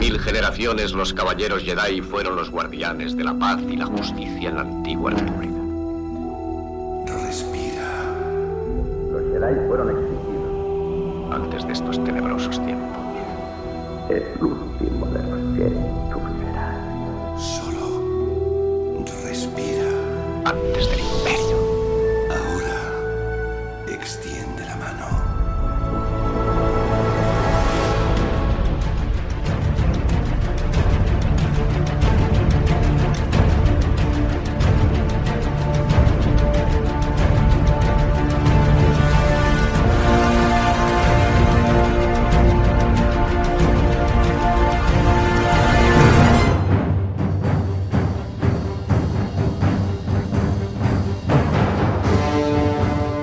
mil 0.00 0.18
generaciones 0.18 0.92
los 0.92 1.12
caballeros 1.12 1.62
Jedi 1.62 2.00
fueron 2.00 2.34
los 2.34 2.50
guardianes 2.50 3.14
de 3.18 3.22
la 3.22 3.34
paz 3.34 3.60
y 3.68 3.76
la 3.76 3.84
justicia 3.84 4.48
en 4.48 4.54
la 4.54 4.62
antigua 4.62 5.10
República. 5.10 5.60
Respira. 7.26 7.84
Los 9.12 9.22
Jedi 9.30 9.68
fueron 9.68 9.90
extinguidos 9.90 11.34
antes 11.34 11.66
de 11.66 11.72
estos 11.74 12.02
tenebrosos 12.02 12.64
tiempos. 12.64 12.96
Es 14.08 14.22
el 14.22 14.42
último 14.42 15.06
de 15.08 15.22
los 15.22 15.58
Jedi, 15.58 16.09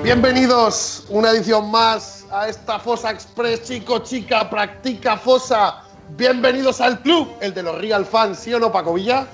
Bienvenidos 0.08 1.04
una 1.10 1.32
edición 1.32 1.70
más 1.70 2.24
a 2.30 2.48
esta 2.48 2.78
Fosa 2.78 3.10
Express, 3.10 3.64
chico, 3.64 3.98
chica, 3.98 4.48
practica 4.48 5.18
Fosa. 5.18 5.82
Bienvenidos 6.16 6.80
al 6.80 7.02
club, 7.02 7.28
el 7.42 7.52
de 7.52 7.62
los 7.62 7.76
Real 7.76 8.06
Fans, 8.06 8.38
¿sí 8.38 8.54
o 8.54 8.58
no, 8.58 8.72
Paco 8.72 8.94
Villa? 8.94 9.26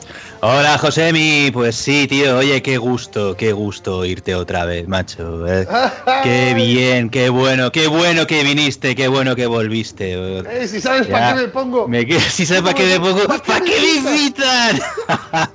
Hola, 0.47 0.77
Josemi. 0.77 1.51
Pues 1.55 1.75
sí, 1.75 2.07
tío. 2.07 2.37
Oye, 2.37 2.61
qué 2.61 2.77
gusto, 2.77 3.35
qué 3.35 3.53
gusto 3.53 3.97
oírte 3.99 4.35
otra 4.35 4.67
vez, 4.67 4.87
macho. 4.87 5.47
eh. 5.49 5.67
Qué 6.23 6.53
bien, 6.55 7.09
qué 7.09 7.31
bueno, 7.31 7.73
qué 7.73 7.87
bueno 7.87 8.27
que 8.27 8.43
viniste, 8.45 8.95
qué 8.95 9.09
bueno 9.09 9.35
que 9.37 9.47
volviste. 9.47 10.13
Eh, 10.41 10.69
si 10.69 10.81
sabes 10.83 11.07
para 11.07 11.35
qué 11.35 11.43
me 11.43 11.49
pongo. 11.49 11.89
Me 11.89 12.07
quedo- 12.07 12.21
si 12.21 12.45
sabes 12.45 12.63
para 12.63 12.75
qué 12.75 12.85
me 12.87 13.01
pongo, 13.01 13.27
¿Para 13.27 13.41
qué 13.41 13.47
¿para 13.53 13.61
me 13.61 13.71
qué 13.71 13.81
me 13.81 14.17
invitas? 14.17 14.73
invitan? 14.75 15.51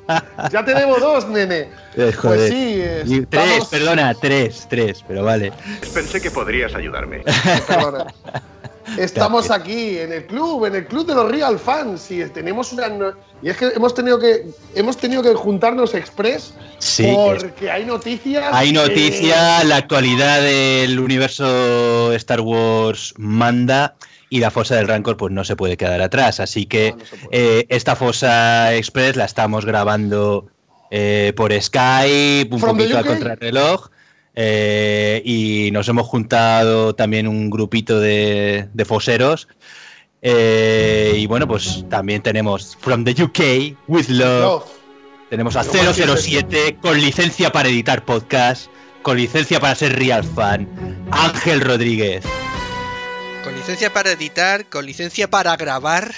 Ya 0.52 0.66
te 0.66 0.74
debo 0.74 0.98
dos, 1.00 1.28
nene. 1.28 1.70
Eh, 1.96 2.12
joder. 2.12 2.50
Pues 2.50 2.50
sí, 2.50 3.14
Y 3.14 3.26
Tres, 3.28 3.46
estamos- 3.48 3.68
perdona, 3.70 4.14
tres, 4.16 4.66
tres, 4.70 5.04
pero 5.08 5.24
vale. 5.24 5.52
Pensé 5.94 6.20
que 6.20 6.32
podrías 6.32 6.74
ayudarme. 6.74 7.22
Estamos 8.98 9.52
aquí 9.52 9.98
en 10.00 10.12
el 10.14 10.26
club, 10.26 10.66
en 10.66 10.76
el 10.76 10.86
club 10.86 11.06
de 11.06 11.16
los 11.16 11.30
Real 11.30 11.60
Fans 11.60 12.10
y 12.12 12.24
tenemos 12.30 12.74
una 12.74 12.88
y 13.42 13.50
es 13.50 13.58
que 13.58 13.68
hemos 13.76 13.94
tenido 13.94 14.20
que 14.20 14.46
hemos 14.76 14.98
tenido 14.98 15.22
que 15.22 15.34
juntarnos 15.34 15.94
express 15.94 16.54
Sí, 16.80 17.06
es- 17.08 17.16
porque 17.44 17.70
hay 17.72 17.86
noticias. 17.86 18.46
Hay 18.52 18.70
que- 18.70 18.74
noticia, 18.74 19.64
la 19.64 19.78
actualidad 19.78 20.42
del 20.42 21.00
universo 21.00 22.14
Star 22.14 22.42
Wars 22.42 23.14
manda 23.18 23.96
y 24.30 24.40
la 24.40 24.52
fosa 24.52 24.76
del 24.76 24.88
Rancor 24.88 25.18
pues 25.18 25.32
no 25.34 25.44
se 25.44 25.56
puede 25.56 25.78
quedar 25.78 26.02
atrás. 26.02 26.40
Así 26.40 26.66
que 26.66 26.92
No, 26.92 26.98
no 26.98 27.06
eh, 27.32 27.66
esta 27.70 27.96
fosa 27.96 28.74
express 28.76 29.16
la 29.16 29.26
estamos 29.26 29.66
grabando 29.66 30.48
eh, 30.92 31.34
por 31.36 31.52
Skype, 31.54 32.50
un 32.52 32.60
From 32.60 32.78
poquito 32.78 32.98
a 32.98 33.04
contrarreloj. 33.04 33.90
Eh, 34.42 35.22
y 35.26 35.70
nos 35.74 35.90
hemos 35.90 36.08
juntado 36.08 36.96
también 36.96 37.28
un 37.28 37.50
grupito 37.50 38.00
de, 38.00 38.70
de 38.74 38.86
foseros. 38.86 39.50
eh, 40.22 41.14
y 41.18 41.28
bueno, 41.28 41.46
pues 41.46 41.84
también 41.90 42.22
tenemos 42.22 42.78
From 42.80 43.04
the 43.04 43.22
UK, 43.22 43.78
With 43.90 44.08
Love, 44.08 44.42
Love. 44.42 44.64
tenemos 45.30 45.58
a 45.58 45.64
Lo 45.64 45.74
más 45.84 45.98
que 45.98 46.06
007 46.08 46.78
con 46.82 47.02
licencia 47.02 47.52
para 47.52 47.68
editar 47.68 48.06
podcast, 48.06 48.68
con 49.02 49.18
licencia 49.18 49.60
para 49.60 49.76
ser 49.76 50.00
real 50.00 50.24
fan, 50.24 50.70
Ángel 51.12 51.60
Rodríguez. 51.60 52.24
Con 53.44 53.54
licencia 53.58 53.92
para 53.92 54.12
editar, 54.12 54.70
con 54.70 54.86
licencia 54.86 55.30
para 55.30 55.58
grabar 55.58 56.14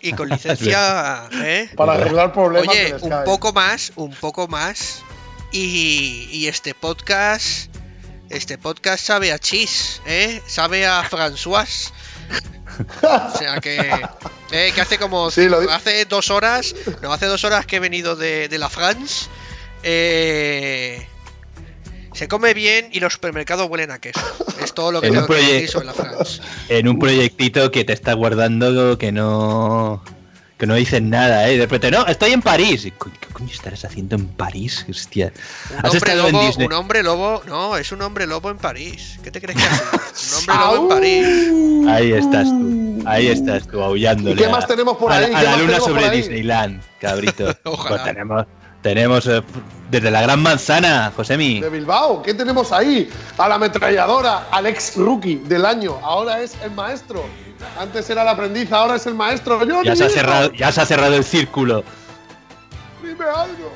y 0.00 0.12
con 0.12 0.28
licencia. 0.30 1.28
¿eh? 1.34 1.68
para 1.76 1.92
arreglar 1.92 2.32
problemas 2.32 2.68
Oye, 2.68 2.94
un 3.00 3.24
poco 3.24 3.52
más, 3.52 3.92
un 3.94 4.12
poco 4.12 4.48
más. 4.48 5.04
Y, 5.54 6.28
y 6.32 6.48
este 6.48 6.74
podcast. 6.74 7.70
Este 8.28 8.58
podcast 8.58 9.04
sabe 9.04 9.30
a 9.32 9.38
cheese, 9.38 10.00
¿eh? 10.04 10.42
Sabe 10.48 10.84
a 10.84 11.04
François. 11.08 11.92
O 13.02 13.38
sea 13.38 13.60
que. 13.60 13.78
eh, 14.50 14.72
que 14.74 14.80
hace 14.80 14.98
como. 14.98 15.30
Sí, 15.30 15.48
lo 15.48 15.60
di- 15.60 15.68
hace 15.70 16.06
dos 16.06 16.30
horas. 16.30 16.74
No, 17.02 17.12
hace 17.12 17.26
dos 17.26 17.44
horas 17.44 17.66
que 17.66 17.76
he 17.76 17.80
venido 17.80 18.16
de, 18.16 18.48
de 18.48 18.58
la 18.58 18.68
France. 18.68 19.26
Eh, 19.84 21.06
se 22.14 22.26
come 22.26 22.52
bien 22.54 22.88
y 22.90 22.98
los 22.98 23.12
supermercados 23.12 23.68
huelen 23.70 23.92
a 23.92 24.00
queso. 24.00 24.20
Es 24.60 24.74
todo 24.74 24.90
lo 24.90 25.00
que 25.00 25.10
tengo 25.12 25.26
que 25.28 25.34
decir 25.34 25.68
sobre 25.68 25.86
la 25.86 25.94
France. 25.94 26.40
En 26.68 26.88
un 26.88 26.98
proyectito 26.98 27.70
que 27.70 27.84
te 27.84 27.92
está 27.92 28.14
guardando 28.14 28.98
que 28.98 29.12
no. 29.12 30.02
Que 30.58 30.66
no 30.66 30.74
dicen 30.74 31.10
nada, 31.10 31.48
¿eh? 31.48 31.54
Y 31.54 31.56
de 31.56 31.64
repente, 31.64 31.90
no, 31.90 32.06
estoy 32.06 32.32
en 32.32 32.40
París. 32.40 32.82
¿Qué 32.84 32.92
coño 33.32 33.50
estarás 33.50 33.84
haciendo 33.84 34.14
en 34.14 34.26
París? 34.28 34.86
Hostia. 34.88 35.32
Un 35.72 35.78
¿Has 35.78 35.84
hombre, 35.86 35.98
estado 35.98 36.26
en 36.28 36.32
lobo, 36.32 36.46
Disney? 36.46 36.66
un 36.68 36.72
hombre 36.74 37.02
lobo, 37.02 37.42
no, 37.46 37.76
es 37.76 37.90
un 37.90 38.02
hombre 38.02 38.26
lobo 38.28 38.50
en 38.50 38.58
París. 38.58 39.18
¿Qué 39.24 39.32
te 39.32 39.40
crees 39.40 39.58
que 39.58 39.64
hace? 39.66 39.82
Un 40.46 40.52
hombre 40.52 40.54
lobo 40.64 40.82
en 40.82 40.88
París. 40.88 41.88
Ahí 41.88 42.12
estás 42.12 42.48
tú. 42.48 43.02
Ahí 43.06 43.26
estás 43.26 43.66
tú, 43.66 43.82
aullándole. 43.82 44.32
¿Y 44.32 44.36
qué 44.36 44.46
a- 44.46 44.50
más 44.50 44.66
tenemos 44.68 44.96
por 44.96 45.10
ahí? 45.10 45.24
a 45.34 45.38
¿Qué 45.40 45.44
la 45.44 45.56
luna 45.56 45.80
sobre? 45.80 46.08
Disneyland, 46.10 46.80
cabrito. 47.00 47.52
Ojalá. 47.64 47.88
Pues 47.88 48.04
tenemos, 48.04 48.46
tenemos 48.80 49.26
eh, 49.26 49.42
desde 49.90 50.10
la 50.12 50.22
gran 50.22 50.40
manzana, 50.40 51.12
Josemi. 51.16 51.60
De 51.60 51.68
Bilbao, 51.68 52.22
¿qué 52.22 52.32
tenemos 52.32 52.70
ahí? 52.70 53.10
A 53.38 53.48
la 53.48 53.56
ametralladora, 53.56 54.46
al 54.52 54.66
ex 54.66 54.94
rookie 54.96 55.42
del 55.46 55.66
año. 55.66 55.98
Ahora 56.02 56.40
es 56.42 56.54
el 56.62 56.70
maestro. 56.70 57.24
Antes 57.78 58.08
era 58.10 58.22
el 58.22 58.28
aprendiz, 58.28 58.70
ahora 58.72 58.96
es 58.96 59.06
el 59.06 59.14
maestro. 59.14 59.64
Yo 59.64 59.82
Ya 59.82 59.96
se, 59.96 60.04
ha 60.04 60.08
cerrado, 60.10 60.52
ya 60.52 60.70
se 60.72 60.80
ha 60.80 60.86
cerrado 60.86 61.14
el 61.14 61.24
círculo. 61.24 61.84
Dime 63.02 63.24
algo. 63.24 63.72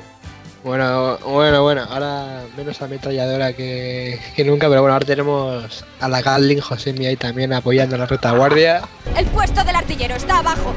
Bueno, 0.63 1.17
bueno, 1.19 1.63
bueno, 1.63 1.83
ahora 1.89 2.43
menos 2.57 2.81
ametralladora 2.81 3.53
que, 3.53 4.19
que 4.35 4.43
nunca, 4.43 4.67
pero 4.67 4.81
bueno, 4.81 4.93
ahora 4.93 5.05
tenemos 5.05 5.85
a 6.01 6.09
la 6.09 6.21
Gatling 6.21 6.59
Josemi 6.59 7.05
ahí 7.05 7.15
también 7.15 7.53
apoyando 7.53 7.97
la 7.97 8.05
retaguardia. 8.05 8.81
El 9.15 9.25
puesto 9.27 9.63
del 9.63 9.75
artillero 9.75 10.15
está 10.15 10.39
abajo. 10.39 10.73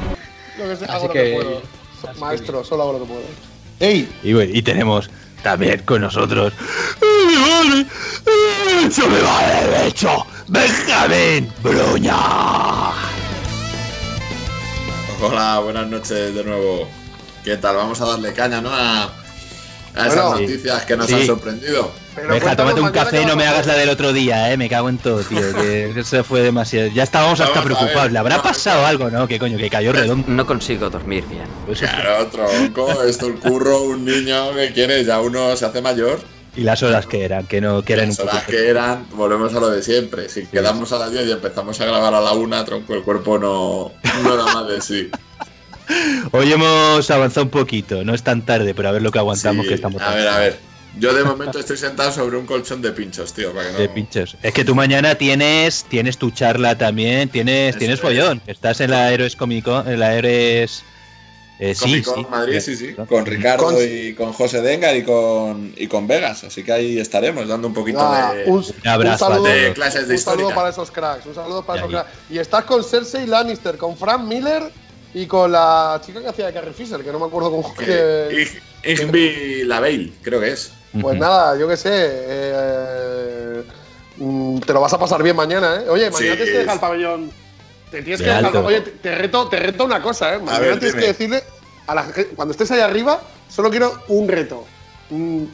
Lo 0.57 0.69
que 0.69 0.75
sé, 0.77 0.85
Así 0.85 0.93
hago 0.93 1.07
lo 1.07 1.13
que- 1.13 1.23
que 1.23 1.35
puedo. 1.35 1.61
así 2.09 2.19
Maestro, 2.19 2.63
solo 2.63 2.83
hago 2.83 2.93
lo 2.93 2.99
que 2.99 3.05
puedo. 3.05 3.21
¡Ey! 3.81 4.09
Y, 4.23 4.31
bueno, 4.33 4.51
y 4.55 4.61
tenemos 4.61 5.09
también 5.43 5.81
con 5.83 5.99
nosotros. 6.01 6.53
¡Eso 8.85 9.07
me 9.09 9.19
vale 9.21 9.67
de 9.67 9.87
hecho! 9.87 10.25
¡Benjamín 10.47 11.51
Bruña! 11.61 12.15
Hola, 15.21 15.59
buenas 15.59 15.87
noches 15.87 16.35
de 16.35 16.43
nuevo. 16.43 16.87
¿Qué 17.43 17.55
tal? 17.57 17.77
Vamos 17.77 17.99
a 18.01 18.05
darle 18.05 18.33
caña, 18.33 18.61
¿no? 18.61 18.69
A, 18.69 19.03
a 19.95 20.07
esas 20.07 20.15
Bueno, 20.15 20.41
noticias 20.41 20.83
que 20.85 20.97
nos 20.97 21.07
sí. 21.07 21.13
han 21.13 21.25
sorprendido. 21.27 21.91
Pero 22.15 22.33
Deja, 22.33 22.55
tómate 22.55 22.81
un 22.81 22.91
café 22.91 23.21
y 23.21 23.25
no 23.25 23.35
me 23.35 23.45
hagas 23.47 23.65
la 23.65 23.75
del 23.75 23.89
otro 23.89 24.11
día, 24.13 24.51
¿eh? 24.51 24.57
Me 24.57 24.69
cago 24.69 24.89
en 24.89 24.97
todo, 24.97 25.21
tío. 25.21 25.39
Que 25.55 25.93
eso 25.97 26.23
fue 26.23 26.41
demasiado. 26.41 26.89
Ya 26.89 27.03
estábamos 27.03 27.39
hasta 27.39 27.61
Vamos 27.61 27.77
preocupados. 27.77 28.11
¿Le 28.11 28.19
habrá 28.19 28.41
pasado 28.41 28.85
algo, 28.85 29.09
no? 29.09 29.27
Que 29.27 29.39
coño, 29.39 29.57
que 29.57 29.69
cayó 29.69 29.93
redondo. 29.93 30.25
No 30.27 30.45
consigo 30.45 30.89
dormir 30.89 31.23
bien. 31.29 31.45
Pues, 31.65 31.79
Claro, 31.79 32.27
tronco, 32.27 33.03
esto 33.03 33.27
el 33.27 33.35
curro, 33.35 33.81
un 33.83 34.03
niño 34.05 34.53
que 34.53 34.73
quiere, 34.73 35.03
ya 35.05 35.21
uno 35.21 35.55
se 35.55 35.65
hace 35.65 35.81
mayor. 35.81 36.19
Y 36.55 36.61
las 36.61 36.83
horas 36.83 37.07
que 37.07 37.25
eran, 37.25 37.47
que 37.47 37.61
no, 37.61 37.81
que 37.83 37.93
eran 37.93 38.09
Las 38.09 38.19
horas 38.19 38.43
que 38.43 38.69
eran, 38.69 39.07
volvemos 39.11 39.53
a 39.55 39.59
lo 39.59 39.69
de 39.69 39.81
siempre. 39.81 40.29
Si 40.29 40.45
quedamos 40.45 40.91
a 40.91 40.99
las 40.99 41.11
10 41.11 41.27
y 41.27 41.31
empezamos 41.31 41.79
a 41.81 41.85
grabar 41.85 42.13
a 42.13 42.21
la 42.21 42.33
1, 42.33 42.65
tronco, 42.65 42.93
el 42.93 43.01
cuerpo 43.01 43.39
no, 43.39 43.91
no 44.23 44.37
da 44.37 44.53
más 44.53 44.67
de 44.67 44.81
sí. 44.81 45.09
Hoy 46.31 46.51
hemos 46.51 47.09
avanzado 47.11 47.45
un 47.45 47.49
poquito, 47.49 48.03
no 48.03 48.13
es 48.13 48.23
tan 48.23 48.43
tarde, 48.43 48.73
pero 48.73 48.89
a 48.89 48.91
ver 48.91 49.01
lo 49.01 49.11
que 49.11 49.19
aguantamos 49.19 49.63
Sí, 49.63 49.69
que 49.69 49.75
estamos 49.75 50.01
a 50.01 50.13
ver, 50.15 50.27
a 50.27 50.39
ver. 50.39 50.59
Yo 50.99 51.13
de 51.13 51.23
momento 51.23 51.57
estoy 51.57 51.75
sentado 51.77 52.11
sobre 52.11 52.37
un 52.37 52.45
colchón 52.45 52.81
de 52.81 52.91
pinchos, 52.91 53.33
tío, 53.33 53.51
para 53.51 53.67
que 53.67 53.73
no... 53.73 53.79
de 53.79 53.89
pinchos. 53.89 54.37
Es 54.43 54.53
que 54.53 54.63
tú 54.63 54.75
mañana 54.75 55.15
tienes 55.15 55.85
tienes 55.89 56.17
tu 56.19 56.29
charla 56.29 56.77
también, 56.77 57.29
tienes 57.29 57.71
Eso 57.71 57.79
tienes 57.79 57.95
es. 57.95 58.01
follón. 58.01 58.41
Estás 58.45 58.79
en 58.79 58.91
la 58.91 59.11
Héroes 59.11 59.35
Comic 59.35 59.65
Con, 59.65 59.87
en 59.87 59.99
la 59.99 60.15
Héroes 60.15 60.83
eh, 61.59 61.75
sí, 61.75 62.01
Con 62.01 62.15
sí. 62.15 62.27
Madrid, 62.29 62.59
sí, 62.59 62.75
sí. 62.75 62.93
Con 63.07 63.25
Ricardo 63.25 63.65
Con- 63.65 63.75
y 63.79 64.13
con 64.13 64.33
José 64.33 64.61
Dengar 64.61 64.95
y 64.95 65.03
con, 65.03 65.73
y 65.77 65.87
con 65.87 66.07
Vegas. 66.07 66.43
Así 66.43 66.63
que 66.63 66.71
ahí 66.71 66.99
estaremos 66.99 67.47
dando 67.47 67.67
un 67.67 67.73
poquito 67.73 67.99
Ah, 68.01 68.33
de, 68.33 68.45
un, 68.45 68.57
Un 68.57 68.87
abrazo 68.87 69.27
un 69.27 69.31
saludo, 69.33 69.49
a 69.49 69.53
de 69.53 69.73
clases 69.73 70.07
de 70.07 70.15
un 70.15 70.19
saludo 70.19 70.49
para 70.55 70.69
esos 70.69 70.89
cracks. 70.91 71.25
Un 71.25 71.35
saludo 71.35 71.63
para 71.63 71.77
Y 71.77 71.81
esos 71.81 71.91
cracks. 71.91 72.09
Y 72.31 72.37
estás 72.39 72.63
con 72.65 72.83
Cersei 72.83 73.27
Lannister, 73.27 73.77
con 73.77 73.95
Frank 73.95 74.21
Miller 74.23 74.63
y 75.13 75.25
con 75.27 75.51
la 75.51 76.01
chica 76.03 76.21
que 76.21 76.27
hacía 76.29 76.47
de 76.47 76.53
Carrie 76.53 76.73
Fisher, 76.73 77.01
que 77.03 77.11
no 77.11 77.19
me 77.19 77.25
acuerdo 77.27 77.51
cómo. 77.51 77.73
que- 77.75 77.85
Que- 77.85 78.47
Ig- 78.83 79.01
Igby 79.01 79.63
Lavale, 79.65 80.11
creo 80.21 80.39
que 80.41 80.51
es. 80.53 80.71
Pues 80.99 81.17
nada, 81.17 81.57
yo 81.57 81.67
qué 81.67 81.77
sé. 81.77 81.89
eh, 81.93 83.63
mm, 84.17 84.59
te 84.59 84.73
lo 84.73 84.81
vas 84.81 84.93
a 84.93 84.99
pasar 84.99 85.21
bien 85.23 85.35
mañana, 85.35 85.77
¿eh? 85.77 85.89
Oye, 85.89 86.09
mañana 86.11 86.35
Sí. 86.35 86.43
te 86.45 86.51
deja 86.59 86.73
el 86.73 86.79
pabellón. 86.79 87.31
Te 87.93 88.01
tienes 88.01 88.19
De 88.21 88.25
que 88.25 88.31
alto. 88.31 88.65
Oye, 88.65 88.81
te, 88.81 89.13
reto, 89.13 89.47
te 89.49 89.57
reto 89.59 89.85
una 89.85 90.01
cosa, 90.01 90.33
¿eh? 90.33 90.39
Mañana 90.39 90.57
ver, 90.57 90.79
tienes 90.79 90.93
dime. 90.95 91.01
que 91.01 91.07
decirle 91.09 91.43
a 91.85 91.93
la 91.93 92.03
gente- 92.05 92.29
cuando 92.35 92.51
estés 92.53 92.71
ahí 92.71 92.79
arriba, 92.79 93.21
solo 93.47 93.69
quiero 93.69 94.01
un 94.07 94.27
reto. 94.27 94.65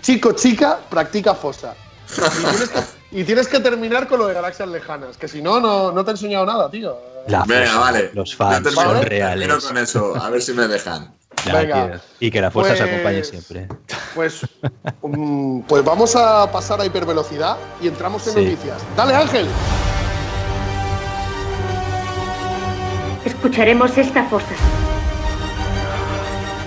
Chico, 0.01 0.31
chica, 0.31 0.79
practica 0.89 1.35
fosa. 1.35 1.75
Y 2.09 2.43
tienes, 2.45 2.69
que, 2.69 2.79
y 3.19 3.23
tienes 3.25 3.47
que 3.49 3.59
terminar 3.59 4.07
con 4.07 4.19
lo 4.19 4.27
de 4.27 4.35
galaxias 4.35 4.69
lejanas, 4.69 5.17
que 5.17 5.27
si 5.27 5.41
no, 5.41 5.59
no, 5.59 5.91
no 5.91 6.05
te 6.05 6.11
he 6.11 6.13
enseñado 6.13 6.45
nada, 6.45 6.71
tío. 6.71 6.97
La 7.27 7.43
Venga, 7.43 7.65
fosa, 7.67 7.79
vale. 7.81 8.11
Los 8.13 8.33
fans 8.33 8.73
son 8.73 9.01
reales. 9.01 9.45
termino 9.45 9.67
con 9.67 9.77
eso, 9.77 10.15
a 10.15 10.29
ver 10.29 10.41
si 10.41 10.53
me 10.53 10.65
dejan. 10.69 11.13
Ya, 11.45 11.53
Venga. 11.57 11.87
tío. 11.91 11.99
Y 12.21 12.31
que 12.31 12.39
la 12.39 12.51
fuerza 12.51 12.73
se 12.77 12.83
Pues- 12.83 12.91
acompañe 12.93 13.23
siempre. 13.25 13.67
Pues, 14.15 14.39
mm, 15.01 15.61
pues 15.63 15.83
vamos 15.83 16.15
a 16.15 16.49
pasar 16.49 16.79
a 16.79 16.85
hipervelocidad 16.85 17.57
y 17.81 17.89
entramos 17.89 18.25
en 18.27 18.33
Sí. 18.33 18.45
noticias. 18.45 18.77
Dale, 18.95 19.13
Ángel. 19.13 19.45
Escucharemos 23.39 23.97
esta 23.97 24.25
fosa. 24.25 24.53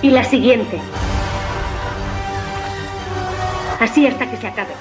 Y 0.01 0.09
la 0.09 0.25
siguiente. 0.25 0.81
Así 3.79 4.07
hasta 4.07 4.31
que 4.31 4.39
se 4.39 4.47
acabe. 4.47 4.73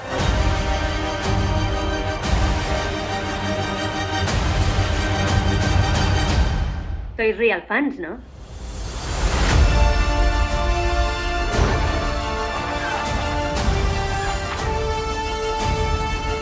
Sois 7.18 7.36
real 7.36 7.62
fans, 7.68 7.98
¿no? 7.98 8.16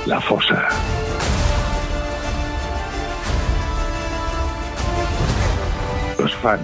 La 0.07 0.21
fosa. 0.21 0.69
Los 6.19 6.35
fans 6.37 6.63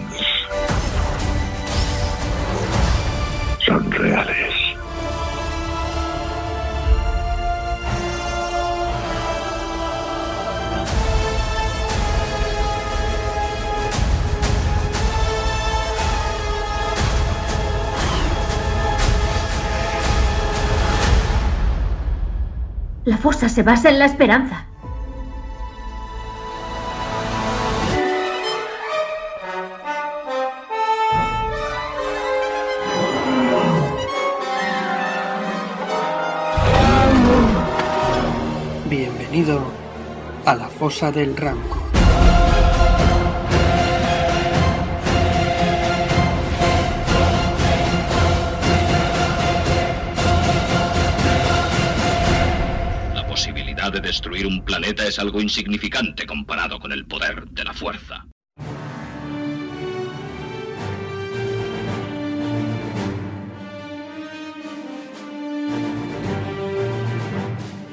son 3.65 3.91
reales. 3.91 4.55
La 23.05 23.17
fosa 23.17 23.49
se 23.49 23.63
basa 23.63 23.89
en 23.91 24.01
la 24.01 24.07
esperanza. 24.07 24.67
Del 40.87 41.37
Ramco. 41.37 41.83
La 53.13 53.27
posibilidad 53.27 53.93
de 53.93 54.01
destruir 54.01 54.47
un 54.47 54.65
planeta 54.65 55.05
es 55.09 55.19
algo 55.19 55.41
insignificante 55.41 56.25
comparado 56.25 56.79
con 56.79 56.93
el 56.93 57.05
poder 57.05 57.49
de 57.49 57.65
la 57.65 57.75
fuerza. 57.75 58.25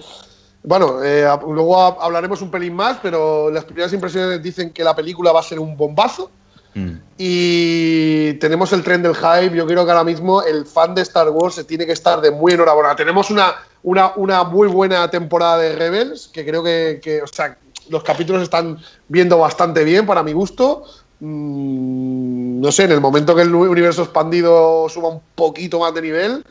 Bueno, 0.64 1.02
eh, 1.02 1.26
luego 1.48 1.80
ha- 1.80 1.96
hablaremos 2.04 2.40
un 2.42 2.50
pelín 2.50 2.74
más, 2.74 2.98
pero 3.02 3.50
las 3.50 3.64
primeras 3.64 3.92
impresiones 3.92 4.42
dicen 4.42 4.70
que 4.70 4.84
la 4.84 4.94
película 4.94 5.32
va 5.32 5.40
a 5.40 5.42
ser 5.42 5.58
un 5.58 5.76
bombazo. 5.76 6.30
Mm. 6.74 6.92
Y 7.18 8.32
tenemos 8.34 8.72
el 8.72 8.82
tren 8.82 9.02
del 9.02 9.14
hype. 9.16 9.56
Yo 9.56 9.66
creo 9.66 9.84
que 9.84 9.90
ahora 9.90 10.04
mismo 10.04 10.42
el 10.42 10.64
fan 10.66 10.94
de 10.94 11.02
Star 11.02 11.28
Wars 11.30 11.54
se 11.56 11.64
tiene 11.64 11.84
que 11.86 11.92
estar 11.92 12.20
de 12.20 12.30
muy 12.30 12.52
enhorabuena. 12.52 12.94
Tenemos 12.96 13.30
una, 13.30 13.54
una, 13.82 14.12
una 14.16 14.44
muy 14.44 14.68
buena 14.68 15.10
temporada 15.10 15.58
de 15.58 15.74
Rebels, 15.74 16.28
que 16.32 16.44
creo 16.46 16.62
que, 16.62 17.00
que, 17.02 17.22
o 17.22 17.26
sea, 17.26 17.58
los 17.90 18.02
capítulos 18.02 18.42
están 18.42 18.78
viendo 19.08 19.38
bastante 19.38 19.84
bien 19.84 20.06
para 20.06 20.22
mi 20.22 20.32
gusto. 20.32 20.84
Mm, 21.20 22.60
no 22.60 22.72
sé, 22.72 22.84
en 22.84 22.92
el 22.92 23.00
momento 23.00 23.34
que 23.34 23.42
el 23.42 23.54
universo 23.54 24.02
expandido 24.02 24.88
suba 24.88 25.08
un 25.08 25.20
poquito 25.34 25.78
más 25.80 25.94
de 25.94 26.02
nivel, 26.02 26.44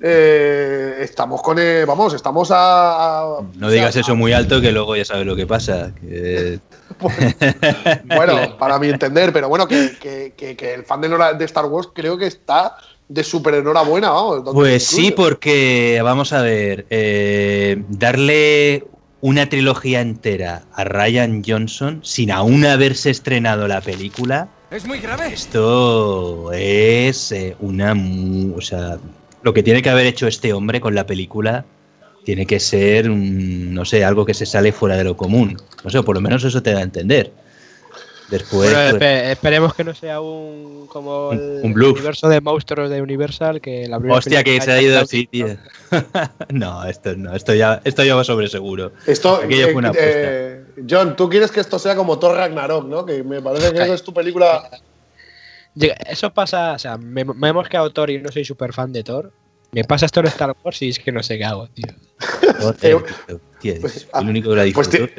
eh, 0.00 0.98
estamos 1.00 1.42
con. 1.42 1.58
eh, 1.58 1.84
vamos, 1.86 2.14
estamos 2.14 2.50
a. 2.50 3.20
a- 3.20 3.40
No 3.56 3.70
digas 3.70 3.96
eso 3.96 4.14
muy 4.14 4.32
alto 4.32 4.60
que 4.60 4.70
luego 4.72 4.94
ya 4.96 5.04
sabes 5.04 5.26
lo 5.26 5.34
que 5.34 5.46
pasa. 5.46 5.92
que- 6.00 6.60
Bueno, 8.04 8.56
para 8.58 8.78
mi 8.78 8.88
entender, 8.88 9.32
pero 9.32 9.48
bueno, 9.48 9.66
que, 9.66 9.96
que- 10.00 10.56
que- 10.56 10.74
el 10.74 10.84
fan 10.84 11.00
de, 11.00 11.44
Star 11.44 11.66
Wars 11.66 11.88
creo 11.94 12.16
que 12.18 12.26
está 12.26 12.76
de 13.08 13.24
súper 13.24 13.54
enhorabuena, 13.54 14.10
vamos. 14.10 14.42
Pues 14.52 14.84
sí, 14.84 15.10
porque 15.12 16.00
vamos 16.02 16.32
a 16.32 16.42
ver, 16.42 16.86
eh, 16.90 17.82
darle 17.88 18.84
una 19.20 19.48
trilogía 19.48 20.00
entera 20.00 20.62
a 20.74 20.84
Ryan 20.84 21.42
Johnson 21.46 22.00
sin 22.04 22.30
aún 22.30 22.64
haberse 22.64 23.10
estrenado 23.10 23.66
la 23.68 23.80
película, 23.80 24.48
Es 24.70 24.86
muy 24.86 25.00
grave. 25.00 25.26
esto 25.32 26.52
es 26.52 27.32
eh, 27.32 27.56
una... 27.58 27.94
O 28.54 28.60
sea, 28.60 28.98
lo 29.42 29.52
que 29.54 29.62
tiene 29.62 29.82
que 29.82 29.90
haber 29.90 30.06
hecho 30.06 30.26
este 30.26 30.52
hombre 30.52 30.80
con 30.80 30.94
la 30.94 31.06
película 31.06 31.64
tiene 32.24 32.46
que 32.46 32.60
ser, 32.60 33.10
un- 33.10 33.72
no 33.74 33.84
sé, 33.84 34.04
algo 34.04 34.24
que 34.24 34.34
se 34.34 34.46
sale 34.46 34.70
fuera 34.72 34.96
de 34.96 35.04
lo 35.04 35.16
común. 35.16 35.56
No 35.82 35.90
sé, 35.90 36.02
por 36.02 36.14
lo 36.14 36.20
menos 36.20 36.44
eso 36.44 36.62
te 36.62 36.72
da 36.72 36.80
a 36.80 36.82
entender. 36.82 37.32
Después. 38.28 38.70
Bueno, 38.72 38.98
esperemos 39.06 39.74
que 39.74 39.84
no 39.84 39.94
sea 39.94 40.20
un 40.20 40.86
como 40.88 41.30
Un- 41.30 41.38
el 41.38 41.60
un 41.64 41.72
bluff. 41.72 41.92
universo 41.94 42.28
de 42.28 42.40
monstruos 42.42 42.90
de 42.90 43.00
Universal 43.00 43.60
que 43.60 43.86
la 43.88 43.98
primera 43.98 44.18
hostia, 44.18 44.44
que 44.44 44.60
se 44.60 44.70
ha 44.70 44.82
ido 44.82 44.98
así, 45.00 45.26
tío. 45.26 45.46
no, 46.50 46.84
esto 46.84 47.16
no, 47.16 47.34
esto 47.34 47.54
ya, 47.54 47.80
esto 47.84 48.04
ya 48.04 48.14
va 48.14 48.24
sobre 48.24 48.48
seguro. 48.48 48.92
Esto, 49.06 49.36
Aquello 49.36 49.68
eh, 49.68 49.72
fue 49.72 49.76
una 49.76 49.92
eh, 49.94 50.64
John, 50.88 51.16
tú 51.16 51.28
quieres 51.30 51.50
que 51.50 51.60
esto 51.60 51.78
sea 51.78 51.96
como 51.96 52.18
Thor 52.18 52.36
Ragnarok, 52.36 52.86
¿no? 52.86 53.06
Que 53.06 53.22
me 53.24 53.40
parece 53.40 53.72
que 53.72 53.80
Ay. 53.80 53.90
es 53.92 54.02
tu 54.02 54.12
película. 54.12 54.68
Eso 56.08 56.32
pasa, 56.32 56.72
o 56.72 56.78
sea, 56.78 56.98
me, 56.98 57.24
me 57.24 57.48
hemos 57.48 57.68
quedado 57.68 57.90
Thor 57.92 58.10
y 58.10 58.18
no 58.20 58.30
soy 58.32 58.44
súper 58.44 58.72
fan 58.72 58.92
de 58.92 59.04
Thor. 59.04 59.32
Me 59.72 59.84
pasa 59.84 60.06
esto 60.06 60.20
en 60.20 60.26
Star 60.26 60.54
Wars 60.64 60.82
y 60.82 60.88
es 60.88 60.98
que 60.98 61.12
no 61.12 61.22
sé 61.22 61.38
qué 61.38 61.44
hago, 61.44 61.68
tío. 61.68 61.86
Joder, 62.58 62.76
tío, 62.76 63.04
tío, 63.60 63.72
es 63.74 64.08
el 64.12 64.28
único 64.28 64.54
que 64.54 64.72
te- 64.72 65.12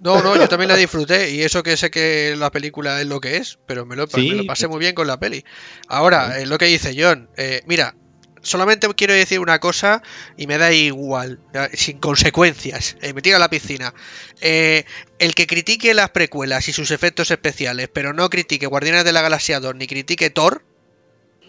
No, 0.00 0.22
no, 0.22 0.36
yo 0.36 0.48
también 0.48 0.68
la 0.68 0.76
disfruté 0.76 1.30
y 1.30 1.42
eso 1.42 1.62
que 1.62 1.76
sé 1.76 1.90
que 1.90 2.34
la 2.36 2.50
película 2.50 3.00
es 3.00 3.06
lo 3.06 3.20
que 3.20 3.36
es, 3.36 3.58
pero 3.66 3.84
me 3.84 3.96
lo, 3.96 4.06
Sí, 4.06 4.30
me 4.30 4.36
lo 4.36 4.46
pasé 4.46 4.66
muy 4.66 4.78
bien 4.78 4.94
con 4.94 5.06
la 5.06 5.20
peli. 5.20 5.44
Ahora, 5.88 6.40
eh, 6.40 6.46
lo 6.46 6.56
que 6.56 6.66
dice 6.66 6.94
John, 6.96 7.28
eh, 7.36 7.62
mira, 7.66 7.94
solamente 8.42 8.88
quiero 8.94 9.14
decir 9.14 9.40
una 9.40 9.58
cosa 9.58 10.02
y 10.36 10.46
me 10.46 10.58
da 10.58 10.72
igual, 10.72 11.40
sin 11.72 11.98
consecuencias, 11.98 12.96
eh, 13.02 13.12
me 13.12 13.22
tira 13.22 13.36
a 13.36 13.40
la 13.40 13.50
piscina. 13.50 13.94
Eh, 14.40 14.84
el 15.18 15.34
que 15.34 15.46
critique 15.46 15.92
las 15.94 16.10
precuelas 16.10 16.68
y 16.68 16.72
sus 16.72 16.90
efectos 16.90 17.30
especiales, 17.30 17.88
pero 17.92 18.12
no 18.12 18.30
critique 18.30 18.66
Guardianes 18.66 19.04
de 19.04 19.12
la 19.12 19.22
Galaxia 19.22 19.60
2 19.60 19.74
ni 19.74 19.86
critique 19.86 20.30
Thor, 20.30 20.64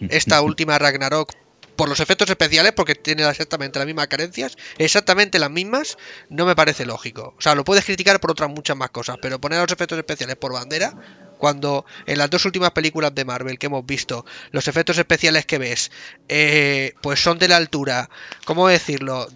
esta 0.10 0.42
última 0.42 0.78
Ragnarok 0.78 1.32
por 1.76 1.88
los 1.88 2.00
efectos 2.00 2.28
especiales, 2.30 2.72
porque 2.72 2.94
tiene 2.94 3.28
exactamente 3.28 3.78
las 3.78 3.86
mismas 3.86 4.08
carencias, 4.08 4.56
exactamente 4.78 5.38
las 5.38 5.50
mismas, 5.50 5.96
no 6.28 6.46
me 6.46 6.54
parece 6.54 6.84
lógico. 6.86 7.34
O 7.38 7.40
sea, 7.40 7.54
lo 7.54 7.64
puedes 7.64 7.84
criticar 7.84 8.20
por 8.20 8.30
otras 8.30 8.50
muchas 8.50 8.76
más 8.76 8.90
cosas, 8.90 9.16
pero 9.20 9.40
poner 9.40 9.60
los 9.60 9.72
efectos 9.72 9.98
especiales 9.98 10.36
por 10.36 10.52
bandera, 10.52 10.94
cuando 11.38 11.84
en 12.06 12.18
las 12.18 12.30
dos 12.30 12.44
últimas 12.44 12.70
películas 12.70 13.14
de 13.14 13.24
Marvel 13.24 13.58
que 13.58 13.66
hemos 13.66 13.84
visto, 13.84 14.24
los 14.50 14.68
efectos 14.68 14.98
especiales 14.98 15.46
que 15.46 15.58
ves, 15.58 15.90
eh, 16.28 16.94
pues 17.02 17.20
son 17.20 17.38
de 17.38 17.48
la 17.48 17.56
altura, 17.56 18.08
¿cómo 18.44 18.68
decirlo? 18.68 19.26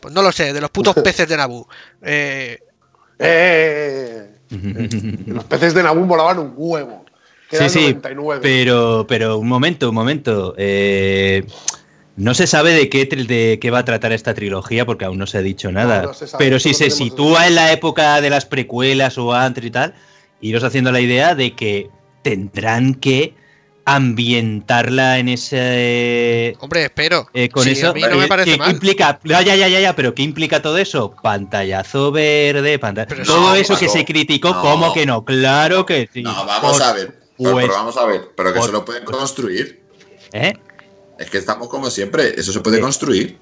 Pues 0.00 0.14
no 0.14 0.22
lo 0.22 0.32
sé, 0.32 0.52
de 0.52 0.60
los 0.60 0.70
putos 0.70 0.94
peces 1.04 1.28
de 1.28 1.36
Naboo. 1.36 1.68
Eh, 2.02 2.60
Eh, 3.18 4.36
los 5.26 5.44
peces 5.44 5.74
de 5.74 5.82
Naboo 5.82 6.04
volaban 6.04 6.38
un 6.38 6.54
huevo. 6.56 7.04
Sí, 7.50 7.68
sí, 7.68 7.80
99. 7.80 8.40
pero, 8.42 9.06
pero 9.08 9.38
un 9.38 9.48
momento, 9.48 9.88
un 9.88 9.94
momento. 9.94 10.54
eh, 10.58 11.44
no 12.16 12.34
se 12.34 12.46
sabe 12.46 12.72
de 12.72 12.88
qué, 12.90 13.06
de 13.06 13.58
qué 13.60 13.70
va 13.70 13.78
a 13.78 13.84
tratar 13.84 14.12
esta 14.12 14.34
trilogía 14.34 14.84
porque 14.84 15.04
aún 15.06 15.18
no 15.18 15.26
se 15.26 15.38
ha 15.38 15.42
dicho 15.42 15.72
nada. 15.72 16.02
No, 16.02 16.08
no 16.08 16.14
se 16.14 16.26
sabe, 16.26 16.44
pero 16.44 16.58
si 16.58 16.74
se 16.74 16.90
sitúa 16.90 17.46
en 17.46 17.54
la 17.54 17.72
época 17.72 18.20
de 18.20 18.28
las 18.30 18.44
precuelas 18.44 19.16
o 19.18 19.32
antes 19.32 19.64
y 19.64 19.70
tal, 19.70 19.94
iros 20.40 20.62
haciendo 20.64 20.92
la 20.92 21.00
idea 21.00 21.34
de 21.34 21.54
que 21.54 21.88
tendrán 22.22 22.94
que 22.94 23.34
ambientarla 23.86 25.18
en 25.18 25.28
ese 25.30 26.56
hombre, 26.60 26.84
espero. 26.84 27.26
eh, 27.32 27.48
con 27.48 27.64
Sí, 27.64 27.70
eso 27.70 27.90
a 27.90 27.92
mí 27.94 28.02
no 28.02 28.16
me 28.16 28.24
eh, 28.24 28.28
parece 28.28 28.52
¿qué 28.52 28.58
mal. 28.58 28.70
implica 28.72 29.18
ya 29.24 29.42
ya 29.42 29.56
ya 29.56 29.68
ya 29.68 29.80
ya 29.80 29.96
pero 29.96 30.14
qué 30.14 30.22
implica 30.22 30.60
todo 30.62 30.78
eso 30.78 31.14
pantallazo 31.22 32.12
verde 32.12 32.78
pantalla 32.78 33.06
Pero 33.08 33.24
todo 33.24 33.48
no, 33.50 33.54
eso 33.54 33.76
que 33.78 33.88
se 33.88 34.04
criticó 34.04 34.50
no. 34.50 34.60
cómo 34.60 34.92
que 34.92 35.06
no 35.06 35.24
claro 35.24 35.86
que 35.86 36.08
sí 36.12 36.22
No, 36.22 36.44
vamos 36.46 36.72
Por- 36.72 36.82
a 36.82 36.92
ver. 36.92 37.19
No, 37.40 37.52
pues- 37.52 37.64
pero 37.66 37.76
vamos 37.78 37.96
a 37.96 38.04
ver. 38.06 38.28
Pero 38.36 38.52
que 38.52 38.58
por- 38.58 38.66
se 38.66 38.72
lo 38.72 38.84
pueden 38.84 39.04
construir. 39.04 39.82
¿eh? 40.32 40.54
Es 41.18 41.30
que 41.30 41.38
estamos 41.38 41.68
como 41.68 41.90
siempre. 41.90 42.38
Eso 42.40 42.52
se 42.52 42.60
puede 42.60 42.80
construir. 42.80 43.38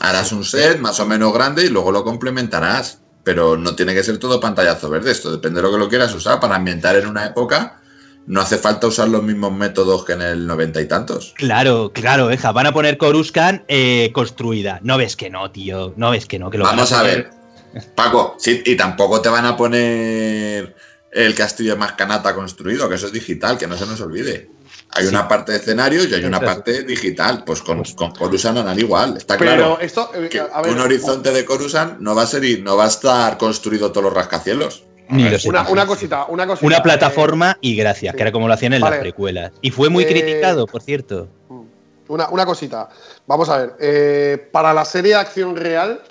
Harás 0.00 0.32
un 0.32 0.44
set 0.44 0.78
más 0.78 1.00
o 1.00 1.06
menos 1.06 1.32
grande 1.32 1.64
y 1.64 1.68
luego 1.68 1.90
lo 1.92 2.04
complementarás. 2.04 3.00
Pero 3.24 3.56
no 3.56 3.74
tiene 3.74 3.92
que 3.94 4.04
ser 4.04 4.18
todo 4.18 4.38
pantallazo 4.38 4.88
verde. 4.88 5.10
Esto 5.10 5.32
depende 5.32 5.60
de 5.60 5.66
lo 5.66 5.72
que 5.72 5.78
lo 5.78 5.88
quieras 5.88 6.14
usar. 6.14 6.38
Para 6.38 6.54
ambientar 6.56 6.94
en 6.94 7.08
una 7.08 7.26
época, 7.26 7.80
no 8.26 8.40
hace 8.40 8.56
falta 8.56 8.86
usar 8.86 9.08
los 9.08 9.22
mismos 9.24 9.52
métodos 9.52 10.04
que 10.04 10.12
en 10.12 10.22
el 10.22 10.46
noventa 10.46 10.80
y 10.80 10.86
tantos. 10.86 11.34
Claro, 11.36 11.90
claro, 11.92 12.28
deja, 12.28 12.52
van 12.52 12.66
a 12.66 12.72
poner 12.72 12.98
Coruscant 12.98 13.64
eh, 13.66 14.10
construida. 14.14 14.78
No 14.82 14.96
ves 14.96 15.16
que 15.16 15.28
no, 15.28 15.50
tío. 15.50 15.92
No 15.96 16.10
ves 16.10 16.26
que 16.26 16.38
no, 16.38 16.50
que 16.50 16.58
lo 16.58 16.64
van 16.64 16.76
Vamos 16.76 16.92
a 16.92 17.00
poner- 17.00 17.30
ver. 17.74 17.84
Paco, 17.96 18.36
sí, 18.38 18.62
y 18.64 18.76
tampoco 18.76 19.20
te 19.20 19.28
van 19.28 19.44
a 19.44 19.56
poner 19.56 20.74
el 21.16 21.34
castillo 21.34 21.72
de 21.72 21.78
Mascanata 21.78 22.34
construido, 22.34 22.88
que 22.88 22.96
eso 22.96 23.06
es 23.06 23.12
digital, 23.12 23.56
que 23.56 23.66
no 23.66 23.76
se 23.76 23.86
nos 23.86 24.00
olvide. 24.00 24.50
Hay 24.90 25.04
Sí. 25.04 25.08
una 25.08 25.26
parte 25.26 25.52
de 25.52 25.58
escenario 25.58 26.04
y 26.04 26.12
hay 26.14 26.24
una 26.24 26.40
parte 26.40 26.82
digital. 26.84 27.42
Pues 27.44 27.62
con, 27.62 27.82
con 27.96 28.10
Coruscant 28.12 28.58
harán 28.58 28.78
igual, 28.78 29.16
está 29.16 29.36
Pero 29.38 29.50
claro. 29.56 29.78
esto, 29.80 30.10
eh, 30.14 30.28
que 30.28 30.40
a 30.40 30.60
ver, 30.62 30.72
un 30.72 30.80
horizonte 30.80 31.30
de 31.32 31.44
Coruscant 31.44 31.98
no 32.00 32.14
va 32.14 32.22
a 32.22 32.26
ser 32.26 32.44
y 32.44 32.60
no 32.60 32.76
va 32.76 32.84
a 32.84 32.88
estar 32.88 33.38
construido 33.38 33.90
todos 33.92 34.04
los 34.04 34.14
rascacielos. 34.14 34.84
Ni 35.08 35.22
una, 35.46 35.68
una 35.68 35.86
cosita, 35.86 36.26
una 36.28 36.46
cosita. 36.46 36.66
Una 36.66 36.76
eh, 36.78 36.82
plataforma 36.82 37.56
y 37.60 37.76
gracias, 37.76 38.12
sí. 38.12 38.16
que 38.16 38.22
era 38.22 38.32
como 38.32 38.48
lo 38.48 38.54
hacían 38.54 38.74
en 38.74 38.80
Vale. 38.82 38.96
las 38.96 39.02
precuelas. 39.02 39.52
Y 39.62 39.70
fue 39.70 39.88
muy 39.88 40.04
Eh, 40.04 40.08
criticado, 40.08 40.66
por 40.66 40.82
cierto. 40.82 41.28
Una, 42.08 42.28
una 42.28 42.44
cosita. 42.44 42.88
Vamos 43.26 43.48
a 43.48 43.58
ver. 43.58 43.72
eh, 43.80 44.48
para 44.52 44.74
la 44.74 44.84
serie 44.84 45.12
de 45.12 45.18
acción 45.20 45.56
real, 45.56 46.02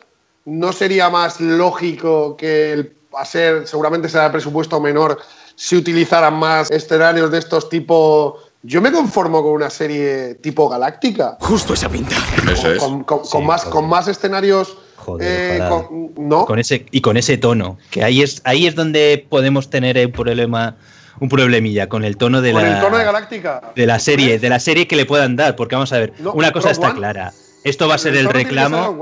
¿no 0.46 0.74
sería 0.74 1.10
más 1.10 1.40
lógico 1.42 2.36
que 2.38 2.74
el, 2.74 2.96
a 3.22 3.26
ser, 3.26 3.68
seguramente 3.68 4.10
será 4.10 4.26
el 4.28 4.32
presupuesto 4.32 4.80
menor, 4.80 5.20
si 5.56 5.76
utilizaran 5.76 6.34
más 6.36 6.70
escenarios 6.72 7.32
de 7.32 7.38
estos 7.40 7.70
tipo. 7.70 8.40
Yo 8.68 8.82
me 8.82 8.92
conformo 8.92 9.44
con 9.44 9.52
una 9.54 9.70
serie 9.70 10.36
tipo 10.36 10.68
galáctica. 10.68 11.38
Justo 11.40 11.74
esa 11.76 11.88
pinta. 11.88 12.16
Eso 12.52 12.72
es. 12.72 12.80
Con, 12.80 13.04
con- 13.04 13.20
con 13.20 13.42
Sí, 13.42 13.46
más, 13.48 13.64
con 13.66 13.88
más 13.88 14.08
escenarios. 14.08 14.76
Joder, 14.98 15.62
eh, 15.62 15.70
con- 15.70 16.14
¿No? 16.18 16.46
Con 16.48 16.58
ese, 16.58 16.86
y 16.90 17.02
con 17.02 17.16
ese 17.16 17.38
tono. 17.38 17.78
Que 17.92 18.04
ahí 18.04 18.24
es, 18.24 18.42
ahí 18.44 18.66
es 18.66 18.74
donde 18.74 19.24
podemos 19.30 19.70
tener 19.70 20.04
un 20.04 20.12
problema, 20.12 20.78
un 21.20 21.30
problemilla, 21.30 21.88
con 21.88 22.04
el 22.04 22.18
tono 22.18 22.42
de 22.42 22.54
con 22.54 22.64
la. 22.64 22.76
el 22.78 22.82
tono 22.82 22.98
de 22.98 23.04
galáctica. 23.06 23.62
de 23.76 23.86
la 23.86 24.00
serie, 24.00 24.40
de 24.40 24.50
la 24.50 24.60
serie 24.60 24.88
que 24.88 24.96
le 24.96 25.06
puedan 25.06 25.36
dar, 25.36 25.56
porque 25.56 25.76
vamos 25.76 25.94
a 25.94 26.00
ver, 26.00 26.14
No, 26.18 26.34
una 26.34 26.52
cosa 26.52 26.70
Rogue 26.70 26.74
está 26.74 26.88
One. 26.88 26.98
clara. 26.98 27.34
Esto 27.64 27.88
va 27.88 27.96
a 27.96 27.98
ser 28.00 28.16
el 28.16 28.28
reclamo. 28.30 28.98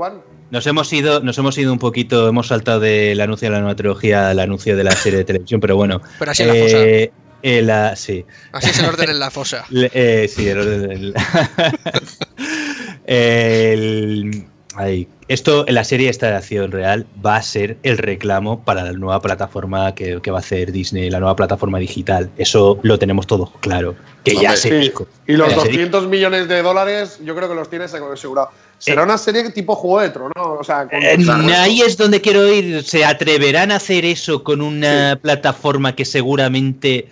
Nos 0.54 0.64
hemos 0.68 0.92
ido, 0.92 1.18
nos 1.18 1.36
hemos 1.36 1.58
ido 1.58 1.72
un 1.72 1.80
poquito, 1.80 2.28
hemos 2.28 2.46
saltado 2.46 2.78
del 2.78 3.20
anuncio 3.20 3.48
de 3.48 3.54
la 3.54 3.58
nueva 3.58 3.74
trilogía 3.74 4.30
al 4.30 4.38
anuncio 4.38 4.76
de 4.76 4.84
la 4.84 4.92
serie 4.92 5.18
de 5.18 5.24
televisión, 5.24 5.60
pero 5.60 5.74
bueno. 5.74 6.00
Pero 6.20 6.30
así 6.30 6.44
es 6.44 6.48
la 6.48 6.54
eh, 6.80 7.12
eh, 7.42 7.60
la- 7.62 7.96
sí. 7.96 8.24
Así 8.52 8.70
es 8.70 8.78
el 8.78 8.84
orden 8.86 9.10
en 9.10 9.18
la 9.18 9.30
fosa. 9.32 9.64
Le- 9.70 9.90
eh, 9.92 10.28
sí, 10.28 10.46
el 10.48 10.58
orden 10.60 10.88
del- 10.88 11.14
El- 13.06 14.44
ay, 14.76 15.08
esto 15.26 15.66
en 15.66 15.74
la 15.74 15.82
serie 15.82 16.08
esta 16.08 16.28
de 16.28 16.36
acción 16.36 16.70
real 16.70 17.04
va 17.24 17.34
a 17.36 17.42
ser 17.42 17.76
el 17.82 17.98
reclamo 17.98 18.64
para 18.64 18.84
la 18.84 18.92
nueva 18.92 19.20
plataforma 19.20 19.92
que, 19.96 20.20
que 20.22 20.30
va 20.30 20.38
a 20.38 20.40
hacer 20.40 20.70
Disney, 20.70 21.10
la 21.10 21.18
nueva 21.18 21.34
plataforma 21.34 21.80
digital. 21.80 22.30
Eso 22.38 22.78
lo 22.82 22.98
tenemos 22.98 23.26
todo 23.26 23.52
claro. 23.60 23.96
Que 24.22 24.36
ya 24.36 24.56
se 24.56 24.68
Sí. 24.68 24.74
dijo. 24.76 25.06
Y 25.26 25.32
los 25.32 25.48
Ya 25.50 25.56
se 25.56 25.68
dijo. 25.68 25.72
200 25.78 26.06
millones 26.08 26.46
de 26.48 26.62
dólares, 26.62 27.18
yo 27.24 27.34
creo 27.34 27.48
que 27.48 27.54
los 27.56 27.68
tienes 27.68 27.92
asegurado. 27.92 28.50
Será 28.78 29.02
una 29.04 29.16
serie 29.16 29.48
tipo 29.50 29.74
Juego 29.74 30.00
de 30.00 30.10
Tronos, 30.10 30.32
o 30.36 30.62
sea, 30.64 30.86
con- 30.88 31.02
Eh, 31.02 31.54
ahí 31.56 31.80
es 31.80 31.96
donde 31.96 32.20
quiero 32.20 32.52
ir. 32.52 32.82
¿Se 32.82 33.04
atreverán 33.04 33.72
a 33.72 33.76
hacer 33.76 34.04
eso 34.04 34.42
con 34.44 34.60
una 34.60 35.18
plataforma 35.22 35.94
que 35.94 36.04
seguramente 36.04 37.08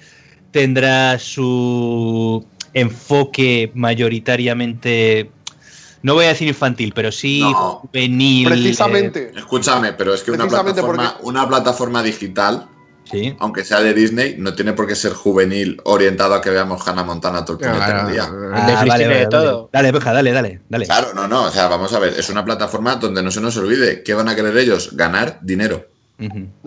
tendrá 0.51 1.19
su 1.19 2.45
enfoque 2.75 3.71
mayoritariamente, 3.75 5.31
no 6.03 6.15
voy 6.15 6.27
a 6.27 6.29
decir 6.29 6.49
infantil, 6.49 6.93
pero 6.95 7.11
sí 7.13 7.41
No. 7.41 7.55
juvenil? 7.83 8.49
precisamente. 8.49 9.33
Escúchame, 9.37 9.93
pero 9.93 10.13
es 10.15 10.23
que 10.23 10.31
una 10.33 10.47
plataforma, 10.49 11.13
porque- 11.15 11.27
una 11.27 11.49
plataforma 11.49 12.03
digital, 12.03 12.67
eh, 12.67 12.72
sí. 13.13 13.37
aunque 13.39 13.65
sea 13.65 13.81
de 13.81 13.95
Disney, 13.95 14.35
no 14.39 14.55
tiene 14.55 14.73
por 14.73 14.87
qué 14.89 14.97
ser 14.97 15.13
juvenil 15.13 15.81
orientado 15.85 16.35
a 16.35 16.41
que 16.41 16.51
veamos 16.51 16.87
Hannah 16.89 17.05
Montana 17.05 17.45
todo 17.45 17.59
el 17.61 17.65
puñetero 17.71 18.09
día. 18.09 18.29
Ah, 18.53 18.85
vale, 18.87 19.27
todo. 19.27 19.71
Dale, 19.73 19.93
Beja, 19.93 20.13
dale, 20.13 20.33
dale, 20.33 20.61
dale. 20.69 20.87
Claro, 20.87 21.15
no, 21.15 21.29
no, 21.29 21.45
o 21.45 21.51
sea, 21.51 21.69
vamos 21.69 21.93
a 21.93 21.99
ver, 22.01 22.15
es 22.19 22.29
una 22.31 22.45
plataforma 22.45 22.97
donde 22.97 23.23
no 23.23 23.31
se 23.31 23.41
nos 23.41 23.57
olvide 23.57 24.03
qué 24.03 24.15
van 24.15 24.29
a 24.29 24.35
querer 24.35 24.57
ellos, 24.57 24.91
ganar 24.97 25.39
dinero 25.43 25.87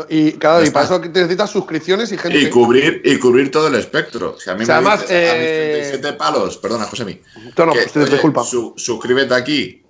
Y 0.09 0.33
claro, 0.33 0.65
y 0.65 0.69
para 0.69 0.85
eso 0.85 0.99
necesitas 0.99 1.49
suscripciones 1.49 2.11
y 2.11 2.17
gente. 2.17 2.37
y 2.37 2.49
cubrir 2.49 3.01
y 3.05 3.17
cubrir 3.19 3.51
todo 3.51 3.67
el 3.67 3.75
espectro. 3.75 4.35
Si 4.39 4.49
a 4.49 4.55
mí 4.55 4.63
O 4.63 4.65
sea, 4.65 4.81
me 4.81 4.87
además, 4.89 5.01
dices, 5.07 5.29
a 5.31 5.33
mis 5.33 5.41
eh, 5.43 5.69
37 5.91 6.13
palos, 6.17 6.57
perdona, 6.57 6.85
Josemi, 6.85 7.21
No, 7.57 7.65
no, 7.67 7.73
que, 7.73 7.79
pues, 7.79 7.91
te- 7.93 7.99
oye, 8.01 8.11
disculpa. 8.11 8.43
su- 8.43 8.73
suscríbete 8.75 9.33
aquí 9.33 9.81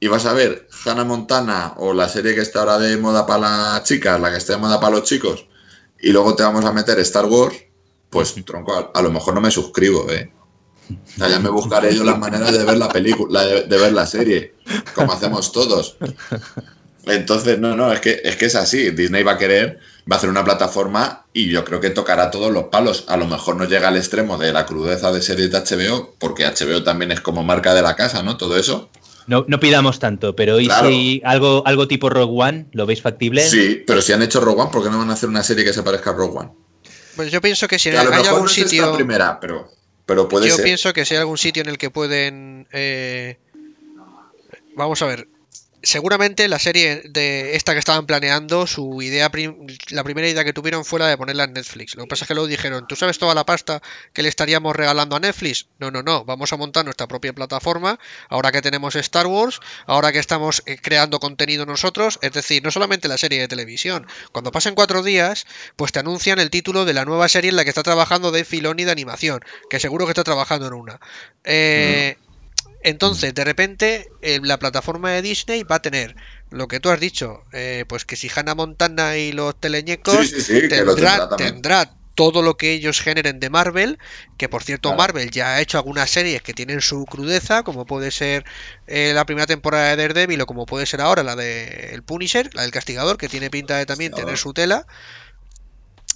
y 0.00 0.08
vas 0.08 0.24
a 0.26 0.32
ver 0.32 0.68
Hannah 0.84 1.04
Montana 1.04 1.74
o 1.76 1.92
la 1.92 2.08
serie 2.08 2.34
que 2.34 2.40
está 2.40 2.60
ahora 2.60 2.78
de 2.78 2.96
moda 2.96 3.26
para 3.26 3.40
las 3.40 3.84
chicas, 3.84 4.18
la 4.20 4.30
que 4.30 4.38
está 4.38 4.54
de 4.54 4.58
moda 4.60 4.80
para 4.80 4.96
los 4.96 5.04
chicos, 5.04 5.46
y 6.04 6.12
luego 6.12 6.34
te 6.36 6.42
vamos 6.42 6.64
a 6.64 6.72
meter 6.72 6.98
Star 7.00 7.24
Wars, 7.26 7.56
pues 8.10 8.34
tronco, 8.44 8.74
a, 8.74 8.98
a 8.98 9.02
lo 9.02 9.10
mejor 9.10 9.34
no 9.34 9.40
me 9.40 9.50
suscribo, 9.50 10.10
¿eh? 10.10 10.32
O 10.90 11.18
sea, 11.18 11.28
ya 11.28 11.38
me 11.38 11.48
buscaré 11.48 11.94
yo 11.94 12.04
las 12.04 12.18
maneras 12.18 12.52
de 12.52 12.62
ver 12.62 12.76
la 12.76 12.90
película, 12.90 13.42
de, 13.44 13.62
de 13.62 13.78
ver 13.78 13.92
la 13.92 14.06
serie, 14.06 14.54
como 14.94 15.12
hacemos 15.12 15.50
todos. 15.50 15.96
Entonces, 17.06 17.58
no, 17.58 17.76
no, 17.76 17.92
es 17.92 18.00
que, 18.00 18.20
es 18.22 18.36
que 18.36 18.46
es 18.46 18.54
así. 18.54 18.90
Disney 18.90 19.22
va 19.22 19.32
a 19.32 19.38
querer, 19.38 19.78
va 20.10 20.16
a 20.16 20.18
hacer 20.18 20.30
una 20.30 20.44
plataforma 20.44 21.26
y 21.32 21.48
yo 21.48 21.64
creo 21.64 21.80
que 21.80 21.90
tocará 21.90 22.30
todos 22.30 22.52
los 22.52 22.64
palos. 22.64 23.04
A 23.08 23.16
lo 23.16 23.26
mejor 23.26 23.56
no 23.56 23.64
llega 23.64 23.88
al 23.88 23.96
extremo 23.96 24.38
de 24.38 24.52
la 24.52 24.66
crudeza 24.66 25.12
de 25.12 25.22
series 25.22 25.50
de 25.50 25.58
HBO, 25.58 26.14
porque 26.18 26.46
HBO 26.46 26.82
también 26.82 27.12
es 27.12 27.20
como 27.20 27.42
marca 27.42 27.74
de 27.74 27.82
la 27.82 27.96
casa, 27.96 28.22
¿no? 28.22 28.36
Todo 28.36 28.56
eso. 28.56 28.90
No, 29.26 29.44
no 29.48 29.58
pidamos 29.60 29.98
tanto, 29.98 30.36
pero 30.36 30.60
¿y 30.60 30.66
Claro. 30.66 30.88
si 30.88 31.22
algo, 31.24 31.62
algo 31.66 31.88
tipo 31.88 32.10
Rogue 32.10 32.34
One 32.42 32.66
lo 32.72 32.84
veis 32.86 33.00
factible? 33.02 33.42
Sí, 33.48 33.82
pero 33.86 34.02
si 34.02 34.12
han 34.12 34.22
hecho 34.22 34.40
Rogue 34.40 34.60
One, 34.62 34.70
¿por 34.70 34.82
qué 34.82 34.90
no 34.90 34.98
van 34.98 35.10
a 35.10 35.14
hacer 35.14 35.28
una 35.28 35.42
serie 35.42 35.64
que 35.64 35.72
se 35.72 35.82
parezca 35.82 36.10
a 36.10 36.12
Rogue 36.14 36.38
One? 36.38 36.50
Pues 37.16 37.30
yo 37.32 37.40
pienso 37.40 37.66
que 37.68 37.78
si 37.78 37.90
Que 37.90 37.98
a 37.98 38.02
lo 38.04 38.10
hay 38.10 38.16
mejor 38.16 38.26
algún 38.28 38.40
no 38.42 38.46
es 38.48 38.52
sitio. 38.52 38.94
primera, 38.96 39.38
pero, 39.40 39.68
pero 40.04 40.28
puede 40.28 40.48
yo 40.48 40.56
ser. 40.56 40.64
pienso 40.64 40.92
que 40.92 41.04
si 41.04 41.14
hay 41.14 41.20
algún 41.20 41.38
sitio 41.38 41.62
en 41.62 41.68
el 41.68 41.78
que 41.78 41.90
pueden. 41.90 42.66
eh, 42.72 43.38
vamos 44.76 45.00
a 45.02 45.06
ver. 45.06 45.28
Seguramente 45.84 46.48
la 46.48 46.58
serie 46.58 47.02
de 47.04 47.56
esta 47.56 47.72
que 47.72 47.78
estaban 47.78 48.06
planeando, 48.06 48.66
su 48.66 49.02
idea, 49.02 49.30
prim- 49.30 49.66
la 49.90 50.02
primera 50.02 50.28
idea 50.28 50.44
que 50.44 50.52
tuvieron 50.52 50.84
fue 50.84 50.98
la 50.98 51.06
de 51.08 51.16
ponerla 51.16 51.44
en 51.44 51.52
Netflix. 51.52 51.94
Lo 51.94 52.04
que 52.04 52.08
pasa 52.08 52.24
es 52.24 52.28
que 52.28 52.34
luego 52.34 52.46
dijeron, 52.48 52.86
¿tú 52.88 52.96
sabes 52.96 53.18
toda 53.18 53.34
la 53.34 53.44
pasta 53.46 53.82
que 54.12 54.22
le 54.22 54.28
estaríamos 54.28 54.74
regalando 54.74 55.16
a 55.16 55.20
Netflix? 55.20 55.66
No, 55.78 55.90
no, 55.90 56.02
no, 56.02 56.24
vamos 56.24 56.52
a 56.52 56.56
montar 56.56 56.84
nuestra 56.84 57.06
propia 57.06 57.32
plataforma, 57.32 57.98
ahora 58.28 58.50
que 58.50 58.62
tenemos 58.62 58.96
Star 58.96 59.26
Wars, 59.26 59.60
ahora 59.86 60.10
que 60.12 60.18
estamos 60.18 60.62
eh, 60.66 60.78
creando 60.80 61.20
contenido 61.20 61.66
nosotros, 61.66 62.18
es 62.22 62.32
decir, 62.32 62.62
no 62.64 62.70
solamente 62.70 63.08
la 63.08 63.18
serie 63.18 63.40
de 63.40 63.48
televisión. 63.48 64.06
Cuando 64.32 64.50
pasen 64.52 64.74
cuatro 64.74 65.02
días, 65.02 65.46
pues 65.76 65.92
te 65.92 65.98
anuncian 66.00 66.38
el 66.38 66.50
título 66.50 66.84
de 66.84 66.94
la 66.94 67.04
nueva 67.04 67.28
serie 67.28 67.50
en 67.50 67.56
la 67.56 67.64
que 67.64 67.70
está 67.70 67.82
trabajando 67.82 68.32
de 68.32 68.44
Filoni 68.44 68.84
de 68.84 68.92
animación, 68.92 69.40
que 69.68 69.80
seguro 69.80 70.06
que 70.06 70.12
está 70.12 70.24
trabajando 70.24 70.66
en 70.66 70.72
una. 70.72 71.00
Eh, 71.44 72.16
entonces, 72.84 73.34
de 73.34 73.44
repente, 73.44 74.08
eh, 74.22 74.40
la 74.42 74.58
plataforma 74.58 75.10
de 75.10 75.22
Disney 75.22 75.64
va 75.64 75.76
a 75.76 75.82
tener 75.82 76.14
lo 76.50 76.68
que 76.68 76.80
tú 76.80 76.90
has 76.90 77.00
dicho, 77.00 77.42
eh, 77.52 77.84
pues 77.88 78.04
que 78.04 78.14
si 78.14 78.30
Hannah 78.34 78.54
Montana 78.54 79.16
y 79.16 79.32
los 79.32 79.58
teleñecos 79.58 80.28
Sí, 80.28 80.40
sí, 80.40 80.42
sí, 80.42 80.68
lo 80.68 80.94
tendrá, 80.94 81.28
tendrá 81.36 81.90
todo 82.14 82.42
lo 82.42 82.56
que 82.56 82.72
ellos 82.72 83.00
generen 83.00 83.40
de 83.40 83.50
Marvel, 83.50 83.98
que 84.36 84.48
por 84.48 84.62
cierto 84.62 84.90
Claro. 84.90 84.98
Marvel 84.98 85.30
ya 85.30 85.54
ha 85.54 85.60
hecho 85.60 85.78
algunas 85.78 86.10
series 86.10 86.42
que 86.42 86.54
tienen 86.54 86.80
su 86.80 87.04
crudeza, 87.06 87.62
como 87.62 87.86
puede 87.86 88.10
ser 88.10 88.44
eh, 88.86 89.12
la 89.14 89.24
primera 89.24 89.46
temporada 89.46 89.90
de 89.90 89.96
Daredevil 89.96 90.40
o 90.42 90.46
como 90.46 90.66
puede 90.66 90.86
ser 90.86 91.00
ahora 91.00 91.22
la 91.22 91.36
de 91.36 91.90
El 91.92 92.02
Punisher, 92.02 92.50
la 92.54 92.62
del 92.62 92.70
Castigador, 92.70 93.16
que 93.16 93.28
tiene 93.28 93.50
pinta 93.50 93.76
de 93.78 93.86
también 93.86 94.12
tener 94.12 94.38
su 94.38 94.52
tela. 94.52 94.86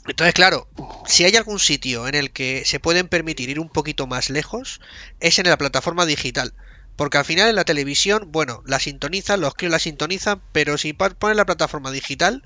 Entonces, 0.09 0.35
claro, 0.35 0.69
si 1.07 1.25
hay 1.25 1.37
algún 1.37 1.59
sitio 1.59 2.09
en 2.09 2.15
el 2.15 2.31
que 2.31 2.65
se 2.65 2.81
pueden 2.81 3.09
permitir 3.09 3.50
ir 3.50 3.61
un 3.61 3.69
poquito 3.69 4.07
más 4.07 4.31
lejos, 4.31 4.81
es 5.21 5.38
en 5.38 5.49
la 5.49 5.59
plataforma 5.59 6.07
digital. 6.07 6.55
Porque 6.97 7.19
al 7.19 7.25
final 7.25 7.49
en 7.49 7.55
la 7.55 7.65
televisión, 7.65 8.33
bueno, 8.33 8.62
la 8.67 8.81
sintonizan, 8.81 9.41
los 9.41 9.55
críos 9.55 9.71
la 9.71 9.79
sintonizan, 9.79 10.43
pero 10.53 10.79
si 10.79 10.93
ponen 10.95 11.37
la 11.37 11.47
plataforma 11.47 11.93
digital, 11.93 12.43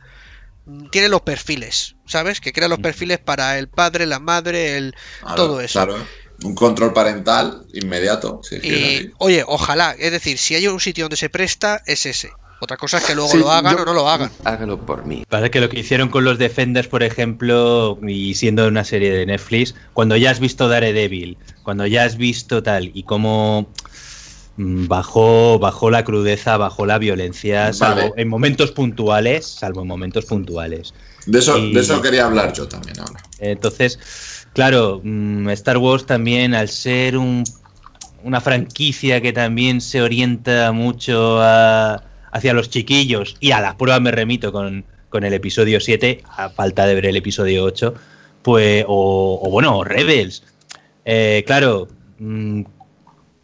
mm, 0.67 0.91
tiene 0.91 1.09
los 1.09 1.23
perfiles, 1.23 1.97
¿sabes? 2.07 2.41
Que 2.41 2.53
crea 2.53 2.69
los 2.69 2.81
perfiles 2.81 3.19
para 3.19 3.59
el 3.59 3.69
padre, 3.69 4.05
la 4.07 4.19
madre, 4.19 4.77
el 4.77 4.95
Claro, 5.21 5.37
todo 5.37 5.61
eso. 5.63 5.79
Claro, 5.79 5.97
un 6.45 6.55
control 6.55 6.93
parental 6.93 7.67
inmediato. 7.73 8.41
es 8.51 8.63
Y, 8.65 8.97
así. 8.97 9.11
oye, 9.19 9.45
ojalá, 9.47 9.97
es 9.99 10.13
decir, 10.13 10.37
si 10.37 10.55
hay 10.55 10.67
un 10.67 10.81
sitio 10.81 11.05
donde 11.05 11.17
se 11.17 11.31
presta, 11.31 11.83
es 11.87 12.05
ese. 12.05 12.33
Otra 12.63 12.77
cosa 12.77 12.99
es 12.99 13.05
que 13.05 13.17
luego 13.17 13.29
Sí, 13.31 13.39
lo 13.39 13.51
hagan 13.51 13.77
yo- 13.77 13.83
o 13.83 13.85
no 13.85 13.93
lo 13.93 14.09
hagan. 14.09 14.31
Hágalo 14.45 14.79
por 14.87 15.05
mí. 15.05 15.25
Pasa 15.29 15.49
que 15.51 15.61
lo 15.61 15.69
que 15.69 15.81
hicieron 15.81 16.11
con 16.11 16.23
los 16.23 16.39
Defenders, 16.39 16.87
por 16.87 17.03
ejemplo, 17.03 17.99
y 18.07 18.35
siendo 18.35 18.69
una 18.69 18.85
serie 18.85 19.13
de 19.13 19.27
Netflix, 19.27 19.75
cuando 19.93 20.17
ya 20.17 20.31
has 20.31 20.39
visto 20.39 20.69
Daredevil, 20.69 21.39
cuando 21.65 21.87
ya 21.87 22.05
has 22.05 22.17
visto 22.17 22.63
tal, 22.63 22.93
y 22.95 23.03
cómo 23.03 23.67
mm, 24.55 24.87
bajó, 24.87 25.59
bajó 25.59 25.91
la 25.91 26.05
crudeza, 26.05 26.57
bajó 26.57 26.87
la 26.87 26.99
violencia, 26.99 27.73
salvo 27.73 28.11
Vale. 28.11 28.23
en 28.23 28.29
momentos 28.29 28.71
puntuales, 28.71 29.45
salvo 29.45 29.83
en 29.83 29.89
momentos 29.89 30.25
puntuales. 30.27 30.95
De 31.27 31.41
eso, 31.41 31.59
y- 31.59 31.73
de 31.75 31.81
eso 31.81 32.01
quería 32.01 32.27
hablar 32.27 32.53
yo 32.53 32.69
también 32.69 33.01
ahora. 33.01 33.27
Entonces, 33.39 33.99
claro, 34.53 35.01
mm, 35.03 35.49
Star 35.51 35.79
Wars 35.79 36.07
también, 36.07 36.55
al 36.55 36.69
ser 36.69 37.17
un- 37.17 37.43
una 38.23 38.41
franquicia 38.41 39.21
que 39.21 39.33
también 39.33 39.81
se 39.81 40.01
orienta 40.01 40.71
mucho 40.71 41.41
a- 41.41 42.05
hacia 42.33 42.53
los 42.55 42.69
chiquillos, 42.71 43.37
y 43.41 43.53
a 43.53 43.61
la 43.61 43.77
prueba 43.77 44.01
me 44.01 44.11
remito 44.11 44.51
con, 44.53 44.85
con 45.09 45.23
el 45.25 45.33
episodio 45.35 45.81
7, 45.81 46.23
a 46.37 46.49
falta 46.51 46.87
de 46.87 46.95
ver 46.95 47.07
el 47.07 47.17
episodio 47.17 47.65
8, 47.65 47.95
pues, 48.43 48.85
o, 48.89 49.41
o 49.43 49.51
bueno, 49.51 49.85
Rebels. 49.85 50.43
Eh, 51.05 51.45
claro, 51.47 51.89
mm, 52.19 52.63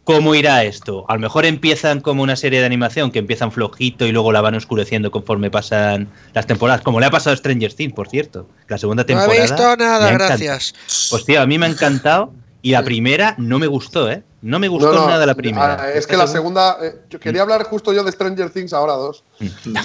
¿cómo 0.03 0.33
irá 0.33 0.63
esto? 0.63 1.05
A 1.07 1.13
lo 1.13 1.19
mejor 1.19 1.45
empiezan 1.45 2.01
como 2.01 2.23
una 2.23 2.35
serie 2.35 2.59
de 2.59 2.65
animación 2.65 3.11
que 3.11 3.19
empiezan 3.19 3.51
flojito 3.51 4.07
y 4.07 4.11
luego 4.11 4.31
la 4.31 4.41
van 4.41 4.55
oscureciendo 4.55 5.11
conforme 5.11 5.51
pasan 5.51 6.09
las 6.33 6.47
temporadas, 6.47 6.81
como 6.81 6.99
le 6.99 7.05
ha 7.05 7.11
pasado 7.11 7.33
a 7.33 7.37
Stranger 7.37 7.73
Things, 7.73 7.93
por 7.93 8.09
cierto. 8.09 8.49
La 8.67 8.77
segunda 8.77 9.03
No 9.03 9.05
he 9.05 9.15
temporada. 9.15 9.41
visto 9.41 9.75
nada, 9.77 10.11
gracias. 10.11 10.73
Pues 11.11 11.25
tío, 11.25 11.41
a 11.41 11.45
mí 11.45 11.57
me 11.59 11.67
ha 11.67 11.69
encantado 11.69 12.33
y 12.61 12.71
la 12.71 12.83
primera 12.85 13.35
no 13.37 13.59
me 13.59 13.67
gustó, 13.67 14.09
¿eh? 14.11 14.23
No 14.41 14.57
me 14.59 14.67
gustó 14.67 14.93
No, 14.93 15.01
no, 15.01 15.07
nada 15.07 15.25
la 15.25 15.35
primera. 15.35 15.77
ah, 15.81 15.91
Es 15.91 16.07
que 16.07 16.15
la 16.15 16.27
segunda. 16.27 16.77
eh, 16.81 17.01
yo 17.09 17.19
quería 17.19 17.41
hablar 17.41 17.63
justo 17.63 17.91
yo 17.93 18.03
de 18.03 18.11
Stranger 18.11 18.49
Things 18.49 18.71
ahora 18.73 18.93
dos. 18.93 19.23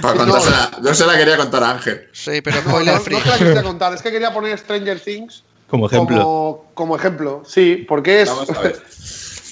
Para 0.00 0.14
No. 0.14 0.32
contársela- 0.34 0.70
yo 0.82 0.94
se 0.94 1.06
la 1.06 1.16
quería 1.16 1.36
contar 1.36 1.62
a 1.64 1.70
Ángel. 1.72 2.08
Sí, 2.12 2.40
pero 2.42 2.62
No, 2.62 2.68
spoiler 2.70 2.94
no, 2.94 3.00
free. 3.00 3.16
no 3.16 3.22
te 3.22 3.28
la 3.30 3.38
quería 3.38 3.62
contar, 3.70 3.92
es 3.94 4.02
que 4.02 4.10
quería 4.10 4.32
poner 4.32 4.58
Stranger 4.58 5.00
Things 5.00 5.42
Como 5.68 5.86
ejemplo. 5.86 6.16
como, 6.22 6.70
como 6.74 6.96
ejemplo. 6.96 7.42
Sí, 7.46 7.84
porque 7.88 8.22
es. 8.22 8.28
Vamos 8.28 8.50
a 8.50 8.60
ver. 8.60 8.82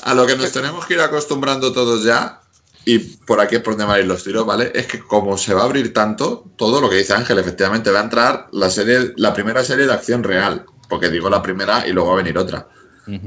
A 0.02 0.14
lo 0.14 0.26
que 0.26 0.36
nos 0.36 0.52
tenemos 0.52 0.86
que 0.86 0.94
ir 0.94 1.00
acostumbrando 1.00 1.72
todos 1.72 2.04
ya, 2.04 2.40
y 2.84 2.98
por 2.98 3.40
aquí 3.40 3.56
es 3.56 3.62
por 3.62 3.74
donde 3.74 3.84
van 3.86 3.96
a 3.96 4.00
ir 4.00 4.06
los 4.06 4.22
tiros, 4.24 4.46
¿vale? 4.46 4.72
Es 4.74 4.86
que 4.86 4.98
como 5.00 5.36
se 5.36 5.52
va 5.52 5.62
a 5.62 5.64
abrir 5.64 5.92
tanto, 5.92 6.44
todo 6.56 6.80
lo 6.80 6.88
que 6.88 6.96
dice 6.96 7.12
Ángel, 7.12 7.38
efectivamente, 7.38 7.90
va 7.90 8.00
a 8.00 8.04
entrar 8.04 8.48
la 8.52 8.70
serie, 8.70 9.12
la 9.16 9.34
primera 9.34 9.62
serie 9.64 9.86
de 9.86 9.92
acción 9.92 10.22
real. 10.22 10.64
Porque 10.88 11.08
digo 11.10 11.28
la 11.30 11.42
primera 11.42 11.86
y 11.86 11.92
luego 11.92 12.08
va 12.10 12.14
a 12.14 12.22
venir 12.22 12.36
otra. 12.38 12.66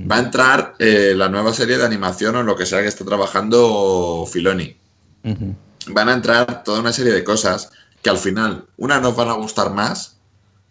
Va 0.09 0.17
a 0.17 0.19
entrar 0.19 0.75
eh, 0.79 1.13
la 1.15 1.29
nueva 1.29 1.53
serie 1.53 1.77
de 1.77 1.85
animación 1.85 2.35
o 2.35 2.39
en 2.41 2.45
lo 2.45 2.55
que 2.55 2.65
sea 2.65 2.81
que 2.81 2.87
esté 2.87 3.03
trabajando 3.03 4.25
Filoni. 4.31 4.75
Van 5.87 6.09
a 6.09 6.13
entrar 6.13 6.63
toda 6.63 6.79
una 6.79 6.93
serie 6.93 7.13
de 7.13 7.23
cosas 7.23 7.69
que 8.01 8.09
al 8.09 8.17
final, 8.17 8.65
unas 8.77 9.01
nos 9.01 9.15
van 9.15 9.29
a 9.29 9.33
gustar 9.33 9.71
más, 9.71 10.17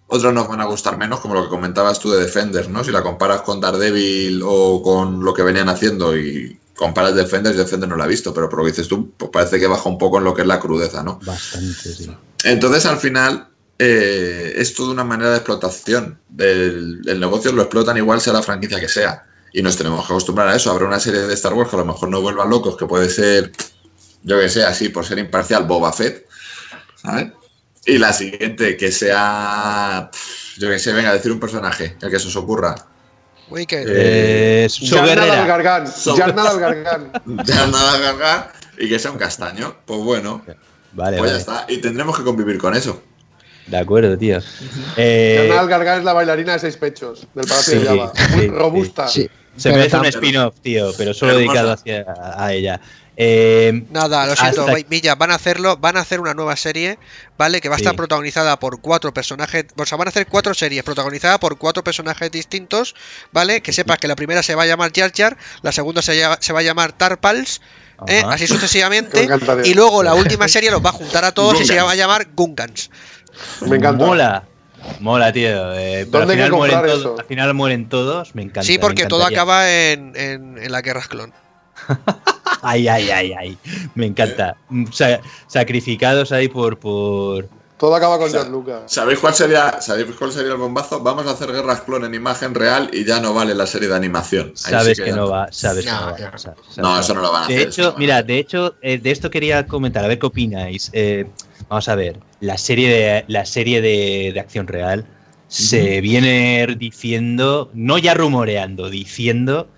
otras 0.06 0.34
nos 0.34 0.46
van 0.46 0.60
a 0.60 0.66
gustar 0.66 0.98
menos, 0.98 1.20
como 1.20 1.34
lo 1.34 1.44
que 1.44 1.48
comentabas 1.48 1.98
tú 1.98 2.10
de 2.10 2.20
Defenders, 2.20 2.68
¿no? 2.68 2.84
Si 2.84 2.90
la 2.90 3.02
comparas 3.02 3.40
con 3.42 3.60
Daredevil 3.60 4.42
o 4.44 4.82
con 4.82 5.24
lo 5.24 5.32
que 5.32 5.42
venían 5.42 5.70
haciendo 5.70 6.16
y 6.16 6.58
comparas 6.76 7.14
Defenders, 7.14 7.56
Defenders 7.56 7.88
no 7.88 7.96
la 7.96 8.04
he 8.04 8.08
visto, 8.08 8.34
pero 8.34 8.48
por 8.48 8.58
lo 8.58 8.64
que 8.66 8.72
dices 8.72 8.88
tú, 8.88 9.12
pues 9.16 9.30
parece 9.30 9.58
que 9.58 9.66
baja 9.66 9.88
un 9.88 9.96
poco 9.96 10.18
en 10.18 10.24
lo 10.24 10.34
que 10.34 10.42
es 10.42 10.48
la 10.48 10.60
crudeza, 10.60 11.02
¿no? 11.02 11.18
Bastante, 11.24 11.94
sí. 11.94 12.10
Entonces, 12.44 12.84
al 12.86 12.98
final, 12.98 13.48
eh, 13.84 14.52
es 14.58 14.74
toda 14.74 14.92
una 14.92 15.02
manera 15.02 15.30
de 15.30 15.36
explotación. 15.38 16.20
Del, 16.28 17.02
el 17.04 17.18
negocio 17.18 17.50
lo 17.50 17.62
explotan 17.62 17.96
igual 17.96 18.20
sea 18.20 18.32
la 18.32 18.42
franquicia 18.42 18.78
que 18.78 18.88
sea. 18.88 19.26
Y 19.52 19.60
nos 19.60 19.76
tenemos 19.76 20.06
que 20.06 20.12
acostumbrar 20.12 20.46
a 20.46 20.54
eso. 20.54 20.70
Habrá 20.70 20.86
una 20.86 21.00
serie 21.00 21.22
de 21.22 21.34
Star 21.34 21.52
Wars 21.52 21.68
que 21.68 21.76
a 21.76 21.80
lo 21.80 21.86
mejor 21.86 22.08
no 22.08 22.20
vuelvan 22.20 22.48
locos, 22.48 22.76
que 22.76 22.86
puede 22.86 23.10
ser, 23.10 23.50
yo 24.22 24.38
que 24.38 24.48
sé, 24.48 24.64
así, 24.64 24.88
por 24.88 25.04
ser 25.04 25.18
imparcial, 25.18 25.64
Boba 25.64 25.92
Fett. 25.92 26.28
¿Sabes? 26.94 27.32
Y 27.84 27.98
la 27.98 28.12
siguiente, 28.12 28.76
que 28.76 28.92
sea, 28.92 30.08
yo 30.58 30.68
que 30.68 30.78
sé, 30.78 30.92
venga, 30.92 31.10
a 31.10 31.14
decir 31.14 31.32
un 31.32 31.40
personaje, 31.40 31.96
el 32.00 32.08
que 32.10 32.20
se 32.20 32.28
os 32.28 32.36
ocurra. 32.36 32.76
Wicked. 33.50 33.84
Eh, 33.88 34.68
Yarnada 34.80 35.40
al. 35.40 35.48
Gargán. 35.48 35.86
Yarnada 37.44 37.94
al 37.94 38.02
Gargán. 38.02 38.46
Y 38.78 38.88
que 38.88 39.00
sea 39.00 39.10
un 39.10 39.18
castaño. 39.18 39.76
Pues 39.84 40.00
bueno, 40.00 40.42
Vale, 40.92 41.18
pues 41.18 41.30
ya 41.30 41.36
está. 41.38 41.66
Y 41.68 41.78
tendremos 41.78 42.16
que 42.16 42.22
convivir 42.24 42.58
con 42.58 42.74
eso. 42.74 43.02
De 43.66 43.78
acuerdo, 43.78 44.18
tío. 44.18 44.38
Eh, 44.96 45.36
Yarnada 45.38 45.60
al 45.60 45.68
Gargán 45.68 45.98
es 45.98 46.04
la 46.04 46.12
bailarina 46.12 46.52
de 46.54 46.58
seis 46.58 46.76
pechos 46.76 47.26
del 47.34 47.46
Palacio 47.46 47.74
Sí, 47.74 47.78
de 47.78 47.86
Java. 47.86 48.12
Muy 48.30 48.40
sí, 48.40 48.48
robusta. 48.48 49.08
Sí. 49.08 49.30
se 49.56 49.68
Pero 49.68 49.76
merece 49.76 49.96
un 49.98 50.06
spin-off, 50.06 50.54
tío, 50.60 50.92
pero 50.96 51.14
solo 51.14 51.36
dedicado 51.36 51.72
hacia, 51.72 52.04
a 52.36 52.52
ella. 52.52 52.80
Eh, 53.14 53.84
Nada, 53.90 54.26
lo 54.26 54.34
siento, 54.34 54.62
hasta- 54.66 54.88
Villa, 54.88 55.14
van 55.16 55.30
a 55.30 55.34
hacerlo, 55.34 55.76
van 55.76 55.98
a 55.98 56.00
hacer 56.00 56.18
una 56.18 56.32
nueva 56.32 56.56
serie, 56.56 56.98
¿vale? 57.36 57.60
Que 57.60 57.68
va 57.68 57.74
a 57.74 57.78
estar 57.78 57.92
Sí. 57.92 57.96
protagonizada 57.98 58.58
por 58.58 58.80
cuatro 58.80 59.12
personajes, 59.12 59.66
o 59.76 59.84
sea, 59.84 59.98
van 59.98 60.08
a 60.08 60.10
hacer 60.10 60.26
cuatro 60.26 60.54
series 60.54 60.82
protagonizadas 60.82 61.38
por 61.38 61.58
cuatro 61.58 61.84
personajes 61.84 62.30
distintos, 62.30 62.94
¿vale? 63.30 63.60
Que 63.60 63.72
sepas 63.72 63.98
que 63.98 64.08
la 64.08 64.16
primera 64.16 64.42
se 64.42 64.54
va 64.54 64.62
a 64.62 64.66
llamar 64.66 64.92
Jar 64.96 65.12
Jar, 65.14 65.36
la 65.60 65.72
segunda 65.72 66.00
se, 66.00 66.16
llama- 66.16 66.38
se 66.40 66.54
va 66.54 66.60
a 66.60 66.62
llamar 66.62 66.92
Tarpals, 66.92 67.60
¿eh? 68.06 68.22
Así 68.26 68.46
sucesivamente, 68.46 69.28
y 69.64 69.74
luego 69.74 70.02
la 70.02 70.14
última 70.14 70.48
serie 70.48 70.70
los 70.70 70.82
va 70.82 70.88
a 70.88 70.94
juntar 70.94 71.26
a 71.26 71.32
todos 71.32 71.60
y 71.60 71.66
se 71.66 71.78
va 71.82 71.90
a 71.90 71.94
llamar 71.94 72.28
Gungans. 72.34 72.90
Me 73.68 73.76
encanta. 73.76 74.04
Mola. 74.06 74.44
Mola, 75.00 75.32
tío. 75.32 75.72
eh, 75.74 76.06
pero 76.10 76.22
al 76.24 76.28
¿Dónde 76.28 76.32
hay 76.34 76.38
que 76.38 76.44
final, 76.44 76.52
mueren 76.52 76.80
todos, 76.82 77.00
eso? 77.00 77.16
al 77.18 77.24
final 77.26 77.54
mueren 77.54 77.88
todos. 77.88 78.34
Me 78.34 78.42
encanta. 78.42 78.62
Sí, 78.62 78.78
porque 78.78 79.06
todo 79.06 79.24
acaba 79.24 79.70
en, 79.70 80.12
en, 80.16 80.58
en 80.58 80.72
las 80.72 80.82
guerras 80.82 81.08
clon. 81.08 81.32
Ay, 82.64 82.86
ay, 82.86 83.10
ay, 83.10 83.32
ay. 83.32 83.58
Me 83.96 84.06
encanta. 84.06 84.56
Sa- 84.92 85.20
sacrificados 85.48 86.30
ahí 86.30 86.46
por. 86.48 86.78
por... 86.78 87.48
Todo 87.76 87.96
acaba 87.96 88.16
con 88.18 88.30
George 88.30 88.48
Lucas. 88.50 88.82
¿Sabéis 88.86 89.18
cuál 89.18 89.34
sería, 89.34 89.80
¿Sabéis 89.80 90.06
cuál 90.16 90.30
sería 90.30 90.52
el 90.52 90.58
bombazo? 90.58 91.00
Vamos 91.00 91.26
a 91.26 91.32
hacer 91.32 91.50
guerras 91.50 91.80
clon 91.80 92.04
en 92.04 92.14
imagen 92.14 92.54
real 92.54 92.88
y 92.92 93.04
ya 93.04 93.18
no 93.18 93.34
vale 93.34 93.56
la 93.56 93.66
serie 93.66 93.88
de 93.88 93.96
animación. 93.96 94.50
Ahí 94.50 94.54
sí 94.56 94.70
Sabes 94.70 95.00
que, 95.00 95.10
no 95.10 95.28
va. 95.28 95.48
Sabes 95.50 95.84
No, 95.86 96.14
que 96.14 96.22
no 96.22 96.28
va. 96.28 96.30
no. 96.30 96.38
sa- 96.38 96.54
sabes 96.70 97.00
eso 97.04 97.14
no 97.14 97.20
lo 97.22 97.32
van 97.32 97.42
a 97.44 97.46
De 97.48 97.54
hacer. 97.56 97.66
no 97.66 97.70
hecho, 97.72 97.88
a 97.88 97.98
mira, 97.98 98.14
hacer. 98.18 98.26
de 98.26 98.38
hecho, 98.38 98.74
eh, 98.80 98.98
de 98.98 99.10
esto 99.10 99.28
quería 99.30 99.66
comentar, 99.66 100.04
a 100.04 100.06
ver 100.08 100.20
qué 100.20 100.26
opináis. 100.26 100.90
Eh, 100.92 101.26
vamos 101.72 101.88
a 101.88 101.94
ver, 101.94 102.18
la 102.40 102.58
serie 102.58 102.88
de, 102.90 103.24
la 103.28 103.46
serie 103.46 103.80
de, 103.80 104.30
de 104.34 104.40
acción 104.40 104.66
real 104.66 105.06
se 105.48 106.00
viene 106.02 106.66
diciendo, 106.78 107.70
no 107.74 107.96
ya 107.98 108.12
rumoreando, 108.14 108.90
diciendo 108.90 109.68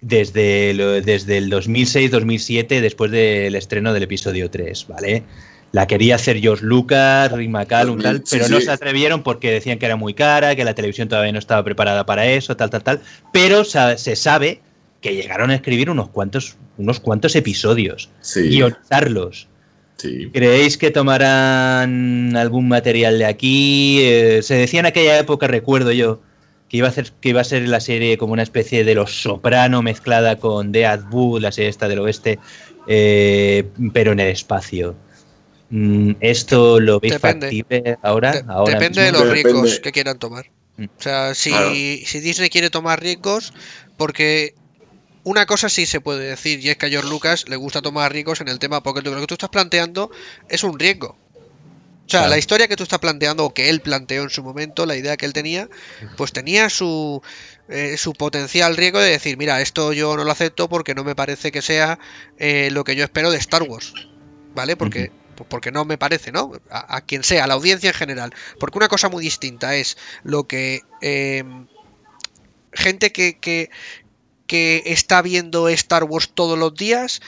desde, 0.00 0.74
lo- 0.74 1.00
desde 1.00 1.38
el 1.38 1.50
2006-2007, 1.50 2.80
después 2.80 3.10
del 3.10 3.54
estreno 3.54 3.92
del 3.92 4.02
episodio 4.04 4.50
3, 4.50 4.86
¿vale? 4.88 5.22
La 5.70 5.86
quería 5.86 6.16
hacer 6.16 6.40
George 6.40 6.64
Lucas, 6.64 7.30
Rick 7.32 7.50
McCallum, 7.50 8.00
tal, 8.00 8.18
Sí, 8.18 8.24
pero 8.36 8.48
no 8.48 8.58
sí. 8.58 8.66
se 8.66 8.72
atrevieron 8.72 9.22
porque 9.22 9.50
decían 9.50 9.78
que 9.78 9.86
era 9.86 9.96
muy 9.96 10.12
cara, 10.14 10.54
que 10.56 10.64
la 10.64 10.74
televisión 10.74 11.08
todavía 11.08 11.32
no 11.32 11.38
estaba 11.38 11.62
preparada 11.64 12.04
para 12.04 12.26
eso, 12.26 12.56
tal, 12.56 12.68
tal, 12.68 12.82
tal. 12.82 13.00
Pero 13.32 13.64
se 13.64 14.16
sabe 14.16 14.60
que 15.00 15.14
llegaron 15.14 15.50
a 15.50 15.54
escribir 15.54 15.88
unos 15.88 16.10
cuantos, 16.10 16.56
unos 16.78 17.00
cuantos 17.00 17.34
episodios, 17.36 18.10
guionizarlos. 18.50 19.48
Sí. 19.98 20.30
¿Creéis 20.32 20.78
que 20.78 20.90
tomarán 20.90 22.34
algún 22.36 22.68
material 22.68 23.18
de 23.18 23.24
aquí? 23.24 24.00
Eh, 24.02 24.40
se 24.42 24.54
decía 24.54 24.80
en 24.80 24.86
aquella 24.86 25.18
época, 25.18 25.46
recuerdo 25.46 25.92
yo, 25.92 26.20
que 26.68 26.78
iba 26.78 26.88
a 26.88 26.90
hacer, 26.90 27.12
que 27.20 27.28
iba 27.30 27.40
a 27.40 27.44
ser 27.44 27.68
la 27.68 27.80
serie 27.80 28.18
como 28.18 28.32
una 28.32 28.42
especie 28.42 28.82
de 28.84 28.94
Los 28.94 29.22
Soprano 29.22 29.82
mezclada 29.82 30.36
con 30.38 30.72
Dead 30.72 31.00
Wood, 31.10 31.40
la 31.42 31.52
serie 31.52 31.70
esta 31.70 31.86
del 31.88 32.00
oeste, 32.00 32.38
eh, 32.88 33.64
pero 33.92 34.12
en 34.12 34.20
el 34.20 34.28
espacio. 34.28 34.96
Mm, 35.70 36.12
¿Esto 36.20 36.80
lo 36.80 36.98
veis 37.00 37.14
Depende. 37.14 37.46
factible 37.46 37.96
ahora? 38.02 38.32
De- 38.32 38.44
ahora 38.48 38.74
depende 38.74 39.02
de 39.02 39.12
los 39.12 39.22
Depende. 39.24 39.42
ricos 39.48 39.80
que 39.80 39.92
quieran 39.92 40.18
tomar. 40.18 40.46
Mm. 40.78 40.84
O 40.84 41.02
sea, 41.02 41.34
si, 41.34 41.50
Claro. 41.50 41.70
si 41.74 42.20
Disney 42.20 42.48
quiere 42.50 42.70
tomar 42.70 43.00
riesgos, 43.00 43.52
porque 43.96 44.54
una 45.24 45.46
cosa 45.46 45.68
sí 45.68 45.86
se 45.86 46.00
puede 46.00 46.26
decir, 46.26 46.60
y 46.60 46.70
es 46.70 46.76
que 46.76 46.86
a 46.86 46.88
George 46.88 47.08
Lucas 47.08 47.48
le 47.48 47.56
gusta 47.56 47.82
tomar 47.82 48.12
riesgos 48.12 48.40
en 48.40 48.48
el 48.48 48.58
tema, 48.58 48.82
porque 48.82 49.02
lo 49.02 49.18
que 49.20 49.26
tú 49.26 49.34
estás 49.34 49.50
planteando 49.50 50.10
es 50.48 50.64
un 50.64 50.78
riesgo. 50.78 51.16
O 52.04 52.08
sea, 52.12 52.20
Claro. 52.20 52.30
la 52.30 52.38
historia 52.38 52.66
que 52.68 52.76
tú 52.76 52.82
estás 52.82 52.98
planteando, 52.98 53.44
o 53.44 53.54
que 53.54 53.70
él 53.70 53.80
planteó 53.80 54.24
en 54.24 54.30
su 54.30 54.42
momento, 54.42 54.84
la 54.86 54.96
idea 54.96 55.16
que 55.16 55.24
él 55.24 55.32
tenía, 55.32 55.68
pues 56.16 56.32
tenía 56.32 56.68
su, 56.68 57.22
eh, 57.68 57.96
su 57.96 58.12
potencial 58.12 58.76
riesgo 58.76 58.98
de 58.98 59.10
decir, 59.10 59.36
mira, 59.38 59.60
esto 59.60 59.92
yo 59.92 60.16
no 60.16 60.24
lo 60.24 60.30
acepto 60.32 60.68
porque 60.68 60.94
no 60.94 61.04
me 61.04 61.14
parece 61.14 61.52
que 61.52 61.62
sea 61.62 61.98
eh, 62.38 62.70
lo 62.72 62.82
que 62.84 62.96
yo 62.96 63.04
espero 63.04 63.30
de 63.30 63.38
Star 63.38 63.62
Wars. 63.62 63.94
¿Vale? 64.54 64.76
Porque, 64.76 65.12
pues 65.36 65.48
porque 65.48 65.70
no 65.70 65.84
me 65.84 65.96
parece, 65.96 66.32
¿no? 66.32 66.52
A, 66.68 66.96
a 66.96 67.00
quien 67.00 67.22
sea, 67.22 67.44
a 67.44 67.46
la 67.46 67.54
audiencia 67.54 67.88
en 67.90 67.94
general. 67.94 68.34
Porque 68.58 68.78
una 68.78 68.88
cosa 68.88 69.08
muy 69.08 69.22
distinta 69.22 69.76
es 69.76 69.96
lo 70.24 70.46
que 70.46 70.82
eh, 71.00 71.44
gente 72.72 73.12
que, 73.12 73.38
que, 73.38 73.70
que 74.52 74.82
está 74.84 75.22
viendo 75.22 75.70
Star 75.70 76.04
Wars 76.04 76.28
todos 76.34 76.58
los 76.58 76.74
días 76.74 77.22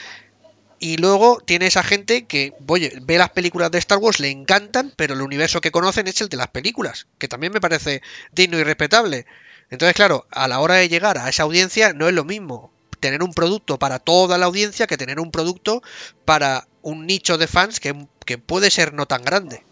y 0.77 0.97
luego 0.97 1.41
tiene 1.43 1.65
esa 1.65 1.81
gente 1.81 2.27
que, 2.27 2.53
oye, 2.67 2.99
ve 3.01 3.17
las 3.17 3.31
películas 3.31 3.71
de 3.71 3.79
Star 3.79 3.97
Wars, 3.97 4.19
le 4.19 4.29
encantan, 4.29 4.93
pero 4.95 5.15
el 5.15 5.23
universo 5.23 5.59
que 5.59 5.71
conocen 5.71 6.07
es 6.07 6.21
el 6.21 6.29
de 6.29 6.37
las 6.37 6.49
películas, 6.49 7.07
que 7.17 7.27
también 7.27 7.51
me 7.51 7.59
parece 7.59 8.03
digno 8.31 8.59
y 8.59 8.63
respetable. 8.63 9.25
Entonces, 9.71 9.95
claro, 9.95 10.27
a 10.29 10.47
la 10.47 10.59
hora 10.59 10.75
de 10.75 10.87
llegar 10.87 11.17
a 11.17 11.27
esa 11.27 11.41
audiencia 11.41 11.93
no 11.93 12.07
es 12.07 12.13
lo 12.13 12.25
mismo 12.25 12.69
tener 12.99 13.23
un 13.23 13.33
producto 13.33 13.79
para 13.79 13.97
toda 13.97 14.37
la 14.37 14.45
audiencia 14.45 14.85
que 14.85 14.95
tener 14.95 15.19
un 15.19 15.31
producto 15.31 15.81
para 16.25 16.67
un 16.83 17.07
nicho 17.07 17.39
de 17.39 17.47
fans 17.47 17.79
que, 17.79 18.37
puede 18.37 18.69
ser 18.69 18.93
no 18.93 19.07
tan 19.07 19.23
grande. 19.23 19.63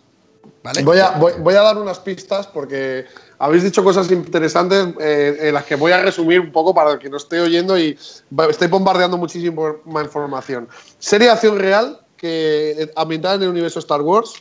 ¿Vale? 0.63 0.82
Voy, 0.82 0.98
voy 1.38 1.54
a 1.54 1.62
dar 1.62 1.78
unas 1.78 2.00
pistas 2.00 2.48
porque 2.48 3.06
habéis 3.39 3.63
dicho 3.63 3.84
cosas 3.84 4.10
interesantes 4.12 4.88
eh, 5.00 5.38
en 5.41 5.54
las 5.54 5.63
que 5.65 5.76
voy 5.76 5.91
a 5.91 6.02
resumir 6.02 6.39
un 6.39 6.52
poco 6.52 6.74
para 6.74 6.91
el 6.93 7.00
que 7.00 7.10
no 7.10 7.17
esté 7.17 7.39
oyendo 7.41 7.78
y 7.78 7.98
estoy 8.50 8.67
bombardeando 8.67 9.17
muchísima 9.17 9.74
información. 10.04 10.67
Serie 11.00 11.28
de 11.28 11.34
acción 11.34 11.58
real 11.60 12.00
que 12.17 12.72
eh, 12.84 12.91
ambientada 12.96 13.36
en 13.36 13.43
el 13.43 13.50
universo 13.50 13.80
Star 13.80 14.02
Wars, 14.02 14.34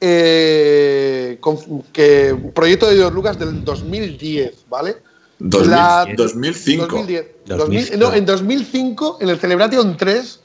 eh, 0.00 1.36
con- 1.40 1.82
que 1.92 2.34
proyecto 2.54 2.86
de 2.88 2.96
George 2.96 3.14
Lucas 3.14 3.38
del 3.38 3.62
2010, 3.64 4.64
¿vale? 4.68 4.96
2000 5.38 5.70
La- 5.70 6.06
2005. 6.16 6.86
2010. 6.86 7.26
2000, 7.46 7.58
2000, 7.88 7.98
no, 7.98 8.12
en 8.14 8.24
2005, 8.26 9.18
en 9.20 9.28
el 9.28 9.38
Celebration 9.38 9.96
3, 9.96 10.40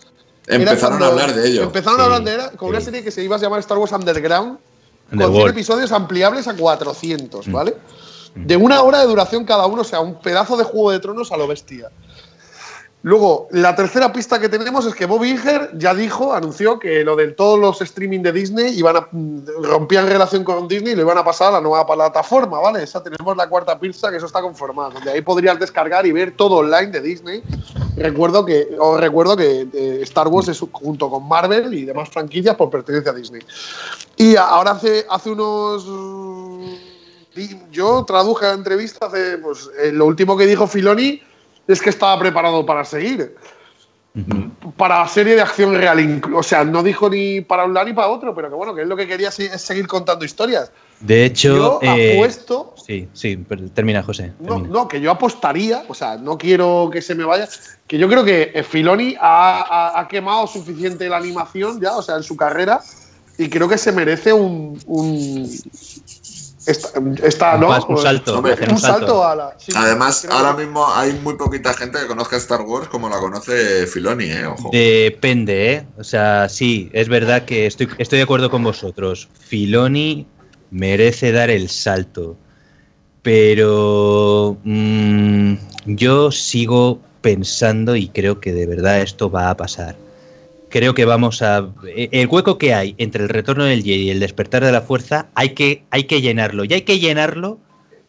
era 0.47 0.57
Empezaron 0.57 1.01
a 1.03 1.07
hablar 1.07 1.33
de 1.33 1.47
ello. 1.49 1.63
Empezaron 1.63 1.99
a 1.99 2.03
Sí, 2.03 2.05
hablar 2.05 2.23
de 2.23 2.33
ella 2.35 2.51
con 2.57 2.69
una 2.69 2.79
sí. 2.79 2.85
serie 2.85 3.03
que 3.03 3.11
se 3.11 3.23
iba 3.23 3.35
a 3.35 3.39
llamar 3.39 3.59
Star 3.61 3.77
Wars 3.77 3.91
Underground, 3.91 4.57
con 5.09 5.17
100 5.19 5.25
Underworld. 5.27 5.51
episodios 5.51 5.91
ampliables 5.91 6.47
a 6.47 6.55
400, 6.55 7.47
Mm. 7.47 7.51
¿vale? 7.51 7.75
De 8.35 8.57
una 8.57 8.81
hora 8.83 8.99
de 8.99 9.07
duración 9.07 9.45
cada 9.45 9.65
uno, 9.65 9.81
o 9.81 9.85
sea, 9.85 10.01
un 10.01 10.15
pedazo 10.15 10.57
de 10.57 10.65
Juego 10.65 10.91
de 10.91 10.99
Tronos 10.99 11.31
a 11.31 11.37
lo 11.37 11.47
bestia. 11.47 11.89
Luego, 13.05 13.47
la 13.51 13.75
tercera 13.75 14.11
pista 14.11 14.39
que 14.39 14.49
tenemos 14.49 14.83
es 14.87 14.95
que 14.95 15.05
Bobby 15.05 15.33
Iger 15.33 15.69
ya 15.77 15.93
dijo, 15.93 16.33
anunció 16.33 16.79
que 16.79 17.03
lo 17.03 17.15
de 17.15 17.27
todos 17.27 17.59
los 17.59 17.79
streaming 17.79 18.21
de 18.21 18.31
Disney 18.31 18.75
iban 18.79 18.97
a, 18.97 19.07
mm, 19.11 19.45
rompían 19.61 20.07
relación 20.07 20.43
con 20.43 20.67
Disney 20.67 20.93
y 20.93 20.95
lo 20.95 21.03
iban 21.03 21.19
a 21.19 21.23
pasar 21.23 21.49
a 21.49 21.51
la 21.51 21.61
nueva 21.61 21.85
plataforma, 21.85 22.59
¿vale? 22.59 22.81
Esa 22.81 23.03
tenemos 23.03 23.37
la 23.37 23.47
cuarta 23.47 23.79
pista, 23.79 24.09
que 24.09 24.17
eso 24.17 24.25
está 24.25 24.41
conformado, 24.41 24.89
donde 24.89 25.11
ahí 25.11 25.21
podrías 25.21 25.59
descargar 25.59 26.07
y 26.07 26.13
ver 26.13 26.35
todo 26.35 26.55
online 26.55 26.87
de 26.87 27.01
Disney. 27.01 27.43
Recuerdo 27.95 28.43
que, 28.43 28.75
os 28.79 28.99
recuerdo 28.99 29.37
que 29.37 29.67
eh, 29.71 29.99
Star 30.01 30.27
Wars 30.27 30.47
es 30.47 30.59
junto 30.71 31.07
con 31.07 31.27
Marvel 31.27 31.75
y 31.75 31.85
demás 31.85 32.09
franquicias 32.09 32.55
por 32.55 32.71
pertenencia 32.71 33.11
a 33.11 33.13
Disney. 33.13 33.43
Y 34.17 34.35
ahora 34.35 34.71
hace, 34.71 35.05
hace 35.11 35.29
unos. 35.29 35.85
Yo 37.71 38.03
traduje 38.03 38.47
la 38.47 38.53
entrevista 38.53 39.05
hace. 39.05 39.37
Pues, 39.37 39.69
eh, 39.79 39.91
lo 39.91 40.07
último 40.07 40.35
que 40.35 40.47
dijo 40.47 40.65
Filoni 40.65 41.21
es 41.67 41.81
que 41.81 41.89
estaba 41.89 42.17
preparado 42.19 42.65
para 42.65 42.83
seguir. 42.85 43.35
Para 44.77 45.05
serie 45.09 45.35
de 45.35 45.41
acción 45.41 45.75
real. 45.75 46.21
O 46.33 46.41
sea, 46.41 46.63
no 46.63 46.81
dijo 46.81 47.09
ni 47.09 47.41
para 47.41 47.65
un 47.65 47.73
lado 47.73 47.87
ni 47.87 47.93
para 47.93 48.07
otro, 48.07 48.33
pero 48.33 48.47
que 48.49 48.55
bueno, 48.55 48.73
que 48.73 48.83
él 48.83 48.87
lo 48.89 48.95
que 48.95 49.07
quería 49.07 49.27
es 49.27 49.61
seguir 49.61 49.87
contando 49.87 50.23
historias. 50.23 50.71
De 51.01 51.25
hecho, 51.25 51.53
Yo 51.55 51.79
eh, 51.81 52.13
apuesto. 52.13 52.73
sí, 52.87 53.09
sí, 53.11 53.35
pero 53.35 53.69
termina 53.71 54.01
José. 54.01 54.31
No, 54.39 54.53
termina. 54.53 54.69
no, 54.73 54.87
que 54.87 55.01
yo 55.01 55.11
apostaría, 55.11 55.83
o 55.89 55.93
sea, 55.93 56.15
no 56.15 56.37
quiero 56.37 56.89
que 56.93 57.01
se 57.01 57.13
me 57.13 57.25
vaya, 57.25 57.49
que 57.87 57.97
yo 57.97 58.07
creo 58.07 58.23
que 58.23 58.51
eh, 58.55 58.63
Filoni 58.63 59.17
ha, 59.19 59.59
ha- 59.95 59.99
ha 59.99 60.07
quemado 60.07 60.47
suficiente 60.47 61.09
la 61.09 61.17
animación 61.17 61.81
ya, 61.81 61.97
o 61.97 62.01
sea, 62.01 62.15
en 62.15 62.23
su 62.23 62.37
carrera, 62.37 62.79
y 63.37 63.49
creo 63.49 63.67
que 63.67 63.77
se 63.77 63.91
merece 63.91 64.31
un. 64.31 64.79
un 64.85 65.45
Un 66.97 67.15
¿no? 67.61 67.67
pas- 67.69 67.85
un 67.87 67.97
salto, 67.97 68.39
un 68.39 68.45
salto 68.47 68.79
salto. 68.79 69.23
a 69.27 69.35
la. 69.35 69.53
sí, 69.57 69.71
Además, 69.75 70.21
creo 70.25 70.33
ahora 70.35 70.55
que- 70.55 70.63
mismo 70.63 70.85
hay 70.93 71.13
muy 71.23 71.35
poquita 71.35 71.73
gente 71.73 71.99
que 71.99 72.07
conozca 72.07 72.37
Star 72.37 72.61
Wars 72.61 72.87
como 72.87 73.07
la 73.09 73.19
conoce 73.19 73.85
Filoni, 73.87 74.25
¿eh? 74.25 74.45
Ojo. 74.47 74.69
Depende, 74.71 75.73
¿eh? 75.73 75.85
O 75.97 76.03
sea, 76.03 76.49
sí, 76.49 76.89
es 76.93 77.07
verdad 77.09 77.45
que 77.45 77.65
estoy, 77.67 77.87
estoy 77.97 78.17
de 78.17 78.23
acuerdo 78.23 78.49
con 78.49 78.63
vosotros. 78.63 79.29
Filoni 79.47 80.25
merece 80.71 81.31
dar 81.31 81.49
el 81.49 81.69
salto. 81.69 82.35
Pero 83.21 84.57
mm, 84.63 85.53
yo 85.85 86.31
sigo 86.31 86.99
pensando 87.21 87.95
y 87.95 88.07
creo 88.09 88.39
que 88.39 88.53
de 88.53 88.67
verdad 88.67 89.01
esto 89.01 89.31
va 89.31 89.49
a 89.49 89.57
pasar. 89.57 89.95
Creo 90.69 90.93
que 90.93 91.05
vamos 91.05 91.41
a... 91.41 91.69
e- 91.87 92.09
El 92.11 92.27
hueco 92.27 92.57
que 92.57 92.73
hay 92.73 92.95
entre 92.97 93.23
el 93.23 93.29
retorno 93.29 93.63
del 93.65 93.83
Jedi 93.83 94.03
y 94.03 94.09
el 94.09 94.19
despertar 94.19 94.63
de 94.63 94.71
la 94.71 94.81
fuerza 94.81 95.27
hay 95.35 95.49
que, 95.49 95.83
hay 95.91 96.05
que 96.05 96.21
llenarlo. 96.21 96.65
Y 96.65 96.73
hay 96.73 96.81
que 96.81 96.99
llenarlo 96.99 97.59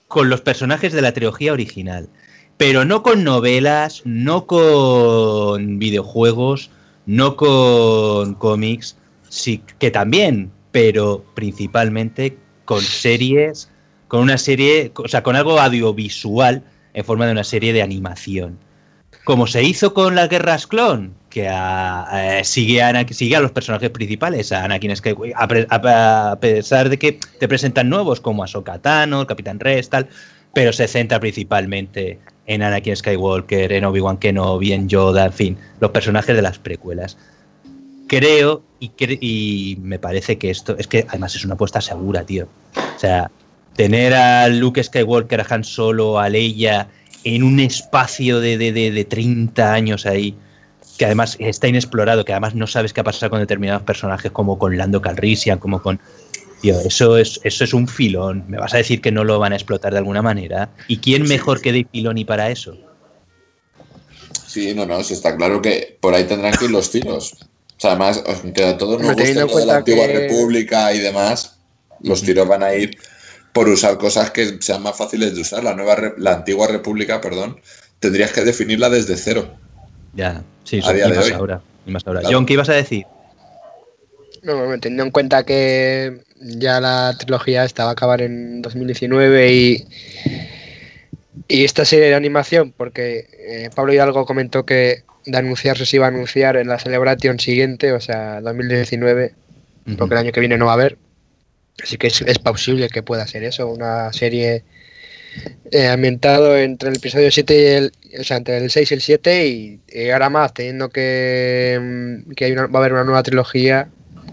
con 0.08 0.28
los 0.30 0.40
personajes 0.40 0.92
de 0.92 1.02
la 1.02 1.12
trilogía 1.12 1.52
original. 1.52 2.08
Pero 2.56 2.84
no 2.84 3.02
con 3.02 3.24
novelas, 3.24 4.02
no 4.04 4.46
con 4.46 5.78
videojuegos, 5.78 6.70
no 7.04 7.36
con 7.36 8.34
cómics, 8.34 8.96
sí 9.28 9.62
que 9.78 9.90
también, 9.90 10.50
pero 10.72 11.24
principalmente 11.34 12.36
con 12.64 12.80
series, 12.80 13.70
con 14.08 14.20
una 14.20 14.38
serie, 14.38 14.92
o 14.94 15.08
sea, 15.08 15.22
con 15.22 15.36
algo 15.36 15.60
audiovisual 15.60 16.64
en 16.94 17.04
forma 17.04 17.26
de 17.26 17.32
una 17.32 17.44
serie 17.44 17.72
de 17.72 17.82
animación. 17.82 18.58
Como 19.26 19.48
se 19.48 19.64
hizo 19.64 19.92
con 19.92 20.14
las 20.14 20.28
guerras 20.28 20.68
clon, 20.68 21.12
que 21.30 21.50
sigue, 22.44 22.80
a 22.80 23.40
los 23.40 23.50
personajes 23.50 23.90
principales, 23.90 24.52
a 24.52 24.62
Anakin 24.62 24.94
Skywalker, 24.94 25.66
a, 25.68 26.38
pesar 26.40 26.88
de 26.88 26.96
que 26.96 27.18
te 27.40 27.48
presentan 27.48 27.88
nuevos 27.88 28.20
como 28.20 28.44
Ahsoka 28.44 28.78
Tano, 28.78 29.26
Capitán 29.26 29.58
Rex, 29.58 29.90
tal, 29.90 30.08
pero 30.54 30.72
se 30.72 30.86
centra 30.86 31.18
principalmente 31.18 32.20
en 32.46 32.62
Anakin 32.62 32.94
Skywalker, 32.94 33.72
en 33.72 33.84
Obi-Wan 33.84 34.18
Kenobi, 34.18 34.72
en 34.72 34.88
Yoda, 34.88 35.26
en 35.26 35.32
fin, 35.32 35.58
los 35.80 35.90
personajes 35.90 36.36
de 36.36 36.42
las 36.42 36.60
precuelas. 36.60 37.18
Creo 38.06 38.62
y, 38.78 38.92
y 39.20 39.76
me 39.80 39.98
parece 39.98 40.38
que 40.38 40.50
esto 40.50 40.76
es 40.78 40.86
que 40.86 41.04
además 41.08 41.34
es 41.34 41.44
una 41.44 41.54
apuesta 41.54 41.80
segura, 41.80 42.22
tío. 42.22 42.46
O 42.76 42.98
sea, 43.00 43.28
tener 43.74 44.14
a 44.14 44.46
Luke 44.46 44.84
Skywalker, 44.84 45.40
a 45.40 45.46
Han 45.50 45.64
Solo, 45.64 46.20
a 46.20 46.28
Leia 46.28 46.86
en 47.26 47.42
un 47.42 47.58
espacio 47.58 48.38
de, 48.38 48.56
de, 48.56 48.70
de, 48.70 48.92
de 48.92 49.04
30 49.04 49.72
años 49.72 50.06
ahí, 50.06 50.36
que 50.96 51.06
además 51.06 51.36
está 51.40 51.66
inexplorado, 51.66 52.24
que 52.24 52.32
además 52.32 52.54
no 52.54 52.68
sabes 52.68 52.92
qué 52.92 53.00
ha 53.00 53.04
pasado 53.04 53.30
con 53.30 53.40
determinados 53.40 53.82
personajes, 53.82 54.30
como 54.30 54.58
con 54.60 54.76
Lando 54.76 55.02
Calrissian, 55.02 55.58
como 55.58 55.82
con. 55.82 56.00
Tío, 56.62 56.78
eso 56.80 57.18
es, 57.18 57.40
eso 57.42 57.64
es 57.64 57.74
un 57.74 57.88
filón. 57.88 58.44
¿Me 58.46 58.58
vas 58.58 58.72
a 58.74 58.76
decir 58.78 59.00
que 59.00 59.10
no 59.10 59.24
lo 59.24 59.40
van 59.40 59.52
a 59.52 59.56
explotar 59.56 59.92
de 59.92 59.98
alguna 59.98 60.22
manera? 60.22 60.70
¿Y 60.86 60.98
quién 60.98 61.24
mejor 61.24 61.60
que 61.60 61.70
Dave 61.72 61.88
Filoni 61.90 62.24
para 62.24 62.48
eso? 62.48 62.78
Sí, 64.46 64.72
no, 64.72 64.86
no, 64.86 65.02
sí 65.02 65.14
está 65.14 65.36
claro 65.36 65.60
que 65.60 65.98
por 66.00 66.14
ahí 66.14 66.24
tendrán 66.24 66.54
que 66.56 66.66
ir 66.66 66.70
los 66.70 66.90
tiros. 66.92 67.32
O 67.32 67.80
sea, 67.80 67.90
además, 67.90 68.22
aunque 68.26 68.64
a 68.64 68.78
todos 68.78 69.02
nos 69.02 69.14
guste 69.16 69.34
de 69.34 69.66
la 69.66 69.76
antigua 69.78 70.06
que- 70.06 70.18
república 70.20 70.94
y 70.94 71.00
demás, 71.00 71.58
los 72.00 72.22
tiros 72.22 72.46
van 72.46 72.62
a 72.62 72.72
ir 72.72 72.96
por 73.56 73.68
usar 73.70 73.96
cosas 73.96 74.30
que 74.32 74.58
sean 74.60 74.82
más 74.82 74.96
fáciles 74.96 75.34
de 75.34 75.40
usar. 75.40 75.64
La 75.64 75.74
nueva 75.74 75.94
re- 75.96 76.12
la 76.18 76.34
antigua 76.34 76.68
república, 76.68 77.20
perdón, 77.22 77.58
tendrías 78.00 78.30
que 78.32 78.42
definirla 78.44 78.90
desde 78.90 79.16
cero. 79.16 79.48
Ya, 80.12 80.42
sí, 80.64 80.76
A 80.76 80.80
eso, 80.80 80.92
día 80.92 81.06
y 81.06 81.10
de 81.10 81.16
más 81.16 81.24
hoy. 81.26 81.32
ahora. 81.32 81.60
y 81.86 81.90
más 81.90 82.06
ahora. 82.06 82.20
Claro. 82.20 82.36
John, 82.36 82.44
¿qué 82.46 82.52
ibas 82.52 82.68
a 82.68 82.74
decir? 82.74 83.06
No, 84.42 84.56
bueno, 84.58 84.78
teniendo 84.78 85.04
en 85.04 85.10
cuenta 85.10 85.44
que 85.44 86.20
ya 86.40 86.80
la 86.80 87.16
trilogía 87.18 87.64
esta 87.64 87.84
va 87.84 87.90
a 87.90 87.92
acabar 87.94 88.20
en 88.20 88.60
2019 88.62 89.52
y, 89.54 89.84
y 91.48 91.64
esta 91.64 91.84
serie 91.84 92.08
de 92.08 92.14
animación, 92.14 92.72
porque 92.76 93.26
eh, 93.38 93.70
Pablo 93.74 93.92
Hidalgo 93.94 94.26
comentó 94.26 94.66
que 94.66 95.02
de 95.24 95.38
anunciarse 95.38 95.86
se 95.86 95.96
iba 95.96 96.04
a 96.06 96.10
anunciar 96.10 96.56
en 96.56 96.68
la 96.68 96.78
Celebration 96.78 97.40
siguiente, 97.40 97.92
o 97.92 98.00
sea, 98.00 98.40
2019, 98.42 99.34
porque 99.98 100.14
el 100.14 100.18
año 100.20 100.32
que 100.32 100.40
viene 100.40 100.58
no 100.58 100.66
va 100.66 100.72
a 100.72 100.74
haber. 100.74 100.98
Así 101.82 101.96
que 101.98 102.06
es, 102.08 102.22
es 102.22 102.38
posible 102.38 102.88
que 102.88 103.02
pueda 103.02 103.26
ser 103.26 103.44
eso, 103.44 103.68
una 103.68 104.12
serie 104.12 104.64
eh, 105.70 105.88
ambientado 105.88 106.56
entre 106.56 106.88
el 106.90 106.96
episodio 106.96 107.30
7 107.30 107.54
y 107.54 107.64
el, 107.66 107.92
o 108.20 108.24
sea, 108.24 108.38
entre 108.38 108.58
el 108.58 108.70
6 108.70 108.90
y 108.90 108.94
el 108.94 109.00
7 109.02 109.46
y, 109.46 109.80
y 109.88 110.10
ahora 110.10 110.30
más, 110.30 110.54
teniendo 110.54 110.88
que, 110.88 111.78
mm, 112.26 112.32
que 112.32 112.46
hay 112.46 112.52
una- 112.52 112.66
va 112.66 112.78
a 112.78 112.82
haber 112.82 112.92
una 112.94 113.04
nueva 113.04 113.22
trilogía 113.22 113.88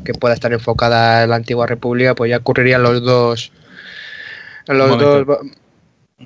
que 0.05 0.13
pueda 0.13 0.33
estar 0.33 0.53
enfocada 0.53 1.23
en 1.23 1.29
la 1.29 1.35
antigua 1.35 1.67
república, 1.67 2.15
pues 2.15 2.29
ya 2.29 2.37
ocurrirían 2.37 2.83
los 2.83 3.03
dos 3.03 3.51
los 4.67 4.89
momento. 4.89 5.25
dos 5.25 5.39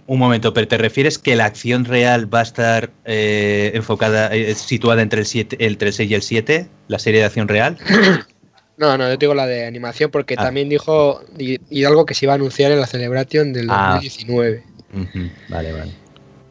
Un 0.06 0.20
momento, 0.20 0.54
pero 0.54 0.68
¿te 0.68 0.78
refieres 0.78 1.18
que 1.18 1.36
la 1.36 1.46
acción 1.46 1.86
real 1.86 2.32
va 2.32 2.42
a 2.42 2.44
estar 2.44 2.92
eh, 3.06 3.72
enfocada, 3.74 4.28
eh, 4.36 4.54
situada 4.54 5.02
entre 5.02 5.22
el, 5.22 5.26
7, 5.26 5.58
entre 5.60 5.88
el 5.90 5.94
6 5.94 6.12
y 6.12 6.14
el 6.14 6.22
7? 6.22 6.68
¿La 6.88 7.00
serie 7.00 7.22
de 7.22 7.26
acción 7.26 7.48
real? 7.48 7.78
No, 8.78 8.98
no, 8.98 9.10
yo 9.10 9.18
digo 9.18 9.34
la 9.34 9.48
de 9.48 9.66
animación 9.66 10.12
porque 10.12 10.36
Ah. 10.38 10.44
también 10.46 10.70
dijo 10.70 11.22
Hi- 11.38 11.60
Hidalgo 11.70 12.06
que 12.06 12.14
se 12.14 12.26
iba 12.26 12.34
a 12.34 12.36
anunciar 12.36 12.72
en 12.72 12.80
la 12.80 12.86
Celebration 12.88 13.52
del 13.54 13.68
Ah. 13.70 13.94
2019. 13.96 14.64
Ujú, 14.94 15.30
Vale, 15.50 15.74
vale. 15.74 15.92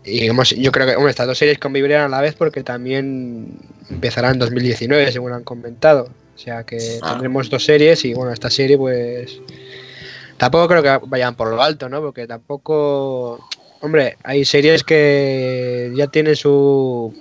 Y 0.05 0.21
digamos, 0.21 0.51
yo 0.51 0.71
creo 0.73 0.87
que 0.87 0.95
bueno, 0.95 1.09
estas 1.09 1.27
dos 1.27 1.39
series 1.39 1.59
convivirían 1.59 2.03
a 2.03 2.09
la 2.09 2.21
vez 2.21 2.35
porque 2.35 2.63
también 2.63 3.59
empezarán 3.91 4.35
en 4.35 4.39
2019, 4.41 5.11
según 5.13 5.33
han 5.33 5.43
comentado. 5.45 6.11
O 6.35 6.39
sea 6.39 6.65
que 6.65 6.79
Ah. 7.03 7.13
tendremos 7.13 7.49
dos 7.49 7.65
series 7.65 8.05
y 8.05 8.13
bueno, 8.15 8.33
esta 8.33 8.51
serie 8.51 8.77
pues 8.77 9.41
tampoco 10.37 10.69
creo 10.69 10.83
que 10.83 11.07
vayan 11.07 11.35
por 11.35 11.49
lo 11.51 11.63
alto, 11.63 11.89
¿no? 11.89 12.01
Porque 12.01 12.27
tampoco... 12.27 13.49
Hombre, 13.81 14.17
hay 14.25 14.45
series 14.45 14.83
que 14.85 15.93
ya 15.95 16.07
tienen 16.09 16.35
su 16.37 17.15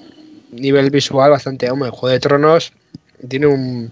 nivel 0.51 0.89
visual 0.89 1.29
bastante... 1.31 1.69
Hombre, 1.69 1.89
Juego 1.91 2.09
de 2.09 2.19
Tronos 2.19 2.73
tiene 3.27 3.47
un, 3.47 3.91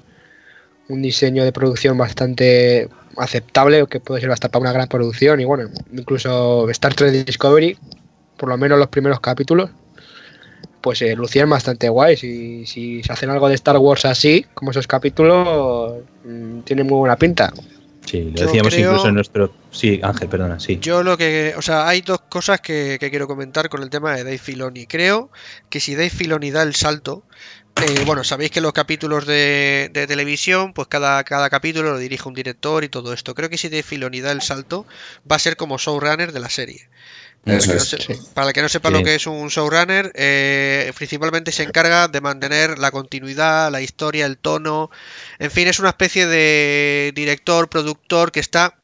un 0.90 1.02
diseño 1.02 1.44
de 1.44 1.52
producción 1.52 1.98
bastante 1.98 2.90
aceptable, 3.18 3.86
que 3.90 4.00
puede 4.00 4.22
ser 4.22 4.32
hasta 4.32 4.50
para 4.50 4.62
una 4.64 4.74
gran 4.74 4.88
producción. 4.88 5.40
Y 5.40 5.46
bueno, 5.46 5.70
incluso 5.92 6.70
Star 6.70 6.94
Trek 6.94 7.26
Discovery, 7.26 7.78
por 8.38 8.50
lo 8.50 8.58
menos 8.58 8.78
los 8.80 8.88
primeros 8.90 9.20
capítulos, 9.20 9.70
pues 10.82 11.02
eh, 11.02 11.16
lucían 11.16 11.50
bastante 11.50 11.88
guays. 11.90 12.24
Y 12.24 12.66
si 12.66 13.02
se 13.04 13.14
hacen 13.14 13.30
algo 13.30 13.48
de 13.48 13.56
Star 13.56 13.78
Wars 13.78 14.06
así, 14.06 14.46
como 14.54 14.72
esos 14.72 14.88
capítulos, 14.88 16.00
mm, 16.26 16.60
tiene 16.62 16.84
muy 16.84 16.98
buena 16.98 17.16
pinta. 17.16 17.54
Sí, 18.06 18.24
lo 18.24 18.32
Yo 18.42 18.46
decíamos 18.48 18.74
creo- 18.74 18.90
incluso 18.90 19.08
en 19.08 19.16
nuestro... 19.16 19.54
Sí, 19.72 20.02
Ángel, 20.04 20.28
perdona, 20.28 20.60
sí. 20.60 20.78
Yo 20.82 21.02
lo 21.04 21.18
que, 21.18 21.54
o 21.58 21.62
sea, 21.62 21.88
hay 21.88 22.02
dos 22.02 22.20
cosas 22.30 22.60
que, 22.60 22.98
que 23.00 23.10
quiero 23.10 23.28
comentar 23.28 23.70
con 23.70 23.82
el 23.82 23.90
tema 23.90 24.14
de 24.14 24.26
Dave 24.26 24.38
Filoni. 24.38 24.86
Creo 24.88 25.32
que 25.70 25.80
si 25.80 25.96
Dave 25.96 26.10
Filoni 26.10 26.52
da 26.52 26.64
el 26.64 26.76
salto, 26.76 27.24
eh, 27.82 28.04
bueno, 28.06 28.24
sabéis 28.24 28.52
que 28.52 28.62
los 28.62 28.72
capítulos 28.74 29.26
de, 29.26 29.90
de 29.92 30.08
televisión, 30.08 30.74
pues 30.74 30.88
cada, 30.88 31.24
cada 31.24 31.50
capítulo 31.50 31.92
lo 31.92 31.98
dirige 31.98 32.28
un 32.28 32.34
director 32.36 32.84
y 32.84 32.90
todo 32.90 33.14
esto. 33.14 33.34
Creo 33.36 33.50
que 33.50 33.58
si 33.58 33.68
Dave 33.70 33.84
Filoni 33.84 34.22
da 34.22 34.32
el 34.32 34.42
salto, 34.42 34.86
va 35.30 35.36
a 35.38 35.40
ser 35.40 35.58
como 35.58 35.78
showrunner 35.78 36.32
de 36.32 36.40
la 36.40 36.50
serie. 36.50 36.88
Para 37.44 37.58
Eso 37.58 37.72
el 37.72 37.72
que 37.72 37.76
no 37.78 37.84
es. 37.84 37.90
se- 37.90 38.34
Para 38.34 38.48
el 38.48 38.54
que 38.54 38.62
no 38.62 38.70
sepa 38.70 38.88
Sí. 38.90 38.94
lo 38.94 39.04
que 39.04 39.16
es 39.16 39.28
un 39.28 39.50
showrunner, 39.50 40.12
eh, 40.16 40.94
principalmente 40.96 41.52
se 41.52 41.64
encarga 41.64 42.08
de 42.08 42.22
mantener 42.22 42.80
la 42.80 42.92
continuidad, 42.92 43.70
la 43.72 43.82
historia, 43.82 44.26
el 44.28 44.38
tono. 44.38 44.90
En 45.40 45.52
fin, 45.52 45.68
es 45.68 45.80
una 45.80 45.90
especie 45.90 46.26
de 46.26 47.12
director, 47.16 47.68
productor 47.70 48.32
que 48.32 48.40
está 48.40 48.76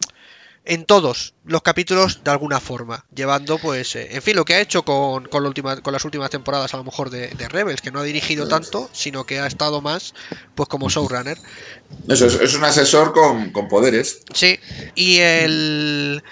en 0.70 0.86
todos 0.86 1.34
los 1.46 1.64
capítulos 1.64 2.24
de 2.24 2.30
alguna 2.30 2.60
forma, 2.60 3.04
llevando 3.14 3.58
pues, 3.58 3.96
eh, 3.96 4.10
en 4.12 4.22
fin, 4.22 4.36
lo 4.36 4.46
que 4.46 4.54
ha 4.54 4.62
hecho 4.62 4.84
con, 4.84 5.26
con, 5.26 5.42
la 5.42 5.50
última, 5.50 5.82
con 5.82 5.94
las 5.94 6.06
últimas 6.06 6.30
temporadas 6.30 6.76
a 6.76 6.78
lo 6.78 6.84
mejor 6.84 7.10
de, 7.10 7.30
de 7.30 7.50
Rebels, 7.50 7.82
que 7.82 7.90
no 7.90 8.00
ha 8.00 8.04
dirigido 8.04 8.48
tanto, 8.48 8.88
sino 8.94 9.26
que 9.26 9.40
ha 9.40 9.48
estado 9.48 9.82
más 9.82 10.14
pues 10.54 10.70
como 10.70 10.88
showrunner. 10.88 11.40
Eso 12.08 12.28
es, 12.28 12.36
es 12.36 12.54
un 12.54 12.64
asesor 12.64 13.14
con, 13.14 13.50
con 13.52 13.68
poderes. 13.68 14.22
Sí, 14.32 14.60
y 14.94 15.18
el, 15.18 16.24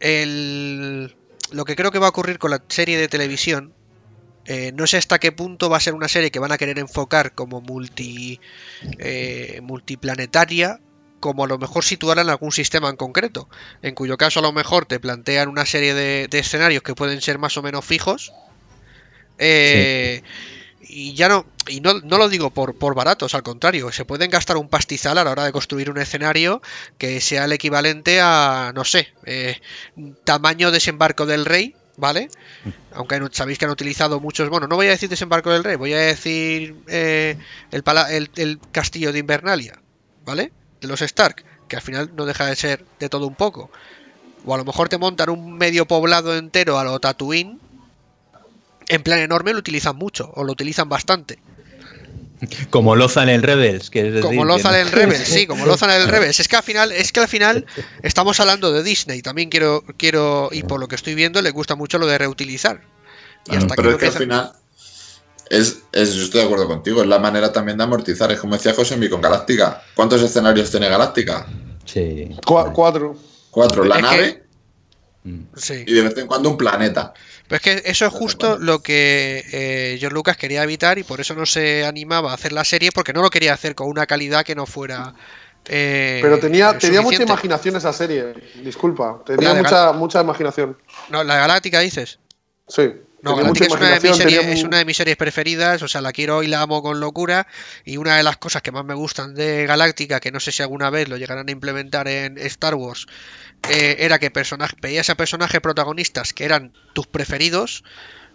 el 0.00 1.16
lo 1.50 1.64
que 1.64 1.74
creo 1.74 1.90
que 1.90 1.98
va 1.98 2.06
a 2.08 2.10
ocurrir 2.10 2.38
con 2.38 2.50
la 2.50 2.62
serie 2.68 2.98
de 2.98 3.08
televisión, 3.08 3.72
eh, 4.44 4.72
no 4.74 4.86
sé 4.86 4.98
hasta 4.98 5.18
qué 5.18 5.32
punto 5.32 5.70
va 5.70 5.78
a 5.78 5.80
ser 5.80 5.94
una 5.94 6.08
serie 6.08 6.30
que 6.30 6.40
van 6.40 6.52
a 6.52 6.58
querer 6.58 6.78
enfocar 6.78 7.34
como 7.34 7.62
multi 7.62 8.38
eh, 8.98 9.60
multiplanetaria, 9.62 10.78
como 11.22 11.44
a 11.44 11.46
lo 11.46 11.56
mejor 11.56 11.84
situarla 11.84 12.22
en 12.22 12.28
algún 12.30 12.52
sistema 12.52 12.90
en 12.90 12.96
concreto, 12.96 13.48
en 13.80 13.94
cuyo 13.94 14.18
caso 14.18 14.40
a 14.40 14.42
lo 14.42 14.52
mejor 14.52 14.84
te 14.84 15.00
plantean 15.00 15.48
una 15.48 15.64
serie 15.64 15.94
de, 15.94 16.28
escenarios 16.32 16.82
que 16.82 16.94
pueden 16.94 17.22
ser 17.22 17.38
más 17.38 17.56
o 17.56 17.62
menos 17.62 17.84
fijos. 17.86 18.32
eh, 19.38 20.22
Y 20.88 21.14
ya 21.14 21.28
no, 21.28 21.46
y 21.68 21.80
no, 21.80 22.00
no 22.00 22.18
lo 22.18 22.28
digo 22.28 22.50
por, 22.50 22.74
por 22.74 22.94
baratos, 22.96 23.34
al 23.34 23.42
contrario, 23.44 23.92
se 23.92 24.04
pueden 24.04 24.30
gastar 24.30 24.56
un 24.56 24.68
pastizal 24.68 25.16
a 25.16 25.24
la 25.24 25.30
hora 25.30 25.44
de 25.44 25.52
construir 25.52 25.88
un 25.90 25.98
escenario 25.98 26.60
que 26.98 27.20
sea 27.20 27.44
el 27.44 27.52
equivalente 27.52 28.20
a, 28.20 28.72
no 28.74 28.84
sé, 28.84 29.08
eh, 29.24 29.60
tamaño 30.24 30.72
desembarco 30.72 31.24
del 31.24 31.44
rey, 31.44 31.74
¿vale? 31.96 32.28
Aunque 32.94 33.20
sabéis 33.30 33.58
que 33.58 33.64
han 33.64 33.70
utilizado 33.70 34.18
muchos, 34.20 34.48
bueno, 34.50 34.66
no 34.66 34.76
voy 34.76 34.88
a 34.88 34.90
decir 34.90 35.08
desembarco 35.08 35.50
del 35.52 35.64
rey, 35.64 35.76
voy 35.76 35.92
a 35.94 35.98
decir 35.98 36.74
eh, 36.88 37.36
el, 37.70 37.82
pala- 37.84 38.12
el, 38.12 38.28
el 38.36 38.58
castillo 38.72 39.12
de 39.12 39.20
Invernalia, 39.20 39.80
¿vale? 40.24 40.52
De 40.82 40.88
los 40.88 41.00
Stark, 41.00 41.44
que 41.68 41.76
al 41.76 41.82
final 41.82 42.10
no 42.14 42.26
deja 42.26 42.44
de 42.46 42.56
ser 42.56 42.84
de 43.00 43.08
todo 43.08 43.26
un 43.26 43.34
poco. 43.34 43.70
O 44.44 44.54
a 44.54 44.58
lo 44.58 44.64
mejor 44.64 44.88
te 44.88 44.98
montan 44.98 45.30
un 45.30 45.56
medio 45.56 45.86
poblado 45.86 46.36
entero 46.36 46.78
a 46.78 46.84
lo 46.84 46.98
Tatooine. 47.00 47.58
En 48.88 49.02
plan 49.02 49.20
enorme 49.20 49.52
lo 49.52 49.60
utilizan 49.60 49.96
mucho, 49.96 50.30
o 50.34 50.44
lo 50.44 50.52
utilizan 50.52 50.88
bastante. 50.88 51.38
Como 52.70 52.96
Lozan 52.96 53.28
en 53.28 53.42
Rebels, 53.42 53.88
que 53.88 54.00
es 54.00 54.06
decir, 54.14 54.22
Como 54.22 54.42
que 54.42 54.48
Lozan 54.48 54.72
no- 54.72 54.78
en 54.78 54.90
Rebels, 54.90 55.28
sí, 55.28 55.46
como 55.46 55.64
Lozan 55.64 55.90
en 55.90 56.02
el 56.02 56.08
Rebels. 56.08 56.40
Es 56.40 56.48
que 56.48 56.56
al 56.56 56.64
final, 56.64 56.90
es 56.90 57.12
que 57.12 57.20
al 57.20 57.28
final 57.28 57.64
estamos 58.02 58.40
hablando 58.40 58.72
de 58.72 58.82
Disney. 58.82 59.22
También 59.22 59.48
quiero, 59.48 59.84
quiero, 59.96 60.48
y 60.50 60.64
por 60.64 60.80
lo 60.80 60.88
que 60.88 60.96
estoy 60.96 61.14
viendo, 61.14 61.40
le 61.40 61.50
gusta 61.52 61.76
mucho 61.76 61.98
lo 61.98 62.06
de 62.08 62.18
reutilizar. 62.18 62.80
Y 63.46 63.54
hasta 63.54 63.76
que 63.76 63.82
Pero 63.82 63.90
no 63.90 63.96
es 63.96 64.00
que 64.00 64.06
al 64.08 64.12
final, 64.14 64.52
es, 65.50 65.82
es- 65.92 66.14
yo 66.14 66.24
estoy 66.24 66.40
de 66.40 66.46
acuerdo 66.46 66.66
contigo, 66.66 67.02
es 67.02 67.08
la 67.08 67.18
manera 67.18 67.52
también 67.52 67.78
de 67.78 67.84
amortizar. 67.84 68.30
Es 68.32 68.40
como 68.40 68.54
decía 68.56 68.74
José 68.74 69.08
con 69.10 69.20
Galáctica. 69.20 69.82
¿Cuántos 69.94 70.22
escenarios 70.22 70.70
tiene 70.70 70.88
Galáctica? 70.88 71.46
Sí. 71.84 72.28
Cua- 72.46 72.72
cuatro. 72.72 73.16
Cuatro, 73.50 73.84
la 73.84 73.96
Es 73.96 74.02
nave 74.02 74.42
Mm. 75.24 75.42
Sí. 75.56 75.84
y 75.86 75.92
de 75.92 76.02
vez 76.02 76.16
en 76.18 76.26
cuando 76.26 76.50
un 76.50 76.56
planeta. 76.56 77.14
Pero 77.46 77.56
es 77.56 77.62
que 77.62 77.82
eso 77.90 78.06
es 78.06 78.12
justo 78.12 78.58
lo 78.58 78.82
que 78.82 79.44
eh, 79.52 79.96
George 80.00 80.14
Lucas 80.14 80.36
quería 80.36 80.64
evitar 80.64 80.98
y 80.98 81.04
por 81.04 81.20
eso 81.20 81.34
no 81.36 81.46
se 81.46 81.84
animaba 81.86 82.32
a 82.32 82.34
hacer 82.34 82.50
la 82.52 82.64
serie 82.64 82.90
porque 82.92 83.12
no 83.12 83.22
lo 83.22 83.30
quería 83.30 83.52
hacer 83.54 83.76
con 83.76 83.86
una 83.88 84.06
calidad 84.06 84.44
que 84.44 84.56
no 84.56 84.66
fuera. 84.66 85.14
eh, 85.68 86.18
Pero 86.22 86.40
tenía, 86.40 86.76
tenía 86.76 87.02
mucha 87.02 87.22
imaginación 87.22 87.76
esa 87.76 87.92
serie. 87.92 88.34
Disculpa. 88.64 89.22
Tenía 89.24 89.54
mucha, 89.54 89.92
mucha 89.92 90.20
imaginación. 90.22 90.76
No, 91.08 91.22
la 91.22 91.36
Galáctica 91.36 91.78
dices. 91.78 92.18
Sí. 92.66 92.90
No, 93.22 93.36
Galáctica 93.36 93.66
es 93.66 93.72
una, 93.72 93.88
de 93.94 94.00
mis 94.00 94.16
series, 94.16 94.38
tenía 94.40 94.52
es 94.52 94.62
mu- 94.62 94.68
una 94.68 94.78
de 94.78 94.84
mis 94.84 94.96
series 94.96 95.16
preferidas, 95.16 95.82
o 95.82 95.88
sea, 95.88 96.00
la 96.00 96.12
quiero 96.12 96.42
y 96.42 96.48
la 96.48 96.60
amo 96.60 96.82
con 96.82 96.98
locura. 97.00 97.46
Y 97.84 97.96
una 97.96 98.16
de 98.16 98.22
las 98.24 98.36
cosas 98.36 98.62
que 98.62 98.72
más 98.72 98.84
me 98.84 98.94
gustan 98.94 99.34
de 99.34 99.64
Galáctica, 99.66 100.18
que 100.20 100.32
no 100.32 100.40
sé 100.40 100.50
si 100.52 100.62
alguna 100.62 100.90
vez 100.90 101.08
lo 101.08 101.16
llegarán 101.16 101.48
a 101.48 101.52
implementar 101.52 102.08
en 102.08 102.36
Star 102.38 102.74
Wars, 102.74 103.06
eh, 103.70 103.96
era 104.00 104.18
que 104.18 104.30
personaje, 104.32 104.74
veías 104.82 105.08
a 105.08 105.14
personajes 105.16 105.60
protagonistas 105.60 106.32
que 106.32 106.44
eran 106.44 106.72
tus 106.94 107.06
preferidos 107.06 107.84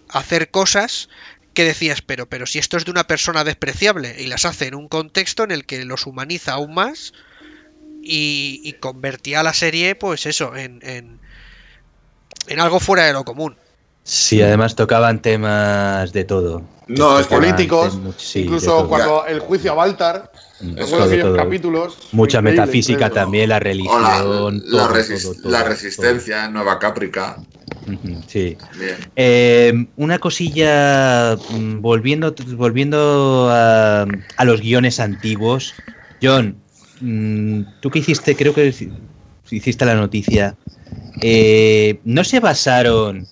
hacer 0.09 0.51
cosas 0.51 1.09
que 1.53 1.65
decías, 1.65 2.01
pero, 2.01 2.29
pero 2.29 2.45
si 2.45 2.59
esto 2.59 2.77
es 2.77 2.85
de 2.85 2.91
una 2.91 3.07
persona 3.07 3.43
despreciable 3.43 4.15
y 4.19 4.27
las 4.27 4.45
hace 4.45 4.67
en 4.67 4.75
un 4.75 4.87
contexto 4.87 5.43
en 5.43 5.51
el 5.51 5.65
que 5.65 5.83
los 5.83 6.05
humaniza 6.05 6.53
aún 6.53 6.73
más 6.73 7.13
y, 8.03 8.61
y 8.63 8.73
convertía 8.73 9.43
la 9.43 9.53
serie, 9.53 9.95
pues 9.95 10.25
eso, 10.27 10.55
en, 10.55 10.79
en, 10.83 11.19
en 12.47 12.59
algo 12.61 12.79
fuera 12.79 13.05
de 13.05 13.13
lo 13.13 13.25
común. 13.25 13.57
Sí, 14.07 14.41
además 14.41 14.73
tocaban 14.75 15.21
temas 15.21 16.13
de 16.13 16.23
todo. 16.23 16.61
No, 16.87 17.19
es 17.19 17.27
políticos, 17.27 17.99
sí, 18.17 18.39
de 18.39 18.45
Incluso 18.45 18.87
cuando 18.87 19.25
el 19.25 19.39
juicio 19.39 19.73
a 19.73 19.75
Baltar, 19.75 20.31
Mm, 20.59 20.71
aquellos 20.71 21.21
todo. 21.21 21.35
capítulos. 21.35 21.97
Mucha 22.13 22.41
metafísica 22.41 22.93
increíble. 22.93 23.15
también, 23.15 23.49
la 23.49 23.59
religión. 23.59 24.01
la 24.01 24.17
todo, 24.19 24.51
todo, 24.61 25.51
la 25.51 25.63
resistencia 25.63 26.45
en 26.45 26.53
Nueva 26.53 26.79
Caprica. 26.79 27.37
Sí. 28.27 28.57
Eh, 29.15 29.87
una 29.97 30.17
cosilla, 30.19 31.37
mm, 31.49 31.81
volviendo, 31.81 32.33
volviendo 32.55 33.49
a, 33.51 34.07
a 34.37 34.45
los 34.45 34.61
guiones 34.61 34.99
antiguos. 34.99 35.75
John, 36.23 36.55
mm, 37.01 37.61
tú 37.79 37.91
que 37.91 37.99
hiciste, 37.99 38.35
creo 38.35 38.53
que 38.53 38.73
hiciste 39.51 39.85
la 39.85 39.95
noticia. 39.95 40.55
eh, 41.21 41.99
¿No 42.03 42.23
se 42.23 42.39
basaron 42.39 43.27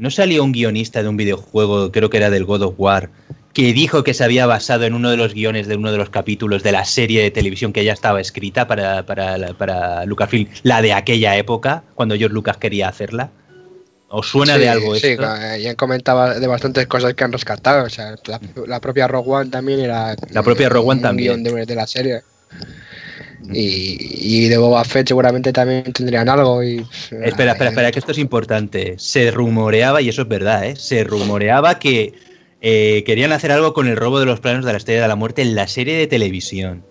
¿No 0.00 0.12
salió 0.12 0.44
un 0.44 0.52
guionista 0.52 1.02
de 1.02 1.08
un 1.08 1.16
videojuego, 1.16 1.90
creo 1.90 2.08
que 2.08 2.18
era 2.18 2.30
del 2.30 2.44
God 2.44 2.62
of 2.62 2.74
War, 2.78 3.10
que 3.52 3.72
dijo 3.72 4.04
que 4.04 4.14
se 4.14 4.22
había 4.22 4.46
basado 4.46 4.84
en 4.84 4.94
uno 4.94 5.10
de 5.10 5.16
los 5.16 5.34
guiones 5.34 5.66
de 5.66 5.74
uno 5.74 5.90
de 5.90 5.98
los 5.98 6.08
capítulos 6.08 6.62
de 6.62 6.70
la 6.70 6.84
serie 6.84 7.20
de 7.20 7.32
televisión 7.32 7.72
que 7.72 7.84
ya 7.84 7.94
estaba 7.94 8.20
escrita 8.20 8.68
para, 8.68 9.04
para, 9.04 9.54
para 9.54 10.04
Lucasfilm, 10.04 10.48
la 10.62 10.82
de 10.82 10.92
aquella 10.92 11.36
época, 11.36 11.82
cuando 11.96 12.14
George 12.16 12.32
Lucas 12.32 12.58
quería 12.58 12.86
hacerla? 12.88 13.30
¿Os 14.08 14.28
suena 14.28 14.54
Sí, 14.54 14.60
de 14.60 14.68
algo 14.68 14.94
Sí, 14.94 15.06
esto? 15.08 15.22
ca- 15.22 15.58
ya 15.58 15.74
comentaba 15.74 16.38
de 16.38 16.46
bastantes 16.46 16.86
cosas 16.86 17.14
que 17.14 17.24
han 17.24 17.32
rescatado. 17.32 17.84
O 17.84 17.90
sea, 17.90 18.14
la, 18.26 18.40
la 18.68 18.80
propia 18.80 19.08
Rogue 19.08 19.30
One 19.32 19.50
también 19.50 19.80
era. 19.80 20.14
La 20.30 20.44
propia 20.44 20.68
Rogue 20.68 20.90
One 20.90 20.98
un 20.98 21.02
también. 21.02 21.42
de 21.42 21.74
la 21.74 21.86
serie. 21.88 22.22
Y, 23.52 23.96
y 24.00 24.48
de 24.48 24.58
Boba 24.58 24.84
Fett 24.84 25.08
seguramente 25.08 25.52
también 25.52 25.92
tendrían 25.92 26.28
algo. 26.28 26.62
Y, 26.62 26.84
Espera, 27.10 27.52
espera, 27.52 27.70
espera, 27.70 27.90
que 27.92 27.98
esto 27.98 28.12
es 28.12 28.18
importante. 28.18 28.94
Se 28.98 29.30
rumoreaba, 29.30 30.02
y 30.02 30.08
eso 30.08 30.22
es 30.22 30.28
verdad, 30.28 30.64
¿eh? 30.64 30.76
se 30.76 31.04
rumoreaba 31.04 31.78
que 31.78 32.14
eh, 32.60 33.04
querían 33.06 33.32
hacer 33.32 33.52
algo 33.52 33.72
con 33.74 33.86
el 33.86 33.96
robo 33.96 34.20
de 34.20 34.26
los 34.26 34.40
planos 34.40 34.64
de 34.64 34.72
la 34.72 34.78
Estrella 34.78 35.02
de 35.02 35.08
la 35.08 35.16
Muerte 35.16 35.42
en 35.42 35.54
la 35.54 35.68
serie 35.68 35.96
de 35.96 36.06
televisión. 36.06 36.84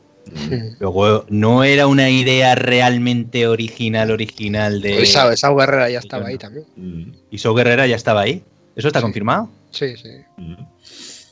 Luego, 0.80 1.26
no 1.30 1.64
era 1.64 1.88
una 1.88 2.10
idea 2.10 2.56
realmente 2.56 3.48
original, 3.48 4.12
original 4.12 4.82
de... 4.82 5.02
Esa, 5.02 5.32
esa 5.32 5.54
Guerrera 5.54 5.90
ya 5.90 6.00
estaba 6.00 6.28
ahí 6.28 6.38
también. 6.38 6.66
¿Y 7.32 7.38
So 7.38 7.54
Guerrera 7.54 7.88
ya 7.88 7.96
estaba 7.96 8.22
ahí? 8.22 8.44
¿Eso 8.76 8.88
está 8.88 9.02
confirmado? 9.02 9.50
Sí, 9.72 9.96
sí. 9.96 10.10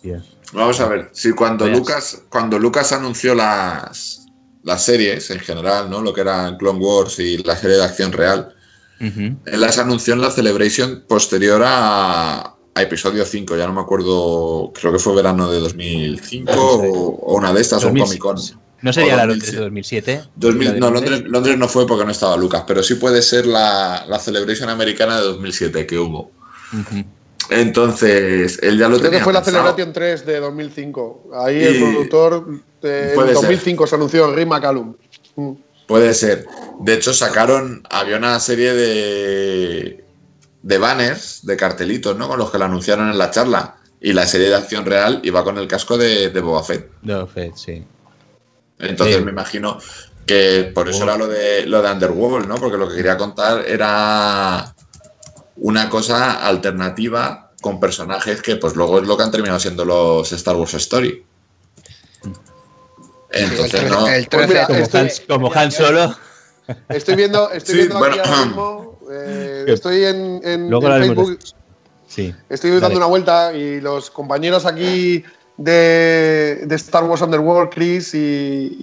Bien. 0.01 0.23
Vamos 0.53 0.79
a 0.79 0.87
ver, 0.87 1.09
si 1.11 1.31
cuando. 1.31 1.67
Lucas, 1.67 2.21
cuando 2.29 2.57
Lucas 2.59 2.91
anunció 2.91 3.35
las, 3.35 4.24
las 4.65 4.83
series 4.83 5.29
en 5.29 5.39
general, 5.39 5.89
¿no? 5.89 6.01
Lo 6.01 6.13
que 6.13 6.21
eran 6.21 6.57
Clone 6.57 6.79
Wars 6.79 7.19
y 7.19 7.37
la 7.37 7.55
serie 7.55 7.77
de 7.77 7.83
acción 7.83 8.11
real, 8.11 8.53
él 8.99 9.61
las 9.61 9.77
anunció 9.77 10.13
en 10.13 10.21
la 10.21 10.31
Celebration 10.31 11.03
posterior 11.07 11.61
a, 11.63 12.55
a 12.73 12.81
episodio 12.81 13.25
5, 13.25 13.55
ya 13.55 13.67
no 13.67 13.73
me 13.73 13.81
acuerdo, 13.81 14.71
creo 14.73 14.91
que 14.91 14.99
fue 14.99 15.15
verano 15.15 15.49
de 15.51 15.59
2005 15.59 16.51
o, 16.51 17.09
o 17.15 17.37
una 17.37 17.53
de 17.53 17.61
estas, 17.61 17.83
o 17.83 17.89
un 17.89 17.97
2000. 17.97 18.19
Comic 18.19 18.21
Con. 18.21 18.65
¿No 18.81 18.93
sería 18.93 19.15
la 19.15 19.25
2007. 19.25 19.27
Londres 19.27 19.51
de 19.51 19.59
2007? 19.61 20.23
2000 20.35 20.67
¿La 20.67 20.73
de 20.73 20.79
no, 20.79 20.91
Londres? 21.29 21.57
No 21.57 21.67
fue 21.67 21.87
porque 21.87 22.05
no 22.05 22.11
estaba 22.11 22.35
Lucas, 22.35 22.63
pero 22.67 22.83
sí 22.83 22.95
puede 22.95 23.21
ser 23.21 23.45
la, 23.45 24.05
la 24.07 24.19
Celebration 24.19 24.69
americana 24.69 25.17
de 25.17 25.23
2007 25.27 25.85
que 25.85 25.97
hubo. 25.97 26.31
Entonces, 27.49 28.59
él 28.61 28.77
ya 28.77 28.87
lo 28.87 28.97
Creo 28.97 29.09
tenía 29.09 29.19
que 29.19 29.23
fue 29.23 29.33
la. 29.33 29.43
Celebration 29.43 29.93
3 29.93 30.25
de 30.25 30.39
2005. 30.39 31.29
Ahí 31.35 31.63
el 31.63 31.79
productor 31.79 32.61
en 32.85 33.15
Puede 33.15 33.29
ser. 33.29 33.35
2005 33.35 33.87
se 33.87 33.95
anunció 33.95 34.33
Rick 34.33 34.47
McCallum. 34.47 34.95
Mm. 35.35 35.51
Puede 35.87 36.13
ser. 36.13 36.47
De 36.79 36.93
hecho, 36.93 37.13
sacaron, 37.13 37.83
había 37.89 38.17
una 38.17 38.39
serie 38.39 38.73
de, 38.73 40.03
de 40.63 40.77
banners, 40.77 41.45
de 41.45 41.55
cartelitos, 41.57 42.17
¿no? 42.17 42.27
Con 42.27 42.39
los 42.39 42.49
que 42.51 42.57
lo 42.57 42.65
anunciaron 42.65 43.09
en 43.09 43.17
la 43.17 43.29
charla. 43.31 43.77
Y 44.01 44.13
la 44.13 44.27
serie 44.27 44.49
de 44.49 44.55
acción 44.55 44.85
real 44.85 45.19
iba 45.23 45.43
con 45.43 45.57
el 45.57 45.67
casco 45.67 45.97
de, 45.97 46.29
de 46.29 46.41
Boba 46.41 46.63
Fett. 46.63 46.89
No, 47.03 47.25
Fed, 47.27 47.51
sí. 47.55 47.83
Entonces 48.79 49.17
Sí. 49.17 49.23
me 49.23 49.31
imagino 49.31 49.79
que 50.25 50.71
por 50.73 50.89
eso 50.89 51.03
era 51.03 51.17
lo 51.17 51.27
de, 51.27 51.65
lo 51.65 51.81
de 51.81 51.91
Underworld, 51.91 52.47
¿no? 52.47 52.55
Porque 52.55 52.77
lo 52.77 52.89
que 52.89 52.95
quería 52.95 53.17
contar 53.17 53.63
era 53.67 54.75
una 55.57 55.89
cosa 55.89 56.45
alternativa 56.45 57.51
con 57.61 57.79
personajes 57.79 58.41
que 58.41 58.57
pues 58.57 58.75
luego 58.75 58.99
es 58.99 59.07
lo 59.07 59.15
que 59.15 59.23
han 59.23 59.31
terminado 59.31 59.59
siendo 59.59 59.85
los 59.85 60.31
Star 60.33 60.55
Wars 60.55 60.73
Story. 60.73 61.23
Entonces, 63.35 63.81
el, 63.83 63.89
no. 63.89 64.07
el 64.07 64.27
Pues 64.27 64.29
13 64.29 64.47
mira, 64.47 64.65
Como, 64.67 64.79
estoy- 64.79 65.01
Han, 65.01 65.09
como 65.27 65.53
Han 65.53 65.71
Solo. 65.71 66.15
Estoy 66.89 67.15
viendo, 67.15 67.51
estoy 67.51 67.73
Sí, 67.73 67.77
viendo 67.81 67.99
bueno, 67.99 68.15
aquí 68.15 68.27
ahora 68.29 68.45
mismo, 68.45 68.99
eh, 69.11 69.65
estoy 69.67 70.03
en, 70.05 70.41
en- 70.43 70.69
Luego 70.69 70.87
en 70.89 71.03
Facebook, 71.03 71.39
Sí. 72.07 72.33
estoy 72.49 72.71
dando 72.79 72.97
una 72.97 73.05
vuelta 73.05 73.53
y 73.53 73.81
los 73.81 74.09
compañeros 74.09 74.65
aquí 74.65 75.23
de, 75.57 76.63
de 76.65 76.75
Star 76.75 77.03
Wars 77.03 77.21
Underworld, 77.21 77.69
Chris 77.71 78.13
y, 78.15 78.17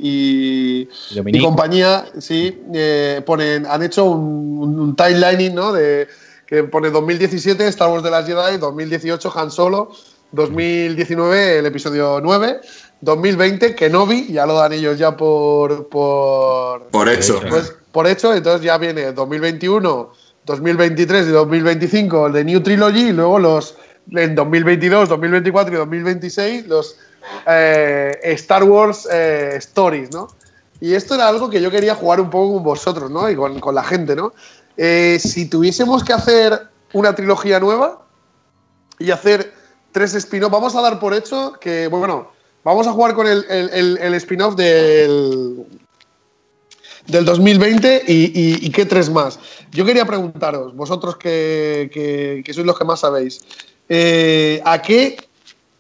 y, 0.01 0.88
y 1.11 1.15
Dominique. 1.17 1.45
compañía, 1.45 2.05
sí, 2.19 2.62
eh, 2.73 3.21
ponen, 3.27 3.67
han 3.67 3.83
hecho 3.83 4.05
un, 4.05 4.59
un, 4.59 4.81
un 4.81 4.97
timelining, 4.97 5.55
¿no? 5.55 5.73
De, 5.73 6.07
que 6.47 6.62
pone 6.65 6.91
2017 6.91 7.67
Star 7.69 7.91
Wars 7.91 8.03
de 8.05 8.11
las 8.11 8.27
Jedi, 8.27 8.59
2018 8.59 9.33
Han 9.38 9.51
Solo, 9.51 9.91
2019 10.33 11.59
el 11.59 11.67
episodio 11.67 12.21
9, 12.23 12.61
2020 13.03 13.75
Kenobi, 13.75 14.33
ya 14.33 14.47
lo 14.47 14.55
dan 14.55 14.73
ellos 14.73 14.97
ya 14.97 15.17
por, 15.17 15.88
por, 15.88 16.85
Por 16.88 17.09
hecho. 17.09 17.41
pues, 17.49 17.75
por 17.91 18.07
hecho, 18.07 18.33
entonces 18.33 18.62
ya 18.62 18.79
viene 18.79 19.12
2021, 19.12 20.12
2023 20.47 21.27
y 21.27 21.31
2025 21.31 22.29
el 22.29 22.33
de 22.33 22.45
New 22.45 22.61
Trilogy 22.62 23.09
y 23.09 23.12
luego 23.12 23.38
los 23.38 23.77
en 24.11 24.35
2022, 24.35 25.09
2024 25.09 25.75
y 25.75 25.77
2026 25.79 26.67
los 26.69 26.97
eh, 27.47 28.19
Star 28.23 28.65
Wars 28.65 29.09
eh, 29.11 29.55
Stories, 29.57 30.12
¿no? 30.12 30.29
Y 30.81 30.95
esto 30.95 31.15
era 31.15 31.29
algo 31.29 31.51
que 31.51 31.61
yo 31.61 31.71
quería 31.71 31.95
jugar 31.95 32.21
un 32.21 32.31
poco 32.31 32.55
con 32.55 32.65
vosotros, 32.65 33.11
¿no? 33.11 33.29
Y 33.31 33.37
con, 33.37 33.61
con 33.61 33.75
la 33.75 33.85
gente, 33.85 34.17
¿no? 34.17 34.33
Eh, 34.77 35.19
si 35.21 35.47
tuviésemos 35.47 36.03
que 36.03 36.12
hacer 36.12 36.69
una 36.93 37.15
trilogía 37.15 37.61
nueva 37.61 38.05
y 38.99 39.11
hacer 39.11 39.53
tres 39.93 40.15
spin-offs, 40.15 40.53
vamos 40.53 40.75
a 40.75 40.81
dar 40.81 40.99
por 40.99 41.15
hecho 41.15 41.55
que, 41.61 41.87
bueno, 41.87 42.32
vamos 42.64 42.87
a 42.87 42.92
jugar 42.92 43.14
con 43.14 43.27
el, 43.27 43.44
el- 43.48 43.98
el- 43.98 44.14
spin-off 44.14 44.55
del, 44.57 45.64
del 47.07 47.25
2020 47.25 48.05
y, 48.07 48.12
y- 48.66 48.70
qué 48.70 48.87
tres 48.87 49.11
más. 49.11 49.38
Yo 49.72 49.85
quería 49.85 50.05
preguntaros, 50.05 50.75
vosotros 50.75 51.16
que, 51.16 51.90
que- 51.92 52.42
que 52.44 52.55
sois 52.55 52.66
los 52.66 52.79
que 52.79 52.85
más 52.85 53.01
sabéis, 53.01 53.40
eh, 53.88 54.61
¿a 54.64 54.81
qué, 54.81 55.16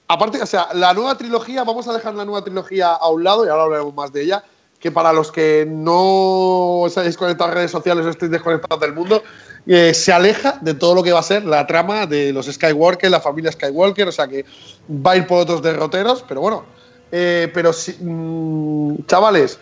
aparte, 0.08 0.40
o 0.42 0.46
sea, 0.46 0.68
la 0.74 0.92
nueva 0.94 1.16
trilogía, 1.16 1.64
vamos 1.64 1.86
a 1.88 1.92
dejar 1.92 2.14
la 2.14 2.24
nueva 2.24 2.42
trilogía 2.42 2.92
a 2.92 3.08
un 3.10 3.22
lado 3.24 3.44
y 3.44 3.48
ahora 3.48 3.64
hablaremos 3.64 3.94
más 3.94 4.12
de 4.12 4.22
ella, 4.22 4.44
que 4.82 4.90
para 4.90 5.12
los 5.12 5.30
que 5.30 5.64
no 5.66 6.80
os 6.80 6.98
hayáis 6.98 7.16
conectado 7.16 7.52
a 7.52 7.54
redes 7.54 7.70
sociales 7.70 8.04
o 8.04 8.10
estéis 8.10 8.32
desconectados 8.32 8.80
del 8.80 8.92
mundo, 8.92 9.22
eh, 9.64 9.94
se 9.94 10.12
aleja 10.12 10.58
de 10.60 10.74
todo 10.74 10.96
lo 10.96 11.04
que 11.04 11.12
va 11.12 11.20
a 11.20 11.22
ser 11.22 11.44
la 11.44 11.64
trama 11.68 12.04
de 12.04 12.32
los 12.32 12.46
Skywalker, 12.46 13.08
la 13.08 13.20
familia 13.20 13.52
Skywalker, 13.52 14.08
o 14.08 14.12
sea 14.12 14.26
que 14.26 14.44
va 14.90 15.12
a 15.12 15.16
ir 15.18 15.26
por 15.28 15.38
otros 15.38 15.62
derroteros, 15.62 16.24
pero 16.26 16.40
bueno, 16.40 16.64
eh, 17.12 17.48
pero 17.54 17.72
si, 17.72 17.92
mm, 17.92 19.06
chavales, 19.06 19.60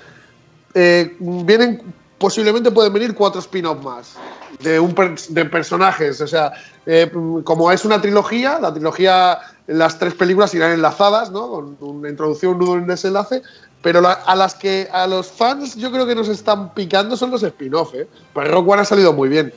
eh, 0.73 1.15
vienen 1.21 1.83
posiblemente 2.17 2.71
pueden 2.71 2.93
venir 2.93 3.15
cuatro 3.15 3.41
spin-offs 3.41 3.85
más 3.85 4.17
de 4.61 4.81
un 4.81 4.95
de 5.31 5.45
personajes 5.47 6.21
o 6.21 6.27
sea 6.27 6.53
como 7.45 7.73
es 7.73 7.85
una 7.87 8.01
trilogía 8.01 8.59
la 8.61 8.75
trilogía 8.75 9.39
las 9.67 9.99
tres 9.99 10.13
películas 10.15 10.53
irán 10.55 10.73
enlazadas 10.73 11.31
no 11.31 11.49
con 11.49 11.77
una 11.81 12.11
introducción 12.11 12.53
un 12.53 12.59
nudo 12.59 12.75
y 12.75 12.81
un 12.81 12.87
desenlace 12.89 13.43
pero 13.83 14.01
la- 14.01 14.13
a 14.13 14.37
las 14.37 14.55
que 14.55 14.89
a 14.93 15.07
los 15.07 15.29
fans 15.31 15.77
yo 15.77 15.91
creo 15.91 16.07
que 16.07 16.15
nos 16.15 16.29
están 16.29 16.75
picando 16.75 17.17
son 17.17 17.31
los 17.31 17.43
spin-off 17.43 17.95
¿eh? 17.95 18.07
pues 18.33 18.49
Rock 18.49 18.69
One 18.69 18.83
ha 18.83 18.85
salido 18.85 19.13
muy 19.13 19.29
bien 19.29 19.53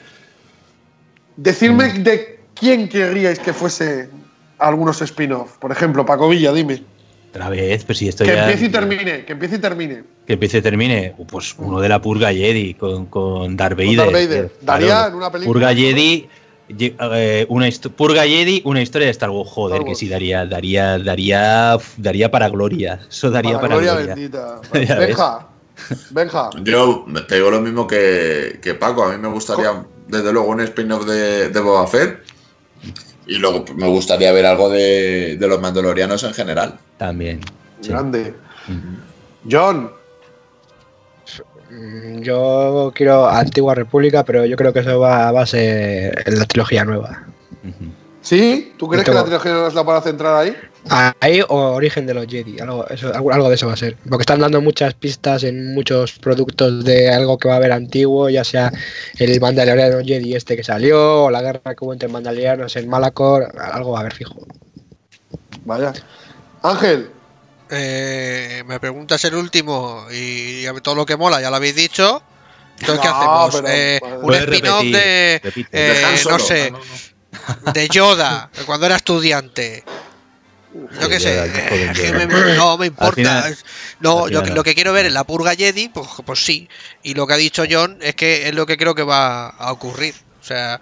decidme 1.36 1.92
de 1.94 2.40
quién 2.54 2.88
querríais 2.88 3.40
que 3.40 3.54
fuese 3.54 4.10
algunos 4.60 5.02
spin-off 5.02 5.58
por 5.58 5.72
ejemplo 5.72 6.06
Paco 6.06 6.30
Villa 6.30 6.54
dime 6.54 6.84
Otra 7.32 7.50
vez, 7.50 7.84
pues 7.84 7.98
si 7.98 8.08
esto 8.08 8.24
que 8.24 8.32
ya. 8.34 8.44
empiece 8.44 8.66
y 8.66 8.70
termine 8.70 9.26
que 9.26 9.34
empiece 9.34 9.56
y 9.56 9.60
termine 9.60 10.04
Que 10.28 10.34
empiece 10.34 10.60
y 10.60 10.62
termine. 10.62 11.16
Pues 11.28 11.56
uno 11.58 11.82
de 11.82 11.90
la 11.90 12.00
Purga 12.02 12.32
Jedi 12.32 12.76
con, 12.76 13.08
con 13.08 13.58
Darth 13.58 13.76
Vader. 13.76 13.98
Darth 13.98 14.14
Vader. 14.14 14.52
Daría 14.62 14.88
claro, 14.88 15.08
en 15.10 15.16
una 15.16 15.32
película. 15.32 15.54
Purga 15.54 15.76
Jedi. 15.76 16.30
Eh, 16.80 17.46
una 17.50 17.70
Purga 17.96 18.24
Jedi, 18.24 18.62
una 18.66 18.82
historia 18.82 19.08
de 19.08 19.12
Star 19.12 19.30
Wars. 19.30 19.50
Joder, 19.50 19.78
Star 19.80 19.90
que 19.90 19.96
sí 19.96 20.08
daría, 20.10 20.46
daría, 20.46 20.98
daría, 21.00 21.78
daría 21.98 22.32
para 22.32 22.50
gloria. 22.50 23.00
Eso 23.10 23.32
daría 23.32 23.60
para, 23.60 23.76
gloria 23.76 23.94
gloria. 23.94 24.16
bendita. 24.16 24.62
Benja, 25.00 25.48
Benja. 26.12 26.50
Yo 26.64 27.06
te 27.28 27.36
digo 27.36 27.52
lo 27.52 27.62
mismo 27.62 27.88
que, 27.88 28.60
que 28.62 28.74
Paco. 28.74 29.04
A 29.04 29.12
mí 29.12 29.18
me 29.18 29.30
gustaría, 29.30 29.84
desde 30.08 30.32
luego, 30.32 30.50
un 30.50 30.62
spin-off 30.62 31.06
de, 31.06 31.50
de 31.50 31.60
Boba 31.60 31.88
Fett. 31.88 32.20
Y 33.26 33.38
luego 33.38 33.64
me 33.76 33.88
gustaría 33.88 34.32
ver 34.34 34.46
algo 34.46 34.70
de, 34.70 35.38
de 35.38 35.48
los 35.48 35.62
mandalorianos 35.62 36.24
en 36.24 36.34
general. 36.34 36.78
También. 36.98 37.40
sí. 37.82 37.90
Grande. 37.90 38.34
John. 39.50 40.03
Mm, 41.80 42.22
Yo 42.22 42.92
quiero 42.96 43.28
Antigua 43.28 43.76
República, 43.76 44.24
pero 44.24 44.46
yo 44.46 44.56
creo 44.56 44.72
que 44.74 44.80
eso 44.80 45.00
va, 45.00 45.32
va 45.32 45.42
a 45.42 45.46
ser 45.46 46.24
en 46.28 46.40
la 46.40 46.46
trilogía 46.46 46.86
nueva. 46.86 47.24
¿Sí? 48.22 48.74
¿Tú 48.78 48.88
crees 48.88 49.04
que 49.04 49.12
la 49.14 49.24
trilogía 49.24 49.52
no 49.52 49.68
es 49.68 49.74
la 49.74 49.84
para 49.84 50.02
centrar 50.02 50.34
ahí? 50.36 50.56
Ahí 51.20 51.42
o 51.48 51.56
Origen 51.74 52.06
de 52.06 52.14
los 52.14 52.26
Jedi, 52.28 52.58
algo, 52.60 52.88
eso- 52.88 53.14
algo, 53.14 53.34
algo 53.34 53.50
de 53.50 53.56
eso 53.56 53.68
va 53.68 53.74
a 53.74 53.78
ser. 53.78 53.98
Porque 54.08 54.22
están 54.22 54.40
dando 54.40 54.62
muchas 54.62 54.94
pistas 54.94 55.44
en 55.44 55.74
muchos 55.74 56.14
productos 56.20 56.86
de 56.86 57.10
algo 57.14 57.38
que 57.38 57.48
va 57.50 57.56
a 57.56 57.58
haber 57.58 57.72
antiguo, 57.74 58.30
ya 58.30 58.44
sea 58.46 58.72
el 59.18 59.40
Mandaloriano 59.42 60.00
Jedi 60.06 60.36
este 60.36 60.56
que 60.56 60.64
salió, 60.64 61.26
o 61.26 61.32
la 61.32 61.42
guerra 61.42 61.76
que 61.76 61.84
hubo 61.84 61.92
entre 61.94 62.08
Mandalorianos 62.10 62.76
en 62.78 62.88
Malacor, 62.90 63.48
algo 63.60 63.92
va 63.92 63.98
a 63.98 64.02
haber 64.02 64.14
fijo. 64.14 64.36
Vaya. 65.66 65.92
Ángel. 66.62 67.10
Eh, 67.76 68.64
me 68.68 68.80
preguntas 68.80 69.24
el 69.26 69.36
último 69.36 70.06
y 70.12 70.62
ya 70.64 70.74
todo 70.76 70.96
lo 70.96 71.06
que 71.06 71.18
mola 71.18 71.42
ya 71.42 71.50
lo 71.50 71.56
habéis 71.56 71.76
dicho. 71.76 72.22
Entonces, 72.80 73.02
¿qué 73.02 73.08
No, 73.10 73.44
hacemos? 73.46 73.56
pero- 73.62 73.68
Eh, 73.74 74.00
un 74.22 74.34
spin-off 74.36 74.84
de. 74.84 75.42
eh, 75.72 76.16
no 76.30 76.40
sé. 76.40 76.72
No, 76.72 76.80
no. 77.66 77.72
De 77.74 77.88
Yoda, 77.90 78.50
cuando 78.66 78.86
era 78.86 78.96
estudiante. 78.96 79.84
Yo 81.00 81.08
qué 81.08 81.20
sé, 81.20 81.40
me- 82.14 82.56
no 82.56 82.78
me 82.80 82.88
importa. 82.88 83.14
final- 83.16 83.58
no, 84.00 84.28
yo, 84.28 84.42
lo 84.56 84.64
que 84.64 84.74
quiero 84.74 84.92
ver 84.92 85.06
es 85.06 85.14
la 85.14 85.24
purga 85.24 85.54
Jedi, 85.56 85.90
pues, 85.90 86.08
pues 86.26 86.44
sí. 86.44 86.68
Y 87.04 87.14
lo 87.14 87.28
que 87.28 87.34
ha 87.34 87.38
dicho 87.38 87.64
John 87.70 88.00
es 88.02 88.16
que 88.16 88.48
es 88.48 88.56
lo 88.56 88.66
que 88.66 88.76
creo 88.78 88.96
que 88.96 89.04
va 89.04 89.50
a 89.50 89.72
ocurrir. 89.72 90.16
O 90.42 90.44
sea, 90.44 90.82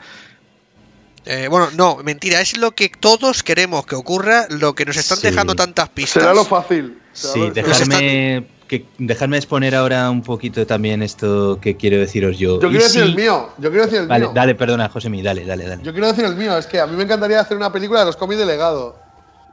eh, 1.25 1.47
bueno, 1.49 1.69
no, 1.75 1.97
mentira, 2.03 2.41
es 2.41 2.57
lo 2.57 2.71
que 2.71 2.89
todos 2.89 3.43
queremos 3.43 3.85
que 3.85 3.95
ocurra, 3.95 4.47
lo 4.49 4.73
que 4.73 4.85
nos 4.85 4.97
están 4.97 5.17
Sí. 5.19 5.27
dejando 5.27 5.55
tantas 5.55 5.89
pistas. 5.89 6.21
Será 6.23 6.33
lo 6.33 6.43
fácil. 6.45 6.97
será 7.13 7.33
Sí, 7.33 7.39
lo- 7.39 7.51
dejarme, 7.51 8.47
que, 8.67 8.85
dejarme 8.97 9.37
exponer 9.37 9.75
ahora 9.75 10.09
un 10.09 10.21
poquito 10.23 10.65
también 10.65 11.01
esto 11.03 11.59
que 11.61 11.75
quiero 11.77 11.97
deciros 11.99 12.37
yo. 12.37 12.59
Yo 12.59 12.69
quiero 12.69 12.83
decir 12.85 13.03
el 13.03 13.15
mío. 13.15 13.49
Yo 13.57 13.69
quiero 13.69 13.85
decir 13.85 13.99
el 14.01 14.07
Vale, 14.07 14.25
mío. 14.25 14.31
dale, 14.33 14.55
perdona, 14.55 14.87
Josemi, 14.89 15.21
dale, 15.21 15.45
dale, 15.45 15.65
dale. 15.67 15.83
Yo 15.83 15.91
quiero 15.91 16.07
decir 16.07 16.25
el 16.25 16.35
mío. 16.35 16.57
Es 16.57 16.65
que 16.67 16.79
a 16.79 16.87
mí 16.87 16.95
me 16.95 17.03
encantaría 17.03 17.39
hacer 17.39 17.57
una 17.57 17.71
película 17.71 17.99
de 17.99 18.05
los 18.07 18.15
cómics 18.15 18.39
de 18.39 18.45
legado. 18.45 18.95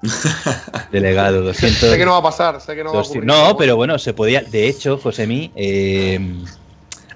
Delegado, 0.92 1.42
200. 1.42 1.90
Sé 1.90 1.98
que 1.98 2.04
no 2.04 2.12
va 2.12 2.18
a 2.18 2.22
pasar, 2.22 2.60
sé 2.60 2.74
que 2.76 2.84
no 2.84 2.90
va 2.92 3.00
a 3.00 3.02
200 3.02 3.10
ocurrir. 3.10 3.26
no, 3.26 3.56
pero 3.56 3.76
bueno, 3.76 3.98
se 3.98 4.14
podía. 4.14 4.42
De 4.42 4.68
hecho, 4.68 4.96
Josemi, 4.98 5.50
eh, 5.56 6.20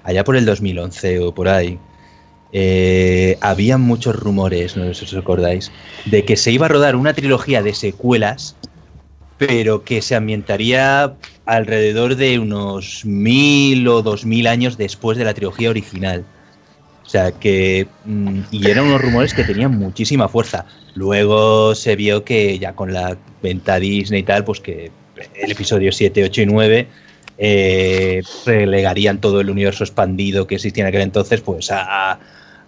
allá 0.03 0.23
por 0.25 0.35
el 0.35 0.45
2011 0.45 1.19
o 1.19 1.33
por 1.33 1.47
ahí, 1.47 1.79
eh, 2.53 3.37
había 3.41 3.77
muchos 3.77 4.15
rumores, 4.15 4.77
no 4.77 4.85
sé 4.93 5.05
si 5.05 5.15
os 5.15 5.21
acordáis, 5.21 5.71
de 6.05 6.23
que 6.23 6.37
se 6.37 6.51
iba 6.51 6.67
a 6.67 6.69
rodar 6.69 6.95
una 6.95 7.13
trilogía 7.13 7.63
de 7.63 7.73
secuelas, 7.73 8.55
pero 9.37 9.83
que 9.83 10.01
se 10.01 10.15
ambientaría 10.15 11.15
alrededor 11.45 12.15
de 12.15 12.39
unos 12.39 13.03
mil 13.05 13.87
o 13.87 14.01
dos 14.03 14.25
mil 14.25 14.47
años 14.47 14.77
después 14.77 15.17
de 15.17 15.25
la 15.25 15.33
trilogía 15.33 15.71
original. 15.71 16.23
O 17.05 17.09
sea 17.09 17.31
que. 17.31 17.87
mm, 18.05 18.39
Y 18.51 18.69
eran 18.69 18.85
unos 18.85 19.01
rumores 19.01 19.33
que 19.33 19.43
tenían 19.43 19.77
muchísima 19.77 20.29
fuerza. 20.29 20.65
Luego 20.95 21.75
se 21.75 21.95
vio 21.95 22.23
que 22.23 22.57
ya 22.59 22.73
con 22.73 22.93
la 22.93 23.17
venta 23.41 23.79
Disney 23.79 24.21
y 24.21 24.23
tal, 24.23 24.45
pues 24.45 24.59
que 24.59 24.91
el 25.35 25.51
episodio 25.51 25.91
7, 25.91 26.23
8 26.23 26.41
y 26.41 26.45
9 26.45 26.87
eh, 27.37 28.21
relegarían 28.45 29.19
todo 29.19 29.41
el 29.41 29.49
universo 29.49 29.83
expandido 29.83 30.47
que 30.47 30.55
existía 30.55 30.83
en 30.83 30.89
aquel 30.89 31.01
entonces, 31.01 31.41
pues 31.41 31.71
a, 31.71 32.19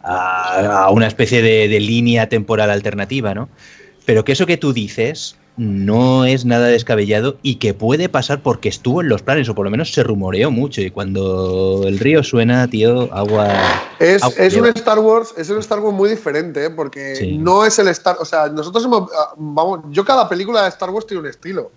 a- 0.05 0.83
a 0.85 0.89
una 0.91 1.07
especie 1.07 1.41
de, 1.41 1.67
de 1.67 1.79
línea 1.79 2.29
temporal 2.29 2.69
alternativa, 2.69 3.33
¿no? 3.33 3.49
Pero 4.05 4.23
que 4.23 4.33
eso 4.33 4.45
que 4.45 4.57
tú 4.57 4.71
dices 4.73 5.35
no 5.57 6.25
es 6.25 6.43
nada 6.43 6.67
descabellado 6.67 7.37
y 7.41 7.55
que 7.55 7.73
puede 7.73 8.09
pasar 8.09 8.41
porque 8.41 8.67
estuvo 8.67 8.99
en 9.01 9.07
los 9.07 9.21
planes, 9.21 9.47
o 9.47 9.55
por 9.55 9.63
lo 9.63 9.71
menos 9.71 9.93
se 9.93 10.03
rumoreó 10.03 10.51
mucho. 10.51 10.81
Y 10.81 10.91
cuando 10.91 11.83
el 11.87 11.97
río 11.97 12.23
suena, 12.23 12.67
tío, 12.67 13.07
agua. 13.13 13.47
Es, 13.99 14.21
agua 14.21 14.35
es 14.37 14.53
un. 14.57 14.65
Star 14.67 14.99
Wars, 14.99 15.33
es 15.37 15.49
un 15.49 15.59
Star 15.59 15.79
Wars 15.79 15.95
muy 15.95 16.09
diferente, 16.09 16.65
¿eh? 16.65 16.69
porque 16.69 17.15
Sí. 17.15 17.37
no 17.37 17.65
es 17.65 17.79
el 17.79 17.87
Star, 17.87 18.17
o 18.19 18.25
sea, 18.25 18.49
nosotros 18.49 18.83
hemos, 18.83 19.09
ah, 19.17 19.33
vamos, 19.37 19.79
yo 19.91 20.03
cada 20.03 20.27
película 20.27 20.63
de 20.63 20.69
Star 20.69 20.89
Wars 20.89 21.07
tiene 21.07 21.21
un 21.21 21.27
estilo. 21.29 21.71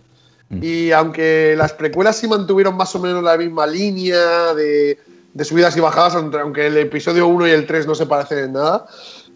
Mm. 0.50 0.58
Y 0.60 0.90
aunque 0.90 1.54
las 1.56 1.72
precuelas 1.72 2.16
sí 2.16 2.26
mantuvieron 2.26 2.76
más 2.76 2.92
o 2.96 2.98
menos 2.98 3.22
la 3.22 3.36
misma 3.36 3.64
línea 3.66 4.54
de, 4.54 4.98
de 5.38 5.44
subidas 5.44 5.76
y 5.76 5.80
bajadas, 5.80 6.16
aunque 6.16 6.66
el 6.66 6.76
episodio 6.78 7.28
1 7.28 7.46
y 7.46 7.50
el 7.52 7.64
3 7.64 7.86
no 7.86 7.94
se 7.94 8.06
parecen 8.06 8.38
en 8.38 8.52
nada, 8.54 8.86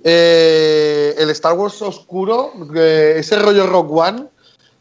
eh, 0.03 1.15
el 1.17 1.31
Star 1.31 1.53
Wars 1.55 1.81
oscuro, 1.81 2.53
eh, 2.75 3.15
ese 3.19 3.39
rollo 3.39 3.69
Rock 3.69 3.91
One, 3.93 4.27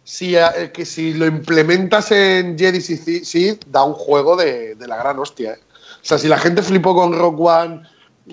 si, 0.04 0.36
eh, 0.36 0.72
que 0.74 0.84
si 0.84 1.14
lo 1.14 1.28
implementas 1.28 2.12
en 2.12 2.58
Jedi 2.58 2.82
Sith, 2.82 3.24
Sith, 3.24 3.66
da 3.68 3.84
un 3.84 3.94
juego 3.94 4.36
de, 4.36 4.74
de 4.74 4.88
la 4.88 4.98
gran 4.98 5.20
hostia. 5.20 5.60
O 6.02 6.04
sea, 6.06 6.18
si 6.18 6.28
la 6.28 6.40
gente 6.40 6.64
flipó 6.64 6.96
con 6.96 7.14
Rock 7.14 7.40
One, 7.40 7.84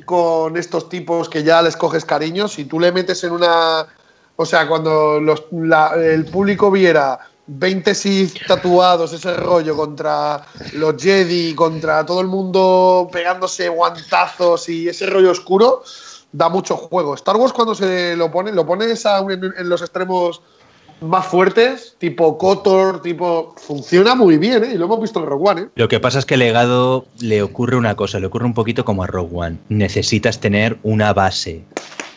con 0.07 0.57
estos 0.57 0.89
tipos 0.89 1.29
que 1.29 1.43
ya 1.43 1.61
les 1.61 1.77
coges 1.77 2.07
cariño, 2.07 2.49
si 2.49 2.65
tú 2.65 2.81
le 2.81 2.91
metes 2.91 3.23
en 3.25 3.33
una. 3.33 3.87
O 4.37 4.47
sea, 4.47 4.67
cuando 4.67 5.21
los- 5.21 5.45
la- 5.53 5.93
el 5.95 6.25
público 6.25 6.71
viera 6.71 7.19
20 7.49 7.95
Sith 7.95 8.47
tatuados, 8.47 9.13
ese 9.13 9.35
rollo 9.35 9.75
contra 9.77 10.45
los 10.75 11.03
Jedi, 11.03 11.55
contra 11.55 12.05
todo 12.05 12.21
el 12.21 12.27
mundo 12.29 13.09
pegándose 13.11 13.69
guantazos 13.69 14.69
y 14.69 14.89
ese 14.89 15.07
rollo 15.07 15.31
oscuro, 15.31 15.83
da 16.31 16.49
mucho 16.51 16.77
juego. 16.77 17.15
Star 17.15 17.37
Wars, 17.37 17.53
cuando 17.55 17.75
se 17.75 18.15
lo 18.17 18.31
pone, 18.31 18.53
lo 18.53 18.67
pones 18.67 19.05
a 19.07 19.21
un- 19.23 19.33
en, 19.33 19.69
los 19.69 19.81
extremos 19.81 20.43
más 21.01 21.27
fuertes, 21.27 21.95
tipo 21.99 22.37
Kotor, 22.37 23.01
tipo. 23.01 23.55
Funciona 23.57 24.15
muy 24.15 24.37
bien, 24.37 24.65
¿eh? 24.65 24.71
Y 24.75 24.79
lo 24.79 24.87
hemos 24.87 25.01
visto 25.01 25.21
en 25.21 25.27
Rogue 25.27 25.49
One, 25.51 25.61
¿eh? 25.63 25.69
Lo 25.77 25.89
que 25.89 26.01
pasa 26.01 26.19
es 26.19 26.27
que 26.27 26.37
legado 26.37 27.07
le 27.21 27.41
ocurre 27.43 27.77
una 27.77 27.95
cosa, 27.95 28.19
le 28.21 28.27
ocurre 28.27 28.45
un 28.47 28.55
poquito 28.55 28.85
como 28.85 29.05
a 29.05 29.07
Rogue 29.07 29.31
One. 29.33 29.59
Necesitas 29.69 30.41
tener 30.41 30.77
una 30.83 31.13
base. 31.13 31.65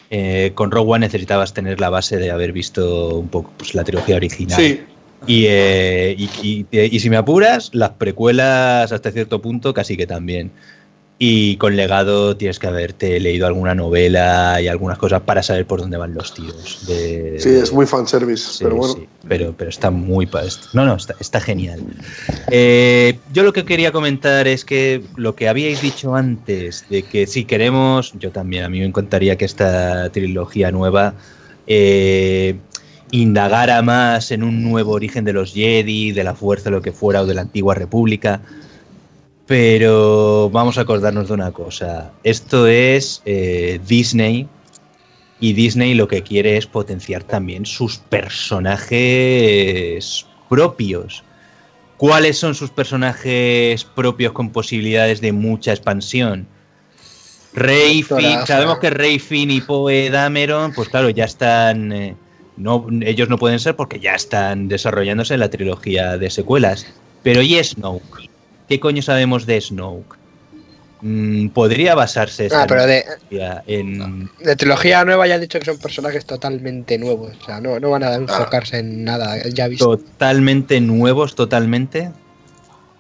Eh, 0.10 0.52
con 0.56 0.72
Rogue 0.72 0.92
One 0.94 1.06
necesitabas 1.06 1.54
tener 1.54 1.80
la 1.80 1.90
base 1.90 2.18
de 2.18 2.32
haber 2.32 2.52
visto 2.52 3.16
un 3.16 3.30
poco 3.30 3.52
pues, 3.58 3.76
la 3.76 3.84
trilogía 3.86 4.16
original. 4.18 4.60
Sí. 4.60 4.84
Y, 5.28 5.46
eh, 5.48 6.16
y, 6.18 6.30
y- 6.42 6.66
y 6.96 7.00
si 7.00 7.10
me 7.10 7.18
apuras, 7.18 7.70
las 7.74 7.92
precuelas 7.92 8.92
hasta 8.92 9.12
cierto 9.12 9.42
punto 9.42 9.74
casi 9.74 9.96
que 9.98 10.08
también. 10.08 10.52
Y 11.24 11.58
con 11.58 11.76
legado 11.76 12.36
tienes 12.36 12.58
que 12.58 12.66
haberte 12.66 13.20
leído 13.20 13.46
alguna 13.46 13.76
novela 13.76 14.60
y 14.60 14.68
algunas 14.68 14.98
cosas 14.98 15.22
para 15.22 15.44
saber 15.44 15.68
por 15.68 15.80
dónde 15.80 15.98
van 15.98 16.16
los 16.16 16.34
tiros. 16.34 16.88
de- 16.88 17.36
Sí, 17.40 17.50
es 17.50 17.72
muy 17.72 17.86
fanservice, 17.86 18.54
Sí, 18.54 18.64
pero 18.64 18.76
bueno. 18.78 18.96
sí, 18.96 19.08
pero, 19.28 19.54
pero 19.56 19.70
está 19.70 19.92
muy... 19.92 20.28
No, 20.74 20.84
no, 20.86 20.96
está, 20.96 21.16
está 21.20 21.40
genial. 21.40 21.80
Eh, 22.50 23.20
yo 23.32 23.44
lo 23.44 23.54
que 23.54 23.66
quería 23.66 23.92
comentar 23.92 24.48
es 24.48 24.66
que 24.66 25.04
lo 25.16 25.36
que 25.36 25.48
habíais 25.48 25.80
dicho 25.80 26.16
antes, 26.16 26.86
de 26.90 27.04
que 27.04 27.28
si 27.28 27.46
queremos, 27.46 28.14
yo 28.18 28.32
también, 28.32 28.64
a 28.64 28.70
mí 28.70 28.80
me 28.80 28.86
encantaría 28.86 29.38
que 29.38 29.46
esta 29.46 30.10
trilogía 30.10 30.72
nueva 30.72 31.14
eh, 31.68 32.56
indagara 33.12 33.82
más 33.82 34.32
en 34.32 34.44
un 34.44 34.64
nuevo 34.64 34.92
origen 34.92 35.26
de 35.26 35.34
los 35.34 35.54
Jedi, 35.54 36.12
de 36.12 36.24
la 36.24 36.34
fuerza, 36.34 36.70
lo 36.70 36.82
que 36.82 36.92
fuera, 36.92 37.22
o 37.22 37.26
de 37.26 37.36
la 37.36 37.42
antigua 37.42 37.76
república. 37.76 38.42
Pero 39.46 40.50
vamos 40.50 40.78
a 40.78 40.82
acordarnos 40.82 41.28
de 41.28 41.34
una 41.34 41.52
cosa. 41.52 42.12
Esto 42.24 42.68
es 42.68 43.22
eh, 43.26 43.80
Disney 43.86 44.48
y 45.40 45.54
Disney 45.54 45.94
lo 45.94 46.08
que 46.08 46.24
quiere 46.24 46.56
es 46.58 46.66
potenciar 46.68 47.24
también 47.24 47.66
sus 47.66 47.98
personajes 47.98 48.96
propios. 50.50 51.24
¿Cuáles 51.98 52.38
son 52.38 52.56
sus 52.56 52.72
personajes 52.72 53.84
propios 53.84 54.32
con 54.32 54.52
posibilidades 54.52 55.20
de 55.22 55.34
mucha 55.34 55.72
expansión? 55.72 56.48
Rey 57.54 58.02
Finn, 58.04 58.46
sabemos 58.48 58.80
que 58.80 58.90
Rey 58.90 59.20
Finn 59.20 59.52
y 59.52 59.60
Poe 59.60 60.10
Dameron, 60.10 60.72
pues 60.74 60.88
claro, 60.88 61.10
ya 61.10 61.26
están. 61.26 61.92
eh, 61.92 62.16
no, 62.58 62.88
ellos 63.02 63.30
no 63.30 63.38
pueden 63.38 63.60
ser 63.60 63.76
porque 63.76 64.00
ya 64.00 64.14
están 64.16 64.68
desarrollándose 64.68 65.34
en 65.34 65.40
la 65.40 65.50
trilogía 65.50 66.18
de 66.18 66.30
secuelas. 66.30 66.86
Pero 67.24 67.42
¿y 67.42 67.64
Snoke? 67.64 68.30
¿Qué 68.68 68.80
coño 68.80 69.02
sabemos 69.02 69.46
de 69.46 69.60
Snoke? 69.62 70.18
Mm, 71.02 71.50
Podría 71.50 71.96
basarse 71.96 72.46
esta 72.46 72.64
Ah, 72.64 72.68
pero 72.68 72.86
de, 72.86 73.04
trilogía 73.30 73.64
en. 73.66 74.30
de 74.40 74.56
trilogía 74.56 75.04
nueva 75.04 75.26
ya 75.28 75.36
han 75.36 75.42
dicho 75.42 75.58
que 75.60 75.66
son 75.66 75.78
personajes 75.80 76.26
totalmente 76.26 76.98
nuevos. 77.00 77.36
O 77.42 77.46
sea, 77.46 77.60
no, 77.60 77.80
no 77.80 77.90
van 77.90 78.04
a 78.04 78.14
enfocarse 78.16 78.78
en 78.80 79.04
nada 79.04 79.42
ya 79.50 79.68
visto. 79.68 79.98
Totalmente 79.98 80.80
nuevos, 80.80 81.34
totalmente. 81.36 82.12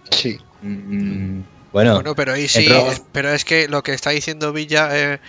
Sí. 0.10 0.38
Mm, 0.64 1.42
bueno, 1.72 1.94
Bueno, 1.96 2.16
pero 2.16 2.34
ahí 2.34 2.48
sí, 2.48 2.68
es- 2.68 3.02
pero 3.12 3.30
es 3.32 3.46
que 3.46 3.68
lo 3.68 3.82
que 3.84 3.94
está 3.94 4.10
diciendo 4.10 4.52
Villa, 4.52 4.90
eh, 4.94 5.20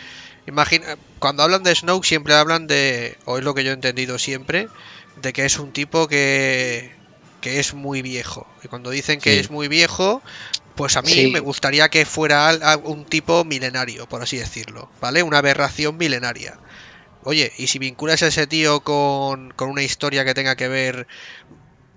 imagina, 0.47 0.97
cuando 1.19 1.43
hablan 1.43 1.63
de 1.63 1.75
Snoke 1.75 2.05
siempre 2.07 2.35
hablan 2.35 2.67
de, 2.67 3.17
o 3.27 3.39
es 3.39 3.45
lo 3.45 3.55
que 3.55 3.65
yo 3.65 3.71
he 3.71 3.75
entendido 3.75 4.19
siempre, 4.19 4.69
de 5.17 5.33
que 5.33 5.45
es 5.45 5.59
un 5.59 5.73
tipo 5.73 6.09
que, 6.09 6.93
que 7.41 7.61
es 7.61 7.75
muy 7.75 8.03
viejo. 8.03 8.47
Y 8.63 8.69
cuando 8.69 8.91
dicen 8.91 9.21
que 9.21 9.35
Sí. 9.35 9.39
es 9.41 9.51
muy 9.51 9.69
viejo, 9.69 10.23
pues 10.75 10.97
a 10.97 11.03
mí 11.03 11.13
Sí. 11.13 11.31
me 11.31 11.41
gustaría 11.41 11.89
que 11.89 12.05
fuera 12.07 12.51
un 12.85 13.05
tipo 13.07 13.45
milenario, 13.45 14.07
por 14.07 14.23
así 14.23 14.37
decirlo, 14.37 14.91
¿vale? 15.01 15.23
Una 15.23 15.39
aberración 15.39 15.97
milenaria. 15.97 16.59
Oye, 17.25 17.53
y 17.57 17.69
si 17.69 17.79
vinculas 17.79 18.23
a 18.23 18.29
ese 18.29 18.47
tío 18.47 18.81
con, 18.81 19.51
con 19.53 19.71
una 19.71 19.83
historia 19.83 20.25
que 20.25 20.35
tenga 20.35 20.57
que 20.57 20.69
ver, 20.69 21.07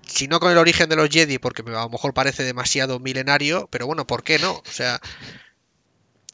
si 0.06 0.28
no 0.28 0.38
con 0.40 0.52
el 0.52 0.58
origen 0.58 0.88
de 0.88 0.96
los 0.96 1.08
Jedi, 1.10 1.38
porque 1.38 1.62
a 1.66 1.70
lo 1.82 1.88
mejor 1.90 2.14
parece 2.14 2.44
demasiado 2.44 3.00
milenario, 3.00 3.68
pero 3.70 3.86
bueno, 3.86 4.06
¿por 4.06 4.22
qué 4.22 4.38
no? 4.38 4.52
O 4.52 4.70
sea, 4.70 5.00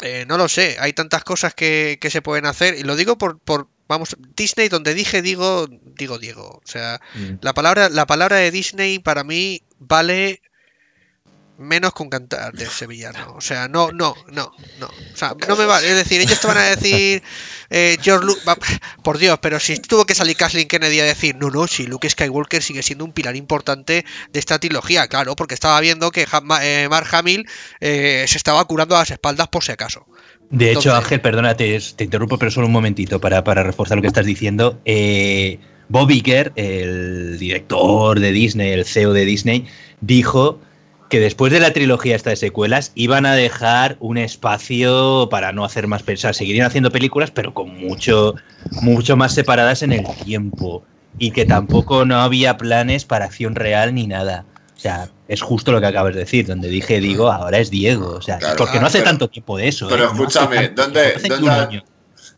eh, 0.03 0.25
no 0.29 0.37
lo 0.37 0.49
sé, 0.49 0.77
hay 0.79 0.93
tantas 0.93 1.25
cosas 1.25 1.55
que, 1.55 1.99
que 2.01 2.11
se 2.11 2.23
pueden 2.23 2.47
hacer, 2.47 2.75
y 2.77 2.83
lo 2.83 2.97
digo 2.97 3.17
por, 3.19 3.39
por, 3.39 3.69
vamos, 3.89 4.17
Disney, 4.37 4.69
donde 4.69 4.95
dije, 4.95 5.23
digo, 5.23 5.67
digo 5.69 6.19
Diego, 6.19 6.61
o 6.65 6.67
sea, 6.67 7.01
Mm. 7.15 7.35
la 7.41 7.55
palabra, 7.55 7.89
la 7.89 8.07
palabra 8.07 8.37
de 8.37 8.51
Disney 8.51 8.99
para 8.99 9.25
mí 9.25 9.63
vale 9.79 10.43
menos 11.63 11.93
con 11.93 12.09
cantar 12.11 12.53
de 12.53 12.67
sevillano. 12.67 13.35
O 13.35 13.41
sea, 13.41 13.69
no, 13.69 13.91
no, 13.93 14.15
no, 14.31 14.53
no. 14.79 14.87
O 14.87 15.17
sea, 15.17 15.35
no 15.49 15.57
me 15.57 15.65
vale. 15.65 15.89
Es 15.89 15.97
decir, 15.97 16.21
ellos 16.21 16.41
te 16.41 16.47
van 16.47 16.59
a 16.59 16.63
decir, 16.65 17.23
eh, 17.71 17.97
George 18.03 18.37
por 19.03 19.19
Dios, 19.19 19.39
pero 19.41 19.59
si 19.59 19.79
tuvo 19.79 20.05
que 20.05 20.15
salir 20.15 20.37
Kathleen 20.37 20.69
Kennedy 20.69 21.01
a 21.01 21.05
decir, 21.05 21.37
no, 21.37 21.51
no, 21.51 21.67
si 21.67 21.87
Luke 21.87 22.09
Skywalker 22.09 22.63
sigue 22.63 22.83
siendo 22.83 23.05
un 23.05 23.13
pilar 23.13 23.37
importante 23.37 24.05
de 24.33 24.39
esta 24.39 24.59
trilogía, 24.59 25.07
claro, 25.09 25.37
porque 25.37 25.55
estaba 25.55 25.81
viendo 25.81 26.11
que 26.11 26.27
eh, 26.63 26.89
Mark 26.91 27.09
Hamill 27.13 27.47
eh, 27.81 28.25
se 28.29 28.37
estaba 28.37 28.65
curando 28.65 28.97
a 28.97 29.01
las 29.01 29.11
espaldas 29.11 29.49
por 29.49 29.65
si 29.65 29.73
acaso. 29.73 30.07
De 30.51 30.67
hecho, 30.71 30.81
Entonces- 30.91 31.05
Ángel, 31.05 31.21
perdónate, 31.21 31.81
te 31.97 32.05
interrumpo, 32.05 32.39
pero 32.39 32.51
solo 32.51 32.67
un 32.67 32.73
momentito 32.73 33.21
para, 33.21 33.43
para 33.43 33.63
reforzar 33.63 33.97
lo 33.97 34.03
que 34.03 34.09
estás 34.09 34.27
diciendo. 34.27 34.81
Eh, 34.85 35.59
Bob 35.89 36.11
Iger, 36.11 36.53
el 36.57 37.39
director 37.39 38.19
de 38.21 38.33
Disney, 38.33 38.73
el 38.73 38.85
CEO 38.85 39.13
de 39.13 39.25
Disney, 39.25 39.67
dijo 40.01 40.61
que 41.13 41.21
después 41.21 41.53
de 41.53 41.61
la 41.61 41.75
trilogía 41.75 42.17
esta 42.17 42.31
de 42.31 42.37
secuelas 42.37 42.91
iban 42.95 43.27
a 43.27 43.35
dejar 43.35 43.99
un 44.01 44.17
espacio 44.17 45.29
para 45.31 45.53
no 45.53 45.63
hacer 45.63 45.87
más 45.87 46.03
pensar. 46.03 46.35
Seguirían 46.35 46.65
haciendo 46.67 46.91
películas, 46.91 47.31
pero 47.31 47.53
con 47.53 47.69
mucho, 47.79 48.35
mucho 48.81 49.15
más 49.15 49.35
separadas 49.35 49.83
en 49.83 49.93
el 49.93 50.07
tiempo. 50.25 50.83
Y 51.19 51.33
que 51.33 51.45
tampoco 51.45 52.07
no 52.07 52.19
había 52.23 52.57
planes 52.57 53.05
para 53.05 53.27
acción 53.27 53.57
real 53.57 53.95
ni 53.95 54.07
nada. 54.07 54.47
O 54.75 54.81
sea, 54.81 55.11
es 55.29 55.43
justo 55.43 55.71
lo 55.71 55.83
que 55.83 55.87
acabas 55.89 56.15
de 56.15 56.21
decir, 56.21 56.47
donde 56.47 56.69
dije, 56.71 56.99
digo, 56.99 57.31
ahora 57.31 57.59
es 57.59 57.69
Diego. 57.69 58.15
O 58.15 58.23
sea, 58.23 58.39
Claro. 58.39 58.57
porque 58.57 58.81
no 58.81 58.87
hace 58.87 59.01
Pero- 59.01 59.11
tanto 59.11 59.29
tiempo 59.29 59.59
de 59.59 59.69
eso. 59.69 59.89
Pero 59.89 60.05
¿eh? 60.05 60.07
Hace 60.07 60.17
escúchame, 60.17 60.69
¿dónde, 60.71 61.01
tiempo, 61.11 61.19
hace 61.19 61.29
dónde. 61.29 61.83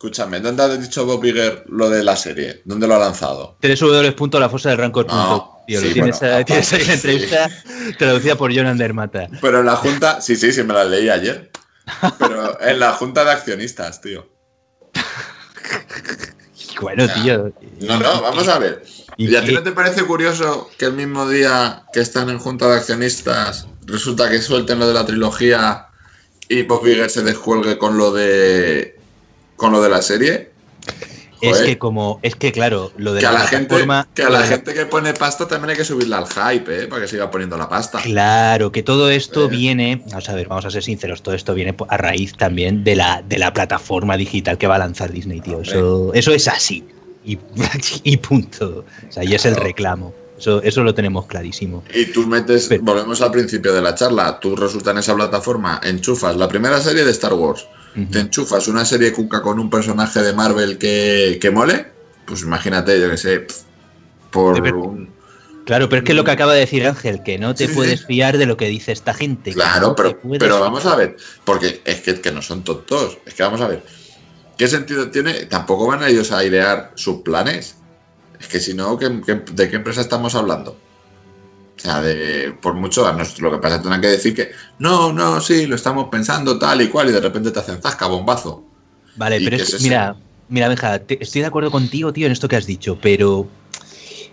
Escúchame, 0.04 0.38
¿dónde 0.40 0.62
ha 0.62 0.68
dicho 0.76 1.06
Bob 1.06 1.24
Iger 1.24 1.64
lo 1.68 1.88
de 1.88 2.04
la 2.04 2.14
serie? 2.14 2.60
¿Dónde 2.66 2.86
lo 2.86 2.94
ha 2.96 2.98
lanzado? 2.98 3.56
www.lafosadelrancor.com. 3.62 5.16
No, 5.16 5.62
Tío, 5.66 5.80
sí, 5.80 5.94
tienes, 5.94 6.20
bueno, 6.20 6.36
ahí- 6.36 6.44
tienes 6.44 6.70
ahí 6.74 6.78
la 6.80 6.84
sí. 6.84 6.92
entrevista 6.92 7.50
traducida 7.98 8.36
por 8.36 8.54
John 8.54 8.66
Andermata. 8.66 9.28
Pero 9.40 9.60
en 9.60 9.66
la 9.66 9.76
junta, 9.76 10.20
sí, 10.20 10.36
sí, 10.36 10.52
sí, 10.52 10.62
me 10.62 10.74
la 10.74 10.84
leí 10.84 11.08
ayer. 11.08 11.50
Pero 12.18 12.60
en 12.60 12.80
la 12.80 12.92
junta 12.92 13.24
de 13.24 13.30
accionistas, 13.30 14.00
tío. 14.02 14.28
Bueno, 16.80 17.06
tío. 17.14 17.52
No, 17.80 17.98
no, 18.00 18.20
vamos 18.20 18.48
a 18.48 18.58
ver. 18.58 18.82
¿Y 19.16 19.30
¿Y 19.30 19.36
a 19.36 19.44
ti 19.44 19.54
no 19.54 19.62
te 19.62 19.70
parece 19.70 20.02
curioso 20.02 20.68
que 20.76 20.86
el 20.86 20.94
mismo 20.94 21.26
día 21.28 21.84
que 21.92 22.00
están 22.00 22.28
en 22.30 22.38
junta 22.40 22.68
de 22.68 22.74
accionistas 22.76 23.68
resulta 23.86 24.28
que 24.28 24.42
suelten 24.42 24.80
lo 24.80 24.88
de 24.88 24.94
la 24.94 25.06
trilogía 25.06 25.86
y 26.48 26.62
Bob 26.64 26.84
Iger 26.84 27.08
se 27.10 27.22
descuelgue 27.22 27.78
con 27.78 27.96
lo 27.96 28.12
de 28.12 28.93
con 29.64 29.72
lo 29.72 29.80
de 29.82 29.88
la 29.88 30.02
serie? 30.02 30.50
Es 31.40 31.58
que 31.62 31.78
como, 31.78 32.20
es 32.22 32.36
que 32.36 32.52
claro, 32.52 32.92
lo 32.96 33.12
de 33.14 33.20
Que 33.20 33.26
a 33.26 33.32
la, 33.32 33.40
la 33.40 33.46
gente, 33.46 33.86
que 34.14 34.22
a 34.22 34.28
la 34.30 34.42
gente 34.42 34.72
que 34.74 34.84
pone 34.86 35.12
pasta 35.14 35.46
también 35.48 35.70
hay 35.70 35.76
que 35.76 35.84
subirle 35.84 36.14
al 36.16 36.26
hype, 36.26 36.84
¿eh? 36.84 36.86
Para 36.86 37.02
que 37.02 37.08
siga 37.08 37.30
poniendo 37.30 37.56
la 37.56 37.68
pasta. 37.68 38.00
Claro, 38.02 38.70
que 38.72 38.82
todo 38.82 39.08
esto 39.10 39.44
Eh. 39.46 39.48
viene, 39.48 40.02
vamos 40.06 40.28
a 40.28 40.34
ver, 40.34 40.48
vamos 40.48 40.64
a 40.66 40.70
ser 40.70 40.82
sinceros, 40.82 41.22
todo 41.22 41.34
esto 41.34 41.54
viene 41.54 41.74
a 41.88 41.96
raíz 41.96 42.34
también 42.36 42.84
de 42.84 42.96
la, 42.96 43.22
de 43.26 43.38
la 43.38 43.52
plataforma 43.54 44.16
digital 44.18 44.56
que 44.58 44.66
va 44.66 44.76
a 44.76 44.78
lanzar 44.78 45.10
Disney, 45.12 45.40
tío. 45.40 45.60
Eso, 45.62 46.12
eso 46.14 46.32
es 46.32 46.46
así. 46.48 46.84
Y, 47.24 47.38
y 48.04 48.16
punto. 48.18 48.84
O 49.08 49.12
sea, 49.12 49.24
y 49.24 49.34
es 49.34 49.44
el 49.46 49.52
Claro. 49.54 49.66
reclamo. 49.66 50.14
Eso, 50.38 50.60
eso 50.62 50.82
lo 50.82 50.94
tenemos 50.94 51.26
clarísimo. 51.26 51.84
Y 51.94 52.06
tú 52.06 52.26
metes, 52.26 52.66
Pero- 52.68 52.82
volvemos 52.82 53.20
al 53.22 53.30
principio 53.30 53.72
de 53.72 53.80
la 53.80 53.94
charla, 53.94 54.38
tú 54.40 54.56
resulta 54.56 54.90
en 54.90 54.98
esa 54.98 55.14
plataforma, 55.14 55.80
enchufas 55.84 56.36
la 56.36 56.48
primera 56.48 56.80
serie 56.80 57.04
de 57.04 57.10
Star 57.12 57.34
Wars, 57.34 57.66
te 58.10 58.18
enchufas 58.18 58.66
una 58.66 58.84
serie 58.84 59.12
cuca 59.12 59.40
con 59.40 59.60
un 59.60 59.70
personaje 59.70 60.20
de 60.22 60.32
Marvel 60.32 60.78
que, 60.78 61.38
que 61.40 61.50
mole, 61.52 61.86
pues 62.26 62.42
imagínate, 62.42 63.00
yo 63.00 63.08
que 63.10 63.16
sé, 63.16 63.46
por 64.32 64.60
un... 64.60 65.12
Claro, 65.64 65.88
pero 65.88 66.00
es 66.00 66.04
que 66.04 66.12
es 66.12 66.16
lo 66.16 66.24
que 66.24 66.30
acaba 66.32 66.52
de 66.52 66.60
decir 66.60 66.86
Ángel, 66.86 67.22
que 67.22 67.38
no 67.38 67.54
te 67.54 67.64
Sí, 67.64 67.70
sí. 67.70 67.76
puedes 67.76 68.04
fiar 68.04 68.36
de 68.36 68.44
lo 68.46 68.56
que 68.56 68.66
dice 68.66 68.92
esta 68.92 69.14
gente. 69.14 69.52
Claro, 69.52 69.88
no 69.88 69.94
pero, 69.94 70.18
pero 70.38 70.56
fiar. 70.56 70.60
vamos 70.60 70.84
a 70.84 70.94
ver, 70.96 71.16
porque 71.44 71.80
es 71.84 72.00
que, 72.00 72.20
que 72.20 72.32
no 72.32 72.42
son 72.42 72.64
tontos, 72.64 73.16
es 73.24 73.32
que 73.34 73.42
vamos 73.44 73.60
a 73.62 73.68
ver, 73.68 73.82
¿qué 74.58 74.66
sentido 74.68 75.10
tiene? 75.10 75.46
Tampoco 75.46 75.86
van 75.86 76.02
a 76.02 76.08
ellos 76.08 76.32
a 76.32 76.44
idear 76.44 76.90
sus 76.96 77.22
planes. 77.22 77.76
Es 78.40 78.48
que 78.48 78.60
si 78.60 78.74
no, 78.74 78.98
¿qué- 78.98 79.20
qué- 79.24 79.42
de 79.52 79.70
qué 79.70 79.76
empresa 79.76 80.00
estamos 80.00 80.34
hablando? 80.34 80.76
O 81.76 81.80
sea, 81.80 82.00
de, 82.00 82.52
por 82.62 82.74
mucho, 82.74 83.06
a 83.06 83.12
nos- 83.12 83.40
lo 83.40 83.50
que 83.50 83.58
pasa 83.58 83.74
es 83.74 83.78
que 83.78 83.82
tendrán 83.82 84.00
que 84.00 84.08
decir 84.08 84.34
que 84.34 84.50
no, 84.78 85.12
no, 85.12 85.40
sí, 85.40 85.66
lo 85.66 85.76
estamos 85.76 86.08
pensando 86.08 86.58
tal 86.58 86.80
y 86.82 86.88
cual, 86.88 87.08
y 87.08 87.12
de 87.12 87.20
repente 87.20 87.50
te 87.50 87.58
hacen 87.58 87.80
zasca, 87.82 88.06
bombazo. 88.06 88.64
Vale, 89.16 89.38
¿Y 89.38 89.44
pero 89.44 89.56
es, 89.56 89.80
mira, 89.82 90.16
mira, 90.48 90.68
Benja, 90.68 90.98
te- 91.00 91.22
estoy 91.22 91.40
de 91.42 91.46
acuerdo 91.48 91.70
contigo, 91.70 92.12
tío, 92.12 92.26
en 92.26 92.32
esto 92.32 92.48
que 92.48 92.56
has 92.56 92.66
dicho, 92.66 92.98
pero 93.00 93.46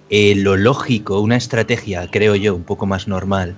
eh, 0.09 0.35
lo 0.35 0.55
lógico, 0.57 1.19
una 1.19 1.35
estrategia, 1.35 2.09
creo 2.09 2.35
yo, 2.35 2.55
un 2.55 2.63
poco 2.63 2.85
más 2.85 3.07
normal, 3.07 3.55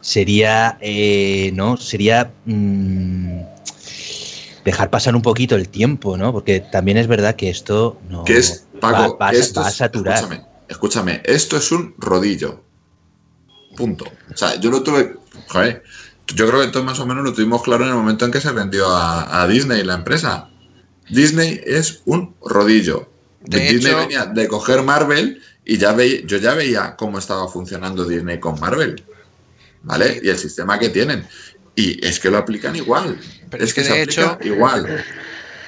sería, 0.00 0.78
eh, 0.80 1.50
¿no? 1.54 1.76
Sería 1.76 2.30
mm, 2.44 3.40
dejar 4.66 4.90
pasar 4.90 5.16
un 5.16 5.22
poquito 5.22 5.54
el 5.56 5.68
tiempo, 5.70 6.18
¿no? 6.18 6.32
Porque 6.32 6.60
también 6.60 6.98
es 6.98 7.06
verdad 7.06 7.36
que 7.36 7.48
esto 7.48 7.98
no 8.10 8.24
Que 8.24 8.36
es, 8.36 8.66
Paco, 8.80 9.16
va, 9.18 9.26
va 9.26 9.30
esto 9.32 9.60
va 9.60 9.68
a 9.68 9.70
es- 9.70 9.76
saturar. 9.76 10.14
Escúchame, 10.16 10.44
escúchame, 10.68 11.22
esto 11.24 11.56
es 11.56 11.72
un 11.72 11.94
rodillo. 11.96 12.62
Punto. 13.76 14.04
O 14.32 14.36
sea, 14.36 14.56
yo 14.60 14.70
lo 14.70 14.82
tuve. 14.82 15.16
Joder, 15.48 15.82
yo 16.34 16.48
creo 16.48 16.60
que 16.62 16.68
todos 16.68 16.84
más 16.84 16.98
o 17.00 17.06
menos 17.06 17.24
lo 17.24 17.32
tuvimos 17.32 17.62
claro 17.62 17.84
en 17.84 17.90
el 17.90 17.96
momento 17.96 18.24
en 18.24 18.32
que 18.32 18.40
se 18.40 18.50
vendió 18.52 18.88
a, 18.88 19.42
a 19.42 19.46
Disney 19.46 19.84
la 19.84 19.94
empresa. 19.94 20.50
Disney 21.08 21.60
es 21.64 22.02
un 22.04 22.34
rodillo. 22.44 23.08
De 23.42 23.60
Disney 23.60 23.92
hecho- 23.92 23.98
venía 23.98 24.26
de 24.26 24.48
coger 24.48 24.82
Marvel 24.82 25.40
y 25.64 25.78
ya 25.78 25.92
veía, 25.92 26.22
yo 26.26 26.38
ya 26.38 26.54
veía 26.54 26.96
cómo 26.96 27.18
estaba 27.18 27.46
funcionando 27.48 28.04
Disney 28.04 28.40
con 28.40 28.58
Marvel. 28.58 29.04
¿Vale? 29.82 30.20
Y 30.22 30.28
el 30.28 30.38
sistema 30.38 30.78
que 30.80 30.88
tienen. 30.88 31.24
Y 31.76 32.04
es 32.04 32.18
que 32.20 32.30
lo 32.30 32.38
aplican 32.38 32.74
igual. 32.74 33.18
Pero 33.50 33.62
es 33.64 33.72
que, 33.74 33.82
que 33.82 33.86
se 33.86 33.92
de 33.94 34.02
aplica 34.02 34.22
hecho- 34.40 34.48
igual. 34.54 35.04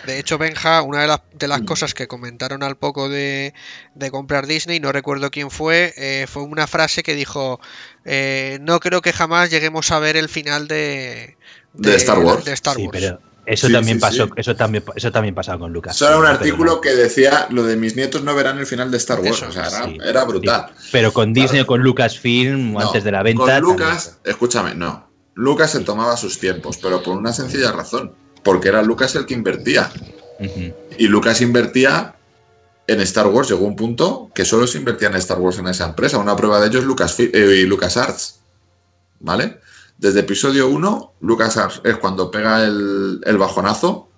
De 0.07 0.19
hecho, 0.19 0.39
Benja, 0.39 0.81
una 0.83 1.03
de, 1.03 1.07
las- 1.07 1.21
de 1.35 1.47
Mm. 1.47 1.51
las 1.51 1.61
cosas 1.63 1.93
que 1.93 2.09
comentaron 2.09 2.63
al 2.63 2.77
poco 2.77 3.11
de, 3.11 3.53
de 3.95 4.11
comprar 4.11 4.47
Disney, 4.47 4.81
no 4.81 4.91
recuerdo 4.91 5.31
quién 5.31 5.51
fue, 5.51 5.93
eh, 5.99 6.27
fue 6.27 6.45
una 6.45 6.67
frase 6.67 7.03
que 7.03 7.15
dijo, 7.15 7.61
eh, 8.07 8.59
no 8.63 8.81
creo 8.81 9.03
que 9.03 9.13
jamás 9.13 9.51
lleguemos 9.51 9.91
a 9.93 9.99
ver 9.99 10.17
el 10.17 10.31
final 10.31 10.67
de, 10.67 11.37
De 11.75 11.95
Star 11.97 12.21
Wars. 12.21 12.45
de 12.47 12.53
Star 12.55 12.77
Sí, 12.77 12.83
Wars. 12.87 12.91
pero 12.99 13.21
eso 13.45 13.67
Sí, 13.67 13.73
también 13.75 13.99
sí, 13.99 14.01
pasó, 14.01 14.25
sí. 14.27 14.33
eso 14.37 14.57
también, 14.57 14.83
eso 14.97 15.13
también 15.13 15.35
pasaba 15.35 15.59
con 15.59 15.75
Lucas. 15.75 15.95
Eso 15.97 16.09
era 16.09 16.17
un 16.17 16.25
artículo 16.27 16.77
no. 16.77 16.81
que 16.81 16.95
decía 16.95 17.47
lo 17.51 17.65
de 17.65 17.77
mis 17.77 17.95
nietos 17.95 18.23
no 18.23 18.35
verán 18.35 18.59
el 18.59 18.67
final 18.67 18.91
de 18.91 18.97
Star 18.97 19.21
Wars. 19.21 19.37
Eso, 19.37 19.49
o 19.49 19.53
sea, 19.53 19.67
era, 19.69 19.85
Sí, 19.85 19.99
era 20.03 20.25
brutal. 20.25 20.73
sí. 20.79 20.89
Pero 20.91 21.13
con 21.13 21.35
Disney 21.35 21.61
o 21.61 21.67
con 21.67 21.83
Lucasfilm, 21.83 22.73
No, 22.73 22.81
antes 22.81 23.05
de 23.05 23.11
la 23.13 23.23
venta. 23.23 23.41
Con 23.41 23.49
también. 23.51 23.77
Lucas, 23.77 24.19
escúchame, 24.25 24.75
no. 24.75 25.07
Lucas 25.39 25.71
se 25.71 25.81
tomaba 25.81 26.17
sus 26.17 26.41
tiempos, 26.41 26.79
pero 26.83 27.01
por 27.01 27.17
una 27.17 27.33
sencilla 27.33 27.71
razón. 27.71 28.13
Porque 28.43 28.71
era 28.71 28.83
Lucas 28.83 29.15
el 29.15 29.25
que 29.25 29.35
invertía. 29.35 29.89
Y 30.99 31.07
Lucas 31.07 31.41
invertía 31.41 32.17
en 32.89 33.01
Star 33.03 33.29
Wars. 33.29 33.49
Llegó 33.49 33.65
un 33.65 33.77
punto 33.77 34.33
que 34.35 34.45
solo 34.45 34.67
se 34.67 34.79
invertía 34.79 35.07
en 35.07 35.15
Star 35.15 35.39
Wars 35.39 35.61
en 35.61 35.69
esa 35.69 35.87
empresa. 35.87 36.19
Una 36.19 36.35
prueba 36.35 36.61
de 36.61 36.67
ello 36.67 36.81
es 36.81 36.85
Lucas, 36.85 37.21
y 37.21 37.63
LucasArts. 37.67 38.41
¿Vale? 39.21 39.61
Desde 39.97 40.21
episodio 40.21 40.67
1, 40.71 41.13
LucasArts 41.21 41.83
es 41.85 41.97
cuando 41.99 42.33
pega 42.33 42.65
el, 42.65 43.21
el 43.25 43.39
bajonazo. 43.39 44.09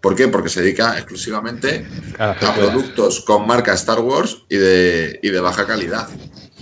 ¿Por 0.00 0.16
qué? 0.16 0.26
Porque 0.26 0.48
se 0.48 0.60
dedica 0.60 0.98
exclusivamente 0.98 1.86
A 2.18 2.30
a 2.32 2.54
productos 2.54 3.20
con 3.20 3.46
marca 3.46 3.74
Star 3.74 4.00
Wars 4.00 4.38
y 4.48 4.56
de, 4.56 5.20
y 5.22 5.30
de 5.30 5.40
baja 5.40 5.68
calidad. 5.68 6.08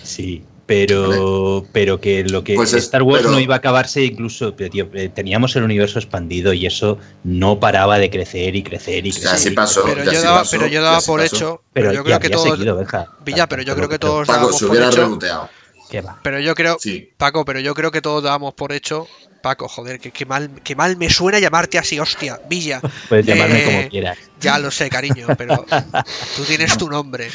Sí, 0.03 0.45
pero, 0.73 1.67
pero 1.73 2.01
que 2.01 2.25
lo 2.25 2.43
que 2.43 2.55
Pues 2.55 2.73
es- 2.73 2.85
Star 2.85 3.03
Wars 3.03 3.23
pero- 3.23 3.33
no 3.33 3.41
iba 3.41 3.55
a 3.57 3.59
acabarse 3.59 4.03
incluso, 4.05 4.55
tío, 4.55 4.89
eh, 4.95 5.11
teníamos 5.15 5.55
el 5.57 5.65
universo 5.65 5.99
expandido 5.99 6.53
y 6.55 6.65
eso 6.67 6.99
no 7.25 7.61
paraba 7.61 7.99
de 7.99 8.09
crecer 8.11 8.57
y 8.57 8.63
crecer 8.63 9.07
y 9.07 9.11
Ya 9.11 9.21
crecer. 9.21 9.35
así 9.35 9.51
pasó. 9.51 9.83
Pero 9.85 9.99
ya 10.05 10.13
yo 10.13 10.19
sí 10.19 10.25
daba, 10.25 10.39
pasó, 10.39 10.51
pero 10.53 10.67
yo 10.67 10.73
ya 10.73 10.81
daba 10.81 11.01
sí 11.01 11.07
por 11.07 11.21
pasó. 11.21 11.37
hecho, 11.37 11.63
Pero 11.73 11.89
pero 11.89 11.93
yo 11.93 12.05
creo 12.05 12.21
que 12.21 12.31
todos, 12.31 12.51
seguido, 12.57 12.77
Benja. 12.77 13.07
Villa, 13.25 13.47
pero 13.49 13.63
yo 13.63 13.77
creo 13.77 13.89
que 13.89 13.99
todos 13.99 14.27
Paco, 14.27 14.53
se 14.53 14.65
hubiera 14.65 14.91
reboteado. 14.91 15.51
¿Qué 15.91 16.01
va? 16.01 16.19
pero 16.23 16.41
yo 16.41 16.55
creo, 16.55 16.79
Sí. 16.81 17.11
Paco, 17.19 17.45
pero 17.45 17.61
yo 17.61 17.75
creo 17.75 17.91
que 17.91 18.01
todos 18.01 18.23
dábamos 18.23 18.55
por 18.55 18.73
hecho, 18.73 19.07
Paco, 19.43 19.69
joder, 19.69 20.01
que, 20.01 20.11
que 20.11 20.25
mal, 20.25 20.51
que 20.65 20.75
mal 20.75 20.97
me 20.97 21.11
suena 21.11 21.39
llamarte 21.39 21.77
así, 21.77 21.99
hostia, 22.01 22.41
Villa. 22.49 22.81
Puedes 23.11 23.27
llamarme 23.27 23.61
Eh, 23.61 23.65
como 23.67 23.89
quieras. 23.91 24.17
Ya 24.41 24.59
lo 24.59 24.71
sé, 24.71 24.89
cariño, 24.89 25.27
pero 25.37 25.67
tú 26.37 26.45
tienes 26.45 26.79
tu 26.79 26.89
nombre. 26.89 27.29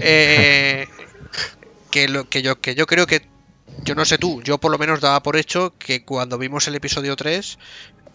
Eh, 0.00 0.86
que, 1.92 2.08
lo, 2.08 2.28
que, 2.28 2.42
yo, 2.42 2.60
que 2.60 2.74
yo 2.74 2.86
creo 2.86 3.06
que, 3.06 3.22
yo 3.84 3.94
no 3.94 4.04
sé 4.04 4.18
tú, 4.18 4.42
yo 4.42 4.58
por 4.58 4.72
lo 4.72 4.78
menos 4.78 5.00
daba 5.00 5.22
por 5.22 5.36
hecho 5.36 5.74
que 5.78 6.04
cuando 6.04 6.38
vimos 6.38 6.66
el 6.66 6.74
episodio 6.74 7.14
3, 7.14 7.58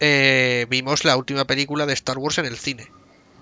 eh, 0.00 0.66
vimos 0.68 1.04
la 1.04 1.16
última 1.16 1.44
película 1.46 1.86
de 1.86 1.94
Star 1.94 2.18
Wars 2.18 2.38
en 2.38 2.44
el 2.46 2.56
cine. 2.58 2.88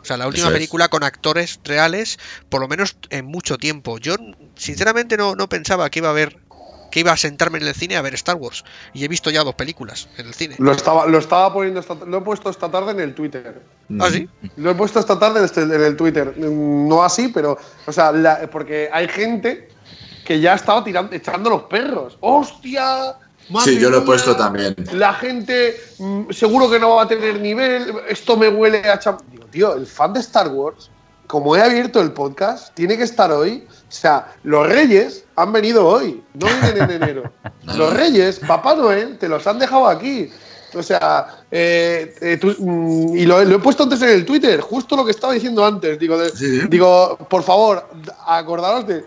O 0.00 0.04
sea, 0.04 0.16
la 0.16 0.28
última 0.28 0.46
es. 0.48 0.52
película 0.52 0.88
con 0.88 1.02
actores 1.02 1.58
reales, 1.64 2.18
por 2.48 2.60
lo 2.60 2.68
menos 2.68 2.96
en 3.10 3.24
mucho 3.24 3.58
tiempo. 3.58 3.98
Yo, 3.98 4.14
sinceramente, 4.54 5.16
no, 5.16 5.34
no 5.34 5.48
pensaba 5.48 5.90
que 5.90 5.98
iba 5.98 6.08
a 6.08 6.12
haber 6.12 6.38
que 6.92 7.00
iba 7.00 7.10
a 7.10 7.16
sentarme 7.16 7.58
en 7.58 7.66
el 7.66 7.74
cine 7.74 7.96
a 7.96 8.02
ver 8.02 8.14
Star 8.14 8.36
Wars. 8.36 8.64
Y 8.94 9.04
he 9.04 9.08
visto 9.08 9.28
ya 9.30 9.42
dos 9.42 9.56
películas 9.56 10.08
en 10.16 10.28
el 10.28 10.34
cine. 10.34 10.54
Lo 10.58 10.70
estaba, 10.70 11.06
lo 11.06 11.18
estaba 11.18 11.52
poniendo 11.52 11.80
esta- 11.80 11.94
lo 12.06 12.18
he 12.18 12.20
puesto 12.20 12.48
esta 12.48 12.70
tarde 12.70 12.92
en 12.92 13.00
el 13.00 13.14
Twitter. 13.14 13.60
¿Ah, 13.98 14.08
sí? 14.10 14.28
Lo 14.56 14.70
he 14.70 14.74
puesto 14.74 15.00
esta 15.00 15.18
tarde 15.18 15.40
en 15.56 15.82
el 15.82 15.96
Twitter. 15.96 16.32
Mm, 16.38 16.88
No 16.88 17.02
así, 17.02 17.28
pero. 17.28 17.58
O 17.86 17.92
sea, 17.92 18.12
la- 18.12 18.48
porque 18.50 18.88
hay 18.92 19.08
gente 19.08 19.68
que 20.26 20.40
ya 20.40 20.52
ha 20.52 20.56
estado 20.56 20.82
tirando, 20.82 21.14
echando 21.14 21.48
los 21.48 21.62
perros. 21.62 22.18
¡Hostia! 22.20 23.14
Sí, 23.62 23.78
yo 23.78 23.90
lo 23.90 23.98
he 23.98 24.00
puesto 24.00 24.34
también. 24.36 24.74
La 24.92 25.14
gente 25.14 25.76
mm, 25.98 26.30
seguro 26.32 26.68
que 26.68 26.80
no 26.80 26.96
va 26.96 27.02
a 27.04 27.08
tener 27.08 27.40
nivel. 27.40 27.94
Esto 28.08 28.36
me 28.36 28.48
huele 28.48 28.78
a 28.90 28.98
cham- 28.98 29.18
Digo, 29.30 29.46
tío, 29.46 29.74
el 29.74 29.86
fan 29.86 30.12
de 30.12 30.18
Star 30.20 30.48
Wars, 30.48 30.90
como 31.28 31.54
he 31.54 31.62
abierto 31.62 32.00
el 32.00 32.10
podcast, 32.12 32.74
tiene 32.74 32.96
que 32.96 33.04
estar 33.04 33.30
hoy. 33.30 33.64
O 33.70 33.92
sea, 33.92 34.32
los 34.42 34.66
reyes 34.66 35.24
han 35.36 35.52
venido 35.52 35.86
hoy, 35.86 36.20
no 36.34 36.46
vienen 36.46 36.90
en 36.90 37.02
enero. 37.02 37.32
Los 37.76 37.92
reyes, 37.94 38.40
Papá 38.40 38.74
Noel, 38.74 39.16
te 39.18 39.28
los 39.28 39.46
han 39.46 39.58
dejado 39.60 39.86
aquí. 39.86 40.28
O 40.74 40.82
sea, 40.82 41.28
eh, 41.52 42.14
eh, 42.20 42.36
tú- 42.40 42.54
mm, 42.58 43.16
y 43.16 43.26
lo, 43.26 43.44
lo 43.44 43.56
he 43.56 43.58
puesto 43.60 43.84
antes 43.84 44.02
en 44.02 44.08
el 44.08 44.24
Twitter, 44.26 44.60
justo 44.60 44.96
lo 44.96 45.04
que 45.04 45.12
estaba 45.12 45.32
diciendo 45.34 45.64
antes. 45.64 45.98
Digo, 46.00 46.18
de- 46.18 46.30
Sí, 46.30 46.60
sí. 46.62 46.66
digo 46.68 47.16
por 47.30 47.44
favor, 47.44 47.88
acordaros 48.26 48.86
de 48.88 49.04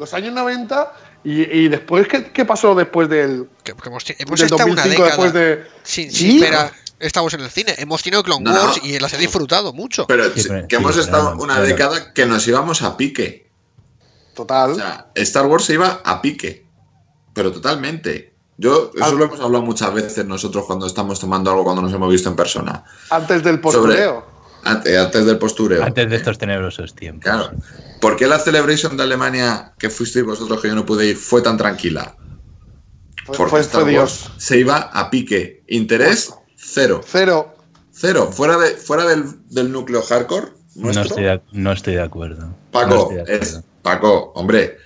los 0.00 0.12
años 0.14 0.32
90 0.34 0.92
y, 1.22 1.42
y 1.42 1.68
después, 1.68 2.08
¿qué, 2.08 2.32
qué 2.32 2.44
pasó 2.44 2.74
después 2.74 3.08
del, 3.08 3.48
Que- 3.62 3.74
que 3.74 3.88
hemos, 3.88 4.02
hemos 4.18 4.40
del 4.40 4.46
estado 4.50 4.64
una 4.70 4.82
2005? 4.82 4.88
década 5.04 5.06
Después 5.08 5.32
de, 5.32 5.66
sin, 5.84 6.10
Sí. 6.10 6.16
sin 6.32 6.40
ver 6.40 6.54
a- 6.54 6.72
Estamos 6.98 7.32
en 7.32 7.40
el 7.40 7.50
cine. 7.50 7.74
Hemos 7.78 8.02
tenido 8.02 8.22
Clone 8.22 8.44
No, 8.44 8.52
no. 8.52 8.62
Wars 8.62 8.80
y 8.82 8.98
las 8.98 9.12
he 9.14 9.16
disfrutado 9.18 9.72
mucho. 9.72 10.06
Pero 10.06 10.24
Sí, 10.34 10.40
sí, 10.42 10.48
pero- 10.48 10.68
que 10.68 10.76
sí, 10.76 10.82
hemos 10.82 10.96
estado 10.98 11.34
una 11.36 11.58
década 11.60 12.12
que 12.12 12.26
nos 12.26 12.46
íbamos 12.46 12.82
a 12.82 12.96
pique. 12.98 13.48
Total. 14.34 14.72
O 14.72 14.74
sea, 14.74 15.06
Star 15.14 15.46
Wars 15.46 15.64
se 15.64 15.74
iba 15.74 16.00
a 16.04 16.20
pique. 16.20 16.66
Pero 17.32 17.52
totalmente. 17.52 18.34
Yo, 18.58 18.90
eso 18.94 19.12
lo 19.14 19.24
hemos 19.24 19.40
hablado 19.40 19.64
muchas 19.64 19.94
veces 19.94 20.26
nosotros 20.26 20.66
cuando 20.66 20.86
estamos 20.86 21.18
tomando 21.18 21.50
algo, 21.50 21.64
cuando 21.64 21.80
nos 21.80 21.92
hemos 21.94 22.10
visto 22.10 22.28
en 22.28 22.36
persona. 22.36 22.84
antes 23.08 23.42
del 23.42 23.60
postureo. 23.60 24.18
Antes, 24.18 24.39
antes 24.64 25.26
del 25.26 25.38
postureo. 25.38 25.82
Antes 25.84 26.08
de 26.10 26.16
estos 26.16 26.38
tenebrosos 26.38 26.94
tiempos. 26.94 27.24
Claro. 27.24 27.50
¿Por 28.00 28.16
qué 28.16 28.26
la 28.26 28.38
Celebration 28.38 28.96
de 28.96 29.02
Alemania, 29.02 29.72
que 29.78 29.90
fuisteis 29.90 30.24
vosotros 30.24 30.60
que 30.60 30.68
yo 30.68 30.74
no 30.74 30.86
pude 30.86 31.06
ir, 31.08 31.16
fue 31.16 31.42
tan 31.42 31.56
tranquila? 31.56 32.14
Fue, 33.26 33.36
Porque 33.36 33.50
fue- 33.50 33.62
fue 33.64 33.90
Dios. 33.90 34.32
se 34.38 34.58
iba 34.58 34.76
a 34.78 35.10
pique. 35.10 35.62
Interés, 35.68 36.32
cero. 36.56 37.00
Cero. 37.04 37.54
Cero. 37.92 38.30
Fuera, 38.32 38.56
de, 38.58 38.70
fuera 38.70 39.04
del, 39.06 39.24
del 39.50 39.70
núcleo 39.70 40.02
hardcore. 40.02 40.48
No 40.76 40.90
estoy, 40.90 41.24
de, 41.24 41.40
no 41.52 41.72
estoy 41.72 41.94
de 41.94 42.02
acuerdo. 42.02 42.54
Paco, 42.70 43.10
estoy 43.10 43.16
de 43.16 43.22
acuerdo. 43.22 43.42
es, 43.44 43.60
Paco, 43.82 44.32
hombre. 44.34 44.78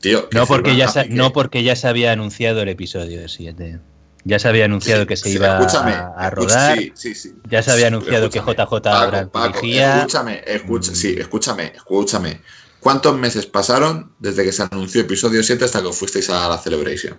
Tío, 0.00 0.28
No 0.32 0.46
porque, 0.46 0.76
ya 0.76 0.88
no 1.10 1.30
porque 1.32 1.62
ya 1.62 1.76
se 1.76 1.86
había 1.86 2.10
anunciado 2.12 2.62
el 2.62 2.70
episodio 2.70 3.28
7. 3.28 3.78
Ya 4.24 4.38
se 4.38 4.48
había 4.48 4.66
anunciado 4.66 5.02
Sí, 5.02 5.06
que 5.08 5.16
se 5.16 5.28
sí, 5.30 5.34
iba 5.36 5.58
escúchame, 5.58 5.92
a, 5.92 6.28
escucha- 6.28 6.30
rodar. 6.30 6.78
sí, 6.78 6.92
sí, 6.94 7.14
sí. 7.14 7.32
Ya 7.50 7.62
se 7.62 7.70
había 7.72 7.86
anunciado 7.86 8.28
que 8.28 8.38
JJ 8.40 8.54
Paco, 8.56 8.80
Abrams 8.88 9.30
Paco. 9.30 9.60
Escúchame, 9.64 10.42
escucha, 10.46 10.94
sí, 10.94 11.14
escúchame, 11.18 11.72
escúchame. 11.74 12.40
¿Cuántos 12.80 13.16
meses 13.16 13.46
pasaron 13.46 14.12
desde 14.18 14.44
que 14.44 14.52
se 14.52 14.62
anunció 14.62 15.00
episodio 15.02 15.42
7 15.42 15.64
hasta 15.64 15.82
que 15.82 15.92
fuisteis 15.92 16.28
a 16.30 16.48
la 16.48 16.58
Celebration? 16.58 17.18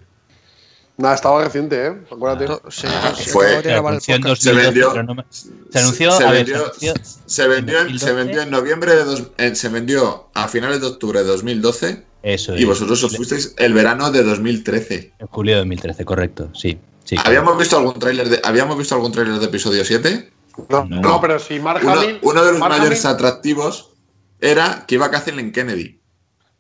Nada, 0.98 1.16
estaba 1.16 1.44
reciente, 1.44 1.88
¿eh? 1.88 1.94
Acuérdate. 2.12 2.46
Ah, 2.52 3.14
se 3.16 3.32
fue- 3.32 3.58
anunció 3.74 4.16
en. 4.16 4.22
Se 4.24 4.28
2012, 4.28 4.54
vendió- 4.54 4.92
pero 4.92 5.04
no 5.04 5.16
me- 5.16 5.26
se 5.30 5.80
anunció, 5.80 6.12
se 6.12 6.24
a 6.24 6.32
ver, 6.32 6.46
vendió, 6.46 6.72
se 6.78 6.90
anunció 6.90 6.94
se 7.26 7.48
vendió 7.48 7.80
en- 7.80 7.88
se 7.88 7.92
2012. 8.12 8.14
vendió 8.14 8.42
en 8.44 8.50
noviembre 8.52 8.96
de 8.96 9.04
dos- 9.06 9.24
en- 9.38 9.56
se 9.56 9.70
vendió 9.70 10.30
a 10.36 10.48
finales 10.48 10.82
de 10.82 10.88
octubre 10.88 11.20
de 11.20 11.26
2012 11.26 12.04
Eso 12.24 12.56
y 12.56 12.62
es. 12.62 12.66
vosotros 12.68 13.04
os 13.04 13.16
fuisteis 13.16 13.56
el 13.58 13.74
verano 13.74 14.12
de 14.12 14.22
2013. 14.24 15.14
En 15.18 15.28
julio 15.28 15.54
de 15.56 15.60
2013, 15.60 16.06
correcto, 16.06 16.50
sí. 16.54 16.78
Sí 17.04 17.16
¿Habíamos 17.24 17.58
visto 17.58 17.78
algún 17.78 17.98
tráiler 18.00 18.30
de 18.30 18.40
habíamos 18.44 18.78
visto 18.78 18.96
algún 18.96 19.12
tráiler 19.12 19.40
de 19.40 19.46
episodio 19.46 19.84
7? 19.86 20.32
No, 20.70 20.86
No. 20.86 21.02
no, 21.02 21.22
pero 21.22 21.40
si 21.40 21.60
Mark 21.60 21.82
Uno, 21.84 21.94
Hamill. 21.94 22.20
uno 22.22 22.44
de 22.44 22.52
los 22.52 22.60
Mark 22.60 22.78
mayores 22.78 23.06
Hamill- 23.06 23.16
atractivos 23.16 23.92
era 24.40 24.86
que 24.88 24.96
iba 24.96 25.06
a 25.08 25.12
Kathleen 25.12 25.52
Kennedy 25.52 26.02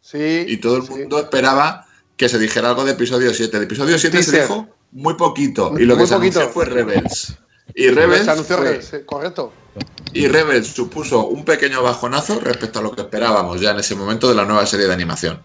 Sí. 0.01 0.45
y 0.47 0.57
todo 0.57 0.77
el 0.77 0.83
sí. 0.83 0.91
mundo 0.91 1.19
esperaba 1.19 1.85
que 2.17 2.29
se 2.29 2.39
dijera 2.39 2.69
algo 2.69 2.85
de 2.85 2.91
episodio 2.91 3.33
7. 3.33 3.57
De 3.59 3.65
episodio 3.65 3.97
7 3.97 4.21
se 4.23 4.41
dijo 4.41 4.67
muy 4.91 5.15
poquito 5.15 5.73
y 5.77 5.85
lo 5.85 5.95
Muy 5.95 6.03
que 6.03 6.07
se 6.07 6.15
poquito. 6.15 6.39
anunció 6.39 6.53
fue 6.53 6.65
Rebels. 6.65 7.35
Y 7.73 7.87
Rebels, 7.89 8.25
Se 8.25 8.31
anunció 8.31 8.57
fue- 8.57 8.77
que- 8.77 8.81
sí, 8.81 8.97
correcto. 9.05 9.53
y 10.13 10.27
Rebels 10.27 10.67
supuso 10.67 11.27
un 11.27 11.45
pequeño 11.45 11.81
bajonazo 11.81 12.39
respecto 12.39 12.79
a 12.79 12.81
lo 12.81 12.91
que 12.91 13.01
esperábamos 13.01 13.61
ya 13.61 13.71
en 13.71 13.79
ese 13.79 13.95
momento 13.95 14.27
de 14.27 14.35
la 14.35 14.43
nueva 14.45 14.65
serie 14.65 14.87
de 14.87 14.93
animación. 14.93 15.41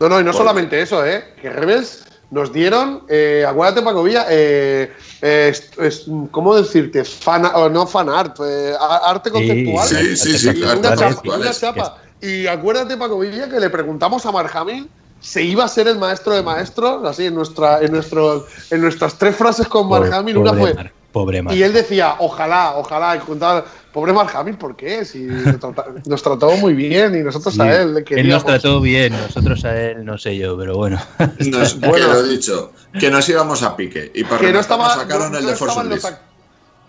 No, 0.00 0.08
no, 0.08 0.20
y 0.20 0.24
no 0.24 0.30
Por- 0.32 0.38
solamente 0.38 0.80
eso, 0.80 1.04
¿eh? 1.04 1.34
Que 1.40 1.50
Rebels 1.50 2.04
nos 2.30 2.52
dieron, 2.52 3.04
eh, 3.08 3.44
acuérdate, 3.48 3.82
Paco 3.82 4.02
Villa, 4.02 4.26
eh, 4.28 4.92
eh, 5.22 5.48
es- 5.50 5.70
es- 5.78 6.06
¿cómo 6.30 6.54
decirte? 6.54 7.04
Fan, 7.04 7.46
o 7.54 7.68
no 7.70 7.86
fan 7.86 8.08
art, 8.10 8.36
eh, 8.44 8.74
arte 8.78 9.30
conceptual. 9.30 9.88
Sí, 9.88 10.16
sí, 10.16 10.38
sí, 10.38 10.48
Y 10.50 10.54
claro, 10.60 10.78
una, 10.80 10.88
arte 10.90 10.98
chapa, 11.00 11.04
conceptual 11.14 11.40
una 11.40 11.50
es- 11.50 11.60
chapa. 11.60 11.96
Y 12.20 12.46
acuérdate, 12.46 12.96
Paco 12.96 13.18
Villa, 13.20 13.48
que 13.48 13.58
le 13.60 13.70
preguntamos 13.70 14.26
a 14.26 14.32
Mark 14.32 14.50
Hamill 14.54 14.90
si 15.20 15.40
iba 15.42 15.64
a 15.64 15.68
ser 15.68 15.88
el 15.88 15.98
maestro 15.98 16.34
de 16.34 16.42
maestros, 16.42 17.04
así 17.04 17.26
en, 17.26 17.34
nuestra, 17.34 17.80
en, 17.80 17.92
nuestro, 17.92 18.46
en 18.70 18.80
nuestras 18.82 19.14
tres 19.16 19.34
frases 19.34 19.66
con 19.68 19.86
Hamill. 20.12 20.36
Una 20.36 20.50
pobre 20.50 20.60
fue, 20.62 20.74
Mark, 20.74 20.92
pobre 21.12 21.42
Mark. 21.42 21.56
y 21.56 21.62
él 21.62 21.72
decía, 21.72 22.16
ojalá, 22.18 22.74
ojalá, 22.76 23.16
y 23.16 23.20
contaba, 23.20 23.64
pobre 23.98 24.12
Mark 24.12 24.30
Hamill, 24.32 24.56
¿por 24.56 24.76
qué? 24.76 25.04
Si 25.04 25.18
nos, 25.24 25.58
trata- 25.58 25.86
nos 26.06 26.22
trató 26.22 26.50
muy 26.58 26.72
bien 26.74 27.16
y 27.18 27.22
nosotros 27.24 27.52
Sí, 27.54 27.60
a 27.60 27.82
él 27.82 27.94
le 27.94 28.04
él 28.08 28.28
nos 28.28 28.44
trató 28.44 28.80
bien, 28.80 29.12
nosotros 29.12 29.64
a 29.64 29.76
él 29.76 30.04
no 30.04 30.16
sé 30.18 30.36
yo, 30.36 30.56
pero 30.56 30.76
bueno. 30.76 31.00
Nos, 31.40 31.80
Bueno. 31.80 31.94
que 31.94 32.00
lo 32.12 32.20
he 32.24 32.28
dicho, 32.28 32.72
que 32.98 33.10
nos 33.10 33.28
íbamos 33.28 33.64
a 33.64 33.74
pique. 33.76 34.12
Y 34.14 34.22
para 34.22 34.38
que 34.40 34.52
no 34.52 34.60
estaba, 34.60 34.94
sacaron 34.94 35.32
no- 35.32 35.38
el 35.38 35.44
no 35.44 35.50
de 35.50 35.56
Force 35.56 36.16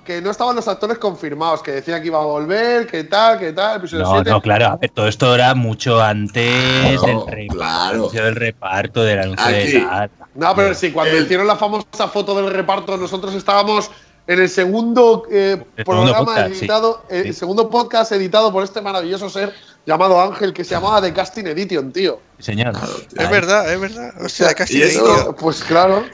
que 0.06 0.22
no 0.22 0.32
estaban 0.32 0.56
los 0.56 0.68
actores 0.68 0.98
confirmados, 0.98 1.62
que 1.62 1.72
decían 1.72 2.02
que 2.02 2.08
iba 2.08 2.20
a 2.20 2.26
volver, 2.26 2.86
que 2.88 3.04
tal, 3.06 3.38
que 3.40 3.54
tal, 3.54 3.78
episodio 3.78 4.04
No, 4.06 4.12
7. 4.14 4.30
no, 4.32 4.42
claro, 4.42 4.66
a 4.68 4.76
ver, 4.78 4.90
todo 4.92 5.08
esto 5.08 5.34
era 5.36 5.54
mucho 5.56 6.02
antes 6.02 7.00
Claro, 7.00 7.26
del 7.26 7.36
reparto, 7.36 7.54
claro. 7.58 7.96
anuncio 7.96 8.24
del 8.26 8.36
reparto, 8.36 9.04
del 9.04 9.20
anuncio 9.20 9.46
Aquí. 9.46 9.72
de 9.74 9.80
tal. 9.82 10.12
No, 10.36 10.56
pero 10.56 10.74
sí, 10.74 10.92
cuando 10.92 11.16
El- 11.16 11.24
hicieron 11.26 11.46
la 11.48 11.56
famosa 11.58 12.08
foto 12.12 12.34
del 12.42 12.52
reparto, 12.52 12.98
nosotros 12.98 13.34
estábamos 13.36 13.92
en 14.30 14.40
el 14.40 14.48
segundo 14.50 15.24
eh, 15.32 15.58
El 15.76 15.84
programa 15.86 16.08
segundo 16.12 16.26
podcast, 16.26 16.54
sí. 16.54 16.60
editado, 16.60 17.04
eh, 17.10 17.22
Sí. 17.24 17.28
el 17.30 17.36
segundo 17.36 17.70
podcast 17.70 18.12
editado 18.12 18.52
por 18.54 18.64
este 18.64 18.80
maravilloso 18.80 19.28
ser 19.30 19.54
llamado 19.88 20.22
Ángel, 20.22 20.54
que 20.54 20.64
se 20.64 20.76
llamaba 20.76 21.02
The 21.02 21.12
Casting 21.14 21.46
Edition, 21.48 21.92
tío. 21.92 22.20
Señor. 22.38 22.74
Es 23.18 23.30
verdad, 23.30 23.74
es 23.74 23.80
verdad. 23.80 24.14
O 24.24 24.30
sea, 24.30 24.52
eso- 24.52 24.66
digo. 24.68 25.36
Pues 25.36 25.64
claro. 25.64 26.06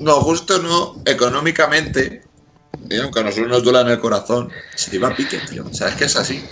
No, 0.00 0.14
justo 0.22 0.58
no, 0.62 0.96
económicamente, 1.04 2.22
y 2.88 2.98
aunque 2.98 3.20
a 3.20 3.24
nosotros 3.24 3.48
nos 3.48 3.62
duela 3.62 3.82
en 3.82 3.88
el 3.88 4.00
corazón, 4.00 4.50
se 4.74 4.96
iba 4.96 5.08
a 5.08 5.14
pique, 5.14 5.38
tío. 5.50 5.66
O 5.70 5.74
sea, 5.74 5.88
es 5.88 5.96
que 5.96 6.04
es 6.06 6.16
así. 6.16 6.42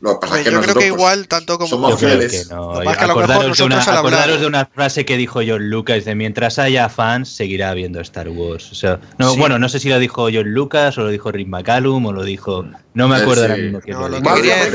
Lo 0.00 0.18
que 0.18 0.26
pasa 0.26 0.38
es 0.40 0.44
Yo 0.44 0.50
que 0.50 0.50
creo 0.50 0.60
nosotros, 0.60 0.84
que 0.84 0.90
pues, 0.90 0.98
igual, 1.00 1.28
tanto 1.28 1.58
como 1.58 1.68
somos 1.68 1.90
Yo 1.92 1.96
creo 1.98 2.10
fieles. 2.18 2.48
que 2.48 2.54
no. 2.54 2.74
Lo 2.74 2.80
que 2.80 2.88
a 2.88 3.06
lo 3.06 3.14
mejor 3.16 3.22
Acordaros, 3.30 3.58
de 3.58 3.64
una, 3.64 3.82
acordaros 3.82 4.40
de 4.40 4.46
una 4.46 4.66
frase 4.66 5.04
que 5.04 5.16
dijo 5.16 5.40
John 5.46 5.70
Lucas 5.70 6.04
de 6.04 6.14
mientras 6.14 6.58
haya 6.58 6.88
fans 6.88 7.28
seguirá 7.28 7.70
habiendo 7.70 8.00
Star 8.00 8.28
Wars. 8.28 8.70
O 8.72 8.74
sea, 8.74 9.00
no, 9.18 9.32
Sí. 9.34 9.38
bueno, 9.38 9.58
no 9.58 9.68
sé 9.68 9.78
si 9.80 9.88
lo 9.88 9.98
dijo 9.98 10.22
John 10.32 10.52
Lucas 10.52 10.98
o 10.98 11.02
lo 11.02 11.08
dijo 11.10 11.30
Rick 11.32 11.48
McCallum 11.48 12.06
o 12.06 12.12
lo 12.12 12.24
dijo, 12.24 12.64
no 12.94 13.08
me 13.08 13.16
acuerdo 13.16 13.44
sí. 13.44 13.50
ahora 13.50 13.62
mismo 13.62 13.80
quién 13.80 13.96
No, 13.98 14.08
lo 14.08 14.20
dijo. 14.20 14.30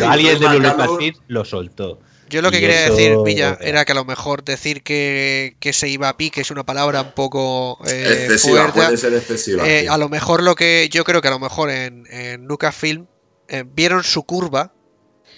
alguien 0.09 0.39
de 0.39 0.59
Lucasfilm 0.59 1.15
lo 1.27 1.45
soltó. 1.45 1.99
Yo 2.29 2.41
lo 2.41 2.51
que 2.51 2.59
quería 2.59 2.85
eso- 2.87 2.93
decir, 2.95 3.15
Villa, 3.23 3.57
era 3.61 3.85
que 3.85 3.93
a 3.93 3.95
lo 3.95 4.03
mejor 4.03 4.43
decir 4.43 4.83
que, 4.83 5.55
que 5.61 5.71
se 5.71 5.87
iba 5.87 6.09
a 6.09 6.17
pique 6.17 6.41
es 6.41 6.51
una 6.51 6.65
palabra 6.65 7.01
un 7.01 7.11
poco 7.13 7.77
eh, 7.87 8.03
excesiva, 8.23 8.63
fuerte. 8.63 8.79
puede 8.81 8.97
ser 8.97 9.13
excesiva. 9.13 9.65
Eh, 9.65 9.87
a 9.87 9.97
lo 9.97 10.09
mejor 10.09 10.43
lo 10.43 10.55
que 10.55 10.89
yo 10.91 11.05
creo 11.05 11.21
que 11.21 11.29
a 11.29 11.31
lo 11.31 11.39
mejor 11.39 11.69
en, 11.69 12.05
en 12.11 12.45
Lucasfilm 12.45 13.05
eh, 13.47 13.63
vieron 13.65 14.03
su 14.03 14.23
curva 14.23 14.73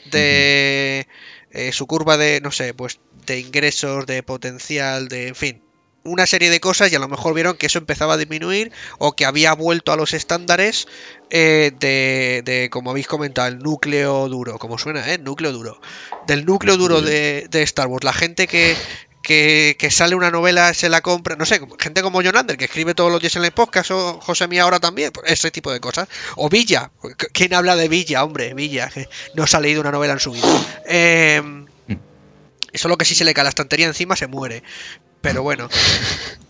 de 0.10 1.08
eh, 1.52 1.72
su 1.72 1.88
curva 1.88 2.18
de 2.18 2.42
no 2.42 2.52
sé 2.52 2.74
pues 2.74 3.00
de 3.26 3.40
ingresos 3.40 4.06
de 4.06 4.24
potencial 4.24 5.08
de 5.08 5.30
en 5.30 5.36
fin 5.36 5.62
una 6.04 6.26
serie 6.26 6.50
de 6.50 6.60
cosas 6.60 6.92
y 6.92 6.96
a 6.96 7.00
lo 7.00 7.08
mejor 7.08 7.34
vieron 7.34 7.58
que 7.58 7.68
eso 7.68 7.78
empezaba 7.78 8.14
a 8.14 8.18
disminuir 8.18 8.72
o 8.98 9.16
que 9.16 9.26
había 9.26 9.54
vuelto 9.54 9.92
a 9.92 9.98
los 9.98 10.14
estándares 10.14 10.88
eh, 11.30 11.72
de, 11.80 12.42
de, 12.46 12.70
como 12.70 12.92
habéis 12.92 13.08
comentado, 13.08 13.48
el 13.48 13.60
núcleo 13.60 14.28
duro, 14.30 14.58
como 14.58 14.78
suena, 14.78 15.12
¿eh? 15.12 15.18
Núcleo 15.18 15.52
duro. 15.52 15.80
Del 16.26 16.46
núcleo 16.46 16.78
duro 16.78 17.02
de, 17.02 17.48
de 17.50 17.62
Star 17.64 17.88
Wars. 17.88 18.04
La 18.04 18.14
gente 18.14 18.48
que, 18.48 18.76
que, 19.30 19.90
sale 19.92 20.16
una 20.16 20.32
novela, 20.32 20.74
se 20.74 20.90
la 20.90 21.02
compra, 21.02 21.36
no 21.36 21.46
sé, 21.46 21.62
gente 21.78 22.02
como 22.02 22.24
John 22.24 22.36
Ander, 22.36 22.58
que 22.58 22.66
escribe 22.66 22.96
todos 22.96 23.12
los 23.12 23.22
días 23.22 23.36
en 23.36 23.46
el 23.46 23.52
podcast, 23.52 23.92
o 23.92 24.20
José 24.20 24.48
Mía 24.48 24.64
ahora 24.64 24.80
también, 24.80 25.12
pues, 25.12 25.32
ese 25.32 25.52
tipo 25.52 25.72
de 25.72 25.80
cosas. 25.80 26.08
O 26.36 26.50
Villa, 26.50 26.90
¿quién 27.32 27.54
habla 27.54 27.76
de 27.76 27.88
Villa, 27.88 28.24
hombre? 28.24 28.56
Villa, 28.56 28.90
que 28.90 29.08
no 29.36 29.46
se 29.46 29.56
ha 29.56 29.60
leído 29.60 29.82
una 29.82 29.92
novela 29.92 30.14
en 30.14 30.20
su 30.20 30.32
vida. 30.32 30.48
Eh, 30.88 31.44
solo 32.74 32.98
que 32.98 33.06
si 33.06 33.14
se 33.14 33.24
le 33.24 33.36
cae 33.36 33.44
la 33.44 33.50
estantería 33.50 33.86
encima 33.86 34.16
se 34.16 34.26
muere. 34.26 34.64
Pero 35.22 35.44
bueno. 35.44 35.70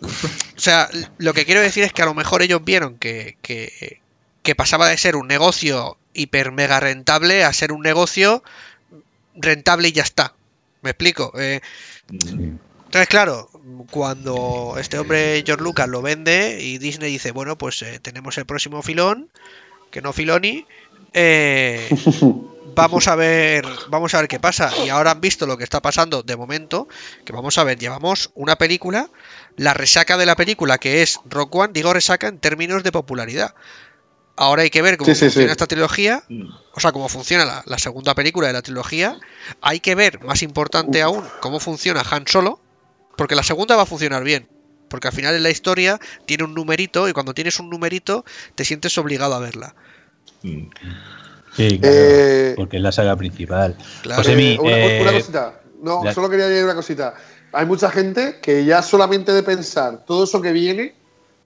O 0.02 0.60
sea, 0.60 0.90
lo 1.18 1.34
que 1.34 1.46
quiero 1.46 1.60
decir 1.60 1.84
es 1.84 1.92
que 1.92 2.02
a 2.02 2.06
lo 2.06 2.14
mejor 2.14 2.42
ellos 2.42 2.64
vieron 2.64 2.98
que, 2.98 3.38
que, 3.42 4.00
que 4.42 4.56
pasaba 4.56 4.88
de 4.88 4.98
ser 4.98 5.16
un 5.18 5.28
negocio 5.28 5.98
hiper 6.14 6.52
mega 6.52 6.80
rentable 6.80 7.44
a 7.44 7.52
ser 7.52 7.72
un 7.72 7.82
negocio 7.82 8.44
rentable 9.36 9.90
y 9.90 9.92
ya 9.92 10.04
está. 10.04 10.34
¿Me 10.82 10.92
explico? 10.92 11.34
Eh, 11.38 11.60
entonces, 12.90 13.08
claro, 13.08 13.52
cuando 13.92 14.74
este 14.80 14.98
hombre 14.98 15.44
George 15.46 15.64
Lucas 15.64 15.88
lo 15.88 16.02
vende 16.02 16.58
y 16.60 16.80
Disney 16.80 17.12
dice, 17.12 17.30
bueno, 17.30 17.56
pues 17.56 17.84
eh, 17.84 18.00
tenemos 18.00 18.36
el 18.40 18.48
próximo 18.48 18.82
filón, 18.82 19.30
que 19.92 20.02
no 20.02 20.12
Filoni, 20.12 20.66
eh, 21.14 21.88
vamos 22.76 23.08
a 23.08 23.16
ver, 23.16 23.64
vamos 23.90 24.16
a 24.16 24.22
ver 24.22 24.28
qué 24.28 24.40
pasa. 24.40 24.72
Y 24.84 24.90
ahora 24.90 25.12
han 25.12 25.22
visto 25.22 25.46
lo 25.46 25.56
que 25.56 25.64
está 25.66 25.84
pasando 25.84 26.24
de 26.24 26.36
momento, 26.36 26.88
que 27.26 27.32
vamos 27.32 27.60
a 27.60 27.64
ver, 27.64 27.78
llevamos 27.78 28.32
una 28.34 28.58
película, 28.58 29.12
la 29.56 29.76
resaca 29.76 30.18
de 30.18 30.26
la 30.26 30.36
película, 30.36 30.80
que 30.80 31.04
es 31.04 31.20
Rock 31.30 31.54
One, 31.58 31.74
digo 31.74 31.94
resaca 31.94 32.28
en 32.28 32.40
términos 32.40 32.82
de 32.82 32.92
popularidad. 32.92 33.54
Ahora 34.36 34.64
hay 34.64 34.72
que 34.72 34.82
ver 34.82 34.98
cómo 34.98 35.06
Sí, 35.06 35.14
sí, 35.14 35.26
funciona 35.26 35.50
sí. 35.50 35.52
esta 35.52 35.68
trilogía, 35.68 36.24
o 36.74 36.80
sea, 36.80 36.92
cómo 36.92 37.08
funciona 37.08 37.46
la, 37.46 37.62
la 37.68 37.78
segunda 37.78 38.16
película 38.16 38.48
de 38.48 38.54
la 38.54 38.64
trilogía. 38.64 39.20
Hay 39.62 39.80
que 39.80 39.94
ver, 39.94 40.24
más 40.24 40.42
importante 40.42 41.04
aún, 41.04 41.24
cómo 41.40 41.60
funciona 41.60 42.02
Han 42.10 42.26
Solo, 42.26 42.60
porque 43.20 43.36
la 43.36 43.43
segunda 43.43 43.76
va 43.76 43.84
a 43.84 43.86
funcionar 43.86 44.24
bien. 44.24 44.47
Porque 44.88 45.09
al 45.09 45.13
final 45.13 45.36
en 45.36 45.43
la 45.43 45.49
historia 45.49 45.99
tiene 46.26 46.45
un 46.45 46.53
numerito 46.53 47.09
y 47.09 47.11
cuando 47.13 47.34
tienes 47.34 47.59
un 47.59 47.70
numerito 47.70 48.24
te 48.55 48.63
sientes 48.63 48.97
obligado 48.97 49.36
a 49.36 49.39
verla. 49.39 49.76
Sí, 50.41 51.80
claro, 51.80 51.82
Eh, 51.84 52.53
porque 52.55 52.78
es 52.78 52.82
la 52.84 52.93
saga 52.93 53.15
principal. 53.17 53.76
Claro. 54.03 54.24
Josemi, 54.24 54.53
Eh, 54.53 54.57
una, 54.59 54.78
eh, 54.78 55.01
una 55.01 55.11
cosita. 55.11 55.59
No, 55.82 56.01
la- 56.03 56.13
solo 56.13 56.30
quería 56.30 56.45
añadir 56.45 56.63
una 56.63 56.76
cosita. 56.76 57.13
Hay 57.51 57.65
mucha 57.65 57.89
gente 57.91 58.39
que 58.41 58.63
ya 58.63 58.82
solamente 58.82 59.34
de 59.34 59.43
pensar 59.43 60.05
todo 60.05 60.24
eso 60.24 60.41
que 60.41 60.53
viene 60.53 60.95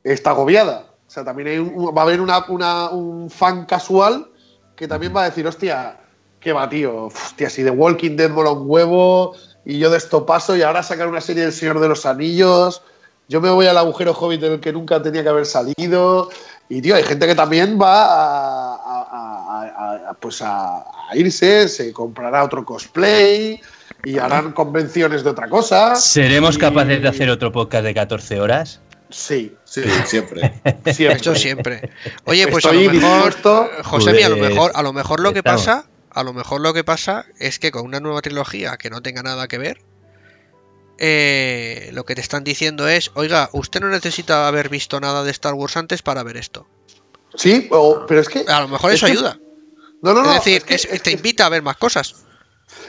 está 0.03 0.30
agobiada. 0.30 0.86
O 1.07 1.09
sea, 1.09 1.24
también 1.26 1.47
hay 1.47 1.57
un- 1.57 1.88
va 1.95 2.01
a 2.01 2.05
haber 2.05 2.21
una, 2.21 2.45
una- 2.49 2.89
un 2.91 3.32
fan 3.32 3.65
casual 3.65 4.30
que 4.76 4.88
también 4.88 5.15
va 5.15 5.24
a 5.24 5.30
decir, 5.30 5.47
hostia, 5.47 5.99
qué 6.39 6.53
va, 6.53 6.69
tío. 6.69 7.05
Hostia, 7.05 7.49
si 7.49 7.63
The 7.63 7.71
Walking 7.71 8.15
Dead 8.15 8.30
mola 8.30 8.51
un 8.51 8.63
huevo 8.69 9.36
y 9.66 9.80
yo 9.80 9.89
de 9.89 9.97
esto 9.97 10.26
paso 10.26 10.55
y 10.55 10.61
ahora 10.61 10.84
sacar 10.84 11.07
una 11.07 11.22
serie 11.22 11.43
del 11.43 11.53
Señor 11.53 11.80
de 11.80 11.88
los 11.88 12.05
Anillos. 12.05 12.82
Yo 13.30 13.39
me 13.39 13.49
voy 13.49 13.66
al 13.68 13.78
agujero 13.78 14.11
hobbit 14.14 14.41
del 14.41 14.59
que 14.59 14.74
nunca 14.74 15.01
tenía 15.01 15.24
que 15.24 15.30
haber 15.30 15.45
salido. 15.45 16.30
Y, 16.70 16.82
tío, 16.82 16.95
hay 16.95 17.03
gente 17.03 17.26
que 17.28 17.36
también 17.36 17.80
va 17.82 18.03
a, 18.05 18.76
a- 18.76 19.07
a- 19.11 19.72
a- 19.78 20.09
a- 20.09 20.14
pues 20.16 20.41
a, 20.41 20.78
a 20.80 21.16
irse, 21.16 21.68
se 21.70 21.93
comprará 21.93 22.43
otro 22.43 22.66
cosplay 22.66 23.59
y 24.03 24.18
harán 24.18 24.51
convenciones 24.51 25.24
de 25.24 25.30
otra 25.30 25.47
cosa. 25.49 25.95
¿seremos 25.95 26.55
Y- 26.55 26.59
capaces 26.59 27.01
de 27.01 27.07
hacer 27.07 27.30
otro 27.30 27.51
podcast 27.51 27.86
de 27.86 27.93
14 27.93 28.39
horas? 28.41 28.82
Sí, 29.09 29.55
Sí, 29.64 29.84
siempre. 30.05 30.53
siempre. 30.91 31.16
Esto 31.16 31.36
siempre. 31.36 31.89
Oye, 32.26 32.47
pues 32.47 32.66
a 32.66 32.70
Estoy 32.72 32.88
lo 32.88 32.93
mejor. 32.93 33.34
Josemi, 33.84 34.22
a 34.24 34.30
lo 34.30 34.38
Pues, 34.38 34.49
mejor, 34.49 34.72
a 34.76 34.82
lo 34.84 34.91
mejor 34.93 35.20
lo 35.20 35.34
que 35.34 35.43
pasa, 35.43 35.86
a 36.14 36.24
lo 36.24 36.34
mejor 36.34 36.61
lo 36.61 36.74
que 36.74 36.84
pasa 36.84 37.26
es 37.39 37.59
que 37.59 37.72
con 37.72 37.86
una 37.86 37.99
nueva 37.99 38.22
trilogía 38.22 38.78
que 38.78 38.89
no 38.89 39.01
tenga 39.01 39.24
nada 39.24 39.47
que 39.47 39.57
ver, 39.57 39.82
eh, 40.97 41.89
lo 41.93 42.05
que 42.05 42.16
te 42.16 42.22
están 42.22 42.43
diciendo 42.43 42.88
es, 42.88 43.11
oiga, 43.16 43.49
usted 43.53 43.82
no 43.82 43.89
necesita 43.89 44.47
haber 44.47 44.70
visto 44.70 44.99
nada 44.99 45.24
de 45.24 45.32
Star 45.32 45.53
Wars 45.53 45.76
antes 45.78 46.01
para 46.01 46.24
ver 46.24 46.38
esto. 46.38 46.68
Sí, 47.36 47.68
o- 47.72 48.05
pero 48.07 48.22
es 48.22 48.30
que. 48.30 48.45
A 48.47 48.61
lo 48.61 48.68
mejor 48.68 48.91
es 48.91 48.97
eso 48.97 49.07
que- 49.07 49.11
ayuda. 49.14 49.39
No, 50.01 50.14
no, 50.14 50.22
no. 50.24 50.30
es 50.32 50.36
decir, 50.36 50.57
es 50.57 50.64
que- 50.64 50.76
es- 50.76 50.86
es 50.86 51.01
te 51.01 51.11
invita 51.11 51.45
a 51.45 51.49
ver 51.49 51.64
más 51.64 51.78
cosas. 51.78 52.16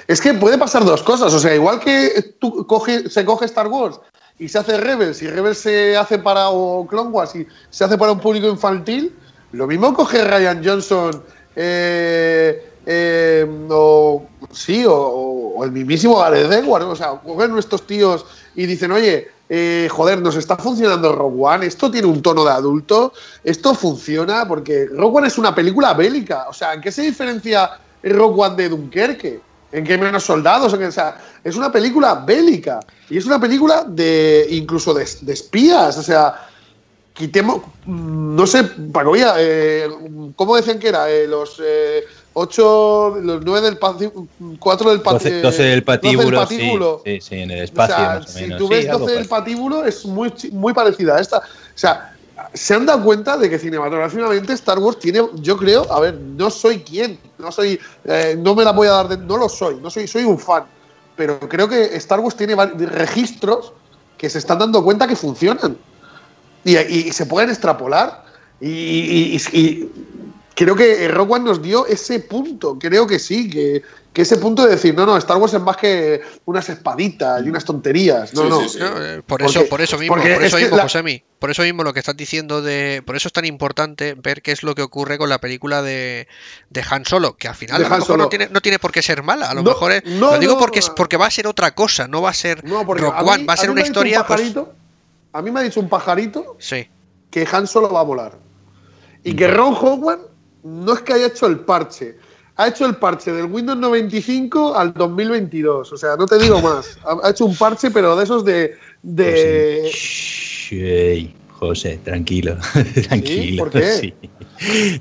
Es 0.06 0.20
que 0.20 0.34
puede 0.34 0.58
pasar 0.58 0.84
dos 0.84 1.02
cosas. 1.02 1.32
O 1.32 1.38
sea, 1.38 1.54
igual 1.54 1.80
que 1.80 2.34
tú 2.38 2.66
coge, 2.66 3.08
se 3.08 3.24
coge 3.24 3.46
Star 3.46 3.68
Wars 3.68 4.00
y 4.38 4.48
se 4.48 4.58
hace 4.58 4.76
Rebels 4.76 5.22
y 5.22 5.28
Rebels 5.28 5.58
se 5.58 5.96
hace 5.96 6.18
para 6.18 6.48
o 6.50 6.86
Clone 6.86 7.10
Wars 7.10 7.34
y 7.36 7.46
se 7.70 7.84
hace 7.84 7.96
para 7.96 8.12
un 8.12 8.20
público 8.20 8.48
infantil, 8.48 9.16
lo 9.52 9.66
mismo 9.66 9.94
coge 9.94 10.24
Ryan 10.24 10.62
Johnson 10.64 11.24
eh, 11.56 12.70
eh, 12.86 13.46
o 13.70 14.26
sí, 14.52 14.84
o, 14.86 15.62
el 15.64 15.72
mismísimo 15.72 16.18
Gareth 16.18 16.52
Edwards. 16.52 16.86
O 16.86 16.96
sea, 16.96 17.10
cogen 17.24 17.52
nuestros 17.52 17.86
tíos 17.86 18.26
y 18.54 18.66
dicen, 18.66 18.92
oye, 18.92 19.28
eh, 19.48 19.88
joder, 19.90 20.20
nos 20.20 20.36
está 20.36 20.56
funcionando 20.56 21.12
Rogue 21.12 21.36
One, 21.38 21.66
esto 21.66 21.90
tiene 21.90 22.06
un 22.06 22.22
tono 22.22 22.44
de 22.44 22.50
adulto, 22.50 23.12
esto 23.42 23.74
funciona, 23.74 24.48
porque 24.48 24.86
Rogue 24.86 25.18
One 25.18 25.28
es 25.28 25.38
una 25.38 25.54
película 25.54 25.94
bélica. 25.94 26.46
O 26.48 26.52
sea, 26.52 26.74
¿en 26.74 26.80
qué 26.80 26.90
se 26.90 27.02
diferencia 27.02 27.70
Rogue 28.02 28.42
One 28.42 28.56
de 28.56 28.68
Dunkerque? 28.68 29.40
¿En 29.72 29.84
qué 29.84 29.98
menos 29.98 30.22
soldados? 30.24 30.72
¿En 30.72 30.78
qué- 30.80 30.86
o 30.86 30.92
sea, 30.92 31.18
es 31.42 31.56
una 31.56 31.70
película 31.70 32.14
bélica 32.14 32.80
y 33.10 33.18
es 33.18 33.26
una 33.26 33.40
película 33.40 33.84
de 33.86 34.46
incluso 34.50 34.94
de, 34.94 35.02
espías. 35.02 35.98
O 35.98 36.02
sea, 36.02 36.46
quitemos, 37.12 37.62
mm, 37.84 38.36
no 38.36 38.46
sé, 38.46 38.64
Pacoía, 38.92 39.34
eh, 39.38 39.88
¿cómo 40.36 40.56
decían 40.56 40.78
que 40.78 40.88
era? 40.88 41.10
Eh, 41.10 41.26
los 41.26 41.60
eh, 42.34 42.40
ocho, 42.42 43.16
los 43.22 43.44
nueve 43.44 43.66
del 43.66 43.78
patíbulo, 43.78 44.26
cuatro 44.58 44.90
del 44.90 44.98
12, 45.02 45.14
patíbulo. 45.18 45.42
12 45.42 45.62
del 45.62 45.84
patíbulo, 45.84 46.46
sí, 46.46 46.56
patíbulo. 46.56 47.02
sí, 47.04 47.20
sí, 47.20 47.34
en 47.36 47.50
el 47.50 47.60
O 47.60 47.64
espacio 47.64 47.94
sea, 47.96 48.14
más 48.14 48.28
o 48.28 48.32
si 48.32 48.44
menos. 48.44 48.58
tú 48.58 48.66
Sí, 48.68 48.74
ves 48.74 48.88
algo 48.88 48.98
12 49.00 49.14
del 49.14 49.28
patíbulo, 49.28 49.84
es 49.84 50.04
muy, 50.06 50.32
muy 50.52 50.72
parecida 50.72 51.16
a 51.16 51.20
esta. 51.20 51.38
O 51.38 51.42
sea, 51.74 52.10
se 52.52 52.74
han 52.74 52.86
dado 52.86 53.02
cuenta 53.04 53.36
de 53.36 53.48
que 53.48 53.58
cinematográficamente 53.58 54.52
Star 54.52 54.78
Wars 54.78 54.98
tiene, 54.98 55.20
yo 55.36 55.56
creo, 55.56 55.90
a 55.92 56.00
ver, 56.00 56.20
no 56.20 56.50
soy 56.50 56.80
quien, 56.82 57.20
no 57.38 57.50
soy, 57.52 57.78
eh, 58.04 58.36
no 58.38 58.54
me 58.54 58.64
la 58.64 58.72
voy 58.72 58.88
a 58.88 58.92
dar 58.92 59.08
de, 59.08 59.16
no 59.18 59.36
lo 59.36 59.48
soy, 59.48 59.76
no 59.80 59.90
soy, 59.90 60.06
soy 60.06 60.24
un 60.24 60.38
fan, 60.38 60.64
pero 61.16 61.38
creo 61.40 61.68
que 61.68 61.96
Star 61.96 62.20
Wars 62.20 62.36
tiene 62.36 62.54
registros 62.86 63.72
que 64.16 64.28
se 64.30 64.38
están 64.38 64.58
dando 64.58 64.82
cuenta 64.84 65.06
que 65.06 65.16
funcionan 65.16 65.76
y, 66.64 66.76
y- 66.76 67.08
y 67.08 67.12
se 67.12 67.26
pueden 67.26 67.50
extrapolar 67.50 68.24
y 68.60 69.38
creo 70.54 70.76
que 70.76 71.08
Rogue 71.08 71.34
One 71.34 71.44
nos 71.44 71.62
dio 71.62 71.86
ese 71.86 72.20
punto, 72.20 72.78
creo 72.78 73.06
que 73.06 73.18
sí, 73.18 73.50
que, 73.50 73.82
que 74.12 74.22
ese 74.22 74.36
punto 74.36 74.64
de 74.64 74.70
decir, 74.72 74.94
no, 74.94 75.04
no, 75.04 75.16
Star 75.16 75.36
Wars 75.38 75.52
es 75.54 75.60
más 75.60 75.76
que 75.76 76.20
unas 76.44 76.68
espaditas 76.68 77.44
y 77.44 77.48
unas 77.48 77.64
tonterías, 77.64 78.32
no, 78.34 78.42
Sí, 78.42 78.48
no. 78.48 78.60
sí, 78.62 78.68
sí. 78.68 78.78
No, 78.78 79.04
eh, 79.04 79.16
por 79.26 79.40
Porque- 79.40 79.46
eso, 79.46 79.68
por 79.68 79.80
eso 79.80 79.98
mismo, 79.98 80.14
porque 80.14 80.34
por 80.34 80.44
eso 80.44 80.56
mismo, 80.58 80.76
la- 80.76 80.82
Josemi, 80.84 81.22
por 81.40 81.50
eso 81.50 81.62
mismo 81.62 81.82
lo 81.82 81.92
que 81.92 81.98
estás 81.98 82.16
diciendo 82.16 82.62
de, 82.62 83.02
por 83.04 83.16
eso 83.16 83.26
es 83.28 83.32
tan 83.32 83.44
importante 83.44 84.14
ver 84.14 84.42
qué 84.42 84.52
es 84.52 84.62
lo 84.62 84.74
que 84.76 84.82
ocurre 84.82 85.18
con 85.18 85.28
la 85.28 85.38
película 85.40 85.82
de, 85.82 86.28
de 86.70 86.84
Han 86.88 87.04
Solo, 87.04 87.36
que 87.36 87.48
al 87.48 87.56
final 87.56 87.80
De 87.80 87.86
a 87.86 87.88
lo 87.88 87.94
mejor 87.96 88.08
no 88.16 88.24
Solo. 88.24 88.28
tiene, 88.28 88.48
no 88.50 88.60
tiene 88.60 88.78
por 88.78 88.92
qué 88.92 89.02
ser 89.02 89.22
mala, 89.24 89.50
a 89.50 89.54
lo 89.54 89.62
No, 89.62 89.70
mejor 89.70 89.90
es, 89.92 90.04
no, 90.04 90.30
lo 90.32 90.38
digo 90.38 90.52
no, 90.54 90.58
porque 90.60 90.80
porque 90.94 91.16
va 91.16 91.26
a 91.26 91.30
ser 91.30 91.46
otra 91.48 91.74
cosa, 91.74 92.06
no 92.06 92.22
va 92.22 92.30
a 92.30 92.34
ser 92.34 92.62
mí- 92.62 92.70
One, 92.72 93.44
va 93.44 93.54
a 93.54 93.56
ser 93.56 93.70
una 93.70 93.80
un 93.80 93.86
historia, 93.86 94.24
pues, 94.24 94.54
a 95.32 95.42
mí 95.42 95.50
me 95.50 95.58
ha 95.58 95.62
dicho 95.64 95.80
un 95.80 95.88
pajarito 95.88 96.56
sí, 96.60 96.88
que 97.32 97.48
Han 97.50 97.66
Solo 97.66 97.90
va 97.92 97.98
a 97.98 98.04
volar. 98.04 98.38
Y 99.26 99.34
que 99.34 99.48
Ron 99.48 99.74
Howard 99.74 100.20
no 100.64 100.94
es 100.94 101.00
que 101.00 101.12
haya 101.12 101.26
hecho 101.26 101.46
el 101.46 101.60
parche. 101.60 102.16
Ha 102.56 102.68
hecho 102.68 102.86
el 102.86 102.96
parche 102.96 103.32
del 103.32 103.46
Windows 103.46 103.78
95 103.78 104.76
al 104.76 104.92
2022. 104.94 105.92
O 105.92 105.96
sea, 105.96 106.16
no 106.16 106.26
te 106.26 106.38
digo 106.38 106.60
más. 106.60 106.98
Ha 107.22 107.30
hecho 107.30 107.46
un 107.46 107.56
parche, 107.56 107.90
pero 107.90 108.16
de 108.16 108.24
esos 108.24 108.44
de. 108.44 108.76
de 109.02 109.90
José, 111.50 111.98
tranquilo, 112.04 112.56
tranquilo. 113.08 113.64
¿Por 113.64 113.72
qué? 113.72 113.92
Sí, 113.92 114.14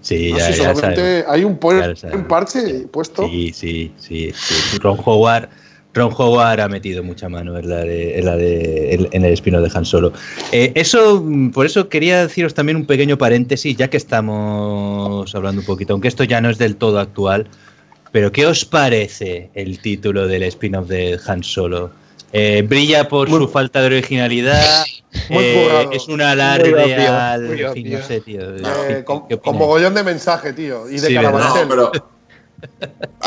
Sí, 0.02 0.32
No, 0.32 0.38
ya, 0.38 0.46
si 0.46 0.52
ya 0.52 0.58
solamente 0.58 1.22
sabemos. 1.22 1.32
hay 1.32 1.44
un, 1.44 1.60
Ya 1.60 2.16
un 2.18 2.28
parche 2.28 2.88
puesto. 2.92 3.28
Sí, 3.28 3.52
sí, 3.54 3.94
sí, 3.98 4.34
sí. 4.36 4.78
Ron 4.80 4.98
Howard, 5.04 5.50
Ron 5.94 6.12
Howard 6.18 6.60
ha 6.62 6.68
metido 6.68 7.04
mucha 7.04 7.30
mano 7.30 7.58
en 7.58 7.70
la 7.70 7.78
de, 7.84 8.18
en 8.20 8.26
la 8.26 8.36
de, 8.36 8.94
en- 9.12 9.26
el 9.26 9.34
espino 9.34 9.62
de 9.62 9.72
Han 9.74 9.86
Solo. 9.86 10.14
Eh, 10.52 10.72
eso, 10.76 11.24
por 11.54 11.66
eso 11.66 11.90
quería 11.90 12.22
deciros 12.26 12.54
también 12.54 12.76
un 12.78 12.86
pequeño 12.86 13.18
paréntesis, 13.18 13.76
ya 13.78 13.90
que 13.90 13.98
estamos 13.98 15.34
hablando 15.36 15.62
un 15.62 15.66
poquito, 15.68 15.94
aunque 15.94 16.08
esto 16.08 16.24
ya 16.24 16.42
no 16.42 16.50
es 16.50 16.58
del 16.58 16.76
todo 16.78 17.00
actual. 17.00 17.48
Pero 18.12 18.32
¿qué 18.32 18.46
os 18.46 18.64
parece 18.66 19.50
el 19.56 19.80
título 19.80 20.28
del 20.28 20.44
spin-off 20.44 20.88
de 20.88 21.20
Han 21.28 21.44
Solo? 21.44 21.90
Eh, 22.32 22.64
brilla 22.68 23.08
por 23.08 23.30
Muy- 23.30 23.40
su 23.40 23.48
falta 23.48 23.82
de 23.82 23.88
originalidad. 23.88 24.86
Muy 25.30 25.44
eh, 25.44 25.88
es 25.92 26.08
un 26.08 26.22
alarde 26.22 26.74
obvio, 26.74 27.14
al. 27.14 27.62
no 27.62 27.72
obvio. 27.72 28.04
sé, 28.04 28.22
tío. 28.22 28.56
Eh, 28.56 28.62
¿Qué- 28.88 29.04
con, 29.04 29.28
qué 29.28 29.38
con 29.38 29.56
opináis? 29.56 29.60
mogollón 29.60 29.94
de 29.94 30.04
mensaje, 30.04 30.54
tío. 30.54 30.90
Y 30.90 30.94
de 31.00 31.08
Sí, 31.08 31.16
al 31.16 31.32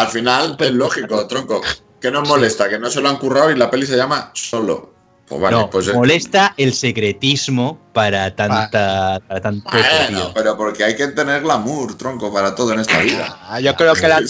final 0.09 0.57
es 0.59 0.71
lógico, 0.73 1.27
tronco. 1.27 1.61
¿Qué 2.01 2.11
nos 2.11 2.29
molesta? 2.29 2.69
Que 2.69 2.79
no 2.79 2.91
se 2.91 3.01
lo 3.01 3.09
han 3.09 3.17
currado 3.17 3.51
y 3.51 3.57
la 3.57 3.71
peli 3.71 3.87
se 3.87 3.97
llama 3.97 4.31
Solo. 4.35 4.95
Pues 5.29 5.41
vale, 5.41 5.57
no, 5.57 5.69
pues. 5.69 5.89
eh, 5.89 5.93
molesta 5.93 6.55
el 6.57 6.73
secretismo 6.73 7.81
para 7.93 8.35
tanta, 8.37 9.19
para 9.27 9.41
tanto 9.41 9.69
Bueno, 9.73 10.07
tío. 10.09 10.33
pero 10.35 10.57
porque 10.57 10.85
hay 10.85 10.95
que 10.95 11.09
tener 11.09 11.43
glamour, 11.43 11.97
tronco, 11.99 12.33
para 12.33 12.55
todo 12.55 12.73
en 12.73 12.79
esta 12.81 13.01
vida. 13.01 13.37
Ah, 13.43 13.59
yo 13.59 13.75
creo 13.75 13.95
que 13.95 14.07
la, 14.07 14.19
Sí, 14.19 14.25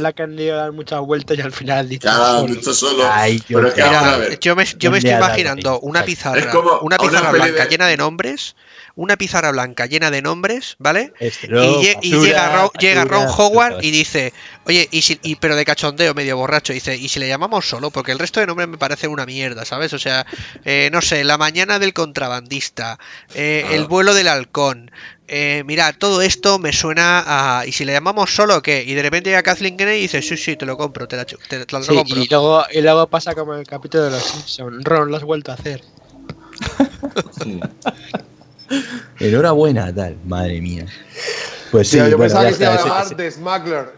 la, 0.00 0.12
que 0.14 0.22
han 0.22 0.38
ido 0.38 0.54
a 0.54 0.62
dar 0.62 0.72
muchas 0.72 1.00
vueltas 1.00 1.36
y 1.36 1.42
al 1.42 1.52
final 1.52 1.80
han 1.80 1.88
dicho. 1.90 2.08
Ya 2.08 2.14
han 2.14 2.40
solo. 2.40 2.54
dicho 2.54 2.72
solo. 2.72 3.04
Ay, 3.12 3.38
yo 3.46 3.58
pero 3.58 3.68
es 3.68 3.74
que 3.74 3.80
creo- 3.82 3.92
vamos 3.92 4.08
a 4.08 4.16
Mira, 4.16 4.28
ver. 4.30 4.38
yo 4.38 4.56
me, 4.56 4.64
yo 4.64 4.90
me 4.90 4.96
¿Dónde 5.00 5.10
estoy 5.10 5.10
imaginando 5.26 5.80
una 5.80 6.02
pizarra, 6.04 6.38
Es 6.40 6.46
como 6.46 6.78
una 6.80 6.96
pizarra 6.96 7.30
blanca 7.30 7.64
de- 7.64 7.68
llena 7.70 7.86
de 7.86 7.96
nombres, 7.98 8.56
una 9.00 9.16
pizarra 9.16 9.52
blanca 9.52 9.86
llena 9.86 10.10
de 10.10 10.22
nombres, 10.22 10.74
¿vale? 10.80 11.12
Estro, 11.20 11.62
y, 11.62 11.66
lle- 11.84 11.98
y 12.02 12.10
basura, 12.10 12.26
llega, 12.26 12.56
Ron, 12.56 12.70
llega 12.80 13.04
Ron 13.04 13.24
basura, 13.26 13.44
Howard 13.44 13.70
basura. 13.74 13.86
y 13.86 13.90
dice, 13.92 14.32
oye, 14.66 14.88
y 14.90 15.02
si, 15.02 15.20
y, 15.22 15.36
pero 15.36 15.54
de 15.54 15.64
cachondeo, 15.64 16.14
medio 16.14 16.36
borracho, 16.36 16.72
dice, 16.72 16.96
y 16.96 17.08
si 17.08 17.20
le 17.20 17.28
llamamos 17.28 17.68
solo, 17.68 17.90
porque 17.92 18.10
el 18.10 18.18
resto 18.18 18.40
de 18.40 18.46
nombres 18.48 18.68
me 18.68 18.76
parece 18.76 19.06
una 19.06 19.24
mierda, 19.24 19.64
¿sabes? 19.64 19.92
O 19.92 20.00
sea, 20.00 20.26
eh, 20.64 20.90
no 20.92 21.00
sé, 21.00 21.22
la 21.22 21.38
mañana 21.38 21.78
del 21.78 21.92
contrabandista, 21.94 22.98
eh, 23.34 23.64
Ah. 23.68 23.74
el 23.74 23.86
vuelo 23.86 24.14
del 24.14 24.26
halcón. 24.26 24.90
Eh, 25.28 25.62
mira, 25.66 25.92
todo 25.92 26.20
esto 26.22 26.58
me 26.58 26.72
suena 26.72 27.58
a. 27.60 27.66
¿Y 27.66 27.72
si 27.72 27.84
le 27.84 27.92
llamamos 27.92 28.34
solo 28.34 28.62
qué? 28.62 28.82
Y 28.84 28.94
de 28.94 29.02
repente 29.02 29.28
llega 29.30 29.42
Kathleen 29.44 29.76
Kennedy 29.76 29.98
y 29.98 30.02
dice: 30.02 30.22
Sí, 30.22 30.36
sí, 30.38 30.56
te 30.56 30.64
lo 30.66 30.76
compro, 30.76 31.06
te, 31.06 31.16
la, 31.16 31.24
te, 31.24 31.36
te 31.36 31.72
lo 31.76 31.82
Sí, 31.84 31.94
compro. 31.94 32.18
y, 32.20 32.26
luego, 32.28 32.64
y 32.72 32.80
luego 32.80 33.06
pasa 33.08 33.34
como 33.36 33.52
en 33.54 33.60
el 33.60 33.66
capítulo 33.66 34.04
de 34.04 34.10
los 34.12 34.24
Simpsons. 34.24 34.82
Ron 34.82 35.10
lo 35.10 35.16
has 35.18 35.22
vuelto 35.24 35.52
a 35.52 35.54
hacer. 35.54 35.82
Enhorabuena, 39.20 39.94
tal, 39.94 40.16
madre 40.26 40.60
mía. 40.60 40.86
Pues 41.70 41.88
sí, 41.88 41.96
Tío, 41.96 42.08
yo 42.08 42.16
bueno, 42.16 42.34
pensaba 42.34 42.44
ya 42.44 42.48
que 42.50 42.54
se 42.56 42.62
iba 42.64 42.74
a 42.74 42.78
llamar 42.78 43.16
The 43.16 43.30
Smuggler. 43.30 43.92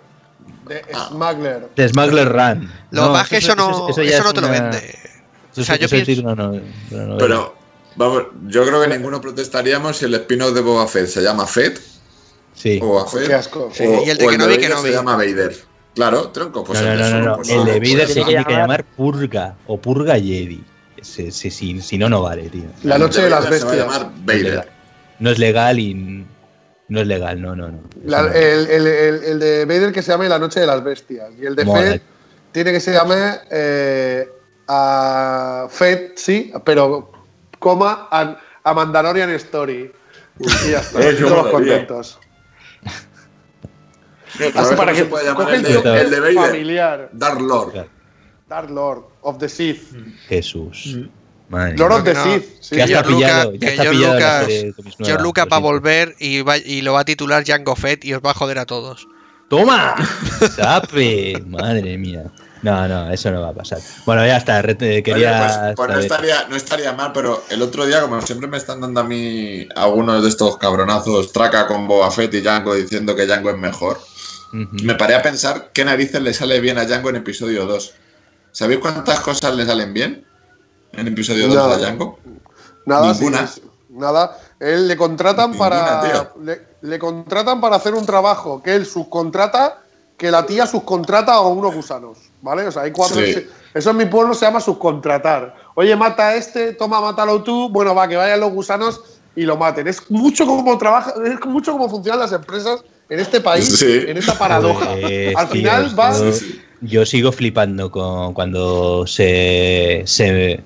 The 0.68 0.82
Ah. 0.94 1.08
Smuggler. 1.10 1.68
The 1.74 1.88
Smuggler 1.88 2.28
Run. 2.32 2.72
Lo 2.90 3.02
que 3.02 3.08
pasa 3.08 3.22
es 3.22 3.28
que 3.28 3.36
eso 3.38 3.54
no, 3.56 3.88
ya 3.88 4.02
eso 4.02 4.12
es 4.18 4.24
no 4.24 4.32
te 4.32 4.40
lo 4.40 4.48
vende. 4.48 4.78
Eso, 5.52 5.60
O 5.62 5.64
sea, 5.64 5.76
yo 5.76 5.86
eso 5.86 5.96
el 5.96 6.04
pienso- 6.04 6.22
no- 6.22 6.34
no- 6.36 6.60
no- 6.90 7.18
Pero 7.18 7.60
Vamos, 7.96 8.22
yo 8.46 8.64
creo 8.64 8.80
que 8.80 8.86
ninguno 8.88 9.20
protestaríamos 9.20 9.96
si 9.96 10.04
el 10.04 10.14
spin-off 10.14 10.54
de 10.54 10.60
Boba 10.60 10.86
Fett 10.86 11.06
se 11.08 11.20
llama 11.22 11.44
Fett 11.44 11.80
Sí. 12.54 12.78
o 12.80 12.86
Boba 12.86 13.06
Fett. 13.08 13.26
Qué 13.26 13.34
asco. 13.34 13.68
Sí, 13.74 13.82
o, 13.84 14.04
y 14.04 14.10
el 14.10 14.16
de 14.16 14.26
o 14.26 14.30
Kenobi, 14.30 14.54
Vader 14.54 14.68
Kenobi. 14.68 14.88
se 14.88 14.94
llama 14.94 15.16
Vader. 15.16 15.56
Claro, 15.96 16.28
tronco, 16.28 16.62
pues 16.62 16.80
no, 16.80 16.86
no, 16.86 16.92
el 16.92 16.98
no, 17.00 17.06
de 17.06 17.12
no, 17.12 17.18
no. 17.30 17.36
pues 17.38 17.48
El 17.50 17.64
de 17.64 17.76
pues 17.78 17.92
Vader 17.92 18.06
se 18.06 18.20
eso. 18.20 18.26
tiene 18.28 18.44
que 18.44 18.52
llamar 18.52 18.84
Purga 18.84 19.56
o 19.66 19.76
Purga 19.76 20.14
Jedi. 20.14 20.64
Si, 21.02 21.30
si, 21.30 21.50
si, 21.50 21.80
si 21.80 21.98
no, 21.98 22.08
no 22.08 22.22
vale, 22.22 22.48
tío. 22.48 22.64
La 22.82 22.98
noche 22.98 23.22
de 23.22 23.30
las 23.30 23.44
Vader 23.44 23.58
Se 23.60 23.64
va 23.66 23.72
a 23.72 23.74
bestias. 23.74 23.92
llamar 23.98 24.10
No 24.24 24.32
es 24.32 24.42
legal. 24.42 24.56
Vader. 24.56 24.72
No 25.18 25.30
es 25.30 25.38
legal 25.38 25.78
y 25.78 26.26
no 26.88 27.00
es 27.00 27.06
legal, 27.06 27.40
no, 27.42 27.54
no, 27.56 27.68
no. 27.68 27.80
La- 28.04 28.20
Eso 28.20 28.28
no. 28.28 28.34
el, 28.34 28.66
el- 28.70 28.86
el- 28.86 29.24
el 29.24 29.38
de 29.38 29.64
Vader 29.64 29.92
que 29.92 30.02
se 30.02 30.12
llame 30.12 30.28
La 30.28 30.38
Noche 30.38 30.60
de 30.60 30.66
las 30.66 30.82
Bestias. 30.82 31.28
Y 31.40 31.46
el 31.46 31.54
de 31.56 31.64
Mola. 31.64 31.80
Fed 31.82 32.00
tiene 32.52 32.72
que 32.72 32.80
se 32.80 32.92
llame 32.92 33.16
eh, 33.50 34.28
a 34.66 35.66
Fed, 35.70 36.12
sí, 36.16 36.52
pero 36.64 37.12
coma 37.58 38.08
a, 38.10 38.36
a 38.64 38.74
Mandalorian 38.74 39.30
Story. 39.30 39.92
Y 40.38 40.70
ya 40.70 40.78
está. 40.80 41.00
Eh, 41.08 41.14
todos 41.14 41.46
contentos. 41.48 42.18
Así 44.34 44.52
¿sabes 44.52 44.72
para 44.78 44.92
que 44.92 44.98
se 45.00 45.04
puede 45.06 45.24
llamar 45.26 45.54
el 45.54 45.62
de, 45.62 45.74
el 46.00 46.10
de 46.10 46.20
Vader? 46.20 46.34
familiar. 46.34 47.10
Dark 47.12 47.40
Lord. 47.40 47.72
Claro. 47.72 47.88
Dark 48.50 48.68
Lord 48.68 49.04
of 49.22 49.38
the 49.38 49.48
Sith. 49.48 49.94
Jesús. 50.28 50.98
Madre 51.48 51.76
Lord 51.78 51.92
of 51.92 52.04
the 52.04 52.14
no. 52.14 52.24
Sith. 52.24 52.44
sí. 52.60 52.76
Ya 52.76 52.84
está 52.84 53.02
George 53.04 53.14
pillado, 53.14 53.50
Lucas- 53.52 53.60
ya 53.60 53.66
que 53.66 53.72
está 53.72 53.82
George 53.84 53.98
pillado 53.98 54.18
la 54.20 54.42
Lucas- 54.42 54.96
George 54.98 55.22
Lucas 55.22 55.46
va 55.52 55.56
a 55.56 55.60
volver 55.60 56.14
y, 56.18 56.42
va- 56.42 56.58
y 56.58 56.82
lo 56.82 56.92
va 56.92 57.00
a 57.00 57.04
titular 57.04 57.44
Jango 57.46 57.76
Fett 57.76 58.04
y 58.04 58.12
os 58.12 58.20
va 58.20 58.32
a 58.32 58.34
joder 58.34 58.58
a 58.58 58.66
todos. 58.66 59.06
¡Toma! 59.48 59.96
¡Sape! 60.56 61.42
Madre 61.46 61.96
mía. 61.96 62.24
No, 62.62 62.86
no, 62.86 63.10
eso 63.10 63.30
no 63.30 63.40
va 63.40 63.48
a 63.48 63.54
pasar. 63.54 63.78
Bueno, 64.04 64.24
ya 64.26 64.36
está. 64.36 64.60
re- 64.62 64.76
Oye, 64.80 65.02
Quería. 65.02 65.38
pues, 65.38 65.76
pues 65.76 65.88
no, 65.90 65.98
estaría, 65.98 66.46
no 66.48 66.56
estaría 66.56 66.92
mal, 66.92 67.10
pero 67.14 67.42
el 67.50 67.62
otro 67.62 67.86
día, 67.86 68.02
como 68.02 68.20
siempre 68.20 68.48
me 68.48 68.58
están 68.58 68.80
dando 68.82 69.00
a 69.00 69.04
mí 69.04 69.66
algunos 69.76 70.22
de 70.22 70.28
estos 70.28 70.58
cabronazos, 70.58 71.32
traca 71.32 71.66
con 71.66 71.88
Boba 71.88 72.10
Fett 72.10 72.34
y 72.34 72.40
Django 72.42 72.74
diciendo 72.74 73.16
que 73.16 73.26
Django 73.26 73.50
es 73.50 73.56
mejor, 73.56 73.98
me 74.52 74.94
paré 74.94 75.14
a 75.14 75.22
pensar 75.22 75.70
qué 75.72 75.84
narices 75.86 76.20
le 76.20 76.34
sale 76.34 76.60
bien 76.60 76.76
a 76.76 76.84
Django 76.84 77.08
en 77.10 77.16
episodio 77.16 77.64
2. 77.66 77.94
¿Sabéis 78.52 78.80
cuántas 78.80 79.20
cosas 79.20 79.54
le 79.54 79.64
salen 79.66 79.92
bien 79.92 80.24
en 80.92 81.06
episodio 81.08 81.46
2 81.48 81.56
Nada. 81.56 81.74
a 81.74 81.78
Django? 81.78 82.18
Nada, 82.86 83.12
Ninguna. 83.12 83.46
sí, 83.46 83.60
sí, 83.60 83.70
nada. 83.90 84.38
Él 84.58 84.88
le 84.88 84.96
contratan 84.96 85.50
Ninguna, 85.52 85.70
para. 85.70 86.32
Le, 86.42 86.60
le 86.82 86.98
contratan 86.98 87.60
para 87.60 87.76
hacer 87.76 87.94
un 87.94 88.04
trabajo 88.06 88.62
que 88.62 88.74
él 88.74 88.84
subcontrata, 88.86 89.78
que 90.16 90.30
la 90.30 90.44
tía 90.46 90.66
subcontrata 90.66 91.34
a 91.34 91.40
unos 91.42 91.74
gusanos. 91.74 92.18
¿Vale? 92.42 92.66
O 92.66 92.72
sea, 92.72 92.82
hay 92.82 92.90
cuatro. 92.92 93.20
Sí. 93.24 93.46
Eso 93.72 93.90
en 93.90 93.96
mi 93.98 94.06
pueblo 94.06 94.34
se 94.34 94.44
llama 94.46 94.60
subcontratar. 94.60 95.54
Oye, 95.74 95.94
mata 95.94 96.28
a 96.28 96.34
este, 96.34 96.72
toma, 96.72 97.00
mátalo 97.00 97.42
tú. 97.42 97.68
Bueno, 97.68 97.94
va, 97.94 98.08
que 98.08 98.16
vayan 98.16 98.40
los 98.40 98.50
gusanos 98.52 99.00
y 99.36 99.42
lo 99.42 99.56
maten. 99.56 99.86
Es 99.86 100.10
mucho 100.10 100.44
como 100.44 100.76
trabaja, 100.76 101.14
es 101.24 101.38
mucho 101.46 101.72
como 101.72 101.88
funcionan 101.88 102.18
las 102.20 102.32
empresas 102.32 102.82
en 103.08 103.20
este 103.20 103.40
país, 103.40 103.78
Sí. 103.78 104.04
en 104.08 104.16
esta 104.16 104.36
paradoja. 104.36 104.90
Al 104.90 104.98
tío, 104.98 105.46
final 105.48 105.98
va. 105.98 106.12
Yo, 106.80 107.04
sigo 107.06 107.32
flipando 107.32 107.90
con 107.90 108.32
cuando 108.34 109.06
se, 109.06 110.02
se 110.06 110.60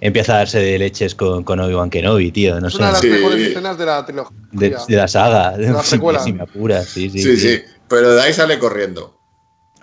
empieza 0.00 0.34
a 0.34 0.38
darse 0.38 0.58
de 0.58 0.78
leches 0.78 1.14
con, 1.14 1.44
con 1.44 1.60
Obi-Wan 1.60 1.90
Kenobi, 1.90 2.30
tío. 2.32 2.60
No 2.60 2.68
Es 2.68 2.74
sé. 2.74 2.78
una 2.78 2.86
de 2.88 2.92
las 2.92 3.00
Sí. 3.02 3.08
mejores 3.08 3.48
escenas 3.48 3.78
de 3.78 3.86
la 3.86 4.04
trilogía. 4.06 4.36
De, 4.52 4.76
de 4.88 4.96
la 4.96 5.08
saga. 5.08 5.56
De 5.56 5.70
la 5.70 5.82
precuela. 5.88 6.18
Si 6.20 6.32
me 6.32 6.42
apuras, 6.42 6.86
sí, 6.88 7.10
sí, 7.10 7.22
Sí, 7.22 7.36
sí. 7.36 7.48
sí, 7.56 7.62
pero 7.88 8.14
de 8.14 8.22
ahí 8.22 8.32
sale 8.32 8.58
corriendo. 8.58 9.16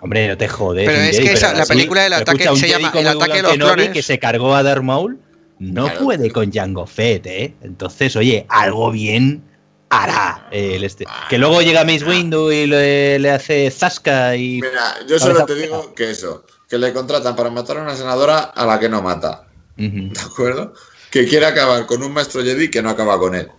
Hombre, 0.00 0.28
no 0.28 0.36
te 0.38 0.46
jodes. 0.48 0.86
Pero 0.88 1.00
es 1.00 1.16
Jedi, 1.16 1.26
que 1.28 1.32
esa- 1.34 1.46
pero 1.48 1.56
la 1.58 1.62
así- 1.64 1.72
película 1.72 2.02
del 2.02 2.12
ataque 2.12 2.44
se 2.44 2.56
Jedi 2.56 2.70
llama 2.72 2.92
El 2.94 3.06
ataque 3.08 3.32
de 3.34 3.40
Obi-Wan 3.40 3.42
los 3.42 3.52
Kenobi 3.52 3.72
clones. 3.74 3.90
que 3.90 4.02
se 4.02 4.18
cargó 4.18 4.54
a 4.54 4.62
Darth 4.62 4.82
Maul 4.82 5.18
no 5.60 5.84
Claro. 5.86 6.04
puede 6.04 6.30
con 6.30 6.52
Jango 6.52 6.86
Fett, 6.86 7.26
¿eh? 7.26 7.54
Entonces, 7.62 8.14
oye, 8.14 8.46
algo 8.48 8.92
bien 8.92 9.42
hará 9.90 10.48
el 10.50 10.84
este. 10.84 11.06
Que 11.28 11.38
luego 11.38 11.62
llega 11.62 11.84
Mace 11.84 12.04
Windu 12.04 12.50
y 12.50 12.66
le, 12.66 13.18
le 13.18 13.30
hace 13.30 13.70
zasca 13.70 14.36
y... 14.36 14.60
Mira, 14.60 14.96
yo 15.06 15.18
solo 15.18 15.44
te 15.46 15.54
digo 15.54 15.94
que 15.94 16.10
eso, 16.10 16.44
que 16.68 16.78
le 16.78 16.92
contratan 16.92 17.36
para 17.36 17.50
matar 17.50 17.78
a 17.78 17.82
una 17.82 17.96
senadora 17.96 18.38
a 18.38 18.66
la 18.66 18.78
que 18.78 18.88
no 18.88 19.02
mata. 19.02 19.46
¿De 19.76 20.20
acuerdo? 20.20 20.74
Que 21.10 21.26
quiere 21.26 21.46
acabar 21.46 21.86
con 21.86 22.02
un 22.02 22.12
maestro 22.12 22.42
Jedi 22.42 22.70
que 22.70 22.82
no 22.82 22.90
acaba 22.90 23.18
con 23.18 23.34
él. 23.34 23.50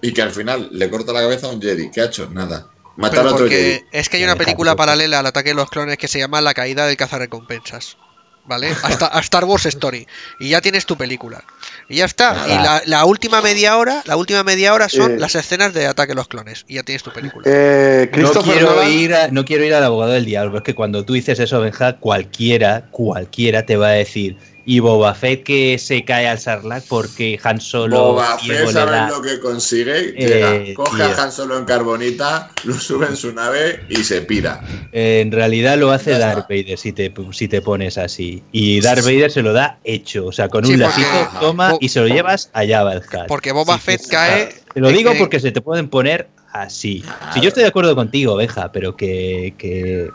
Y 0.00 0.12
que 0.12 0.22
al 0.22 0.30
final 0.30 0.68
le 0.72 0.88
corta 0.88 1.12
la 1.12 1.20
cabeza 1.20 1.48
a 1.48 1.50
un 1.50 1.60
Jedi. 1.60 1.90
¿Qué 1.90 2.00
ha 2.00 2.04
hecho? 2.04 2.28
Nada. 2.30 2.68
Matar 2.96 3.18
Pero 3.18 3.28
a 3.28 3.32
otro 3.32 3.44
porque 3.44 3.56
Jedi. 3.56 3.84
es 3.92 4.08
que 4.08 4.16
hay 4.18 4.24
una 4.24 4.36
película 4.36 4.76
paralela 4.76 5.18
al 5.18 5.26
ataque 5.26 5.50
de 5.50 5.54
los 5.56 5.68
clones 5.68 5.98
que 5.98 6.08
se 6.08 6.18
llama 6.18 6.40
La 6.40 6.54
caída 6.54 6.86
del 6.86 6.96
cazarrecompensas. 6.96 7.96
¿Vale? 8.44 8.70
Hasta 8.82 9.08
a 9.08 9.18
Star 9.20 9.44
Wars 9.44 9.66
Story. 9.66 10.06
Y 10.38 10.50
ya 10.50 10.60
tienes 10.60 10.86
tu 10.86 10.96
película. 10.96 11.42
Y 11.88 11.96
ya 11.96 12.04
está. 12.04 12.34
Y 12.46 12.50
la, 12.50 12.82
la 12.86 13.04
última 13.04 13.40
media 13.42 13.76
hora, 13.76 14.02
la 14.06 14.16
última 14.16 14.42
media 14.42 14.74
hora 14.74 14.88
son 14.88 15.12
Eh. 15.12 15.18
las 15.20 15.34
escenas 15.36 15.72
de 15.72 15.86
ataque 15.86 16.10
de 16.10 16.16
los 16.16 16.26
clones. 16.28 16.64
Y 16.66 16.74
ya 16.74 16.82
tienes 16.82 17.02
tu 17.02 17.12
película. 17.12 17.44
Eh, 17.48 18.10
No 18.16 18.32
quiero, 18.42 18.74
Nolan- 18.76 18.92
ir 18.92 19.14
a- 19.14 19.28
no 19.28 19.44
quiero 19.44 19.64
ir 19.64 19.72
al 19.74 19.84
abogado 19.84 20.12
del 20.12 20.24
diablo, 20.24 20.58
es 20.58 20.64
que 20.64 20.74
cuando 20.74 21.04
tú 21.04 21.12
dices 21.12 21.38
eso, 21.38 21.60
Benja, 21.60 21.96
cualquiera, 21.98 22.86
cualquiera 22.90 23.64
te 23.66 23.76
va 23.76 23.88
a 23.88 23.92
decir, 23.92 24.36
y 24.66 24.80
Boba 24.80 25.14
Fett 25.14 25.44
que 25.44 25.78
se 25.78 26.04
cae 26.04 26.26
al 26.28 26.38
Sarlacc 26.40 26.84
porque 26.88 27.38
Han 27.44 27.60
Solo 27.60 27.98
Boba 28.12 28.36
Fett, 28.38 28.68
¿sabes 28.70 29.10
lo 29.16 29.22
que 29.22 29.38
consigue? 29.40 30.12
Eh, 30.16 30.74
coge 30.74 30.96
tío. 31.04 31.04
a 31.16 31.22
Han 31.22 31.30
Solo 31.32 31.56
en 31.56 31.64
carbonita, 31.64 32.50
lo 32.64 32.74
sube 32.74 33.06
en 33.06 33.16
su 33.16 33.32
nave 33.32 33.84
y 33.88 34.02
se 34.02 34.22
pira. 34.22 34.60
Eh, 34.92 35.20
En 35.20 35.30
realidad 35.32 35.78
lo 35.78 35.90
hace. 35.92 36.18
Darth 36.18 36.48
Vader 36.48 36.76
si 36.76 36.92
te, 36.92 37.12
si 37.30 37.46
te 37.48 37.62
pones 37.62 37.96
así. 37.96 38.42
Y 38.52 38.80
Darth 38.80 39.04
Vader 39.04 39.30
se 39.30 39.42
lo 39.42 39.52
da 39.52 39.78
hecho. 39.84 40.26
O 40.26 40.32
sea, 40.32 40.48
con 40.48 40.64
Sí, 40.66 40.74
un 40.74 40.80
porque- 40.80 41.00
lacito 41.02 41.30
toma 41.40 41.70
Bo- 41.72 41.78
y 41.80 41.88
se 41.88 42.00
lo 42.00 42.08
llevas 42.08 42.50
allá 42.52 42.80
hat. 42.80 43.26
Porque 43.28 43.52
Boba 43.52 43.76
Sí, 43.76 43.82
Fett 43.84 44.00
sí, 44.00 44.10
cae. 44.10 44.48
Te 44.74 44.80
lo 44.80 44.88
digo 44.90 45.12
porque 45.16 45.38
se 45.40 45.52
te 45.52 45.60
pueden 45.60 45.88
poner 45.88 46.28
así. 46.52 47.04
Si 47.32 47.40
yo 47.40 47.48
estoy 47.48 47.62
de 47.62 47.68
acuerdo 47.68 47.94
contigo, 47.94 48.34
Benja, 48.36 48.72
pero 48.72 48.96
que, 48.96 49.54
que, 49.58 50.10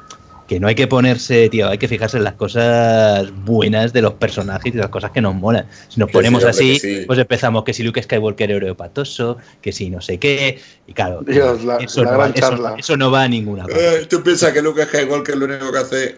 que 0.51 0.59
no 0.59 0.67
hay 0.67 0.75
que 0.75 0.85
ponerse, 0.85 1.47
tío, 1.47 1.69
hay 1.69 1.77
que 1.77 1.87
fijarse 1.87 2.17
en 2.17 2.25
las 2.25 2.33
cosas 2.33 3.31
buenas 3.45 3.93
de 3.93 4.01
los 4.01 4.15
personajes 4.15 4.75
y 4.75 4.77
las 4.77 4.89
cosas 4.89 5.11
que 5.11 5.21
nos 5.21 5.33
molan. 5.33 5.65
Si 5.87 5.97
nos 5.97 6.11
ponemos 6.11 6.43
sí, 6.43 6.49
así, 6.49 6.79
sí. 6.79 7.03
pues 7.07 7.17
empezamos 7.19 7.63
que 7.63 7.73
si 7.73 7.83
Luke 7.83 8.03
Skywalker 8.03 8.51
era 8.51 8.73
patoso, 8.73 9.37
que 9.61 9.71
si 9.71 9.89
no 9.89 10.01
sé 10.01 10.17
qué, 10.17 10.59
y 10.87 10.91
claro, 10.91 11.21
Dios, 11.25 11.63
la- 11.63 11.77
eso, 11.77 12.03
la 12.03 12.11
no 12.11 12.17
va, 12.17 12.27
eso- 12.27 12.35
charla. 12.35 12.75
eso 12.77 12.97
no 12.97 13.09
va 13.09 13.23
a 13.23 13.27
ninguna 13.29 13.63
parte. 13.63 14.01
Eh, 14.01 14.05
¿Tú 14.07 14.21
piensas 14.23 14.51
que 14.51 14.61
Luke 14.61 14.83
Skywalker 14.87 15.37
lo 15.37 15.45
único 15.45 15.71
que 15.71 15.77
hace 15.77 16.17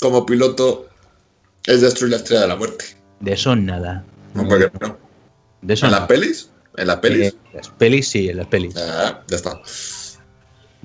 como 0.00 0.24
piloto 0.24 0.86
es 1.66 1.82
destruir 1.82 2.12
la 2.12 2.16
estrella 2.16 2.40
de 2.42 2.48
la 2.48 2.56
muerte? 2.56 2.86
De 3.20 3.34
eso 3.34 3.54
nada. 3.56 4.04
No, 4.32 4.48
porque 4.48 4.70
no. 4.80 4.96
De 5.60 5.74
eso 5.74 5.84
¿En 5.84 5.92
nada. 5.92 6.00
las 6.00 6.08
pelis? 6.08 6.50
¿En 6.78 6.86
las 6.86 6.96
pelis? 6.96 7.26
Eh, 7.26 7.34
las 7.52 7.68
pelis 7.68 8.08
sí, 8.08 8.30
en 8.30 8.38
las 8.38 8.46
pelis. 8.46 8.74
Ah, 8.78 9.20
ya 9.28 9.36
está. 9.36 9.60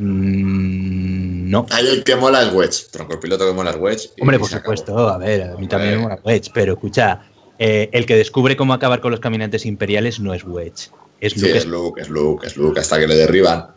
Mm, 0.02 1.50
no. 1.50 1.66
Ahí 1.70 1.88
el 1.88 2.04
que 2.04 2.16
mola 2.16 2.42
es 2.44 2.54
Wedge. 2.54 2.88
Tronco, 2.92 3.14
el 3.14 3.20
piloto 3.20 3.46
que 3.48 3.54
mola 3.54 3.72
es 3.72 3.78
Wedge. 3.78 4.10
Hombre, 4.20 4.40
por 4.40 4.48
acabó. 4.48 4.62
supuesto, 4.64 4.98
a 5.10 5.18
ver, 5.18 5.44
a 5.44 5.56
mí 5.58 5.68
también 5.68 5.96
me 5.98 6.02
mola 6.04 6.20
Wedge, 6.24 6.50
pero 6.54 6.74
escucha, 6.74 7.22
eh, 7.60 7.90
el 7.92 8.06
que 8.06 8.16
descubre 8.16 8.56
cómo 8.56 8.74
acabar 8.74 9.02
con 9.02 9.12
los 9.12 9.20
caminantes 9.20 9.66
imperiales 9.66 10.20
no 10.20 10.34
es 10.34 10.44
Wedge, 10.44 10.90
es 11.20 11.34
Sí, 11.34 11.42
Luke. 11.42 11.58
es 11.58 11.66
Luke, 11.66 12.02
es 12.02 12.10
Luke, 12.10 12.48
es 12.48 12.58
Luke, 12.58 12.80
hasta 12.80 13.00
que 13.00 13.08
le 13.08 13.16
derriban. 13.16 13.68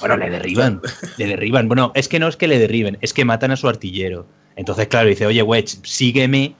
Bueno, 0.00 0.16
le 0.16 0.30
derriban, 0.30 0.80
le 1.16 1.26
derriban. 1.26 1.68
Bueno, 1.68 1.92
es 1.94 2.08
que 2.08 2.18
no 2.18 2.28
es 2.28 2.36
que 2.36 2.48
le 2.48 2.58
derriben, 2.58 2.98
es 3.00 3.12
que 3.12 3.24
matan 3.24 3.50
a 3.50 3.56
su 3.56 3.68
artillero. 3.68 4.26
Entonces, 4.56 4.88
claro, 4.88 5.08
dice, 5.08 5.26
oye, 5.26 5.42
Wedge, 5.42 5.78
sígueme 5.84 6.54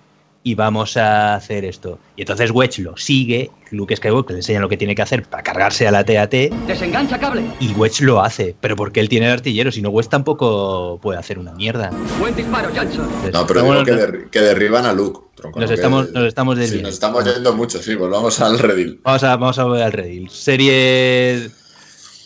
y 0.47 0.55
vamos 0.55 0.97
a 0.97 1.35
hacer 1.35 1.65
esto. 1.65 1.99
Y 2.15 2.21
entonces 2.23 2.53
Wedge 2.53 2.79
lo 2.79 2.97
sigue, 2.97 3.51
Luke 3.73 3.97
Skywalker 3.97 4.35
le 4.35 4.39
enseña 4.39 4.61
lo 4.61 4.69
que 4.69 4.77
tiene 4.77 4.95
que 4.95 5.03
hacer 5.03 5.25
para 5.25 5.43
cargarse 5.43 5.89
a 5.89 5.91
la 5.91 6.05
TAT 6.05 6.31
Desengancha 6.69 7.19
cable. 7.19 7.43
y 7.59 7.73
Wedge 7.73 8.03
lo 8.03 8.21
hace, 8.23 8.55
pero 8.61 8.77
porque 8.77 9.01
él 9.01 9.09
tiene 9.09 9.27
el 9.27 9.33
artillero, 9.33 9.73
si 9.73 9.83
no 9.83 9.89
Wedge 9.91 10.09
tampoco 10.09 11.01
puede 11.03 11.19
hacer 11.19 11.41
una 11.41 11.53
mierda. 11.55 11.91
Buen 12.21 12.37
disparo, 12.37 12.69
Johnson. 12.69 13.07
Entonces, 13.07 13.33
No, 13.33 13.45
pero 13.45 13.63
digo 13.63 13.85
que, 13.85 13.93
derri- 13.95 14.31
que 14.31 14.41
derriban 14.41 14.87
a 14.87 14.93
Luke. 14.93 15.19
tronco, 15.35 15.59
nos, 15.59 15.69
no 15.69 15.75
que- 15.75 15.81
estamos, 15.81 16.13
nos 16.13 16.25
estamos 16.29 16.59
Sí, 16.61 16.81
nos 16.81 16.93
estamos 16.93 17.25
yendo 17.25 17.53
mucho, 17.53 17.83
sí, 17.83 17.97
volvamos 17.97 18.41
al 18.41 18.57
redil. 18.61 19.01
Vamos 19.03 19.25
a, 19.25 19.37
vamos 19.37 19.59
a 19.59 19.65
ver 19.65 19.83
al 19.83 19.93
Redil. 19.93 20.31
Serie. 20.31 21.51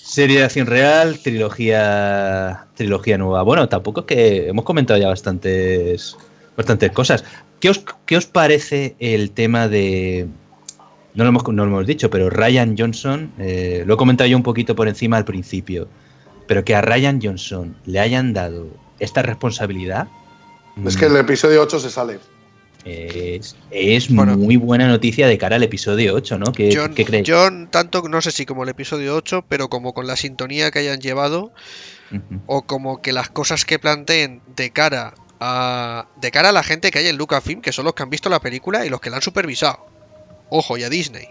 Serie 0.04 0.40
de 0.40 0.44
acción 0.44 0.66
real, 0.66 1.20
trilogía. 1.22 2.66
Trilogía 2.74 3.16
nueva. 3.16 3.42
Bueno, 3.44 3.68
tampoco 3.68 4.00
es 4.00 4.06
que 4.06 4.48
hemos 4.48 4.64
comentado 4.66 5.00
ya 5.00 5.08
bastantes. 5.08 6.16
Bastantes 6.60 6.92
cosas. 6.92 7.24
¿Qué 7.60 7.70
os, 7.70 7.84
qué 8.06 8.16
os 8.16 8.26
parece 8.26 8.94
el 8.98 9.30
tema 9.32 9.68
de. 9.68 10.26
No 11.14 11.24
lo 11.24 11.30
hemos, 11.30 11.42
no 11.48 11.64
lo 11.64 11.70
hemos 11.72 11.86
dicho, 11.86 12.08
pero 12.10 12.30
Ryan 12.30 12.76
Johnson, 12.78 13.32
eh, 13.38 13.82
lo 13.86 13.94
he 13.94 13.96
comentado 13.96 14.28
yo 14.28 14.36
un 14.36 14.42
poquito 14.44 14.76
por 14.76 14.86
encima 14.86 15.16
al 15.16 15.24
principio, 15.24 15.88
pero 16.46 16.64
que 16.64 16.74
a 16.74 16.80
Ryan 16.80 17.20
Johnson 17.20 17.76
le 17.84 17.98
hayan 17.98 18.32
dado 18.32 18.68
esta 19.00 19.22
responsabilidad. 19.22 20.06
Es 20.86 20.96
que 20.96 21.06
el 21.06 21.16
episodio 21.16 21.62
8 21.62 21.80
se 21.80 21.90
sale. 21.90 22.18
Es, 22.84 23.56
es 23.70 24.14
Bueno. 24.14 24.38
muy 24.38 24.56
buena 24.56 24.88
noticia 24.88 25.26
de 25.26 25.36
cara 25.36 25.56
al 25.56 25.62
episodio 25.62 26.14
8, 26.14 26.38
¿no? 26.38 26.52
¿Qué, 26.52 26.70
qué 26.94 27.04
creéis? 27.04 27.26
yo 27.26 27.46
tanto 27.68 28.08
no 28.08 28.22
sé 28.22 28.30
si 28.30 28.46
como 28.46 28.62
el 28.62 28.70
episodio 28.70 29.16
8, 29.16 29.44
pero 29.48 29.68
como 29.68 29.92
con 29.92 30.06
la 30.06 30.16
sintonía 30.16 30.70
que 30.70 30.78
hayan 30.78 31.00
llevado, 31.00 31.52
o 32.46 32.62
como 32.62 33.02
que 33.02 33.12
las 33.12 33.28
cosas 33.28 33.64
que 33.64 33.78
planteen 33.78 34.40
de 34.56 34.70
cara 34.70 35.14
a 35.40 36.06
de 36.16 36.30
cara 36.30 36.50
a 36.50 36.52
la 36.52 36.62
gente 36.62 36.90
que 36.90 36.98
hay 37.00 37.08
en 37.08 37.16
Lucasfilm, 37.16 37.60
que 37.62 37.72
son 37.72 37.84
los 37.86 37.94
que 37.94 38.02
han 38.02 38.10
visto 38.10 38.28
la 38.28 38.40
película 38.40 38.84
y 38.84 38.88
los 38.90 39.00
que 39.00 39.10
la 39.10 39.16
han 39.16 39.22
supervisado. 39.22 39.86
Ojo, 40.50 40.76
y 40.76 40.82
a 40.84 40.88
Disney. 40.90 41.28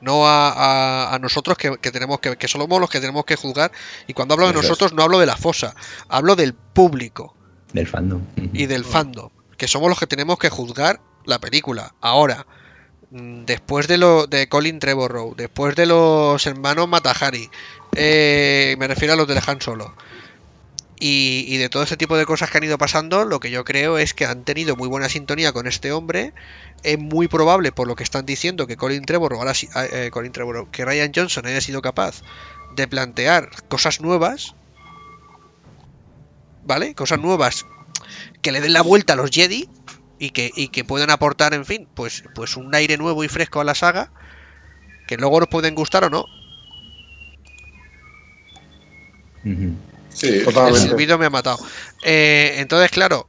no 0.00 0.26
a, 0.26 0.50
a- 0.50 1.14
a 1.14 1.18
nosotros 1.18 1.56
que, 1.56 1.76
que 1.78 1.90
tenemos 1.92 2.18
que, 2.20 2.36
que 2.36 2.48
somos 2.48 2.80
los 2.80 2.90
que 2.90 3.00
tenemos 3.00 3.24
que 3.24 3.36
juzgar. 3.36 3.70
Y 4.06 4.12
cuando 4.14 4.34
hablo 4.34 4.46
de 4.46 4.52
Eso 4.52 4.60
es. 4.60 4.68
nosotros 4.68 4.92
no 4.94 5.02
hablo 5.02 5.18
de 5.18 5.26
la 5.26 5.36
fosa, 5.36 5.74
hablo 6.08 6.34
del 6.36 6.54
público 6.54 7.34
Del 7.72 7.86
fandom. 7.86 8.20
y 8.52 8.66
del 8.66 8.84
fandom, 8.84 9.30
que 9.56 9.68
somos 9.68 9.88
los 9.88 9.98
que 9.98 10.06
tenemos 10.08 10.38
que 10.38 10.48
juzgar 10.50 11.00
la 11.24 11.38
película. 11.38 11.94
Ahora, 12.00 12.46
mm, 13.12 13.44
después 13.44 13.86
de 13.86 13.96
lo 13.98 14.26
de 14.26 14.48
Colin 14.48 14.80
Trevorrow, 14.80 15.34
después 15.36 15.76
de 15.76 15.86
los 15.86 16.44
hermanos 16.46 16.88
Matahari, 16.88 17.48
eh, 17.94 18.74
me 18.78 18.88
refiero 18.88 19.14
a 19.14 19.16
los 19.16 19.28
de 19.28 19.40
Han 19.46 19.60
Solo. 19.60 19.94
Y, 21.04 21.56
de 21.56 21.68
todo 21.68 21.82
ese 21.82 21.96
tipo 21.96 22.16
de 22.16 22.24
cosas 22.26 22.48
que 22.48 22.58
han 22.58 22.62
ido 22.62 22.78
pasando, 22.78 23.24
lo 23.24 23.40
que 23.40 23.50
yo 23.50 23.64
creo 23.64 23.98
es 23.98 24.14
que 24.14 24.24
han 24.24 24.44
tenido 24.44 24.76
muy 24.76 24.86
buena 24.86 25.08
sintonía 25.08 25.52
con 25.52 25.66
este 25.66 25.90
hombre. 25.90 26.32
Es 26.84 26.96
muy 26.96 27.26
probable, 27.26 27.72
por 27.72 27.88
lo 27.88 27.96
que 27.96 28.04
están 28.04 28.24
diciendo, 28.24 28.68
que 28.68 28.76
Colin 28.76 29.04
Trevorrow, 29.04 29.40
ahora 29.40 29.52
sí, 29.52 29.68
eh, 29.74 30.10
Colin 30.12 30.30
Trevorrow, 30.30 30.70
que 30.70 30.84
Ryan 30.84 31.10
Johnson 31.12 31.44
haya 31.46 31.60
sido 31.60 31.82
capaz 31.82 32.22
de 32.76 32.86
plantear 32.86 33.50
cosas 33.66 34.00
nuevas. 34.00 34.54
¿Vale? 36.62 36.94
Cosas 36.94 37.18
nuevas 37.18 37.66
que 38.40 38.52
le 38.52 38.60
den 38.60 38.72
la 38.72 38.82
vuelta 38.82 39.14
a 39.14 39.16
los 39.16 39.32
Jedi 39.32 39.68
y 40.20 40.30
que, 40.30 40.52
y 40.54 40.68
que 40.68 40.84
puedan 40.84 41.10
aportar, 41.10 41.52
en 41.52 41.64
fin, 41.64 41.88
pues, 41.96 42.22
pues 42.36 42.56
un 42.56 42.72
aire 42.76 42.96
nuevo 42.96 43.24
y 43.24 43.28
fresco 43.28 43.60
a 43.60 43.64
la 43.64 43.74
saga. 43.74 44.12
Que 45.08 45.16
luego 45.16 45.40
nos 45.40 45.48
pueden 45.48 45.74
gustar 45.74 46.04
o 46.04 46.10
no. 46.10 46.26
Sí, 50.14 50.28
El 50.28 50.74
silbido 50.76 51.18
me 51.18 51.26
ha 51.26 51.30
matado. 51.30 51.58
Eh, 52.02 52.54
entonces, 52.58 52.90
claro, 52.90 53.28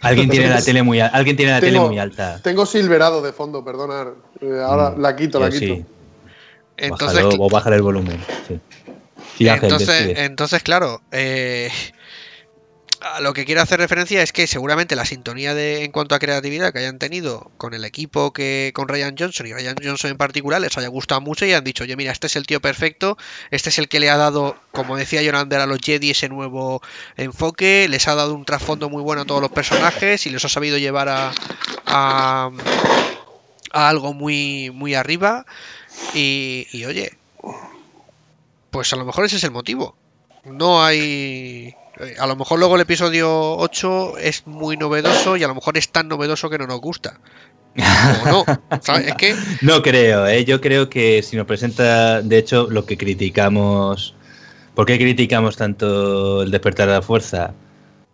Alguien 0.00 0.30
tiene 0.30 0.48
la 0.48 0.62
tele 0.62 0.82
muy, 0.82 1.00
al- 1.00 1.10
alguien 1.12 1.36
tiene 1.36 1.52
la 1.52 1.60
tele 1.60 1.80
muy 1.80 1.98
alta. 1.98 2.40
Tengo 2.42 2.66
silverado 2.66 3.20
de 3.20 3.32
fondo, 3.32 3.64
perdona. 3.64 4.12
Eh, 4.40 4.60
ahora 4.64 4.90
Mm, 4.90 5.00
la 5.02 5.16
quito, 5.16 5.40
la 5.40 5.50
quito. 5.50 5.74
sí. 5.74 5.84
entonces, 6.76 7.14
Bájalo, 7.14 7.44
o 7.44 7.50
bajar 7.50 7.72
el 7.72 7.82
volumen. 7.82 8.18
Sí, 8.46 8.60
Sí, 9.36 9.48
Ángel, 9.48 9.72
entonces, 9.72 10.18
entonces, 10.18 10.62
claro, 10.62 11.02
eh, 11.10 11.70
a 13.00 13.20
lo 13.20 13.32
que 13.32 13.44
quiero 13.44 13.62
hacer 13.62 13.78
referencia 13.78 14.22
es 14.22 14.32
que 14.32 14.46
seguramente 14.46 14.96
la 14.96 15.04
sintonía 15.04 15.54
de 15.54 15.84
en 15.84 15.92
cuanto 15.92 16.14
a 16.14 16.18
creatividad 16.18 16.72
que 16.72 16.80
hayan 16.80 16.98
tenido 16.98 17.50
con 17.56 17.74
el 17.74 17.84
equipo 17.84 18.32
que 18.32 18.72
con 18.74 18.88
Ryan 18.88 19.14
Johnson 19.18 19.46
y 19.46 19.52
Ryan 19.52 19.76
Johnson 19.82 20.10
en 20.10 20.16
particular 20.16 20.60
les 20.60 20.76
haya 20.76 20.88
gustado 20.88 21.20
mucho 21.20 21.46
y 21.46 21.52
han 21.52 21.64
dicho, 21.64 21.84
oye, 21.84 21.96
mira, 21.96 22.12
este 22.12 22.26
es 22.26 22.36
el 22.36 22.46
tío 22.46 22.60
perfecto, 22.60 23.16
este 23.50 23.68
es 23.68 23.78
el 23.78 23.88
que 23.88 24.00
le 24.00 24.10
ha 24.10 24.16
dado, 24.16 24.56
como 24.72 24.96
decía 24.96 25.22
Jonander, 25.22 25.60
a 25.60 25.66
los 25.66 25.78
Jedi 25.78 26.10
ese 26.10 26.28
nuevo 26.28 26.82
enfoque, 27.16 27.86
les 27.88 28.08
ha 28.08 28.14
dado 28.14 28.34
un 28.34 28.44
trasfondo 28.44 28.88
muy 28.88 29.02
bueno 29.02 29.22
a 29.22 29.24
todos 29.24 29.40
los 29.40 29.52
personajes 29.52 30.26
y 30.26 30.30
les 30.30 30.44
ha 30.44 30.48
sabido 30.48 30.78
llevar 30.78 31.08
a, 31.08 31.32
a, 31.86 32.50
a 33.72 33.88
algo 33.88 34.12
muy, 34.12 34.70
muy 34.72 34.94
arriba 34.94 35.46
y, 36.14 36.66
y 36.72 36.84
oye, 36.84 37.16
pues 38.70 38.92
a 38.92 38.96
lo 38.96 39.04
mejor 39.04 39.24
ese 39.24 39.36
es 39.36 39.44
el 39.44 39.50
motivo. 39.50 39.96
No 40.44 40.82
hay... 40.84 41.74
A 42.18 42.26
lo 42.26 42.36
mejor 42.36 42.58
luego 42.58 42.76
el 42.76 42.82
episodio 42.82 43.56
8 43.56 44.18
es 44.18 44.46
muy 44.46 44.76
novedoso 44.76 45.36
y 45.36 45.42
a 45.42 45.48
lo 45.48 45.54
mejor 45.54 45.76
es 45.76 45.90
tan 45.90 46.08
novedoso 46.08 46.48
que 46.48 46.58
no 46.58 46.66
nos 46.66 46.80
gusta. 46.80 47.18
O 47.76 48.28
no. 48.28 48.44
¿sabes? 48.82 49.08
Es 49.08 49.14
que 49.14 49.34
No 49.62 49.82
creo, 49.82 50.26
¿eh? 50.26 50.44
yo 50.44 50.60
creo 50.60 50.88
que 50.88 51.22
si 51.22 51.36
nos 51.36 51.46
presenta, 51.46 52.22
de 52.22 52.38
hecho, 52.38 52.68
lo 52.70 52.84
que 52.84 52.96
criticamos, 52.96 54.14
¿por 54.74 54.86
qué 54.86 54.98
criticamos 54.98 55.56
tanto 55.56 56.42
el 56.42 56.50
despertar 56.50 56.88
de 56.88 56.94
la 56.94 57.02
fuerza? 57.02 57.52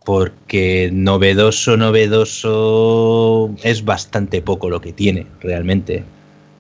Porque 0.05 0.91
novedoso, 0.93 1.77
novedoso 1.77 3.55
es 3.63 3.85
bastante 3.85 4.43
poco 4.43 4.69
lo 4.69 4.81
que 4.81 4.93
tiene 4.93 5.27
realmente. 5.41 6.05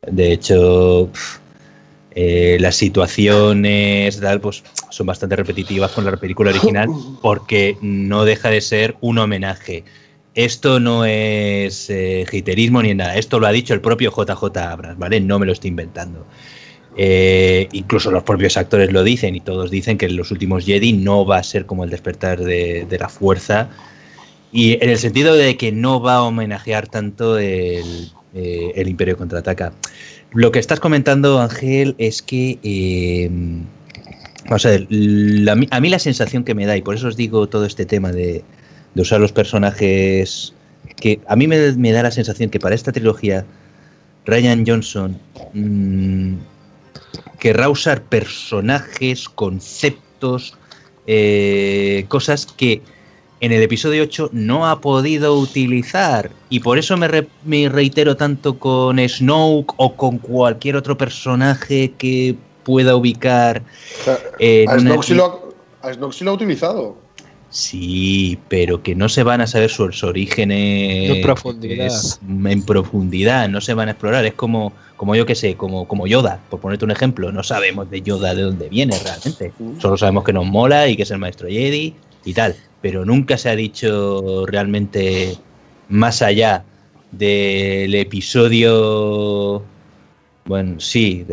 De 0.06 0.32
hecho, 0.32 1.10
eh, 2.16 2.58
las 2.60 2.76
situaciones 2.76 4.20
tal, 4.20 4.40
pues, 4.40 4.62
son 4.90 5.06
bastante 5.06 5.34
repetitivas 5.34 5.90
con 5.90 6.04
la 6.04 6.16
película 6.16 6.50
original 6.50 6.88
porque 7.22 7.76
no 7.80 8.24
deja 8.24 8.50
de 8.50 8.60
ser 8.60 8.96
un 9.00 9.18
homenaje. 9.18 9.84
Esto 10.34 10.80
no 10.80 11.04
es 11.04 11.90
eh, 11.90 12.24
haterismo 12.26 12.82
ni 12.82 12.94
nada, 12.94 13.16
esto 13.16 13.38
lo 13.38 13.46
ha 13.46 13.52
dicho 13.52 13.74
el 13.74 13.80
propio 13.80 14.12
JJ 14.12 14.56
Abrams, 14.58 14.98
¿vale? 14.98 15.20
No 15.20 15.38
me 15.38 15.46
lo 15.46 15.52
estoy 15.52 15.70
inventando. 15.70 16.26
Eh, 16.96 17.68
incluso 17.72 18.12
los 18.12 18.22
propios 18.22 18.56
actores 18.56 18.92
lo 18.92 19.02
dicen 19.02 19.34
y 19.34 19.40
todos 19.40 19.70
dicen 19.70 19.98
que 19.98 20.08
los 20.08 20.30
últimos 20.30 20.64
Jedi 20.64 20.92
no 20.92 21.26
va 21.26 21.38
a 21.38 21.42
ser 21.42 21.66
como 21.66 21.82
el 21.82 21.90
despertar 21.90 22.40
de, 22.40 22.86
de 22.88 22.98
la 22.98 23.08
fuerza. 23.08 23.70
Y 24.52 24.74
en 24.74 24.90
el 24.90 24.98
sentido 24.98 25.34
de 25.34 25.56
que 25.56 25.72
no 25.72 26.00
va 26.00 26.14
a 26.16 26.22
homenajear 26.22 26.86
tanto 26.86 27.38
el, 27.38 28.12
eh, 28.34 28.72
el 28.74 28.88
Imperio 28.88 29.16
contraataca. 29.16 29.72
Lo 30.34 30.50
que 30.50 30.58
estás 30.58 30.80
comentando, 30.80 31.40
Ángel, 31.40 31.94
es 31.98 32.20
que. 32.20 33.30
vamos 34.44 34.66
a 34.66 34.70
ver, 34.70 34.88
a 35.70 35.80
mí 35.80 35.88
la 35.88 35.98
sensación 35.98 36.44
que 36.44 36.54
me 36.54 36.66
da, 36.66 36.76
y 36.76 36.82
por 36.82 36.96
eso 36.96 37.08
os 37.08 37.16
digo 37.16 37.48
todo 37.48 37.64
este 37.64 37.86
tema 37.86 38.10
de, 38.10 38.44
usar 38.96 39.20
los 39.20 39.32
personajes. 39.32 40.52
que 40.96 41.20
a 41.28 41.36
mí 41.36 41.46
me, 41.46 41.72
me 41.72 41.92
da 41.92 42.02
la 42.02 42.10
sensación 42.10 42.50
que 42.50 42.58
para 42.58 42.74
esta 42.74 42.90
trilogía, 42.92 43.46
Ryan 44.26 44.64
Johnson 44.66 45.18
mm, 45.52 46.34
querrá 47.38 47.68
usar 47.68 48.02
personajes, 48.02 49.28
conceptos, 49.28 50.56
eh, 51.06 52.06
cosas 52.08 52.46
que 52.46 52.82
en 53.44 53.52
el 53.52 53.62
episodio 53.62 54.02
8 54.04 54.30
no 54.32 54.66
ha 54.68 54.80
podido 54.80 55.34
utilizar. 55.38 56.30
Y 56.48 56.60
por 56.60 56.78
eso 56.78 56.96
me, 56.96 57.08
re- 57.08 57.28
me 57.44 57.68
reitero 57.68 58.16
tanto 58.16 58.58
con 58.58 58.98
Snoke 59.06 59.74
o 59.76 59.94
con 59.96 60.18
cualquier 60.18 60.76
otro 60.76 60.96
personaje 60.96 61.92
que 61.98 62.34
pueda 62.64 62.96
ubicar 62.96 63.62
O 64.00 64.04
sea, 64.04 64.18
en 64.38 64.70
a, 64.70 64.78
Snoke 64.78 65.04
sí 65.04 65.14
lo 65.14 65.54
ha, 65.82 65.88
a 65.88 65.92
Snoke 65.92 66.14
sí 66.14 66.24
lo 66.24 66.30
ha 66.30 66.34
utilizado. 66.34 66.96
Sí, 67.50 68.36
pero 68.48 68.82
que 68.82 68.96
no 68.96 69.08
se 69.08 69.22
van 69.22 69.40
a 69.40 69.46
saber 69.46 69.70
sus 69.70 70.02
orígenes 70.02 71.10
En 71.10 71.22
profundidad. 71.22 71.86
es- 71.86 72.18
en 72.26 72.62
profundidad, 72.62 73.48
no 73.48 73.60
se 73.60 73.74
van 73.74 73.88
a 73.88 73.92
explorar. 73.92 74.24
Es 74.24 74.34
como, 74.34 74.72
como 74.96 75.14
yo 75.14 75.24
que 75.26 75.34
sé, 75.34 75.54
como, 75.54 75.86
como 75.86 76.06
Yoda, 76.06 76.40
por 76.50 76.58
ponerte 76.60 76.84
un 76.84 76.90
ejemplo. 76.90 77.30
No 77.30 77.42
sabemos 77.44 77.88
de 77.90 78.02
Yoda 78.02 78.34
de 78.34 78.42
dónde 78.42 78.68
viene 78.68 78.98
realmente. 78.98 79.52
Solo 79.80 79.96
sabemos 79.96 80.24
que 80.24 80.32
nos 80.32 80.46
mola 80.46 80.88
y 80.88 80.96
que 80.96 81.04
es 81.04 81.10
el 81.12 81.18
maestro 81.18 81.46
Jedi 81.48 81.94
y 82.24 82.32
tal. 82.32 82.56
Pero 82.84 83.06
nunca 83.06 83.38
se 83.38 83.48
ha 83.48 83.56
dicho 83.56 84.44
realmente 84.46 85.38
más 85.88 86.20
allá 86.20 86.64
del 87.12 87.94
episodio. 87.94 89.62
Bueno, 90.44 90.78
sí, 90.80 91.24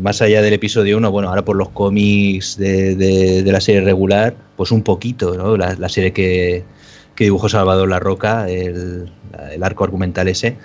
más 0.00 0.22
allá 0.22 0.40
del 0.40 0.54
episodio 0.54 0.96
1, 0.96 1.10
bueno, 1.10 1.28
ahora 1.28 1.44
por 1.44 1.56
los 1.56 1.68
cómics 1.68 2.56
de, 2.56 2.94
de- 2.96 3.52
la 3.52 3.60
serie 3.60 3.82
regular, 3.82 4.34
pues 4.56 4.70
un 4.70 4.82
poquito, 4.82 5.36
¿no? 5.36 5.58
La, 5.58 5.74
la 5.74 5.90
serie 5.90 6.14
que, 6.14 6.64
que 7.14 7.24
dibujó 7.24 7.50
Salvador 7.50 7.90
La 7.90 7.98
Roca, 7.98 8.48
el, 8.48 9.12
el 9.52 9.62
arco 9.62 9.84
argumental 9.84 10.28
ese, 10.28 10.56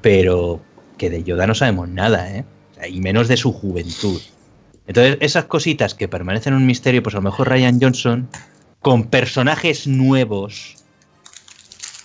pero 0.00 0.60
que 0.98 1.08
de 1.08 1.22
Yoda 1.22 1.46
no 1.46 1.54
sabemos 1.54 1.88
nada, 1.88 2.36
¿eh? 2.36 2.44
Y 2.90 3.00
menos 3.00 3.28
de 3.28 3.36
su 3.36 3.52
juventud. 3.52 4.20
Entonces, 4.88 5.18
esas 5.20 5.44
cositas 5.44 5.94
que 5.94 6.08
permanecen 6.08 6.54
un 6.54 6.66
misterio, 6.66 7.00
pues 7.04 7.14
a 7.14 7.18
lo 7.18 7.22
mejor 7.22 7.48
Ryan 7.48 7.78
Johnson, 7.80 8.28
con 8.82 9.04
personajes 9.04 9.86
nuevos, 9.86 10.76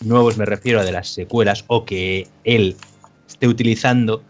nuevos 0.02 0.38
me 0.38 0.46
refiero 0.46 0.80
a 0.80 0.84
de 0.84 0.92
las 0.92 1.10
secuelas, 1.10 1.66
o 1.68 1.86
que 1.86 2.28
él 2.44 2.76
esté 3.28 3.48
utilizando, 3.48 4.24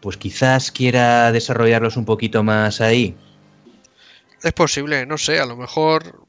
pues 0.00 0.16
quizás 0.16 0.72
quiera 0.72 1.30
desarrollarlos 1.32 1.96
un 1.96 2.04
poquito 2.06 2.42
más 2.42 2.80
ahí. 2.80 3.14
es 4.42 4.52
posible, 4.54 5.04
no 5.06 5.18
sé, 5.18 5.38
a 5.38 5.46
lo 5.46 5.56
mejor... 5.56 6.24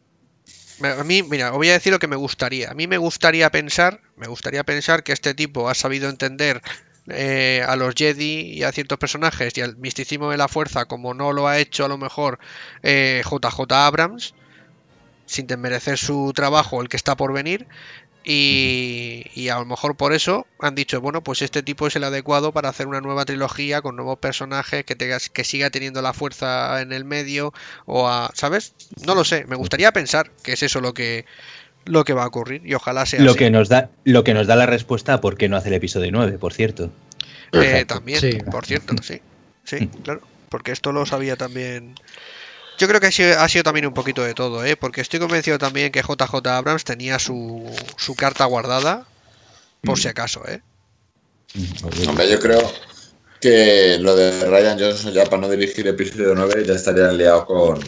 me- 0.80 0.90
A 0.90 1.04
mí, 1.06 1.24
mira, 1.24 1.52
voy 1.52 1.70
a 1.70 1.74
decir 1.74 1.94
lo 1.94 2.00
que 2.00 2.08
me 2.08 2.18
gustaría. 2.18 2.70
A 2.72 2.74
mí 2.74 2.88
me 2.88 2.98
gustaría 2.98 3.50
pensar, 3.52 4.02
me 4.18 4.28
gustaría 4.28 4.66
pensar 4.66 5.04
que 5.04 5.14
este 5.14 5.34
tipo 5.34 5.70
ha 5.70 5.74
sabido 5.76 6.10
entender 6.10 6.62
eh, 7.08 7.64
a 7.66 7.78
los 7.78 7.96
Jedi 7.96 8.42
y 8.54 8.64
a 8.64 8.72
ciertos 8.74 8.98
personajes 8.98 9.58
y 9.58 9.62
al 9.62 9.78
misticismo 9.78 10.30
de 10.30 10.38
la 10.38 10.50
fuerza 10.50 10.86
como 10.86 11.14
no 11.14 11.32
lo 11.32 11.48
ha 11.48 11.58
hecho 11.58 11.86
a 11.86 11.88
lo 11.88 11.98
mejor 11.98 12.38
eh, 12.84 13.24
JJ 13.24 13.72
Abrams, 13.72 14.36
sin 15.32 15.48
desmerecer 15.48 15.98
su 15.98 16.32
trabajo, 16.36 16.82
el 16.82 16.90
que 16.90 16.98
está 16.98 17.16
por 17.16 17.32
venir. 17.34 17.68
Y, 18.24 19.26
y 19.34 19.50
a 19.50 19.58
lo 19.58 19.66
mejor 19.66 19.96
por 19.96 20.14
eso 20.14 20.46
han 20.60 20.76
dicho, 20.76 21.02
bueno, 21.02 21.24
pues 21.24 21.42
este 21.42 21.64
tipo 21.64 21.88
es 21.88 21.96
el 21.96 22.04
adecuado 22.04 22.52
para 22.52 22.70
hacer 22.70 22.86
una 22.86 23.02
nueva 23.02 23.26
trilogía 23.26 23.82
con 23.82 23.96
nuevos 23.96 24.20
personajes 24.20 24.86
que, 24.86 24.96
tengas, 24.96 25.30
que 25.30 25.44
siga 25.44 25.72
teniendo 25.72 26.04
la 26.04 26.14
fuerza 26.14 26.82
en 26.82 26.94
el 26.94 27.04
medio 27.04 27.52
o 27.88 28.08
a, 28.08 28.30
¿sabes? 28.36 28.74
No 29.08 29.16
lo 29.16 29.24
sé, 29.24 29.46
me 29.48 29.56
gustaría 29.56 29.92
pensar 29.92 30.30
que 30.44 30.54
es 30.54 30.62
eso 30.62 30.82
lo 30.82 30.94
que 30.94 31.26
lo 31.86 32.04
que 32.04 32.14
va 32.14 32.26
a 32.26 32.28
ocurrir 32.28 32.62
y 32.64 32.76
ojalá 32.76 33.08
sea 33.08 33.22
Lo 33.22 33.32
así. 33.32 33.40
que, 33.40 33.50
nos 33.50 33.68
da, 33.70 33.90
lo 34.04 34.24
que 34.24 34.36
nos 34.36 34.46
da 34.46 34.56
la 34.56 34.68
respuesta 34.68 35.16
a 35.16 35.22
por 35.22 35.36
qué 35.36 35.50
no 35.50 35.58
hace 35.58 35.70
el 35.70 35.74
episodio 35.76 36.12
9, 36.12 36.38
por 36.38 36.54
cierto. 36.54 36.92
Eh, 37.54 37.86
también, 37.88 38.20
Sí. 38.20 38.38
por 38.52 38.68
cierto, 38.68 38.94
sí. 39.02 39.20
Sí, 39.64 39.88
claro. 40.04 40.22
Porque 40.50 40.74
esto 40.74 40.92
lo 40.92 41.08
sabía 41.08 41.38
también. 41.38 41.96
Yo 42.82 42.88
creo 42.88 43.00
que 43.00 43.06
ha 43.06 43.12
sido, 43.12 43.40
ha 43.40 43.48
sido 43.48 43.64
también 43.64 43.86
un 43.86 43.94
poquito 43.94 44.24
de 44.24 44.34
todo, 44.34 44.66
¿eh? 44.66 44.76
Porque 44.76 45.02
estoy 45.02 45.20
convencido 45.20 45.60
también 45.60 45.92
que 45.92 46.02
JJ 46.02 46.48
Abrams 46.48 46.84
tenía 46.84 47.20
su, 47.20 47.64
su 47.96 48.16
carta 48.16 48.46
guardada, 48.46 49.06
por 49.84 50.00
si 50.00 50.08
acaso, 50.08 50.42
¿eh? 50.48 50.62
Hombre, 52.08 52.28
yo 52.28 52.40
creo 52.40 52.72
que 53.40 54.00
lo 54.00 54.16
de 54.16 54.46
Ryan 54.46 54.80
Johnson 54.80 55.14
ya 55.14 55.26
para 55.26 55.44
no 55.44 55.50
dirigir 55.50 55.88
episodio 55.88 56.34
9 56.34 56.66
ya 56.66 56.74
estaría 56.74 57.12
liado 57.12 57.46
con, 57.46 57.80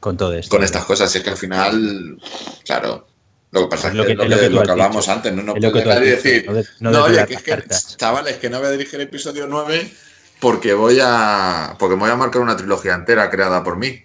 Con 0.00 0.18
todo 0.18 0.34
esto. 0.34 0.50
con 0.50 0.62
estas 0.62 0.84
cosas. 0.84 1.14
Y 1.14 1.18
es 1.18 1.24
que 1.24 1.30
al 1.30 1.36
final, 1.38 2.18
claro, 2.66 3.06
lo 3.52 3.60
que 3.62 3.66
pasa 3.68 3.88
es, 3.88 3.94
Es 3.94 3.98
lo 3.98 4.04
que, 4.04 4.08
que- 4.08 4.14
lo 4.16 4.22
es 4.24 4.28
que, 4.28 4.34
lo 4.34 4.40
que 4.42 4.48
tú 4.48 4.54
lo 4.54 4.60
has 4.60 4.66
que 4.66 4.72
hablábamos 4.72 5.04
dicho. 5.06 5.12
antes, 5.12 5.32
no, 5.32 5.42
no 5.42 5.54
puede 5.54 5.68
y 5.70 6.10
dicho, 6.10 6.16
decir, 6.16 6.46
no 6.46 6.52
de- 6.52 6.66
no 6.80 6.90
no, 6.90 7.08
de 7.08 7.12
oye, 7.14 7.26
que 7.26 7.34
es 7.34 7.42
que, 7.42 7.50
cartas". 7.52 7.96
chavales, 7.96 8.36
que 8.36 8.50
no 8.50 8.58
voy 8.58 8.66
a 8.68 8.70
dirigir 8.72 9.00
episodio 9.00 9.46
9 9.46 9.90
porque 10.40 10.74
voy 10.74 10.98
a 11.02 11.74
porque 11.78 11.96
me 11.96 12.02
voy 12.02 12.10
a 12.10 12.16
marcar 12.16 12.42
una 12.42 12.56
trilogía 12.58 12.92
entera 12.94 13.30
creada 13.30 13.64
por 13.64 13.78
mí. 13.78 14.02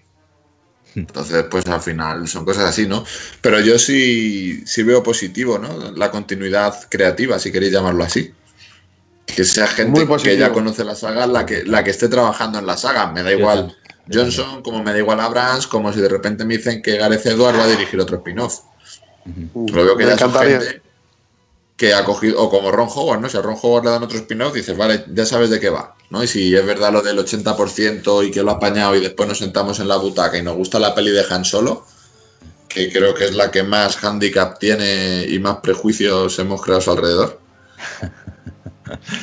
Entonces, 0.96 1.46
pues 1.50 1.66
al 1.68 1.82
final 1.82 2.28
son 2.28 2.44
cosas 2.44 2.66
así, 2.66 2.86
¿no? 2.88 3.06
Pero 3.42 3.60
yo 3.62 3.80
sí, 3.80 4.64
sí 4.66 4.84
veo 4.84 5.02
positivo, 5.04 5.58
¿no? 5.58 5.92
La 5.92 6.12
continuidad 6.12 6.76
creativa, 6.90 7.40
si 7.40 7.52
queréis 7.52 7.72
llamarlo 7.72 8.04
así. 8.04 8.34
Que 9.26 9.46
sea 9.46 9.68
gente 9.68 10.06
que 10.22 10.38
ya 10.38 10.52
conoce 10.52 10.84
la 10.84 10.96
saga, 10.96 11.26
la 11.28 11.46
que, 11.46 11.64
la 11.64 11.84
que 11.84 11.92
esté 11.92 12.10
trabajando 12.10 12.60
en 12.60 12.66
la 12.66 12.76
saga. 12.76 13.12
Me 13.14 13.24
da 13.24 13.32
igual 13.32 13.76
Johnson, 14.12 14.62
como 14.62 14.84
me 14.84 14.92
da 14.92 14.98
igual 14.98 15.20
Abrams, 15.22 15.68
como 15.68 15.94
si 15.94 16.02
de 16.02 16.10
repente 16.10 16.44
me 16.44 16.58
dicen 16.58 16.82
que 16.82 16.98
Gareth 16.98 17.26
Edwards 17.26 17.58
va 17.58 17.64
a 17.64 17.68
dirigir 17.68 18.00
otro 18.00 18.18
spin-off. 18.18 18.60
Lo 19.54 19.86
veo 19.86 19.96
que 19.96 20.04
Me 20.04 20.10
ya 20.10 20.14
encantaría. 20.16 20.60
gente 20.60 20.82
que 21.82 21.96
ha 21.96 22.04
cogido, 22.06 22.40
o 22.40 22.48
como 22.48 22.72
Ron 22.72 22.90
Howard, 22.94 23.22
¿no? 23.22 23.28
Si 23.28 23.38
a 23.38 23.42
Ron 23.42 23.58
Howard 23.60 23.86
le 23.86 23.90
dan 23.90 24.04
otro 24.04 24.16
spin-off, 24.20 24.54
dices, 24.54 24.78
vale, 24.78 25.04
ya 25.12 25.26
sabes 25.26 25.50
de 25.50 25.60
qué 25.60 25.72
va, 25.72 25.96
¿no? 26.12 26.24
Y 26.24 26.28
si 26.28 26.56
es 26.56 26.64
verdad 26.64 26.94
lo 26.94 27.02
del 27.02 27.18
80% 27.18 28.28
y 28.28 28.30
que 28.30 28.44
lo 28.44 28.52
ha 28.52 28.54
apañado 28.54 28.96
y 28.96 29.00
después 29.00 29.28
nos 29.28 29.40
sentamos 29.40 29.80
en 29.80 29.88
la 29.88 29.98
butaca 29.98 30.38
y 30.38 30.44
nos 30.44 30.56
gusta 30.56 30.78
la 30.78 30.94
peli 30.94 31.10
de 31.10 31.24
Han 31.28 31.44
Solo, 31.44 31.88
que 32.70 32.92
creo 32.92 33.16
que 33.16 33.26
es 33.26 33.34
la 33.34 33.50
que 33.50 33.64
más 33.64 33.98
handicap 34.04 34.60
tiene 34.60 35.26
y 35.28 35.40
más 35.40 35.58
prejuicios 35.58 36.38
hemos 36.38 36.62
creado 36.62 36.82
a 36.82 36.84
su 36.84 36.92
alrededor. 36.92 37.40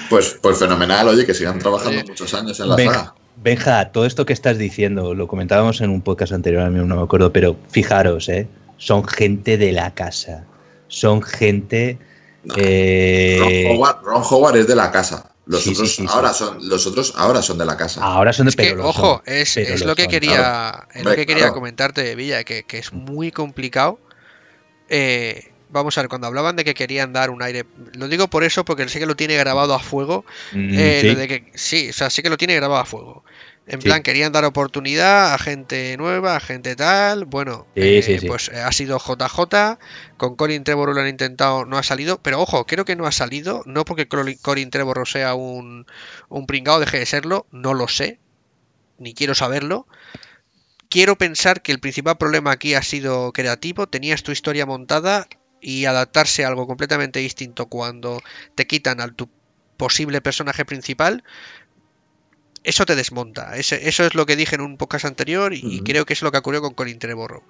Pues, 0.08 0.38
pues 0.40 0.58
fenomenal, 0.58 1.08
oye, 1.08 1.26
que 1.26 1.34
sigan 1.34 1.58
trabajando 1.58 2.02
muchos 2.02 2.32
años 2.32 2.58
en 2.58 2.70
la 2.70 2.74
Benja, 2.74 2.94
saga. 2.94 3.14
Benja, 3.36 3.92
todo 3.92 4.06
esto 4.06 4.24
que 4.24 4.32
estás 4.32 4.56
diciendo, 4.56 5.14
lo 5.14 5.28
comentábamos 5.28 5.82
en 5.82 5.90
un 5.90 6.00
podcast 6.00 6.32
anterior, 6.32 6.62
a 6.62 6.70
mí 6.70 6.82
no 6.82 6.96
me 6.96 7.02
acuerdo, 7.02 7.32
pero 7.32 7.54
fijaros, 7.70 8.28
¿eh? 8.30 8.48
son 8.78 9.06
gente 9.06 9.58
de 9.58 9.72
la 9.72 9.92
casa. 9.94 10.44
Son 10.88 11.22
gente. 11.22 11.98
Eh, 12.56 13.38
Ron, 13.40 13.76
Howard, 13.76 14.02
Ron 14.02 14.22
Howard 14.30 14.56
es 14.58 14.66
de 14.66 14.76
la 14.76 14.90
casa. 14.90 15.32
Los 15.46 15.62
Sí, 15.62 15.70
otros 15.70 15.94
sí, 15.94 16.02
sí. 16.02 16.06
ahora 16.10 16.32
son, 16.34 16.68
los 16.68 16.86
otros 16.86 17.14
ahora 17.16 17.40
son 17.40 17.56
de 17.58 17.64
la 17.64 17.76
casa. 17.76 18.02
ahora 18.02 18.32
son 18.34 18.46
de 18.46 18.50
Es 18.50 18.56
que, 18.56 18.62
pero 18.64 18.76
lo 18.76 18.88
ojo, 18.88 19.22
son, 19.24 19.34
es, 19.34 19.54
pero 19.54 19.74
es 19.74 19.80
lo 19.80 19.86
lo 19.88 19.96
que 19.96 20.02
son. 20.02 20.10
quería, 20.10 20.36
Claro. 20.36 20.88
es 20.94 21.04
lo 21.04 21.10
que 21.14 21.26
quería 21.26 21.44
claro. 21.44 21.54
comentarte, 21.54 22.14
Villa, 22.14 22.44
que, 22.44 22.64
que 22.64 22.78
es 22.78 22.92
muy 22.92 23.32
complicado. 23.32 23.98
Eh, 24.90 25.52
vamos 25.70 25.96
a 25.96 26.02
ver, 26.02 26.08
cuando 26.08 26.26
hablaban 26.26 26.56
de 26.56 26.64
que 26.64 26.74
querían 26.74 27.12
dar 27.14 27.30
un 27.30 27.42
aire, 27.42 27.64
lo 27.94 28.08
digo 28.08 28.28
por 28.28 28.44
eso, 28.44 28.64
porque 28.64 28.88
sé 28.88 28.98
que 28.98 29.06
lo 29.06 29.16
tiene 29.16 29.36
grabado 29.36 29.74
a 29.74 29.78
fuego. 29.78 30.24
Mm, 30.52 30.78
eh, 30.78 30.98
sí. 31.00 31.06
lo 31.12 31.14
de 31.18 31.28
que, 31.28 31.50
sí, 31.54 31.88
o 31.90 31.92
sea, 31.94 32.10
sí 32.10 32.22
que 32.22 32.30
lo 32.30 32.36
tiene 32.36 32.54
grabado 32.54 32.80
a 32.82 32.84
fuego. 32.84 33.24
En 33.70 33.80
Sí. 33.82 33.84
plan, 33.88 34.02
querían 34.02 34.32
dar 34.32 34.44
oportunidad 34.46 35.34
a 35.34 35.38
gente 35.38 35.94
nueva, 35.98 36.36
a 36.36 36.40
gente 36.40 36.74
tal. 36.74 37.26
Bueno, 37.26 37.66
Sí, 37.74 37.82
eh, 37.98 38.02
sí, 38.02 38.26
pues 38.26 38.48
eh, 38.48 38.60
ha 38.60 38.72
sido 38.72 38.98
JJ. 38.98 39.78
Con 40.16 40.36
Colin 40.36 40.64
Trevorrow 40.64 40.94
lo 40.94 41.02
han 41.02 41.08
intentado, 41.08 41.66
no 41.66 41.76
ha 41.76 41.82
salido. 41.82 42.18
Pero 42.22 42.40
ojo, 42.40 42.66
creo 42.66 42.84
que 42.86 42.96
no 42.96 43.06
ha 43.06 43.12
salido. 43.12 43.62
No 43.66 43.84
porque 43.84 44.08
Colin 44.08 44.70
Trevorrow 44.70 45.04
sea 45.06 45.34
un, 45.34 45.86
un 46.30 46.46
pringao, 46.46 46.80
deje 46.80 46.98
de 46.98 47.06
serlo. 47.06 47.46
No 47.50 47.74
lo 47.74 47.88
sé. 47.88 48.18
Ni 48.98 49.12
quiero 49.14 49.34
saberlo. 49.34 49.86
Quiero 50.88 51.18
pensar 51.18 51.60
que 51.60 51.72
el 51.72 51.80
principal 51.80 52.16
problema 52.16 52.50
aquí 52.52 52.74
ha 52.74 52.82
sido 52.82 53.32
creativo. 53.32 53.86
Tenías 53.86 54.22
tu 54.22 54.32
historia 54.32 54.64
montada 54.64 55.28
y 55.60 55.84
adaptarse 55.84 56.44
a 56.44 56.48
algo 56.48 56.66
completamente 56.66 57.18
distinto 57.20 57.66
cuando 57.66 58.22
te 58.54 58.66
quitan 58.66 59.00
a 59.00 59.08
tu 59.08 59.28
posible 59.76 60.20
personaje 60.20 60.64
principal 60.64 61.22
eso 62.64 62.84
te 62.86 62.94
desmonta. 62.96 63.56
Ese- 63.56 63.88
eso 63.88 64.04
es 64.04 64.14
lo 64.14 64.26
que 64.26 64.36
dije 64.36 64.54
en 64.56 64.60
un 64.62 64.76
podcast 64.76 65.04
anterior 65.04 65.52
y, 65.54 65.80
creo 65.80 66.04
que 66.06 66.12
es 66.12 66.22
lo 66.22 66.30
que 66.32 66.38
ocurrió 66.38 66.60
con 66.60 66.74
Colin 66.74 66.98
Trevorrow. 66.98 67.42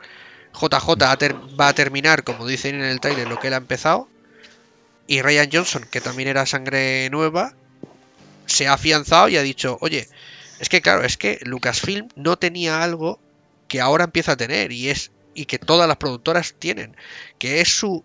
JJ 0.53 1.17
ter- 1.19 1.35
va 1.61 1.69
a 1.69 1.73
terminar, 1.75 2.25
como 2.25 2.47
dicen 2.47 2.77
en 2.77 2.83
el 2.85 3.01
trailer, 3.01 3.29
lo 3.29 3.39
que 3.39 3.49
él 3.49 3.55
ha 3.55 3.59
empezado. 3.59 4.09
Y 5.07 5.23
Ryan 5.23 5.49
Johnson, 5.53 5.87
que 5.91 6.01
también 6.01 6.29
era 6.29 6.47
sangre 6.47 7.09
nueva, 7.11 7.55
se 8.47 8.67
ha 8.69 8.75
afianzado 8.75 9.29
y 9.29 9.37
ha 9.37 9.43
dicho, 9.43 9.79
oye, 9.81 10.09
es 10.61 10.69
que 10.69 10.81
claro, 10.83 11.05
es 11.05 11.17
que 11.17 11.39
Lucasfilm 11.43 12.09
no 12.17 12.37
tenía 12.39 12.83
algo 12.83 13.19
que 13.69 13.81
ahora 13.81 14.05
empieza 14.05 14.33
a 14.33 14.37
tener 14.37 14.73
y 14.73 14.89
es 14.89 15.11
y 15.35 15.45
que 15.47 15.59
todas 15.59 15.87
las 15.87 15.99
productoras 15.99 16.55
tienen, 16.59 16.97
que 17.39 17.61
es 17.61 17.69
su 17.69 18.03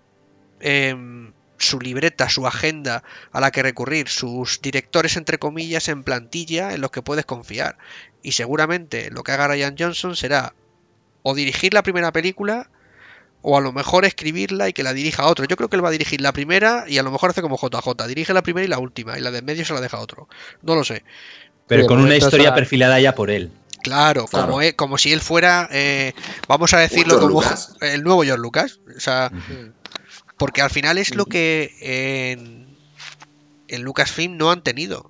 em, 0.60 1.32
su 1.64 1.80
libreta, 1.80 2.30
su 2.30 2.46
agenda 2.48 3.04
a 3.32 3.40
la 3.40 3.52
que 3.52 3.64
recurrir, 3.64 4.10
sus 4.10 4.62
directores 4.62 5.18
entre 5.18 5.40
comillas 5.40 5.88
en 5.88 6.04
plantilla 6.04 6.74
en 6.74 6.82
los 6.82 6.92
que 6.92 7.02
puedes 7.02 7.26
confiar. 7.26 7.78
Y 8.22 8.34
seguramente 8.34 9.10
lo 9.12 9.24
que 9.24 9.32
haga 9.32 9.48
Ryan 9.48 9.76
Johnson 9.78 10.16
será 10.16 10.54
o 11.24 11.34
dirigir 11.34 11.74
la 11.74 11.84
primera 11.84 12.12
película 12.12 12.70
o 13.42 13.58
a 13.58 13.62
lo 13.62 13.74
mejor 13.74 14.06
escribirla 14.06 14.70
y 14.70 14.74
que 14.74 14.84
la 14.84 14.94
dirija 14.94 15.28
otro. 15.28 15.46
Yo 15.46 15.58
creo 15.58 15.70
que 15.70 15.76
él 15.76 15.84
va 15.84 15.90
a 15.90 15.92
dirigir 15.92 16.22
la 16.22 16.32
primera 16.32 16.86
y 16.88 16.98
a 16.98 17.04
lo 17.04 17.12
mejor 17.12 17.30
hace 17.32 17.42
como 17.42 17.58
JJ, 17.58 18.08
dirige 18.08 18.34
la 18.34 18.42
primera 18.42 18.66
y 18.66 18.70
la 18.70 18.80
última 18.80 19.18
y 19.18 19.22
la 19.22 19.32
de 19.32 19.40
en 19.40 19.46
medio 19.46 19.66
se 19.66 19.74
la 19.74 19.82
deja 19.82 19.98
a 19.98 20.02
otro. 20.02 20.28
No 20.62 20.76
lo 20.76 20.84
sé. 20.84 21.04
Pero 21.68 21.84
Sí, 21.84 21.88
con 21.88 22.00
una 22.00 22.16
historia 22.16 22.56
perfilada 22.56 23.00
ya 23.00 23.16
por 23.16 23.30
él. 23.30 23.52
Claro, 23.84 24.26
Claro. 24.28 24.48
Como, 24.48 24.62
como 24.78 24.98
si 24.98 25.12
él 25.12 25.20
fuera, 25.20 25.68
eh, 25.72 26.14
vamos 26.48 26.74
a 26.74 26.80
decirlo 26.80 27.20
como 27.20 27.42
Lucas. 27.42 27.76
el 27.82 28.02
nuevo 28.04 28.24
George 28.24 28.42
Lucas. 28.42 28.80
O 28.96 29.00
sea, 29.00 29.30
porque 30.44 30.62
al 30.62 30.70
final 30.70 30.98
es 30.98 31.16
lo 31.16 31.26
que 31.26 31.74
en, 31.80 32.68
en 33.70 33.82
Lucasfilm 33.82 34.36
no 34.36 34.52
han 34.52 34.62
tenido. 34.62 35.10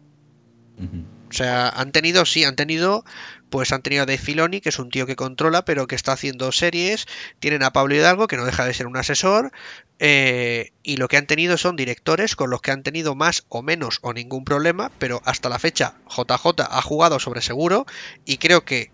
O 1.27 1.33
sea, 1.33 1.69
han 1.69 1.91
tenido, 1.91 2.23
sí, 2.25 2.43
han 2.43 2.55
tenido, 2.55 3.03
pues 3.49 3.71
han 3.71 3.81
tenido 3.81 4.03
a 4.03 4.05
Dave 4.05 4.19
Filoni, 4.19 4.61
que 4.61 4.69
es 4.69 4.77
un 4.77 4.91
tío 4.91 5.07
que 5.07 5.15
controla, 5.15 5.65
pero 5.65 5.87
que 5.87 5.95
está 5.95 6.11
haciendo 6.11 6.51
series. 6.51 7.07
Tienen 7.39 7.63
a 7.63 7.73
Pablo 7.73 7.95
Hidalgo, 7.95 8.27
que 8.27 8.37
no 8.37 8.45
deja 8.45 8.63
de 8.63 8.75
ser 8.75 8.85
un 8.85 8.95
asesor. 8.95 9.51
eh, 9.97 10.69
y 10.83 10.97
lo 10.97 11.07
que 11.07 11.17
han 11.17 11.25
tenido 11.25 11.57
son 11.57 11.77
directores 11.77 12.35
con 12.35 12.51
los 12.51 12.61
que 12.61 12.69
han 12.69 12.83
tenido 12.83 13.15
más 13.15 13.43
o 13.49 13.63
menos 13.63 13.97
o 14.03 14.13
ningún 14.13 14.45
problema, 14.45 14.91
pero 14.99 15.23
hasta 15.25 15.49
la 15.49 15.57
fecha 15.57 15.95
JJ 16.15 16.61
ha 16.69 16.81
jugado 16.83 17.17
sobre 17.17 17.41
seguro 17.41 17.87
y 18.23 18.37
creo 18.37 18.65
que 18.65 18.91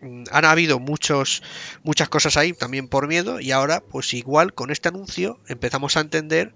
han 0.00 0.44
habido 0.44 0.78
muchos 0.78 1.42
muchas 1.82 2.08
cosas 2.08 2.36
ahí 2.36 2.52
también 2.52 2.88
por 2.88 3.08
miedo 3.08 3.40
y 3.40 3.50
ahora 3.50 3.80
pues 3.80 4.14
igual 4.14 4.54
con 4.54 4.70
este 4.70 4.88
anuncio 4.88 5.40
empezamos 5.48 5.96
a 5.96 6.00
entender 6.00 6.54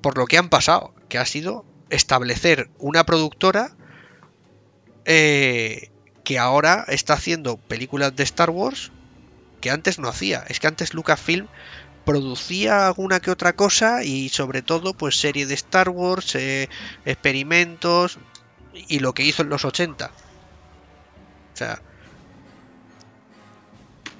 por 0.00 0.18
lo 0.18 0.26
que 0.26 0.38
han 0.38 0.48
pasado, 0.48 0.94
que 1.08 1.18
ha 1.18 1.26
sido 1.26 1.64
establecer 1.90 2.70
una 2.78 3.04
productora 3.04 3.76
eh, 5.04 5.90
que 6.24 6.38
ahora 6.38 6.84
está 6.88 7.14
haciendo 7.14 7.56
películas 7.56 8.14
de 8.16 8.22
Star 8.24 8.50
Wars 8.50 8.92
que 9.60 9.70
antes 9.70 9.98
no 9.98 10.08
hacía. 10.08 10.44
Es 10.48 10.58
que 10.58 10.66
antes 10.66 10.94
Lucasfilm 10.94 11.48
producía 12.04 12.86
alguna 12.86 13.20
que 13.20 13.30
otra 13.30 13.54
cosa 13.54 14.04
y 14.04 14.30
sobre 14.30 14.62
todo 14.62 14.94
pues 14.94 15.20
serie 15.20 15.46
de 15.46 15.54
Star 15.54 15.90
Wars, 15.90 16.34
eh, 16.34 16.68
experimentos 17.04 18.18
y 18.72 19.00
lo 19.00 19.12
que 19.12 19.24
hizo 19.24 19.42
en 19.42 19.50
los 19.50 19.64
80. 19.64 20.06
O 20.06 21.56
sea, 21.56 21.82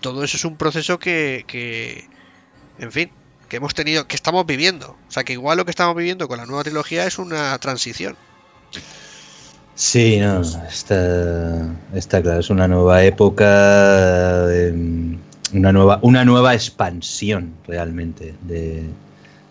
todo 0.00 0.24
eso 0.24 0.36
es 0.36 0.44
un 0.44 0.56
proceso 0.56 0.98
que, 0.98 1.44
que 1.46 2.08
en 2.78 2.92
fin, 2.92 3.10
que 3.48 3.56
hemos 3.56 3.74
tenido, 3.74 4.06
que 4.06 4.16
estamos 4.16 4.46
viviendo. 4.46 4.96
O 5.08 5.10
sea, 5.10 5.24
que 5.24 5.34
igual 5.34 5.58
lo 5.58 5.64
que 5.64 5.70
estamos 5.70 5.94
viviendo 5.96 6.28
con 6.28 6.38
la 6.38 6.46
nueva 6.46 6.62
trilogía 6.62 7.06
es 7.06 7.18
una 7.18 7.58
transición. 7.58 8.16
Sí, 9.74 10.18
no, 10.18 10.42
está, 10.42 11.74
está 11.94 12.20
claro, 12.20 12.40
es 12.40 12.50
una 12.50 12.68
nueva 12.68 13.02
época, 13.02 14.46
una 15.54 15.72
nueva, 15.72 15.98
una 16.02 16.24
nueva 16.24 16.54
expansión 16.54 17.54
realmente 17.66 18.34
de, 18.42 18.84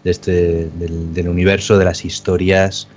de 0.03 0.11
este, 0.11 0.69
del, 0.76 1.27
universo, 1.27 1.77
de 1.77 1.85
las 1.85 2.05
historias. 2.05 2.88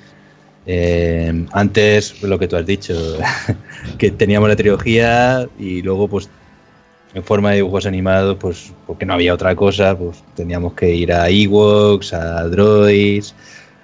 Em, 0.66 1.46
antes, 1.52 2.22
lo 2.22 2.38
que 2.38 2.46
tú 2.48 2.56
has 2.56 2.66
dicho, 2.66 3.18
que 3.98 4.10
teníamos 4.10 4.48
la 4.48 4.56
trilogía 4.56 5.48
y 5.58 5.82
luego, 5.82 6.08
pues, 6.08 6.28
en 7.14 7.22
forma 7.24 7.50
de 7.50 7.56
dibujos 7.56 7.86
animados, 7.86 8.36
pues, 8.40 8.72
porque 8.86 9.04
no 9.06 9.14
había 9.14 9.34
otra 9.34 9.54
cosa, 9.54 9.96
pues 9.96 10.22
teníamos 10.34 10.74
que 10.74 10.94
ir 10.94 11.12
a 11.12 11.28
Ewoks, 11.28 12.14
a 12.14 12.44
Droids, 12.48 13.34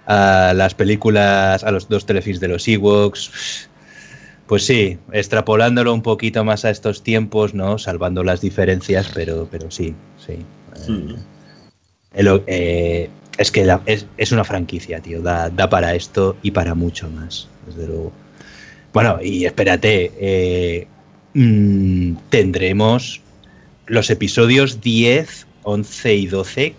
a 0.07 0.53
las 0.55 0.75
películas, 0.75 1.63
a 1.65 1.71
los 1.71 1.89
dos 1.89 2.07
telefilms 2.07 2.41
de 2.41 2.49
los 2.49 2.67
Ewoks. 2.67 3.69
Pues 4.47 4.65
sí, 4.65 4.97
extrapolándolo 5.13 5.93
un 5.93 6.01
poquito 6.01 6.43
más 6.43 6.65
a 6.65 6.71
estos 6.71 7.03
tiempos, 7.03 7.53
¿no? 7.53 7.77
Salvando 7.79 8.25
las 8.25 8.41
diferencias, 8.41 9.11
pero, 9.15 9.47
pero 9.51 9.71
sí, 9.71 9.95
sí. 10.27 10.39
Mm. 10.91 11.15
El- 12.15 12.43
eh, 12.47 13.11
es 13.37 13.51
que 13.53 13.65
la- 13.67 13.83
es, 13.85 14.07
es 14.17 14.33
una 14.33 14.45
franquicia, 14.45 15.01
tío. 15.01 15.21
Da, 15.21 15.51
da 15.51 15.69
para 15.69 15.95
esto 15.95 16.37
y 16.43 16.53
para 16.53 16.75
mucho 16.75 17.11
más, 17.11 17.47
desde 17.67 17.87
luego. 17.89 18.11
Bueno, 18.95 19.19
y 19.23 19.45
espérate, 19.45 20.13
eh, 20.19 20.87
mm, 21.39 22.17
tendremos 22.31 23.21
los 23.87 24.11
episodios 24.11 24.81
10, 24.81 25.47
11 25.63 26.15
y 26.15 26.27
12. 26.27 26.75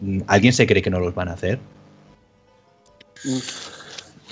Mm, 0.00 0.20
¿Alguien 0.26 0.52
se 0.52 0.66
cree 0.66 0.82
que 0.82 0.90
no 0.90 1.00
los 1.00 1.14
van 1.14 1.28
a 1.28 1.32
hacer? 1.32 1.58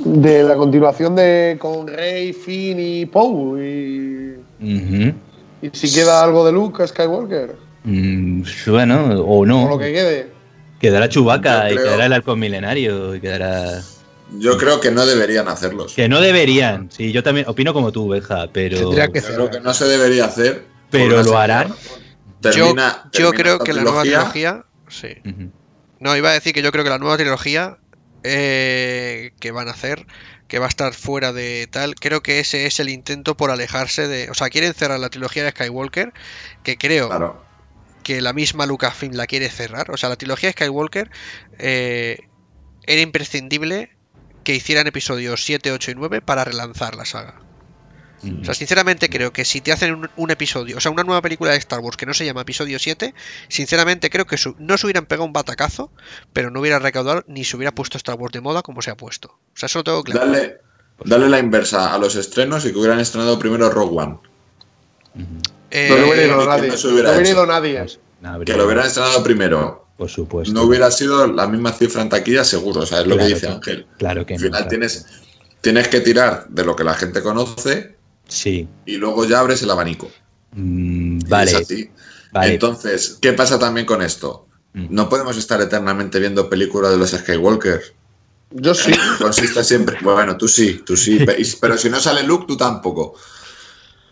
De 0.05 0.43
la 0.45 0.57
continuación 0.57 1.17
de 1.17 1.57
con 1.59 1.89
Rey, 1.89 2.33
Finn 2.33 2.79
y 2.79 3.07
Poe. 3.07 4.39
Y, 4.61 5.15
y 5.63 5.71
si 5.73 5.93
queda 5.93 6.23
algo 6.23 6.47
de 6.47 6.53
Luke 6.53 6.87
Skywalker. 6.87 7.57
Mm, 7.85 8.43
bueno, 8.69 9.21
o 9.23 9.41
O 9.41 9.47
no. 9.47 9.69
lo 9.69 9.79
que 9.79 9.93
quede. 9.93 10.29
Quedará 10.81 11.09
Chubaca 11.09 11.73
y 11.73 11.77
quedará 11.77 12.07
el 12.07 12.13
halcón 12.13 12.39
milenario 12.39 13.15
y 13.17 13.21
quedará. 13.21 13.83
Yo 14.37 14.59
creo 14.59 14.81
que 14.81 14.91
no 14.91 15.07
deberían 15.07 15.49
hacerlos. 15.49 15.95
Que 15.95 16.09
no 16.09 16.21
deberían. 16.21 16.91
Sí, 16.91 17.13
yo 17.13 17.23
también 17.23 17.47
opino 17.49 17.73
como 17.73 17.93
tú, 17.93 18.09
Benja, 18.09 18.49
pero. 18.53 18.77
Que 18.91 18.97
Yo 19.21 19.35
creo 19.35 19.51
que 19.51 19.61
no 19.61 19.73
se 19.73 19.87
debería 19.87 20.27
hacer. 20.27 20.67
Pero 20.91 21.23
lo 21.23 21.39
harán. 21.39 21.69
Yo, 21.69 21.75
Termina- 22.51 23.05
yo 23.05 23.11
termina 23.31 23.37
creo 23.43 23.59
que 23.61 23.73
la 23.73 23.83
nueva 23.83 24.03
trilogía. 24.03 24.65
Sí. 24.89 25.09
No, 26.01 26.17
iba 26.17 26.31
a 26.31 26.33
decir 26.35 26.53
que 26.53 26.63
yo 26.63 26.71
creo 26.73 26.85
que 26.85 26.91
la 26.91 26.99
nueva 26.99 27.17
trilogía 27.17 27.79
eh, 28.23 29.33
que 29.41 29.51
van 29.51 29.69
a 29.69 29.73
hacer, 29.73 30.07
que 30.47 30.59
va 30.59 30.67
a 30.67 30.69
estar 30.69 30.93
fuera 30.95 31.33
de 31.33 31.67
tal, 31.71 31.95
creo 31.95 32.23
que 32.23 32.41
ese 32.41 32.67
es 32.67 32.79
el 32.81 32.89
intento 32.89 33.37
por 33.37 33.51
alejarse 33.51 34.07
de. 34.09 34.31
O 34.31 34.35
sea, 34.35 34.49
quieren 34.51 34.75
cerrar 34.75 35.01
la 35.01 35.09
trilogía 35.11 35.43
de 35.45 35.51
Skywalker, 35.51 36.13
que 36.63 36.77
creo 36.77 37.09
Claro. 37.09 37.43
que 38.03 38.21
la 38.21 38.33
misma 38.33 38.67
Lucasfilm 38.67 39.15
la 39.15 39.27
quiere 39.27 39.49
cerrar. 39.51 39.91
O 39.91 39.97
sea, 39.97 40.09
la 40.11 40.17
trilogía 40.17 40.51
de 40.51 40.53
Skywalker 40.53 41.11
eh, 41.59 42.19
era 42.87 43.01
imprescindible 43.01 43.91
que 44.49 44.55
hicieran 44.55 44.87
episodios 44.87 45.45
7, 45.45 45.73
8 45.73 45.91
y 45.91 45.95
9 45.95 46.23
para 46.23 46.43
relanzar 46.43 46.95
la 46.95 47.05
saga. 47.05 47.35
O 48.41 48.45
sea, 48.47 48.55
sinceramente 48.55 49.11
creo 49.11 49.31
que 49.31 49.45
si 49.45 49.61
te 49.61 49.73
hacen 49.73 49.93
un, 49.95 50.11
un 50.17 50.31
episodio, 50.31 50.79
o 50.79 50.81
sea, 50.81 50.91
una 50.91 51.03
nueva 51.05 51.21
película 51.21 51.51
de 51.51 51.59
Star 51.59 51.81
Wars 51.81 51.99
que 51.99 52.07
no 52.07 52.15
se 52.15 52.25
llama 52.25 52.41
episodio 52.41 52.79
7, 52.79 53.13
sinceramente 53.49 54.09
creo 54.09 54.27
que 54.27 54.39
su- 54.39 54.57
no 54.59 54.79
se 54.79 54.87
hubieran 54.87 55.05
pegado 55.05 55.27
un 55.27 55.35
batacazo, 55.35 55.93
pero 56.33 56.51
no 56.51 56.61
hubiera 56.61 56.79
recaudado 56.79 57.25
ni 57.29 57.45
se 57.45 57.57
hubiera 57.59 57.73
puesto 57.75 57.99
Star 57.99 58.15
Wars 58.17 58.33
de 58.33 58.41
moda 58.41 58.63
como 58.63 58.81
se 58.81 58.91
ha 58.91 58.97
puesto. 58.97 59.29
O 59.29 59.57
sea, 59.59 59.67
eso 59.67 59.81
lo 59.81 59.85
tengo 59.85 60.03
claro. 60.03 60.27
Dale, 60.33 60.57
dale 61.05 61.29
la 61.29 61.39
inversa 61.41 61.93
a 61.93 61.99
los 61.99 62.17
estrenos 62.17 62.65
y 62.65 62.73
que 62.73 62.79
hubieran 62.79 63.01
estrenado 63.01 63.39
primero 63.39 63.69
Rogue 63.69 63.99
One. 64.01 64.19
Eh, 65.71 65.89
no 65.91 66.07
hubiera 66.07 66.25
ido 66.25 66.39
que 66.41 66.47
nadie. 66.47 66.69
no 66.71 66.89
hubiera 66.91 67.11
no 67.35 67.47
nadie. 67.47 67.87
No, 68.23 68.41
Que 68.41 68.57
lo 68.57 68.65
hubieran 68.65 68.87
estrenado 68.87 69.23
primero. 69.23 69.88
Por 69.99 70.09
supuesto. 70.09 70.55
No 70.55 70.63
hubiera 70.63 70.91
sido 70.91 71.27
la 71.27 71.47
misma 71.49 71.73
cifra 71.73 72.01
en 72.03 72.09
taquilla, 72.09 72.45
seguro. 72.45 72.81
O 72.83 72.87
sea, 72.87 73.01
es 73.01 73.07
lo 73.07 73.17
Claro 73.17 73.29
que 73.29 73.35
dice 73.35 73.47
que- 73.49 73.53
Ángel. 73.53 73.87
Claro 73.99 74.25
que 74.25 74.35
Al 74.35 74.41
no, 74.41 74.47
final 74.47 74.59
claro. 74.61 74.69
tienes, 74.71 75.07
tienes 75.61 75.89
que 75.89 76.01
tirar 76.01 76.47
de 76.49 76.65
lo 76.65 76.75
que 76.77 76.85
la 76.85 76.95
gente 76.95 77.21
conoce 77.23 77.97
Sí. 78.29 78.69
y 78.87 78.97
luego 78.97 79.25
ya 79.27 79.41
abres 79.41 79.61
el 79.63 79.71
abanico. 79.71 80.11
Mm, 80.53 81.19
vale. 81.29 81.51
es 81.51 81.57
así. 81.59 81.91
vale. 82.33 82.53
Entonces, 82.55 83.19
¿qué 83.21 83.33
pasa 83.35 83.59
también 83.59 83.85
con 83.87 84.01
esto? 84.01 84.47
Mm. 84.73 84.87
No 84.91 85.09
podemos 85.09 85.37
estar 85.37 85.61
eternamente 85.61 86.19
viendo 86.21 86.49
películas 86.49 86.93
de 86.93 86.99
los 86.99 87.11
Skywalker. 87.11 87.83
Yo 88.53 88.75
sí. 88.75 88.93
Consiste 89.21 89.65
siempre. 89.65 89.99
Bueno, 90.01 90.37
tú 90.39 90.47
sí, 90.47 90.81
tú 90.87 90.97
sí. 90.97 91.27
Pero 91.61 91.77
si 91.77 91.91
no 91.91 91.99
sale 92.01 92.23
Luke, 92.23 92.45
tú 92.47 92.57
tampoco. 92.57 93.15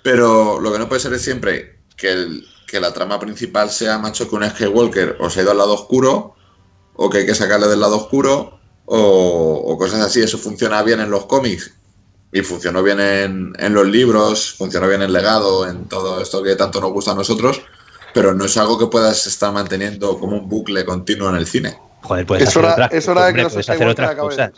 Pero 0.02 0.60
lo 0.60 0.72
que 0.72 0.78
no 0.78 0.88
puede 0.88 1.00
ser 1.00 1.12
es 1.14 1.22
siempre 1.22 1.78
que, 1.96 2.10
el- 2.12 2.46
que 2.66 2.80
la 2.80 2.92
trama 2.92 3.18
principal 3.20 3.70
sea 3.70 3.98
macho 3.98 4.28
que 4.28 4.34
un 4.36 4.48
Skywalker 4.48 5.16
o 5.20 5.30
se 5.30 5.40
ha 5.40 5.42
ido 5.44 5.52
al 5.52 5.58
lado 5.58 5.74
oscuro, 5.74 6.34
o 6.94 7.08
que 7.10 7.18
hay 7.18 7.26
que 7.26 7.34
sacarle 7.34 7.68
del 7.68 7.80
lado 7.80 7.96
oscuro, 7.96 8.58
o, 8.86 9.62
o 9.66 9.78
cosas 9.78 10.00
así. 10.00 10.20
Eso 10.20 10.38
funciona 10.38 10.82
bien 10.82 11.00
en 11.00 11.10
los 11.10 11.26
cómics. 11.26 11.72
Y 12.32 12.42
funcionó 12.42 12.82
bien 12.82 12.98
en, 13.00 13.52
en 13.58 13.72
los 13.72 13.86
libros, 13.86 14.52
funcionó 14.58 14.88
bien 14.88 15.00
en 15.02 15.12
legado, 15.12 15.66
en 15.68 15.84
todo 15.88 16.20
esto 16.20 16.42
que 16.42 16.56
tanto 16.56 16.80
nos 16.80 16.92
gusta 16.92 17.12
a 17.12 17.14
nosotros. 17.14 17.62
Pero 18.12 18.34
no 18.34 18.44
es 18.46 18.56
algo 18.56 18.78
que 18.78 18.86
puedas 18.86 19.26
estar 19.26 19.52
manteniendo 19.52 20.18
como 20.18 20.36
un 20.36 20.48
bucle 20.48 20.84
continuo 20.84 21.28
en 21.30 21.36
el 21.36 21.46
cine. 21.46 21.78
Joder, 22.02 22.26
puedes 22.26 22.42
Es 22.44 22.48
hacer 22.48 22.64
hora- 22.64 22.72
otras 22.74 22.92
es 22.92 23.08
hora 23.08 23.20
de 23.20 23.26
que 23.26 23.30
hombre, 23.30 23.42
los 23.44 23.52
puedes 23.52 23.70
hacer 23.70 23.88
otras 23.88 24.14
cosas. 24.16 24.50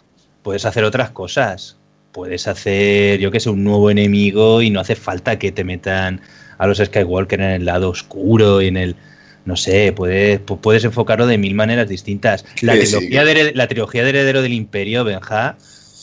Puedes 0.43 0.65
hacer 0.65 0.85
otras 0.85 1.11
cosas. 1.11 1.77
Puedes 2.13 2.49
hacer, 2.49 3.19
yo 3.21 3.31
que 3.31 3.39
sé, 3.41 3.51
un 3.51 3.63
nuevo 3.65 3.91
enemigo 3.91 4.63
y 4.63 4.71
no 4.71 4.81
hace 4.81 4.97
falta 4.97 5.39
que 5.39 5.53
te 5.53 5.63
metan 5.65 6.21
a 6.59 6.67
los 6.67 6.79
Skywalker 6.79 7.41
en 7.41 7.51
el 7.51 7.65
lado 7.65 7.91
oscuro 7.91 8.61
y 8.61 8.69
en 8.69 8.77
el. 8.77 8.97
No 9.45 9.57
sé, 9.57 9.93
puedes, 9.97 10.45
pu- 10.45 10.61
puedes 10.61 10.85
enfocarlo 10.85 11.27
de 11.27 11.39
mil 11.39 11.55
maneras 11.55 11.89
distintas. 11.89 12.45
La, 12.61 12.75
Sí, 12.75 12.87
sí. 12.87 12.93
trilogía, 13.09 13.25
de, 13.25 13.53
la 13.55 13.67
trilogía 13.67 14.03
de 14.03 14.11
Heredero 14.11 14.43
del 14.43 14.53
Imperio, 14.53 15.05
Benja, 15.05 15.57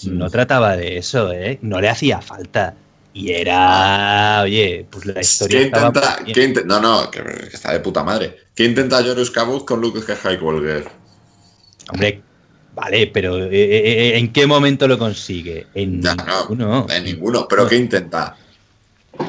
no 0.05 0.29
trataba 0.29 0.75
de 0.75 0.97
eso, 0.97 1.31
¿eh? 1.31 1.59
No 1.61 1.79
le 1.79 1.89
hacía 1.89 2.21
falta. 2.21 2.73
Y 3.13 3.31
era, 3.31 4.41
oye, 4.43 4.85
pues 4.89 5.05
la 5.05 5.21
historia 5.21 5.59
¿Qué 5.59 5.65
intenta, 5.67 6.17
qué 6.25 6.63
no, 6.65 6.81
no, 6.81 7.11
que, 7.11 7.21
que 7.23 7.49
está 7.53 7.71
de 7.71 7.79
puta 7.79 8.03
madre. 8.03 8.35
¿Qué 8.55 8.65
intenta 8.65 9.03
Jorus 9.03 9.31
Cabot 9.31 9.63
con 9.63 9.79
Luke 9.79 10.01
Skywalker? 10.01 10.85
Hombre, 11.91 12.21
vale, 12.73 13.07
pero 13.07 13.43
eh, 13.43 13.49
eh, 13.51 14.17
¿en 14.17 14.33
qué 14.33 14.47
momento 14.47 14.87
lo 14.87 14.97
consigue? 14.97 15.67
En 15.75 16.01
no, 16.01 16.15
ninguno. 16.15 16.87
En 16.89 17.03
ninguno. 17.05 17.47
¿Pero 17.47 17.67
qué 17.67 17.75
intenta? 17.77 18.35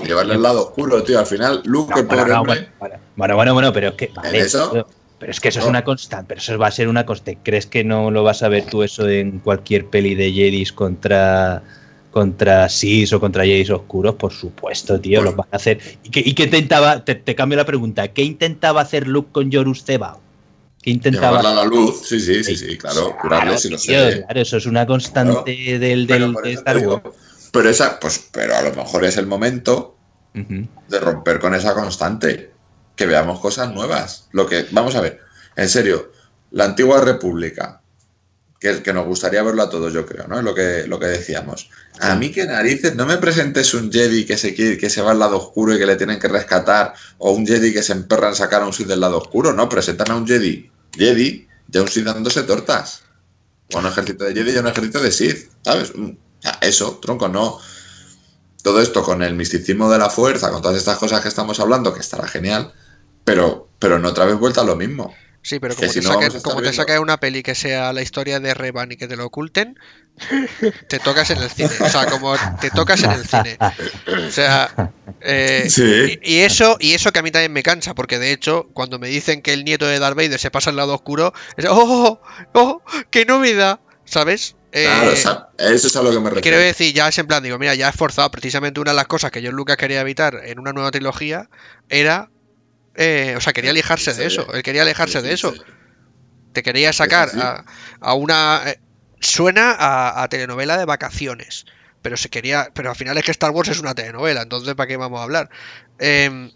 Llevarle 0.05 0.35
al 0.35 0.43
lado 0.43 0.67
oscuro, 0.69 1.03
tío. 1.03 1.19
Al 1.19 1.27
final, 1.27 1.63
Luke, 1.65 1.93
No, 1.95 2.01
el 2.01 2.07
bueno, 2.07 2.21
pobre 2.23 2.35
no, 2.35 2.41
hombre. 2.41 2.69
bueno, 2.79 2.97
bueno, 3.17 3.35
bueno, 3.37 3.55
bueno, 3.55 3.73
pero 3.73 3.89
es 3.89 3.95
que. 3.95 4.11
Vale, 4.15 4.39
eso? 4.39 4.87
pero, 5.19 5.33
es 5.33 5.41
que 5.41 5.49
eso 5.49 5.59
es 5.61 5.65
No. 5.65 5.71
una 5.71 5.85
constante. 5.85 6.27
Pero 6.29 6.41
eso 6.41 6.59
va 6.59 6.67
a 6.69 6.71
ser 6.71 6.89
una 6.89 7.05
constante. 7.07 7.41
¿Crees 7.43 7.67
que 7.67 7.85
no 7.85 8.11
lo 8.11 8.23
vas 8.23 8.43
a 8.43 8.49
ver 8.49 8.65
tú 8.67 8.83
eso 8.83 9.09
en 9.09 9.39
cualquier 9.41 9.87
peli 9.87 10.15
de 10.15 10.33
Jedis 10.33 10.73
contra 10.73 11.63
contra 12.11 12.67
Sis 12.71 13.13
o 13.13 13.21
contra 13.21 13.45
Jedis 13.45 13.71
oscuros? 13.71 14.15
Por 14.15 14.33
supuesto, 14.33 14.99
tío, 15.01 15.21
Pues- 15.21 15.31
lo 15.33 15.37
van 15.37 15.49
a 15.53 15.57
hacer. 15.57 15.79
¿Y 16.05 16.11
qué, 16.11 16.23
y 16.25 16.35
qué 16.35 16.45
intentaba? 16.45 17.05
Te, 17.05 17.15
te 17.15 17.35
cambio 17.35 17.57
la 17.57 17.65
pregunta. 17.67 18.09
¿Qué 18.09 18.23
intentaba 18.23 18.81
hacer 18.81 19.07
Luke 19.07 19.31
con 19.33 19.51
Yorus 19.51 19.85
Cebao? 19.85 20.21
¿Qué 20.83 20.91
intentaba? 20.93 21.39
Llevarla 21.41 21.51
a 21.51 21.65
la 21.65 21.71
luz. 21.71 22.07
Sí, 22.07 22.21
sí, 22.21 22.45
sí, 22.45 22.57
sí, 22.57 22.79
claro. 22.79 23.17
Curarle 23.21 23.59
si 23.59 23.71
lo 23.71 23.77
tío, 23.77 24.11
sé. 24.11 24.23
claro, 24.23 24.41
eso 24.41 24.57
es 24.57 24.67
una 24.67 24.87
constante 24.87 25.79
del, 25.79 26.07
del 26.07 26.33
de 26.33 26.53
Star 26.53 26.77
Wars. 26.77 26.87
digo, 26.87 27.03
Pero 27.53 27.69
esa, 27.71 27.99
pues, 28.01 28.29
pero 28.33 28.57
a 28.57 28.63
lo 28.63 28.75
mejor 28.75 29.05
es 29.05 29.17
el 29.17 29.27
momento 29.27 29.97
de 30.89 31.01
romper 31.01 31.39
con 31.39 31.55
esa 31.55 31.75
constante. 31.75 32.53
Que 32.95 33.07
veamos 33.07 33.41
cosas 33.41 33.73
nuevas. 33.73 34.29
Lo 34.33 34.47
que, 34.47 34.67
vamos 34.71 34.95
a 34.97 35.01
ver, 35.03 35.21
en 35.55 35.69
serio, 35.69 36.13
la 36.51 36.65
antigua 36.65 37.01
república, 37.01 37.83
que, 38.59 38.83
que 38.83 38.93
nos 38.95 39.05
gustaría 39.07 39.43
verlo 39.43 39.63
a 39.63 39.69
todos, 39.69 39.93
yo 39.93 40.07
creo, 40.07 40.27
¿no? 40.29 40.39
Es 40.39 40.45
lo 40.45 40.55
que, 40.55 40.87
lo 40.87 40.99
que 40.99 41.07
decíamos. 41.07 41.69
A 42.01 42.15
mí 42.17 42.31
que 42.33 42.47
narices, 42.47 42.95
no 42.97 43.05
me 43.05 43.19
presentes 43.19 43.75
un 43.75 43.93
Jedi 43.93 44.25
que 44.25 44.39
se, 44.39 44.55
quiere- 44.55 44.79
que 44.79 44.89
se 44.89 45.03
va 45.03 45.11
al 45.11 45.19
lado 45.19 45.37
oscuro 45.37 45.75
y 45.75 45.79
que 45.79 45.85
le 45.85 45.97
tienen 45.97 46.19
que 46.19 46.29
rescatar, 46.29 46.95
o 47.19 47.33
un 47.33 47.47
Jedi 47.47 47.73
que 47.75 47.83
se 47.83 47.93
emperra 47.93 48.29
en 48.31 48.35
sacar 48.35 48.63
a 48.63 48.67
un 48.67 48.73
Sith 48.73 48.87
del 48.87 49.01
lado 49.01 49.19
oscuro, 49.19 49.53
no, 49.53 49.69
presentan 49.69 50.11
a 50.11 50.17
un 50.17 50.27
Jedi, 50.27 50.71
Jedi, 50.97 51.47
y 51.71 51.79
a 51.79 51.83
un 51.83 51.89
Sith 51.89 52.05
dándose 52.05 52.43
tortas. 52.45 53.03
O 53.75 53.77
a 53.77 53.81
un 53.81 53.87
ejército 53.89 54.25
de 54.25 54.33
Jedi 54.33 54.53
y 54.53 54.57
a 54.57 54.61
un 54.61 54.69
ejército 54.69 55.03
de 55.03 55.13
Sith, 55.13 55.51
¿sabes? 55.63 55.93
Sea, 56.41 56.59
Eso, 56.61 56.99
tronco, 57.01 57.29
no. 57.29 57.59
Todo 58.63 58.81
esto 58.81 59.03
con 59.03 59.23
el 59.23 59.35
misticismo 59.35 59.91
de 59.91 59.99
la 59.99 60.11
fuerza, 60.11 60.51
con 60.51 60.61
todas 60.61 60.77
estas 60.77 60.99
cosas 60.99 61.21
que 61.21 61.29
estamos 61.29 61.61
hablando, 61.61 61.95
que 61.95 62.01
estará 62.01 62.27
genial, 62.27 62.73
pero, 63.25 63.69
pero 63.79 63.99
no 63.99 64.09
otra 64.09 64.25
vez 64.25 64.37
vuelta 64.37 64.63
a 64.63 64.65
lo 64.65 64.77
mismo. 64.77 65.15
Sí, 65.47 65.61
pero 65.61 65.77
Que 65.77 65.83
como 65.83 65.93
si 65.93 66.01
te 66.01 66.09
no, 66.09 66.43
como 66.43 66.73
saquen 66.73 66.99
una 66.99 67.21
peli 67.21 67.45
que 67.45 67.55
sea 67.55 67.93
la 67.93 68.03
historia 68.03 68.41
de 68.41 68.53
Revan 68.53 68.91
y 68.91 68.97
que 68.97 69.07
te 69.07 69.15
lo 69.15 69.27
oculten, 69.27 69.79
te 70.89 70.99
tocas 70.99 71.31
en 71.31 71.39
el 71.39 71.49
cine. 71.49 71.71
O 71.81 71.89
sea, 71.89 72.07
como 72.07 72.35
te 72.61 72.69
tocas 72.71 73.01
en 73.05 73.13
el 73.13 73.25
cine. 73.25 73.57
O 74.27 74.31
sea, 74.33 74.93
eh, 75.21 75.67
Sí. 75.71 76.19
y, 76.21 76.35
y 76.35 76.39
eso, 76.41 76.77
y 76.81 76.95
eso 76.95 77.13
que 77.13 77.21
a 77.21 77.23
mí 77.23 77.31
también 77.31 77.53
me 77.53 77.63
cansa, 77.63 77.95
porque 77.95 78.19
de 78.19 78.33
hecho, 78.33 78.69
cuando 78.73 78.99
me 78.99 79.07
dicen 79.07 79.41
que 79.41 79.53
el 79.53 79.65
nieto 79.65 79.87
de 79.87 80.01
Darth 80.01 80.17
Vader 80.17 80.41
se 80.41 80.51
pasa 80.51 80.71
al 80.71 80.77
lado 80.77 80.95
oscuro, 80.95 81.33
es 81.57 81.67
¡oh! 81.71 82.21
¡oh! 82.55 82.83
¡qué 83.11 83.25
novedad! 83.25 83.79
¿Sabes? 84.05 84.57
Eh, 84.79 84.85
Claro, 84.85 85.13
o 85.13 85.17
sea, 85.17 85.49
eso 85.59 85.87
es 85.87 85.97
a 85.97 86.03
lo 86.03 86.11
que 86.11 86.17
me 86.21 86.31
refiero. 86.31 86.43
Quiero 86.43 86.59
decir, 86.59 86.93
ya 86.95 87.09
es 87.09 87.17
en 87.19 87.27
plan, 87.27 87.43
digo, 87.43 87.59
mira, 87.59 87.75
ya 87.75 87.89
he 87.89 87.93
forzado. 87.93 88.31
Precisamente 88.31 88.79
una 88.81 88.91
de 88.91 88.97
las 88.97 89.07
cosas 89.07 89.31
que 89.31 89.43
John 89.43 89.55
Lucas 89.57 89.77
quería 89.79 90.01
evitar 90.03 90.41
en 90.45 90.59
una 90.59 90.73
nueva 90.73 90.91
trilogía 90.91 91.49
era. 91.89 92.29
eh, 92.95 93.35
o 93.37 93.41
sea, 93.41 93.53
quería 93.55 93.71
alejarse 93.71 94.13
de 94.15 94.27
eso. 94.27 94.47
Él 94.53 94.63
quería 94.63 94.83
alejarse 94.83 95.23
de 95.23 95.33
eso. 95.33 95.55
Te 96.53 96.63
quería 96.63 96.93
sacar 96.93 97.31
a, 97.41 97.65
a 98.01 98.15
una. 98.15 98.63
eh, 98.67 98.81
suena 99.21 99.73
a, 99.73 100.23
a 100.23 100.29
telenovela 100.29 100.77
de 100.79 100.85
vacaciones. 100.85 101.67
Pero 102.03 102.17
se 102.17 102.29
quería. 102.29 102.69
Pero 102.75 102.91
al 102.91 102.97
final 102.97 103.17
es 103.19 103.25
que 103.25 103.31
Star 103.33 103.51
Wars 103.51 103.69
es 103.69 103.81
una 103.81 103.95
telenovela. 103.95 104.43
Entonces, 104.43 104.75
¿para 104.75 104.87
qué 104.87 104.97
vamos 104.97 105.21
a 105.21 105.25
hablar? 105.25 105.51
Em, 105.99 106.53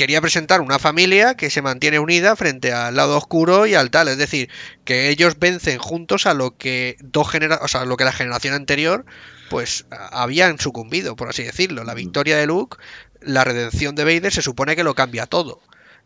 quería 0.00 0.22
presentar 0.22 0.62
una 0.62 0.78
familia 0.78 1.34
que 1.34 1.50
se 1.50 1.60
mantiene 1.60 1.98
unida 1.98 2.34
frente 2.34 2.72
al 2.72 2.96
lado 2.96 3.18
oscuro 3.18 3.66
y 3.66 3.74
al 3.74 3.90
tal. 3.90 4.08
Es 4.08 4.16
decir, 4.16 4.48
que 4.86 5.10
ellos 5.10 5.38
vencen 5.38 5.78
juntos 5.78 6.24
a 6.24 6.32
lo 6.32 6.56
que 6.56 6.96
dos 7.00 7.28
genera 7.28 7.58
o 7.60 7.68
sea, 7.68 7.84
lo 7.84 7.98
que 7.98 8.04
la 8.04 8.12
generación 8.12 8.54
anterior 8.54 9.04
pues 9.50 9.84
habían 9.90 10.58
sucumbido, 10.58 11.16
por 11.16 11.28
así 11.28 11.42
decirlo. 11.42 11.84
La 11.84 11.92
victoria 11.92 12.38
de 12.38 12.46
Luke, 12.46 12.78
la 13.20 13.44
redención 13.44 13.94
de 13.94 14.04
Vader 14.04 14.32
se 14.32 14.40
supone 14.40 14.74
que 14.74 14.84
lo 14.84 14.94
cambia 14.94 15.26
todo. 15.26 15.60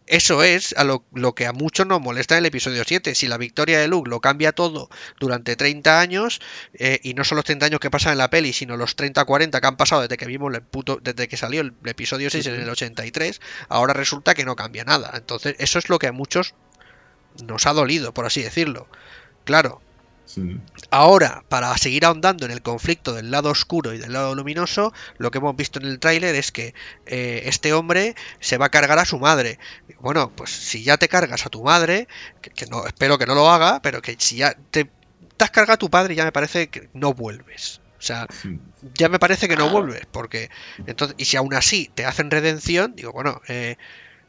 Eso 0.07 0.43
es 0.43 0.75
a 0.77 0.85
lo, 0.85 1.05
lo 1.15 1.35
que 1.35 1.47
a 1.47 1.53
muchos 1.53 1.87
nos 1.87 2.01
molesta 2.01 2.35
en 2.35 2.41
el 2.41 2.47
episodio 2.47 2.85
7. 2.87 3.15
Si 3.15 3.27
la 3.27 3.39
victoria 3.39 3.81
de 3.81 3.89
Luke 3.89 4.11
lo 4.11 4.21
cambia 4.21 4.53
todo 4.53 4.91
durante 5.19 5.57
30 5.57 5.99
años, 5.99 6.41
eh, 6.75 7.01
y 7.03 7.15
no 7.15 7.25
son 7.25 7.37
los 7.37 7.45
30 7.45 7.67
años 7.67 7.81
que 7.81 7.91
pasan 7.91 8.13
en 8.13 8.19
la 8.19 8.29
peli, 8.29 8.53
sino 8.53 8.77
los 8.77 8.97
30-40 8.97 9.61
que 9.61 9.67
han 9.67 9.77
pasado 9.77 10.03
desde 10.03 10.19
que 10.19 10.27
vimos 10.27 10.55
el 10.55 10.63
puto, 10.63 10.99
desde 11.03 11.27
que 11.27 11.37
salió 11.37 11.63
el, 11.63 11.73
episodio 11.87 12.29
6 12.29 12.47
en 12.47 12.61
el 12.61 12.69
83, 12.69 13.41
ahora 13.69 13.95
resulta 13.95 14.35
que 14.35 14.45
no 14.45 14.57
cambia 14.57 14.85
nada. 14.85 15.13
Entonces, 15.15 15.57
eso 15.59 15.79
es 15.79 15.89
lo 15.89 15.99
que 15.99 16.09
a 16.09 16.13
muchos 16.13 16.55
nos 17.43 17.67
ha 17.67 17.73
dolido, 17.73 18.13
por 18.13 18.27
así 18.27 18.43
decirlo. 18.43 18.89
Claro, 19.45 19.81
Sí. 20.27 20.59
Ahora, 20.91 21.45
para 21.49 21.77
seguir 21.77 22.05
ahondando 22.05 22.45
en 22.47 22.51
el 22.51 22.63
conflicto 22.63 23.13
del 23.13 23.31
lado 23.31 23.51
oscuro 23.51 23.93
y 23.93 23.99
del 23.99 24.13
lado 24.13 24.35
luminoso, 24.35 24.93
lo 25.19 25.31
que 25.31 25.39
hemos 25.39 25.55
visto 25.55 25.79
en 25.79 25.87
el 25.87 25.99
tráiler 25.99 26.35
es 26.35 26.51
que 26.51 26.75
eh, 27.07 27.43
este 27.45 27.73
hombre 27.73 28.15
se 28.41 28.57
va 28.57 28.67
a 28.67 28.71
cargar 28.71 28.99
a 28.99 29.05
su 29.05 29.19
madre. 29.19 29.59
Bueno, 30.01 30.33
pues 30.35 30.51
si 30.51 30.83
ya 30.83 30.97
te 30.97 31.09
cargas 31.09 31.47
a 31.47 31.51
tu 31.51 31.63
madre, 31.63 32.09
que, 32.41 32.51
que 32.51 32.67
no, 32.67 32.87
espero 32.87 33.19
que 33.19 33.27
no 33.27 33.35
lo 33.35 33.51
haga, 33.51 33.81
pero 33.83 34.01
que 34.01 34.17
si 34.19 34.37
ya 34.37 34.57
te, 34.71 34.91
te 35.37 35.45
has 35.45 35.51
cargado 35.51 35.75
a 35.75 35.79
tu 35.79 35.91
padre, 35.91 36.15
ya 36.15 36.25
me 36.25 36.33
parece 36.33 36.69
que 36.69 36.89
no 36.95 37.13
vuelves. 37.13 37.81
O 38.05 38.07
sea, 38.07 38.27
ya 38.99 39.09
me 39.09 39.19
parece 39.19 39.49
que 39.49 39.57
no 39.57 39.71
vuelves, 39.71 40.03
porque 40.13 40.51
entonces, 40.87 41.17
y 41.19 41.25
si 41.25 41.39
aún 41.39 41.55
así 41.55 41.91
te 41.95 42.05
hacen 42.05 42.31
redención, 42.31 42.95
digo, 42.95 43.13
bueno, 43.13 43.41
eh, 43.49 43.79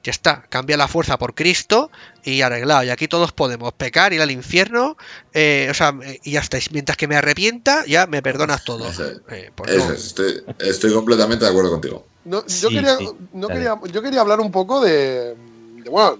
ya 0.05 0.11
está, 0.11 0.43
cambia 0.49 0.77
la 0.77 0.87
fuerza 0.87 1.17
por 1.17 1.33
Cristo 1.33 1.89
y 2.23 2.41
arreglado. 2.41 2.83
Y 2.83 2.91
aquí 2.91 3.07
todos 3.07 3.31
podemos 3.31 3.73
pecar, 3.73 4.13
ir 4.13 4.21
al 4.21 4.29
infierno, 4.29 4.97
eh, 5.33 5.67
o 5.71 5.73
sea, 5.73 5.95
eh, 6.03 6.19
y 6.23 6.31
ya 6.33 6.41
está. 6.41 6.59
Mientras 6.71 6.95
que 6.95 7.07
me 7.07 7.15
arrepienta, 7.15 7.83
ya 7.87 8.05
me 8.05 8.21
perdonas 8.21 8.63
todo. 8.63 8.87
Eso, 8.87 9.03
Eh, 9.31 9.49
pues 9.55 9.71
eso 9.71 9.87
no. 9.87 9.93
es, 9.95 10.05
estoy, 10.05 10.43
estoy 10.59 10.93
completamente 10.93 11.45
de 11.45 11.49
acuerdo 11.51 11.71
contigo. 11.71 12.05
No, 12.23 12.41
yo, 12.45 12.69
Sí, 12.69 12.75
quería, 12.75 12.97
sí, 12.97 13.09
no 13.33 13.47
quería, 13.47 13.79
yo 13.91 14.01
quería 14.03 14.21
hablar 14.21 14.39
un 14.39 14.51
poco 14.51 14.79
de, 14.79 15.35
de, 15.83 15.89
Bueno, 15.89 16.19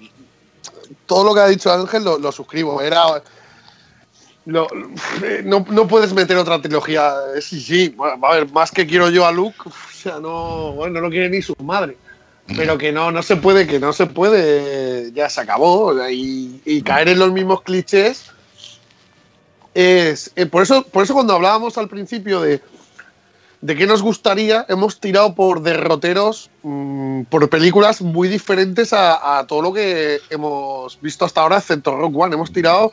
todo 1.05 1.23
lo 1.23 1.33
que 1.35 1.41
ha 1.41 1.47
dicho 1.47 1.71
Ángel 1.71 2.03
lo, 2.03 2.17
lo 2.17 2.31
suscribo. 2.31 2.81
Era. 2.81 3.21
lo- 4.45 4.67
no, 5.43 5.65
no 5.69 5.87
puedes 5.87 6.11
meter 6.13 6.37
otra 6.37 6.59
trilogía. 6.61 7.13
Sí, 7.39 7.59
sí. 7.61 7.89
Bueno, 7.89 8.17
a 8.25 8.33
ver, 8.35 8.51
más 8.51 8.71
que 8.71 8.85
quiero 8.87 9.09
yo 9.09 9.25
a 9.27 9.31
Luke. 9.31 9.57
O 9.65 9.71
sea, 9.93 10.19
no, 10.19 10.73
bueno, 10.73 10.95
no 10.95 11.01
lo 11.01 11.09
quiere 11.09 11.29
ni 11.29 11.41
su 11.41 11.55
madre. 11.63 11.97
Pero 12.47 12.77
que 12.77 12.91
no, 12.91 13.11
no 13.11 13.23
se 13.23 13.37
puede, 13.37 13.65
que 13.65 13.79
no 13.79 13.91
se 13.93 14.05
puede. 14.05 15.11
Ya 15.13 15.29
se 15.29 15.41
acabó. 15.41 15.93
Y, 16.09 16.61
y 16.65 16.81
caer 16.81 17.09
en 17.09 17.19
los 17.19 17.31
mismos 17.31 17.61
clichés. 17.63 18.25
Es. 19.73 20.31
eh, 20.35 20.45
por, 20.45 20.63
eso, 20.63 20.83
por 20.83 21.03
eso 21.03 21.13
cuando 21.13 21.33
hablábamos 21.33 21.77
al 21.77 21.89
principio 21.89 22.41
de 22.41 22.61
de 23.65 23.75
qué 23.75 23.87
nos 23.87 24.03
gustaría, 24.03 24.63
hemos 24.69 24.99
tirado 24.99 25.33
por 25.33 25.63
derroteros, 25.63 26.51
mm, 26.61 27.23
por 27.23 27.49
películas 27.49 27.99
muy 27.99 28.27
diferentes 28.27 28.93
a, 28.93 29.39
a 29.39 29.47
todo 29.47 29.63
lo 29.63 29.73
que 29.73 30.19
hemos 30.29 31.01
visto 31.01 31.25
hasta 31.25 31.41
ahora, 31.41 31.57
excepto 31.57 31.95
Rock 31.97 32.15
One. 32.15 32.35
Hemos 32.35 32.53
tirado 32.53 32.91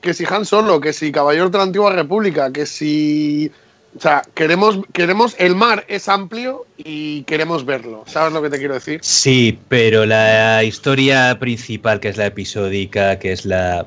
que 0.00 0.14
si 0.14 0.24
Han 0.28 0.44
Solo, 0.44 0.80
que 0.80 0.92
si 0.92 1.12
Caballeros 1.12 1.52
de 1.52 1.58
la 1.58 1.64
Antigua 1.64 1.92
República, 1.92 2.52
que 2.52 2.66
si. 2.66 3.52
O 3.96 4.00
sea, 4.00 4.22
queremos, 4.34 4.78
queremos. 4.92 5.34
El 5.38 5.56
mar 5.56 5.84
es 5.88 6.08
amplio 6.08 6.66
y 6.76 7.22
queremos 7.22 7.64
verlo. 7.64 8.04
¿Sabes 8.06 8.32
lo 8.32 8.42
que 8.42 8.50
te 8.50 8.58
quiero 8.58 8.74
decir? 8.74 9.00
Sí, 9.02 9.58
pero 9.68 10.06
la 10.06 10.62
historia 10.62 11.36
principal, 11.40 11.98
que 11.98 12.08
es 12.08 12.16
la 12.16 12.26
episódica, 12.26 13.18
que 13.18 13.32
es 13.32 13.44
la. 13.44 13.86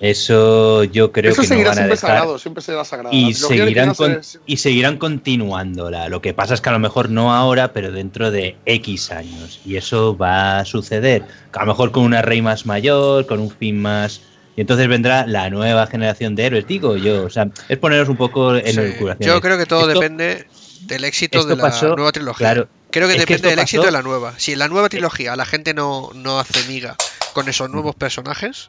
Eso 0.00 0.84
yo 0.84 1.12
creo 1.12 1.30
Eso 1.32 1.42
que 1.42 1.48
no 1.48 1.56
van 1.68 1.78
a 1.78 1.82
dejar. 1.82 1.98
sagrado, 1.98 2.38
siempre 2.38 2.62
será 2.62 2.86
sagrado. 2.86 3.14
Y 3.14 3.34
seguirán, 3.34 3.94
con- 3.94 4.18
y 4.46 4.56
seguirán 4.56 4.96
continuándola. 4.96 6.08
Lo 6.08 6.22
que 6.22 6.32
pasa 6.32 6.54
es 6.54 6.62
que 6.62 6.70
a 6.70 6.72
lo 6.72 6.78
mejor 6.78 7.10
no 7.10 7.34
ahora, 7.34 7.74
pero 7.74 7.92
dentro 7.92 8.30
de 8.30 8.56
X 8.64 9.10
años. 9.10 9.60
Y 9.66 9.76
eso 9.76 10.16
va 10.16 10.60
a 10.60 10.64
suceder. 10.64 11.24
A 11.52 11.60
lo 11.60 11.66
mejor 11.66 11.92
con 11.92 12.04
una 12.04 12.22
rey 12.22 12.40
más 12.40 12.64
mayor, 12.64 13.26
con 13.26 13.40
un 13.40 13.50
fin 13.50 13.78
más. 13.82 14.22
Y 14.56 14.60
entonces 14.62 14.88
vendrá 14.88 15.26
la 15.26 15.48
nueva 15.50 15.86
generación 15.86 16.34
de 16.36 16.46
héroes, 16.46 16.66
digo 16.66 16.96
yo. 16.96 17.24
O 17.24 17.30
sea, 17.30 17.48
es 17.68 17.78
poneros 17.78 18.08
un 18.08 18.16
poco 18.16 18.54
en 18.56 18.74
Sí, 18.74 18.80
el 18.80 18.96
curación. 18.96 19.28
Yo 19.34 19.40
creo 19.40 19.56
que 19.58 19.66
todo 19.66 19.88
Esto- 19.88 20.00
depende 20.00 20.46
del 20.82 21.04
éxito 21.04 21.44
de 21.44 21.56
la 21.56 21.62
pasó- 21.62 21.94
nueva 21.94 22.10
trilogía. 22.12 22.46
claro, 22.46 22.68
creo 22.90 23.06
que 23.08 23.18
depende 23.18 23.48
del 23.50 23.58
éxito 23.60 23.84
de 23.84 23.90
la 23.92 24.02
nueva. 24.02 24.34
Si 24.38 24.52
en 24.52 24.58
la 24.58 24.68
nueva 24.68 24.88
trilogía 24.88 25.36
la 25.36 25.46
gente 25.46 25.72
no, 25.74 26.10
no 26.14 26.40
hace 26.40 26.64
miga 26.68 26.96
con 27.32 27.48
esos 27.48 27.70
nuevos 27.70 27.94
personajes, 27.94 28.68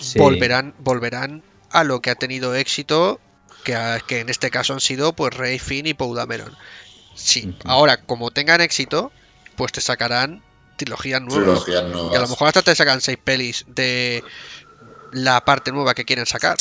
Sí. 0.00 0.18
volverán, 0.18 0.74
volverán 0.78 1.42
a 1.70 1.84
lo 1.84 2.00
que 2.00 2.10
ha 2.10 2.14
tenido 2.14 2.54
éxito, 2.54 3.20
que, 3.64 3.74
ha- 3.74 4.00
que 4.00 4.20
en 4.20 4.28
este 4.30 4.50
caso 4.50 4.72
han 4.72 4.80
sido 4.80 5.12
pues 5.12 5.34
Rey, 5.34 5.58
Finn 5.58 5.86
y 5.86 5.94
Poe 5.94 6.16
Dameron. 6.16 6.56
Sí, 7.14 7.54
ahora 7.64 7.98
como 7.98 8.30
tengan 8.30 8.60
éxito, 8.62 9.12
pues 9.56 9.72
te 9.72 9.80
sacarán 9.82 10.42
trilogías 10.76 11.20
nuevas. 11.20 11.64
Trilogías 11.64 11.84
nuevas. 11.92 12.12
Y 12.12 12.16
a 12.16 12.20
lo 12.20 12.28
mejor 12.28 12.48
hasta 12.48 12.62
te 12.62 12.74
sacan 12.74 13.02
seis 13.02 13.18
pelis 13.22 13.64
de 13.68 14.24
la 15.12 15.44
parte 15.44 15.72
nueva 15.72 15.94
que 15.94 16.04
quieren 16.04 16.26
sacar. 16.26 16.56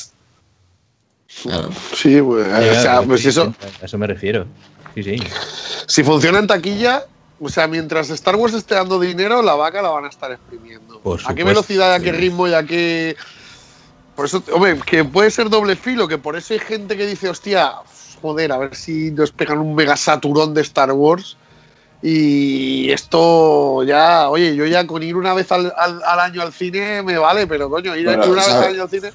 Claro. 1.43 1.69
Sí, 1.95 2.21
pues, 2.21 2.47
o 2.47 2.81
sea, 2.81 3.01
pues 3.03 3.21
sí, 3.21 3.29
eso. 3.29 3.53
A 3.81 3.85
eso 3.85 3.97
me 3.97 4.07
refiero. 4.07 4.47
Sí, 4.95 5.03
sí. 5.03 5.17
Si 5.85 6.03
funciona 6.03 6.39
en 6.39 6.47
taquilla, 6.47 7.05
o 7.39 7.49
sea, 7.49 7.67
mientras 7.67 8.09
Star 8.09 8.35
Wars 8.35 8.53
esté 8.53 8.75
dando 8.75 8.99
dinero, 8.99 9.41
la 9.41 9.55
vaca 9.55 9.81
la 9.81 9.89
van 9.89 10.05
a 10.05 10.09
estar 10.09 10.31
exprimiendo. 10.31 10.99
Por 10.99 11.19
¿A 11.25 11.33
qué 11.33 11.43
velocidad, 11.43 11.93
a 11.93 11.99
qué 11.99 12.11
ritmo 12.11 12.47
y 12.47 12.53
a 12.53 12.63
qué. 12.63 13.15
Por 14.15 14.25
eso, 14.25 14.43
hombre, 14.51 14.79
que 14.85 15.05
puede 15.05 15.31
ser 15.31 15.49
doble 15.49 15.75
filo, 15.75 16.07
que 16.07 16.17
por 16.17 16.35
eso 16.35 16.53
hay 16.53 16.59
gente 16.59 16.97
que 16.97 17.05
dice, 17.05 17.29
hostia, 17.29 17.75
joder, 18.21 18.51
a 18.51 18.57
ver 18.57 18.75
si 18.75 19.11
nos 19.11 19.31
pegan 19.31 19.59
un 19.59 19.75
mega 19.75 19.95
saturón 19.95 20.53
de 20.53 20.61
Star 20.61 20.91
Wars. 20.91 21.37
Y 22.01 22.89
esto 22.91 23.83
ya, 23.83 24.29
oye, 24.29 24.55
yo 24.55 24.65
ya 24.65 24.87
con 24.87 25.03
ir 25.03 25.15
una 25.15 25.33
vez 25.33 25.51
al, 25.51 25.73
al- 25.75 26.01
al 26.03 26.19
año 26.19 26.41
al 26.41 26.53
cine 26.53 27.03
me 27.03 27.17
vale, 27.17 27.45
pero 27.45 27.69
coño, 27.69 27.95
ir 27.95 28.05
Bueno, 28.05 28.25
una 28.27 28.45
vez 28.45 28.53
al 28.53 28.63
año 28.63 28.83
al 28.83 28.89
cine. 28.89 29.11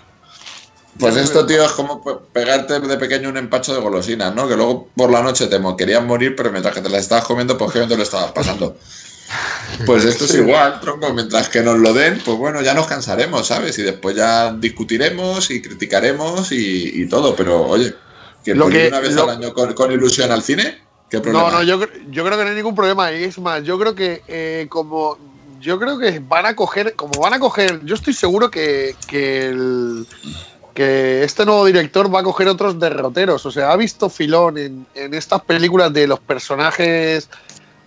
Pues 0.99 1.17
esto, 1.17 1.45
tío, 1.45 1.65
es 1.65 1.73
como 1.73 2.05
pe- 2.05 2.17
pegarte 2.33 2.79
de 2.79 2.97
pequeño 2.99 3.29
un 3.29 3.37
empacho 3.37 3.75
de 3.75 3.81
golosinas, 3.81 4.35
¿no? 4.35 4.47
Que 4.47 4.55
luego 4.55 4.89
por 4.95 5.11
la 5.11 5.23
noche 5.23 5.49
te 5.49 5.59
querías 5.77 6.05
morir, 6.05 6.37
pero 6.37 6.53
mientras 6.53 6.75
que 6.75 6.83
te 6.83 6.89
la 6.89 6.99
estabas 6.99 7.25
comiendo, 7.25 7.59
pues 7.59 7.73
te 7.73 7.97
lo 7.97 8.03
estabas 8.03 8.33
pasando. 8.33 8.77
Pues 9.87 10.05
esto 10.05 10.27
es 10.27 10.35
igual, 10.35 10.79
tronco. 10.81 11.13
Mientras 11.13 11.49
que 11.49 11.63
nos 11.63 11.79
lo 11.79 11.93
den, 11.95 12.21
pues 12.25 12.37
bueno, 12.37 12.61
ya 12.63 12.75
nos 12.75 12.87
cansaremos, 12.87 13.47
¿sabes? 13.47 13.77
Y 13.79 13.83
después 13.83 14.15
ya 14.15 14.53
discutiremos 14.53 15.51
y 15.51 15.61
criticaremos 15.63 16.53
y, 16.53 17.03
y 17.03 17.09
todo. 17.09 17.35
Pero 17.35 17.63
oye, 17.63 17.95
que 18.45 18.55
Lo 18.55 18.69
que- 18.69 18.89
una 18.89 19.01
vez 19.01 19.15
lo- 19.15 19.25
al 19.25 19.31
año 19.31 19.53
con, 19.55 19.73
con 19.73 19.91
ilusión 19.91 20.31
al 20.31 20.43
cine, 20.43 20.84
¿qué 21.17 21.21
problema? 21.23 21.51
No, 21.51 21.59
no, 21.59 21.63
yo, 21.63 21.81
yo 22.11 22.25
creo 22.25 22.39
que 22.39 22.45
no 22.45 22.51
hay 22.51 22.57
ningún 22.57 22.75
problema. 22.75 23.13
Y 23.13 23.25
es 23.25 23.39
más, 23.39 23.63
yo 23.63 23.79
creo 23.79 23.95
que 23.95 24.23
eh, 24.27 24.67
como. 24.69 25.19
Yo 25.61 25.79
creo 25.79 25.99
que 25.99 26.21
van 26.21 26.47
a 26.47 26.55
coger. 26.55 26.95
Como 26.95 27.19
van 27.21 27.35
a 27.35 27.39
coger. 27.41 27.81
Yo 27.85 27.95
estoy 27.95 28.13
seguro 28.13 28.51
que, 28.51 28.97
que, 29.07 29.47
el- 29.47 30.07
que 30.75 31.23
este 31.25 31.47
nuevo 31.47 31.65
director 31.65 32.13
va 32.15 32.21
a 32.21 32.25
coger 32.25 32.49
otros 32.49 32.79
derroteros. 32.79 33.47
O 33.47 33.51
sea, 33.51 33.73
ha 33.73 33.77
visto 33.77 34.11
filón 34.11 34.59
en, 34.59 34.87
en 34.95 35.15
estas 35.15 35.43
películas 35.43 35.93
de 35.93 36.07
los 36.07 36.21
personajes. 36.21 37.31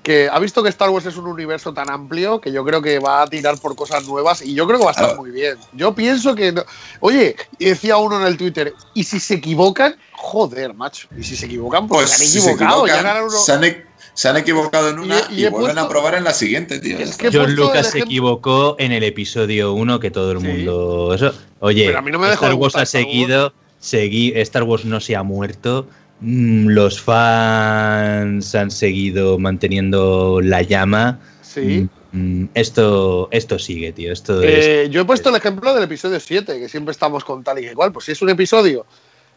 Que 0.07 0.29
ha 0.31 0.39
visto 0.39 0.63
que 0.63 0.69
Star 0.69 0.89
Wars 0.89 1.05
es 1.05 1.17
un 1.17 1.27
universo 1.27 1.73
tan 1.73 1.89
amplio 1.89 2.39
que 2.39 2.49
yo 2.49 2.63
creo 2.63 2.81
que 2.81 2.97
va 2.97 3.23
a 3.23 3.27
tirar 3.27 3.59
por 3.59 3.75
cosas 3.75 4.07
nuevas 4.07 4.41
y 4.41 4.53
yo 4.53 4.65
creo 4.65 4.79
que 4.79 4.85
va 4.85 4.91
a 4.91 4.93
estar 4.93 5.17
muy 5.17 5.31
bien. 5.31 5.57
Yo 5.73 5.93
pienso 5.93 6.34
que. 6.34 6.53
no- 6.53 6.63
Oye, 7.01 7.35
decía 7.59 7.97
uno 7.97 8.21
en 8.21 8.25
el 8.25 8.38
Twitter, 8.38 8.73
¿y 8.93 9.03
si 9.03 9.19
se 9.19 9.34
equivocan? 9.34 9.97
Joder, 10.13 10.73
macho. 10.73 11.09
¿Y 11.17 11.23
si 11.23 11.35
se 11.35 11.47
equivocan? 11.47 11.89
Pues, 11.89 12.05
Pues 12.05 12.09
se 12.11 12.23
han 12.23 12.29
si 12.29 12.39
se 12.39 12.51
equivocado. 12.51 12.88
ya 12.88 12.93
equivocan, 12.93 13.03
ganan 13.15 13.23
uno- 13.29 13.38
se, 13.38 13.51
han, 13.51 13.63
e- 13.65 13.85
se 14.13 14.29
han 14.29 14.38
equivocado 14.38 14.89
en 14.91 14.99
una 14.99 15.19
Y- 15.29 15.34
y, 15.34 15.41
y 15.41 15.45
he 15.45 15.49
vuelven 15.49 15.73
puesto- 15.75 15.81
a 15.85 15.89
probar 15.89 16.15
en 16.15 16.23
la 16.23 16.34
siguiente, 16.34 16.79
tío. 16.79 16.97
Es 16.99 17.17
que- 17.17 17.29
John 17.29 17.53
Lucas 17.53 17.88
se 17.91 17.99
equivocó 17.99 18.77
en 18.79 18.93
el 18.93 19.03
episodio 19.03 19.73
1 19.73 19.99
que 19.99 20.09
todo 20.09 20.31
el 20.31 20.39
Sí. 20.39 20.47
mundo. 20.47 21.13
Eso, 21.15 21.34
oye, 21.59 21.85
Pero 21.88 21.99
a 21.99 22.01
mí 22.01 22.11
no 22.11 22.19
me 22.19 22.27
dejó 22.27 22.45
Star 22.45 22.57
Wars 22.57 22.75
ha 22.77 22.85
seguido. 22.85 23.51
segui- 23.81 24.31
Star 24.38 24.63
Wars 24.63 24.85
no 24.85 25.01
se 25.01 25.17
ha 25.17 25.23
muerto. 25.23 25.85
Mm, 26.22 26.68
Los 26.69 27.02
fans 27.02 28.53
han 28.56 28.72
seguido 28.72 29.38
manteniendo 29.39 30.39
la 30.41 30.61
llama. 30.61 31.19
Sí. 31.41 31.88
Mm, 32.11 32.41
mm, 32.44 32.49
Esto, 32.53 33.27
esto 33.31 33.60
sigue, 33.60 33.91
tío. 33.94 34.11
Esto 34.14 34.41
es. 34.41 34.65
Eh, 34.68 34.88
yo 34.89 35.02
he 35.02 35.06
puesto 35.06 35.30
el 35.30 35.35
ejemplo 35.35 35.73
del 35.73 35.84
episodio 35.84 36.19
7, 36.19 36.60
que 36.60 36.69
siempre 36.69 36.91
estamos 36.91 37.23
con 37.23 37.44
tal 37.44 37.60
y 37.60 37.61
que 37.64 37.72
igual. 37.72 37.91
Pues 37.91 38.06
si 38.06 38.11
es 38.14 38.22
un 38.22 38.30
episodio 38.30 38.85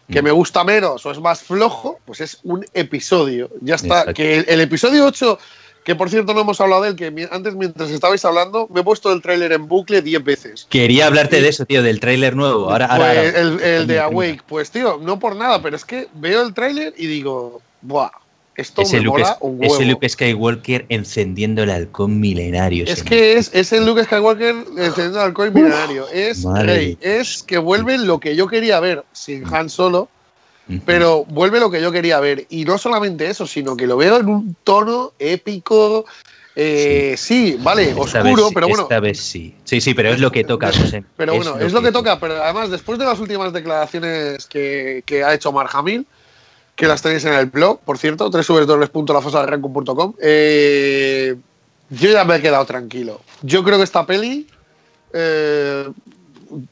que 0.09 0.21
Mm. 0.23 0.25
me 0.25 0.31
gusta 0.33 0.65
menos 0.65 1.07
o 1.07 1.11
es 1.13 1.21
más 1.21 1.41
flojo, 1.43 2.01
pues 2.05 2.21
es 2.21 2.39
un 2.43 2.65
episodio. 2.75 3.51
Ya 3.61 3.77
está. 3.77 4.01
Exacto. 4.01 4.15
Que 4.15 4.39
el, 4.39 4.45
el 4.49 4.61
episodio 4.61 5.05
8, 5.07 5.39
que 5.85 5.95
por 5.95 6.11
cierto 6.11 6.35
no 6.35 6.43
hemos 6.43 6.61
hablado 6.61 6.83
de 6.83 6.91
él, 6.91 6.97
que 6.97 7.29
antes 7.31 7.55
mientras 7.55 7.91
estabais 7.91 8.25
hablando, 8.25 8.69
me 8.73 8.81
he 8.81 8.85
puesto 8.85 9.13
el 9.13 9.23
tráiler 9.23 9.53
en 9.53 9.67
bucle 9.67 10.03
10 10.03 10.23
veces. 10.25 10.67
Quería 10.69 11.07
hablarte 11.07 11.41
de 11.41 11.49
eso, 11.49 11.65
tío, 11.67 11.83
del 11.83 12.01
tráiler 12.01 12.37
nuevo. 12.37 12.71
Ahora, 12.71 12.87
Pues 12.89 13.01
ahora. 13.01 13.23
el, 13.25 13.61
el 13.61 13.87
de 13.87 14.01
Awake, 14.01 14.43
pues 14.47 14.71
tío, 14.71 14.99
no 15.03 15.19
por 15.19 15.37
nada, 15.37 15.63
pero 15.63 15.77
es 15.77 15.85
que 15.85 16.09
veo 16.15 16.43
el 16.43 16.53
tráiler 16.55 16.95
y 16.97 17.07
digo, 17.07 17.61
¡buah! 17.83 18.11
Esto 18.57 18.83
Ese 18.83 18.97
me 18.99 19.05
Luke, 19.05 19.21
mola 19.23 19.31
es- 19.33 19.39
un 19.41 19.59
huevo. 19.59 19.75
ese 19.75 19.85
Luke 19.87 20.07
Skywalker 20.09 20.85
encendiendo 20.91 21.63
el 21.63 21.71
halcón 21.71 22.21
milenario. 22.21 22.85
Es 22.87 23.03
que 23.03 23.39
es, 23.39 23.51
es 23.55 23.73
el 23.73 23.87
Luke 23.87 24.05
Skywalker 24.05 24.55
encendiendo 24.77 25.19
el 25.21 25.25
alcohol 25.27 25.51
milenario. 25.53 26.07
Es 26.13 26.45
madre 26.45 26.67
Rey. 26.75 26.99
Es 27.01 27.43
que 27.43 27.57
vuelve 27.57 27.97
lo 27.97 28.21
que 28.21 28.37
yo 28.37 28.49
quería 28.49 28.79
ver 28.81 29.05
sin 29.13 29.45
Han 29.55 29.71
Solo. 29.71 30.09
Pero 30.85 31.25
vuelve 31.25 31.61
lo 31.61 31.71
que 31.71 31.81
yo 31.81 31.93
quería 31.93 32.21
ver. 32.21 32.47
Y 32.51 32.65
no 32.65 32.79
solamente 32.79 33.29
eso, 33.29 33.47
sino 33.47 33.77
que 33.77 33.87
lo 33.87 33.97
veo 33.97 34.19
en 34.19 34.29
un 34.29 34.57
tono 34.65 35.13
épico. 35.19 36.05
eh, 36.57 37.15
sí. 37.17 37.57
vale, 37.61 37.91
Esta 37.91 38.01
oscuro, 38.01 38.51
pero 38.53 38.69
bueno. 38.69 38.83
Esta 38.85 39.01
vez 39.01 39.19
sí. 39.19 39.55
Sí, 39.65 39.81
sí, 39.81 39.95
pero 39.95 40.11
es 40.11 40.21
lo 40.21 40.31
que 40.31 40.45
toca. 40.45 40.69
José. 40.73 41.05
Pero 41.17 41.35
bueno, 41.35 41.59
es 41.59 41.73
lo 41.73 41.83
que 41.83 41.93
toca. 41.93 42.19
Pero 42.19 42.43
además, 42.43 42.71
después 42.71 42.99
de 42.99 43.05
las 43.05 43.19
últimas 43.21 43.53
declaraciones 43.53 44.47
que, 44.47 45.03
que 45.07 45.25
ha 45.25 45.35
hecho 45.35 45.53
Mark 45.53 45.71
Hamill, 45.73 46.07
que 46.77 46.87
las 46.87 47.03
tenéis 47.03 47.25
en 47.27 47.35
el 47.35 47.47
blog, 47.47 47.79
por 47.81 47.99
cierto, 47.99 48.31
www.lafosadelrancum.com, 48.31 50.15
eh, 50.21 51.37
yo 51.91 52.11
ya 52.11 52.25
me 52.25 52.37
he 52.37 52.41
quedado 52.41 52.65
tranquilo. 52.65 53.21
Yo 53.43 53.63
creo 53.63 53.77
que 53.77 53.85
esta 53.85 54.07
peli, 54.07 54.47
eh, 55.13 55.89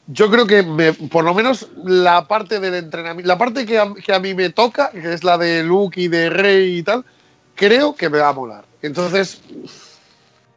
yo 0.07 0.29
creo 0.29 0.45
que 0.47 0.63
me- 0.63 0.93
por 0.93 1.23
lo 1.23 1.33
menos 1.33 1.67
la 1.85 2.27
parte 2.27 2.59
del 2.59 2.75
entrenamiento, 2.75 3.27
la 3.27 3.37
parte 3.37 3.65
que 3.65 3.79
a, 3.79 3.93
que 3.93 4.13
a 4.13 4.19
mí 4.19 4.33
me 4.33 4.49
toca, 4.49 4.91
que 4.91 5.13
es 5.13 5.23
la 5.23 5.37
de 5.37 5.63
Luke 5.63 5.99
y 6.01 6.07
de 6.07 6.29
Rey 6.29 6.77
y 6.79 6.83
tal, 6.83 7.05
creo 7.55 7.95
que 7.95 8.09
me 8.09 8.19
va 8.19 8.29
a 8.29 8.33
molar. 8.33 8.65
Entonces, 8.81 9.41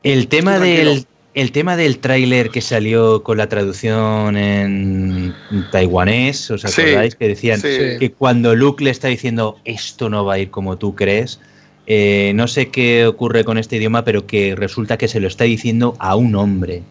El 0.02 0.28
tema 0.28 0.58
del 0.58 1.06
el 1.34 1.50
tema 1.50 1.76
del 1.78 1.98
tráiler 1.98 2.50
que 2.50 2.60
salió 2.60 3.22
con 3.22 3.38
la 3.38 3.48
traducción 3.48 4.36
en 4.36 5.34
taiwanés, 5.70 6.50
¿os 6.50 6.60
Sí, 6.60 6.82
acordáis? 6.82 7.14
que 7.14 7.28
decían 7.28 7.58
sí. 7.58 7.68
que 7.98 8.12
cuando 8.18 8.54
Luke 8.54 8.84
le 8.84 8.90
está 8.90 9.08
diciendo 9.08 9.56
esto 9.64 10.10
no 10.10 10.26
va 10.26 10.34
a 10.34 10.38
ir 10.40 10.50
como 10.50 10.76
tú 10.76 10.94
crees, 10.94 11.40
eh, 11.86 12.32
no 12.34 12.48
sé 12.48 12.68
qué 12.68 13.06
ocurre 13.06 13.44
con 13.44 13.56
este 13.56 13.76
idioma, 13.76 14.04
pero 14.04 14.26
que 14.26 14.54
resulta 14.54 14.98
que 14.98 15.08
se 15.08 15.20
lo 15.20 15.26
está 15.28 15.44
diciendo 15.44 15.96
a 16.00 16.16
un 16.16 16.34
hombre. 16.34 16.82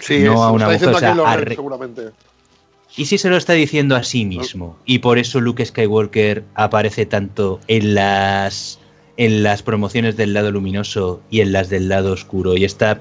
Sí, 0.00 0.20
No 0.20 0.42
a 0.42 0.50
una 0.50 0.66
mujer, 0.68 0.88
o 0.88 0.98
sea, 0.98 1.12
a 1.12 1.38
seguramente. 1.46 2.10
¿Y 2.96 3.06
si 3.06 3.18
se 3.18 3.30
lo 3.30 3.36
está 3.36 3.52
diciendo 3.52 3.94
a 3.96 4.02
sí 4.02 4.24
mismo? 4.24 4.76
Y 4.84 4.98
por 4.98 5.18
eso 5.18 5.40
Luke 5.40 5.64
Skywalker 5.64 6.44
aparece 6.54 7.06
tanto 7.06 7.60
en 7.68 7.94
las 7.94 8.80
en 9.16 9.42
las 9.42 9.62
promociones 9.62 10.16
del 10.16 10.32
lado 10.32 10.50
luminoso 10.50 11.20
y 11.30 11.40
en 11.40 11.52
las 11.52 11.68
del 11.68 11.88
lado 11.88 12.12
oscuro. 12.12 12.56
Y 12.56 12.64
está. 12.64 13.00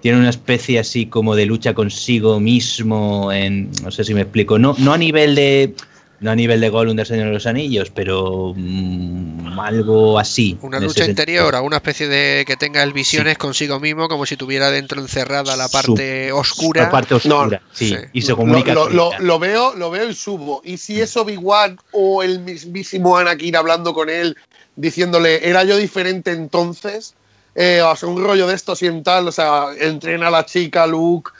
Tiene 0.00 0.18
una 0.18 0.30
especie 0.30 0.78
así 0.78 1.06
como 1.06 1.34
de 1.34 1.44
lucha 1.44 1.74
consigo 1.74 2.40
mismo. 2.40 3.32
En, 3.32 3.70
no 3.82 3.90
sé 3.90 4.04
si 4.04 4.14
me 4.14 4.22
explico. 4.22 4.58
No, 4.58 4.74
no 4.78 4.92
a 4.92 4.98
nivel 4.98 5.34
de. 5.34 5.74
No 6.20 6.32
a 6.32 6.34
nivel 6.34 6.60
de 6.60 6.68
Gollum 6.68 6.96
del 6.96 7.06
Señor 7.06 7.26
de 7.28 7.32
los 7.34 7.46
Anillos, 7.46 7.90
pero 7.94 8.52
mm, 8.56 9.58
algo 9.60 10.18
así. 10.18 10.58
Una 10.62 10.80
lucha 10.80 11.04
interior, 11.04 11.54
alguna 11.54 11.76
especie 11.76 12.08
de 12.08 12.44
que 12.44 12.56
tenga 12.56 12.82
el 12.82 12.92
visiones 12.92 13.38
consigo 13.38 13.78
mismo, 13.78 14.08
como 14.08 14.26
si 14.26 14.36
tuviera 14.36 14.70
dentro 14.70 15.00
encerrada 15.00 15.56
la 15.56 15.68
parte 15.68 16.32
oscura. 16.32 16.82
La 16.82 16.90
parte 16.90 17.14
oscura, 17.14 17.60
No, 17.62 17.68
sí. 17.72 17.90
sí. 17.90 17.96
Y 18.12 18.22
se 18.22 18.34
comunica. 18.34 18.74
lo- 18.74 18.88
lo- 18.90 19.38
veo, 19.38 19.74
lo 19.76 19.90
veo 19.90 20.08
y 20.10 20.14
subo. 20.14 20.60
Y 20.64 20.78
si 20.78 21.00
es 21.00 21.16
Obi-Wan 21.16 21.78
o 21.92 22.22
el 22.24 22.40
mismísimo 22.40 23.16
Anakin 23.16 23.54
hablando 23.56 23.94
con 23.94 24.10
él, 24.10 24.36
diciéndole, 24.76 25.48
era 25.48 25.64
yo 25.64 25.76
diferente 25.76 26.32
entonces, 26.32 27.14
eh, 27.54 27.80
o 27.82 27.94
sea, 27.96 28.08
un 28.08 28.22
rollo 28.22 28.46
de 28.46 28.54
esto 28.54 28.74
y 28.80 28.86
en 28.86 29.02
tal, 29.02 29.28
o 29.28 29.32
sea, 29.32 29.66
entrena 29.78 30.28
a 30.28 30.30
la 30.30 30.46
chica, 30.46 30.86
Luke, 30.86 31.30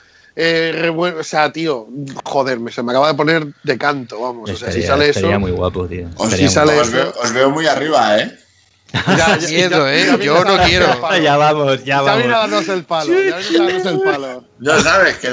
eh, 0.41 0.89
o 1.19 1.23
sea, 1.23 1.51
tío, 1.51 1.87
joder, 2.23 2.59
me, 2.59 2.71
se 2.71 2.81
me 2.81 2.91
acaba 2.91 3.09
de 3.09 3.13
poner 3.15 3.47
de 3.63 3.77
canto, 3.77 4.21
vamos. 4.21 4.49
O 4.49 4.55
sea, 4.55 4.71
si 4.71 4.79
Estaría- 4.79 4.87
sale 4.87 5.09
eso. 5.09 5.19
estaría 5.19 5.39
muy 5.39 5.51
guapo, 5.51 5.85
tío. 5.87 6.07
Os, 6.15 6.25
Estaría 6.27 6.47
si 6.47 6.53
sale 6.53 6.79
os 6.79 6.87
eso- 6.87 6.95
veo, 6.97 7.13
os 7.21 7.33
veo 7.33 7.49
muy 7.51 7.67
arriba, 7.67 8.19
¿eh? 8.19 8.31
Ya, 8.93 9.37
ya- 9.37 9.47
Miedo, 9.49 9.85
ya- 9.85 9.93
¿eh? 9.93 10.05
ya 10.07 10.17
Yo 10.17 10.43
no 10.43 10.57
quiero. 10.63 10.91
el 10.93 10.97
palo. 10.99 11.23
Ya 11.23 11.37
vamos, 11.37 11.83
ya 11.83 12.01
Ya 12.03 12.15
viene 12.15 12.33
a 12.33 12.37
vamos. 12.37 12.51
darnos 12.51 12.69
el 12.69 12.83
palo, 12.85 13.13
ya 13.13 13.37
viene 13.37 13.57
a 13.59 13.67
darnos 13.67 13.85
el 13.85 13.99
palo. 14.01 14.43
Ya 14.59 14.79
sabes 14.81 15.17
que, 15.17 15.27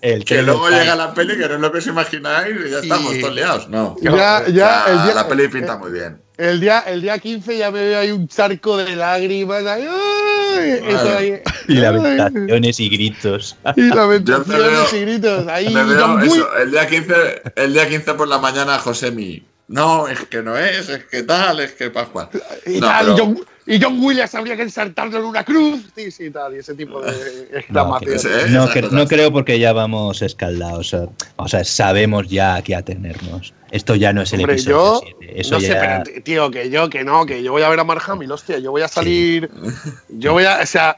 El 0.00 0.24
que 0.24 0.34
tren 0.34 0.46
luego 0.46 0.68
llega 0.68 0.94
la 0.94 1.14
peli 1.14 1.36
que 1.38 1.48
no 1.48 1.54
es 1.54 1.60
lo 1.60 1.72
que 1.72 1.78
os 1.78 1.86
imagináis 1.86 2.54
y 2.66 2.70
ya 2.70 2.78
estamos 2.80 3.14
Y- 3.14 3.20
todos 3.20 3.34
liados. 3.34 3.68
No. 3.68 3.96
Ya, 4.02 4.44
ya, 4.48 4.84
el 4.88 5.02
día- 5.04 5.14
la 5.14 5.26
peli 5.28 5.48
pinta 5.48 5.76
muy 5.78 5.90
bien. 5.92 6.20
El 6.36 6.60
día, 6.60 6.80
el 6.86 7.00
día 7.02 7.18
15 7.18 7.56
ya 7.58 7.70
me 7.70 7.80
veo 7.80 7.98
ahí 7.98 8.10
un 8.12 8.28
charco 8.28 8.76
de 8.76 8.94
lágrimas. 8.94 9.64
ahí, 9.66 9.82
¡ay! 9.90 10.27
Eso 10.58 11.16
ahí, 11.18 11.40
Y 11.68 11.74
lamentaciones 11.74 12.80
y 12.80 12.88
gritos. 12.88 13.56
Y 13.76 13.82
lamentaciones 13.94 14.92
me 14.92 14.98
y 14.98 15.00
gritos. 15.02 15.46
Ahí, 15.48 15.66
eso, 15.66 16.56
el 16.56 16.70
día 16.70 16.86
15, 16.86 17.14
el 17.56 17.72
día 17.72 17.88
15 17.88 18.14
por 18.14 18.28
la 18.28 18.38
mañana 18.38 18.78
Josemi. 18.78 19.42
No, 19.68 20.08
es 20.08 20.20
que 20.26 20.42
no 20.42 20.56
es, 20.56 20.88
es 20.88 21.04
que 21.04 21.22
tal, 21.24 21.60
es 21.60 21.72
que 21.72 21.90
Pascua. 21.90 22.30
Y, 22.66 22.80
No, 22.80 22.86
tal, 22.86 23.06
pero- 23.14 23.34
y 23.68 23.80
John, 23.82 23.96
y 23.96 24.00
Williams 24.06 24.34
habría 24.34 24.56
que 24.56 24.62
ensartarlo 24.62 25.18
en 25.18 25.24
una 25.24 25.44
cruz. 25.44 25.82
Sí, 25.94 26.10
sí, 26.10 26.30
tal. 26.30 26.54
Y 26.54 26.58
ese 26.58 26.74
tipo 26.74 27.00
de 27.02 27.12
No, 27.50 27.58
exclamaciones. 27.58 28.24
¿eh? 28.24 28.46
no, 28.50 28.66
cre- 28.68 29.08
creo 29.08 29.32
porque 29.32 29.58
ya 29.58 29.72
vamos 29.72 30.22
escaldados. 30.22 30.94
O 31.36 31.48
sea, 31.48 31.62
sabemos 31.64 32.28
ya 32.28 32.56
a 32.56 32.62
qué 32.62 32.74
atenernos. 32.74 33.52
Esto 33.70 33.94
ya 33.94 34.12
no 34.12 34.22
es 34.22 34.32
el 34.32 34.40
Hombre, 34.40 34.54
episodio 34.54 34.76
yo 34.76 35.00
7. 35.20 35.40
Eso 35.40 35.54
no 35.54 35.60
sé, 35.60 35.76
pero 35.78 36.22
tío, 36.24 36.50
que 36.50 36.70
yo, 36.70 36.88
que 36.88 37.04
no, 37.04 37.26
que 37.26 37.42
yo 37.42 37.52
voy 37.52 37.62
a 37.62 37.68
ver 37.68 37.78
a 37.80 37.84
Mark 37.84 38.02
Hamill, 38.06 38.32
hostia, 38.32 38.58
yo 38.58 38.70
voy 38.70 38.82
a 38.82 38.88
salir, 38.88 39.50
yo 40.08 40.32
voy 40.32 40.44
a, 40.44 40.60
o 40.62 40.66
sea, 40.66 40.96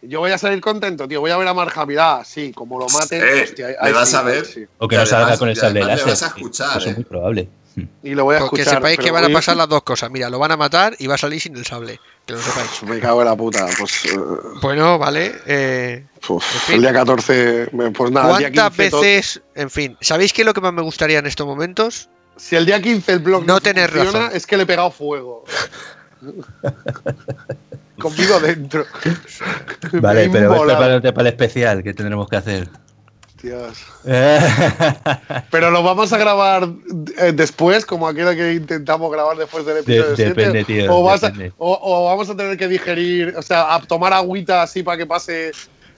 yo 0.00 0.20
voy 0.20 0.30
a 0.30 0.38
salir 0.38 0.60
contento, 0.62 1.06
tío, 1.06 1.20
voy 1.20 1.30
a 1.30 1.36
ver 1.36 1.48
a 1.48 1.52
Mark 1.52 1.72
Hamill, 1.76 1.98
ah, 1.98 2.22
sí, 2.24 2.52
como 2.52 2.78
lo 2.78 2.86
maten, 2.88 3.22
Eh, 3.22 3.42
hostia, 3.44 3.66
ahí 3.80 3.92
vas 3.92 4.08
sí, 4.08 4.16
a 4.16 4.22
ver. 4.22 4.44
sí. 4.46 4.64
O 4.78 4.88
que 4.88 4.94
Y 4.94 4.98
no 4.98 5.04
salga 5.06 5.36
con 5.36 5.48
el 5.50 5.56
y 5.56 5.60
sable 5.60 5.80
láser. 5.84 6.06
vas 6.06 6.22
a 6.22 6.28
sí, 6.30 6.34
escuchar, 6.36 6.70
Eso 6.78 6.78
es 6.78 6.86
eh. 6.86 6.94
muy 6.94 7.04
probable. 7.04 7.48
Y 8.02 8.14
lo 8.14 8.24
voy 8.24 8.36
a 8.36 8.38
Porque 8.38 8.62
escuchar. 8.62 8.78
sepáis 8.78 8.98
que 8.98 9.10
van 9.10 9.24
a 9.24 9.28
pasar 9.28 9.56
las 9.56 9.68
dos 9.68 9.82
cosas. 9.82 10.10
Mira, 10.10 10.30
lo 10.30 10.38
van 10.38 10.50
a 10.52 10.56
matar 10.56 10.96
y 10.98 11.06
va 11.08 11.16
a 11.16 11.18
salir 11.18 11.40
sin 11.40 11.56
el 11.56 11.66
sable. 11.66 12.00
Que 12.24 12.32
lo 12.32 12.40
sepáis. 12.40 12.82
Me 12.84 12.98
cago 13.00 13.20
en 13.20 13.28
la 13.28 13.36
puta, 13.36 13.66
pues, 13.78 14.06
eh, 14.06 14.18
Bueno, 14.62 14.98
vale. 14.98 15.34
eh, 15.46 16.06
uf, 16.28 16.42
En 16.54 16.60
fin. 16.60 16.74
el 16.76 16.80
día 16.82 16.92
14, 16.94 17.68
me- 17.72 17.90
pues 17.90 18.10
nada, 18.10 18.32
el 18.32 18.38
día 18.38 18.46
¿Cuántas 18.52 18.70
15 18.76 18.90
todo- 18.90 19.00
veces, 19.02 19.42
en 19.54 19.68
fin, 19.70 19.96
¿sabéis 20.00 20.32
qué 20.32 20.42
es 20.42 20.46
lo 20.46 20.54
que 20.54 20.60
más 20.62 20.72
me 20.72 20.82
gustaría 20.82 21.18
en 21.18 21.26
estos 21.26 21.46
momentos? 21.46 22.08
si 22.38 22.54
el 22.54 22.66
día 22.66 22.80
15 22.82 23.12
el 23.12 23.18
blog 23.20 23.46
No 23.46 23.54
no, 23.54 23.60
tener 23.60 23.90
funciona, 23.90 24.18
razón. 24.26 24.36
es 24.36 24.46
que 24.46 24.56
le 24.58 24.62
he 24.64 24.66
pegado 24.66 24.90
fuego. 24.90 25.44
Conmigo 27.98 28.38
dentro. 28.40 28.84
Vale, 29.92 30.28
pero 30.30 30.52
inmolado, 30.52 30.66
prepárate 30.78 31.12
para 31.12 31.28
el 31.28 31.34
especial 31.34 31.82
que 31.82 31.94
tendremos 31.94 32.28
que 32.28 32.36
hacer. 32.36 32.68
Dios. 33.42 33.78
Pero 35.50 35.70
lo 35.70 35.82
vamos 35.82 36.12
a 36.12 36.18
grabar 36.18 36.68
eh, 37.18 37.32
después, 37.32 37.84
como 37.86 38.08
aquella 38.08 38.34
que 38.34 38.54
intentamos 38.54 39.10
grabar 39.12 39.36
después 39.36 39.64
del 39.66 39.78
episodio 39.78 40.10
De- 40.10 40.16
7. 40.16 40.28
depende, 40.34 40.64
tío, 40.64 40.94
o, 40.94 41.02
vas 41.02 41.24
a- 41.24 41.32
o- 41.58 41.78
o 41.82 42.04
vamos 42.06 42.28
a 42.30 42.36
tener 42.36 42.56
que 42.56 42.68
digerir, 42.68 43.34
o 43.36 43.42
sea, 43.42 43.74
a 43.74 43.80
tomar 43.82 44.12
agüita 44.12 44.62
así 44.62 44.82
para 44.82 44.98
que 44.98 45.06
pase 45.06 45.52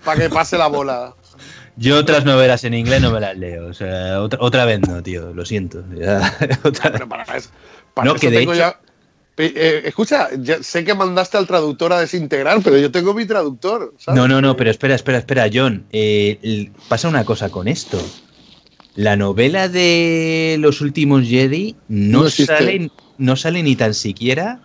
para 0.04 0.20
que 0.20 0.28
pase 0.30 0.56
la 0.56 0.68
bola. 0.68 1.14
Yo 1.76 1.96
otras 1.98 2.24
novelas 2.24 2.64
en 2.64 2.74
inglés 2.74 3.00
no 3.02 3.10
me 3.12 3.20
las 3.20 3.36
leo. 3.36 3.66
O 3.68 3.74
sea, 3.74 4.20
otra, 4.20 4.38
otra 4.42 4.64
vez 4.64 4.80
no, 4.80 5.00
tío. 5.02 5.32
Lo 5.32 5.44
siento. 5.44 5.84
Ya, 5.94 6.36
otra- 6.64 6.92
Pero 6.92 7.08
para 7.08 7.22
eso, 7.36 7.50
para 7.94 8.06
No, 8.06 8.12
eso 8.12 8.20
que 8.20 8.30
de 8.30 8.38
tengo 8.38 8.52
hecho- 8.52 8.60
ya. 8.60 8.80
Eh, 9.38 9.52
eh, 9.54 9.82
escucha, 9.84 10.28
ya 10.38 10.62
sé 10.62 10.84
que 10.84 10.94
mandaste 10.94 11.36
al 11.36 11.46
traductor 11.46 11.92
a 11.92 12.00
desintegrar, 12.00 12.60
pero 12.62 12.76
yo 12.76 12.90
tengo 12.90 13.14
mi 13.14 13.24
traductor. 13.24 13.94
¿sabes? 13.98 14.20
No, 14.20 14.26
no, 14.26 14.40
no, 14.40 14.56
pero 14.56 14.70
espera, 14.70 14.94
espera, 14.94 15.18
espera, 15.18 15.48
John. 15.52 15.86
Eh, 15.92 16.70
pasa 16.88 17.08
una 17.08 17.24
cosa 17.24 17.48
con 17.48 17.68
esto. 17.68 18.00
La 18.96 19.16
novela 19.16 19.68
de 19.68 20.56
los 20.58 20.80
últimos 20.80 21.26
Jedi 21.28 21.76
no, 21.86 22.28
sale, 22.28 22.90
no 23.16 23.36
sale 23.36 23.62
ni 23.62 23.76
tan 23.76 23.94
siquiera 23.94 24.60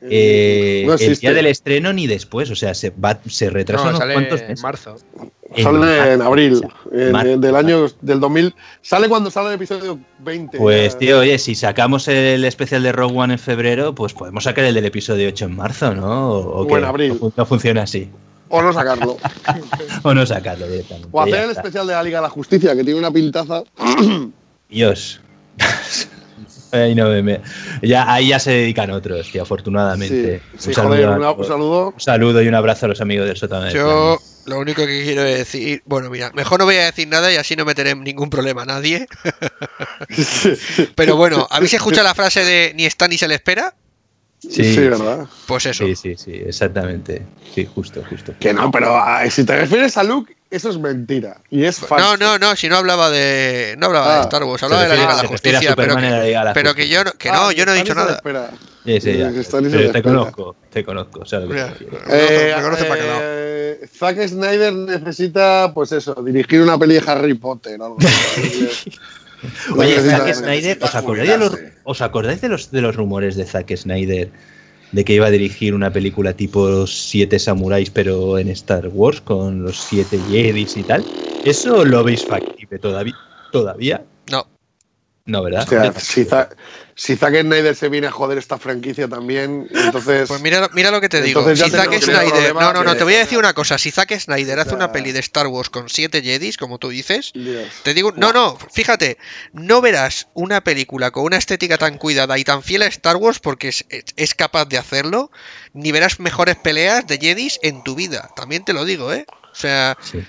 eh, 0.00 0.84
no 0.86 0.94
el 0.94 1.16
día 1.16 1.32
del 1.32 1.46
estreno 1.46 1.92
ni 1.92 2.06
después. 2.06 2.50
O 2.50 2.56
sea, 2.56 2.74
se, 2.74 2.90
va, 2.90 3.20
se 3.28 3.50
retrasa 3.50 3.84
No, 3.84 3.88
unos 3.90 3.98
sale 3.98 4.14
cuantos 4.14 4.40
en 4.40 4.48
meses. 4.48 4.62
marzo. 4.62 4.96
Sale 5.62 6.12
en 6.14 6.22
abril, 6.22 6.60
en- 6.92 7.12
Marzo. 7.12 7.38
del 7.38 7.56
año 7.56 7.86
del 8.00 8.20
2000. 8.20 8.54
Sale 8.82 9.08
cuando 9.08 9.30
sale 9.30 9.48
el 9.48 9.54
episodio 9.54 9.98
20. 10.18 10.58
Pues, 10.58 10.98
tío, 10.98 11.20
oye, 11.20 11.38
si 11.38 11.54
sacamos 11.54 12.08
el 12.08 12.44
especial 12.44 12.82
de 12.82 12.92
Rogue 12.92 13.16
One 13.16 13.34
en 13.34 13.38
febrero, 13.38 13.94
pues 13.94 14.12
podemos 14.12 14.44
sacar 14.44 14.64
el 14.64 14.74
del 14.74 14.86
episodio 14.86 15.28
8 15.28 15.44
en 15.46 15.56
marzo, 15.56 15.94
¿no? 15.94 16.30
O, 16.30 16.76
en 16.76 16.84
abril. 16.84 17.08
No, 17.14 17.18
fun- 17.18 17.32
no 17.36 17.46
funciona 17.46 17.82
así. 17.82 18.10
O 18.48 18.62
no 18.62 18.72
sacarlo. 18.72 19.16
O 20.02 20.14
no 20.14 20.24
sacarlo 20.26 20.66
directamente. 20.68 21.08
O 21.12 21.20
hacer 21.20 21.34
el 21.34 21.48
está. 21.50 21.60
especial 21.62 21.86
de 21.86 21.92
la 21.94 22.02
Liga 22.02 22.18
de 22.18 22.22
la 22.22 22.30
Justicia, 22.30 22.74
que 22.76 22.84
tiene 22.84 22.98
una 22.98 23.10
pintaza. 23.10 23.62
Dios. 24.68 25.20
Ahí 26.72 26.94
no 26.94 27.08
me- 27.08 27.22
me- 27.22 27.40
ya, 27.82 28.12
ahí 28.12 28.28
ya 28.28 28.38
se 28.40 28.50
dedican 28.50 28.90
otros, 28.90 29.30
tío, 29.30 29.42
afortunadamente. 29.42 30.42
Sí, 30.58 30.72
sí, 30.72 30.74
joder, 30.74 31.08
una- 31.08 31.30
un 31.30 31.44
saludo. 31.44 31.90
un 31.94 32.00
saludo 32.00 32.42
y 32.42 32.48
un 32.48 32.54
abrazo 32.54 32.86
a 32.86 32.88
los 32.88 33.00
amigos 33.00 33.26
del 33.28 33.36
sótano. 33.36 33.70
Yo 33.70 34.18
lo 34.46 34.58
único 34.58 34.86
que 34.86 35.02
quiero 35.02 35.22
decir, 35.22 35.82
bueno, 35.84 36.10
mira, 36.10 36.30
mejor 36.32 36.60
no 36.60 36.64
voy 36.64 36.76
a 36.76 36.86
decir 36.86 37.08
nada 37.08 37.32
y 37.32 37.36
así 37.36 37.56
no 37.56 37.64
meteré 37.64 37.94
ningún 37.94 38.30
problema 38.30 38.62
a 38.62 38.66
nadie. 38.66 39.06
Pero 40.94 41.16
bueno, 41.16 41.46
¿habéis 41.50 41.74
escuchado 41.74 42.04
la 42.04 42.14
frase 42.14 42.44
de 42.44 42.72
ni 42.74 42.86
está 42.86 43.08
ni 43.08 43.18
se 43.18 43.28
le 43.28 43.34
espera? 43.34 43.74
Sí, 44.38 44.74
Sí, 44.74 44.78
¿verdad? 44.78 45.26
Pues 45.46 45.66
eso. 45.66 45.84
Sí, 45.86 45.96
sí, 45.96 46.14
sí, 46.16 46.32
exactamente. 46.32 47.22
Sí, 47.54 47.66
justo, 47.74 48.04
justo. 48.08 48.34
Que 48.38 48.52
no, 48.52 48.70
pero 48.70 48.96
ah, 48.96 49.28
si 49.30 49.44
te 49.44 49.56
refieres 49.56 49.96
a 49.96 50.04
Luke, 50.04 50.36
eso 50.50 50.70
es 50.70 50.78
mentira. 50.78 51.38
Y 51.50 51.64
es 51.64 51.78
falso. 51.78 51.96
No, 51.96 52.16
no, 52.16 52.38
no, 52.38 52.54
si 52.54 52.68
no 52.68 52.76
hablaba 52.76 53.10
de 53.10 53.74
no 53.78 53.86
hablaba 53.86 54.14
Ah, 54.14 54.16
de 54.18 54.22
Star 54.22 54.44
Wars, 54.44 54.62
hablaba 54.62 54.82
de 54.82 54.88
la 54.90 54.94
Liga 54.94 55.16
de 55.16 55.22
la 55.22 55.28
Justicia, 55.28 55.74
pero 55.74 55.96
que, 55.96 56.32
la 56.32 56.52
pero 56.52 56.74
yo 56.74 57.04
no, 57.04 57.12
que 57.12 57.30
no, 57.30 57.48
Ah, 57.48 57.52
yo 57.52 57.66
no 57.66 57.72
he 57.72 57.76
dicho 57.76 57.94
nada. 57.94 58.20
Sí, 58.86 59.00
sí, 59.00 59.18
ya. 59.18 59.30
Eh, 59.30 59.44
le 59.60 59.88
te 59.88 60.02
conozco, 60.02 60.56
te 60.70 60.84
conozco. 60.84 61.24
¿sabes 61.24 61.48
lo 61.48 61.54
que 61.54 61.60
Mira, 61.60 61.74
te 61.74 61.84
refiero? 61.84 61.98
Eh, 62.08 62.54
me 62.56 62.62
conoce 62.62 62.84
para 62.84 63.00
qué 63.00 63.06
lado. 63.06 63.20
eh, 63.24 63.88
Zack 63.92 64.28
Snyder 64.28 64.72
necesita, 64.72 65.72
pues 65.74 65.90
eso, 65.90 66.14
dirigir 66.22 66.62
una 66.62 66.78
peli 66.78 66.94
de 66.94 67.02
Harry 67.04 67.34
Potter. 67.34 67.82
Algo. 67.82 67.96
Oye, 69.76 70.00
Zack 70.00 70.34
Snyder, 70.34 70.78
¿os 70.80 70.94
acordáis, 70.94 71.30
de 71.30 71.38
los, 71.38 71.58
¿os 71.82 72.00
acordáis 72.00 72.40
de 72.40 72.48
los, 72.48 72.70
de 72.70 72.80
los 72.80 72.94
rumores 72.94 73.34
de 73.34 73.44
Zack 73.44 73.74
Snyder 73.76 74.30
de 74.92 75.04
que 75.04 75.14
iba 75.14 75.26
a 75.26 75.30
dirigir 75.30 75.74
una 75.74 75.92
película 75.92 76.34
tipo 76.34 76.86
Siete 76.86 77.40
Samuráis, 77.40 77.90
pero 77.90 78.38
en 78.38 78.48
Star 78.50 78.88
Wars, 78.88 79.20
con 79.20 79.64
los 79.64 79.80
siete 79.80 80.18
Jedis 80.20 80.76
y 80.76 80.84
tal? 80.84 81.04
¿Eso 81.42 81.84
lo 81.84 82.04
veis 82.04 82.24
factible 82.24 82.78
todavía? 82.78 83.16
¿Todavía? 83.50 84.04
No, 85.26 85.38
No, 85.38 85.44
¿verdad? 85.44 85.66
Si, 85.98 86.24
Za- 86.24 86.48
si 86.94 87.16
Zack 87.16 87.34
Snyder 87.40 87.74
se 87.74 87.88
viene 87.88 88.06
a 88.06 88.10
joder 88.12 88.38
esta 88.38 88.58
franquicia 88.58 89.08
también, 89.08 89.68
entonces. 89.74 90.28
Pues 90.28 90.40
mira, 90.40 90.70
mira 90.72 90.92
lo 90.92 91.00
que 91.00 91.08
te 91.08 91.20
digo. 91.20 91.40
Entonces 91.40 91.58
ya 91.58 91.64
Si 91.66 91.70
Zack 91.76 92.00
Snyder. 92.00 92.54
No, 92.54 92.72
no, 92.72 92.84
no, 92.84 92.92
que- 92.92 92.98
te 92.98 93.04
voy 93.04 93.14
a 93.14 93.18
decir 93.18 93.36
una 93.36 93.52
cosa. 93.52 93.76
Si 93.76 93.90
Zack 93.90 94.16
Snyder 94.18 94.58
hace 94.60 94.70
sea- 94.70 94.76
una 94.76 94.92
peli 94.92 95.10
de 95.10 95.18
Star 95.18 95.48
Wars 95.48 95.68
con 95.68 95.88
siete 95.88 96.22
Jedis, 96.22 96.56
como 96.56 96.78
tú 96.78 96.90
dices, 96.90 97.32
Dios. 97.34 97.66
te 97.82 97.92
digo. 97.92 98.12
No, 98.16 98.32
no, 98.32 98.56
fíjate. 98.72 99.18
No 99.52 99.80
verás 99.80 100.28
una 100.34 100.62
película 100.62 101.10
con 101.10 101.24
una 101.24 101.38
estética 101.38 101.76
tan 101.76 101.98
cuidada 101.98 102.38
y 102.38 102.44
tan 102.44 102.62
fiel 102.62 102.82
a 102.82 102.86
Star 102.86 103.16
Wars 103.16 103.40
porque 103.40 103.68
es, 103.68 103.84
es- 103.88 104.04
es 104.16 104.34
capaz 104.34 104.66
de 104.66 104.78
hacerlo, 104.78 105.32
ni 105.74 105.90
verás 105.90 106.20
mejores 106.20 106.54
peleas 106.56 107.04
de 107.06 107.18
Jedis 107.18 107.58
en 107.62 107.82
tu 107.82 107.96
vida. 107.96 108.30
También 108.36 108.64
te 108.64 108.72
lo 108.72 108.84
digo, 108.84 109.12
¿eh? 109.12 109.26
O 109.52 109.54
sea, 109.54 109.96
Sí. 110.02 110.24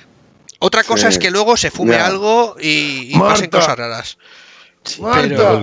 otra 0.58 0.84
cosa 0.84 1.12
Sí. 1.12 1.18
es 1.18 1.20
que 1.20 1.30
luego 1.30 1.56
se 1.56 1.70
fume 1.70 1.94
Ya. 1.98 2.08
algo 2.08 2.56
y, 2.60 3.14
y 3.16 3.20
pasen 3.20 3.52
cosas 3.52 3.78
raras. 3.78 4.18
Marta, 5.00 5.60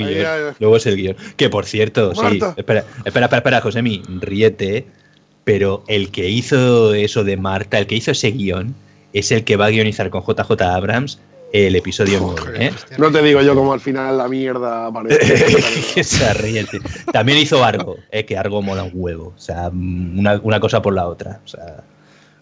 Luego 0.59 0.76
es 0.76 0.86
el 0.86 0.96
guion. 0.96 1.16
Que 1.36 1.51
por 1.51 1.66
cierto, 1.66 2.14
sí. 2.14 2.40
Espera, 2.56 2.84
espera, 3.05 3.26
espera, 3.26 3.36
espera, 3.36 3.60
Josemi, 3.60 4.02
ríete. 4.20 4.86
Pero 5.44 5.84
el 5.88 6.10
que 6.10 6.28
hizo 6.28 6.94
eso 6.94 7.22
de 7.22 7.36
Marta, 7.36 7.78
el 7.78 7.86
que 7.86 7.96
hizo 7.96 8.10
ese 8.10 8.30
guion, 8.30 8.74
es 9.12 9.30
el 9.30 9.44
que 9.44 9.56
va 9.56 9.66
a 9.66 9.70
guionizar 9.70 10.10
con 10.10 10.22
JJ 10.22 10.62
Abrams 10.62 11.18
el 11.55 11.76
episodio 11.76 12.18
9. 12.20 12.66
¿eh? 12.66 12.72
No 12.98 13.12
te 13.12 13.22
digo 13.22 13.40
yo 13.40 13.55
como 13.55 13.72
al 13.72 13.80
final 13.80 14.18
la 14.18 14.26
mierda 14.26 14.86
aparece. 14.86 16.02
se 16.02 16.34
ríe. 16.34 16.66
También 17.12 17.38
hizo 17.38 17.62
Argo, 17.62 17.96
eh, 18.10 18.24
que 18.24 18.36
Argo 18.36 18.60
mola 18.60 18.82
un 18.82 18.90
huevo. 18.92 19.32
O 19.36 19.40
sea, 19.40 19.68
una, 19.68 20.40
una 20.42 20.59
cosa 20.59 20.82
por 20.82 20.94
la 20.94 21.06
otra. 21.06 21.40
O 21.44 21.48
sea, 21.48 21.84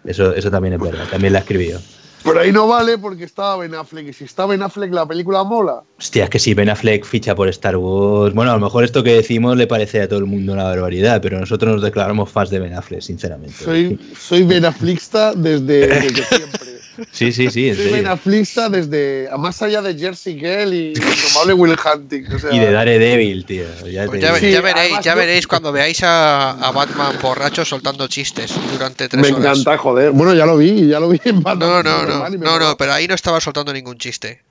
eso, 0.04 0.34
eso 0.34 0.50
también 0.50 0.74
es 0.74 0.80
verdad. 0.80 1.04
También 1.10 1.34
la 1.34 1.40
escribió. 1.40 1.78
Pero 2.24 2.40
ahí 2.40 2.52
no 2.52 2.68
vale 2.68 2.98
porque 2.98 3.24
estaba 3.24 3.56
Ben 3.56 3.74
Affleck. 3.74 4.08
Y 4.08 4.12
si 4.12 4.24
está 4.24 4.46
Ben 4.46 4.62
Affleck, 4.62 4.92
la 4.92 5.06
película 5.06 5.42
mola. 5.44 5.82
Hostia, 5.98 6.24
es 6.24 6.30
que 6.30 6.38
si 6.38 6.54
Ben 6.54 6.68
Affleck 6.68 7.04
ficha 7.04 7.34
por 7.34 7.48
Star 7.48 7.76
Wars. 7.76 8.34
Bueno, 8.34 8.52
a 8.52 8.54
lo 8.54 8.60
mejor 8.60 8.84
esto 8.84 9.02
que 9.02 9.14
decimos 9.14 9.56
le 9.56 9.66
parece 9.66 10.02
a 10.02 10.08
todo 10.08 10.20
el 10.20 10.26
mundo 10.26 10.52
una 10.52 10.64
barbaridad, 10.64 11.20
pero 11.20 11.38
nosotros 11.38 11.74
nos 11.74 11.82
declaramos 11.82 12.30
fans 12.30 12.50
de 12.50 12.60
Ben 12.60 12.74
Affleck, 12.74 13.00
sinceramente. 13.00 13.64
Soy, 13.64 13.98
soy 14.18 14.44
Ben 14.44 14.64
Affleckista 14.64 15.34
desde, 15.34 15.86
desde 15.86 16.24
siempre. 16.24 16.71
Sí, 17.10 17.32
sí, 17.32 17.50
sí, 17.50 17.68
en 17.70 17.76
serio. 17.76 18.10
Affleckista 18.10 18.68
desde. 18.68 19.28
Más 19.38 19.60
allá 19.62 19.82
de 19.82 19.94
Jersey 19.98 20.34
Girl 20.38 20.72
y 20.72 20.88
Indomable 20.96 21.54
Will 21.54 21.76
Hunting. 21.76 22.24
O 22.32 22.38
sea, 22.38 22.52
Y 22.52 22.58
de 22.60 22.70
Daredevil, 22.70 23.44
tío. 23.44 23.64
Ya 23.88 24.06
Pues 24.06 24.20
ya, 24.22 24.28
ya 24.28 24.36
Sí, 24.38 24.46
veréis, 24.60 24.76
además 24.76 25.04
ya 25.04 25.14
veréis 25.14 25.46
cuando 25.46 25.72
veáis 25.72 26.02
a, 26.02 26.50
a 26.52 26.70
Batman 26.70 27.16
borracho 27.20 27.64
soltando 27.64 28.06
chistes 28.08 28.52
durante 28.72 29.08
tres 29.08 29.22
me 29.22 29.28
horas. 29.36 29.58
encanta, 29.58 29.78
joder. 29.78 30.12
Bueno, 30.12 30.34
ya 30.34 30.46
lo 30.46 30.56
vi, 30.56 30.86
ya 30.88 31.00
lo 31.00 31.08
vi 31.08 31.20
en 31.24 31.42
Batman. 31.42 31.68
No, 31.68 31.82
no, 31.82 32.06
no, 32.06 32.30
me 32.30 32.38
no, 32.38 32.58
no, 32.58 32.76
pero 32.76 32.92
ahí 32.92 33.08
no 33.08 33.14
estaba 33.14 33.40
soltando 33.40 33.72
ningún 33.72 33.98
chiste. 33.98 34.42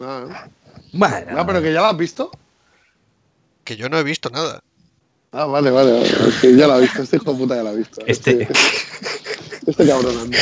Ah, 0.00 0.46
Bueno, 0.92 1.16
no, 1.32 1.46
pero 1.46 1.62
que 1.62 1.72
ya 1.72 1.80
lo 1.80 1.86
has 1.86 1.96
visto. 1.96 2.30
Que 3.64 3.76
yo 3.76 3.88
no 3.88 3.98
he 3.98 4.02
visto 4.02 4.30
nada. 4.30 4.60
Ah, 5.32 5.44
vale, 5.44 5.70
vale. 5.70 5.92
vale. 5.92 6.06
Es 6.06 6.34
que 6.40 6.56
ya 6.56 6.66
lo 6.66 6.72
ha 6.72 6.78
visto. 6.78 7.02
Este 7.02 7.16
hijo 7.16 7.32
de 7.32 7.38
puta 7.38 7.54
ya 7.56 7.62
lo 7.62 7.68
ha 7.68 7.72
visto. 7.72 8.00
Este- 8.06 8.48
Este 9.68 9.86
cabrón 9.86 10.14
anda. 10.22 10.38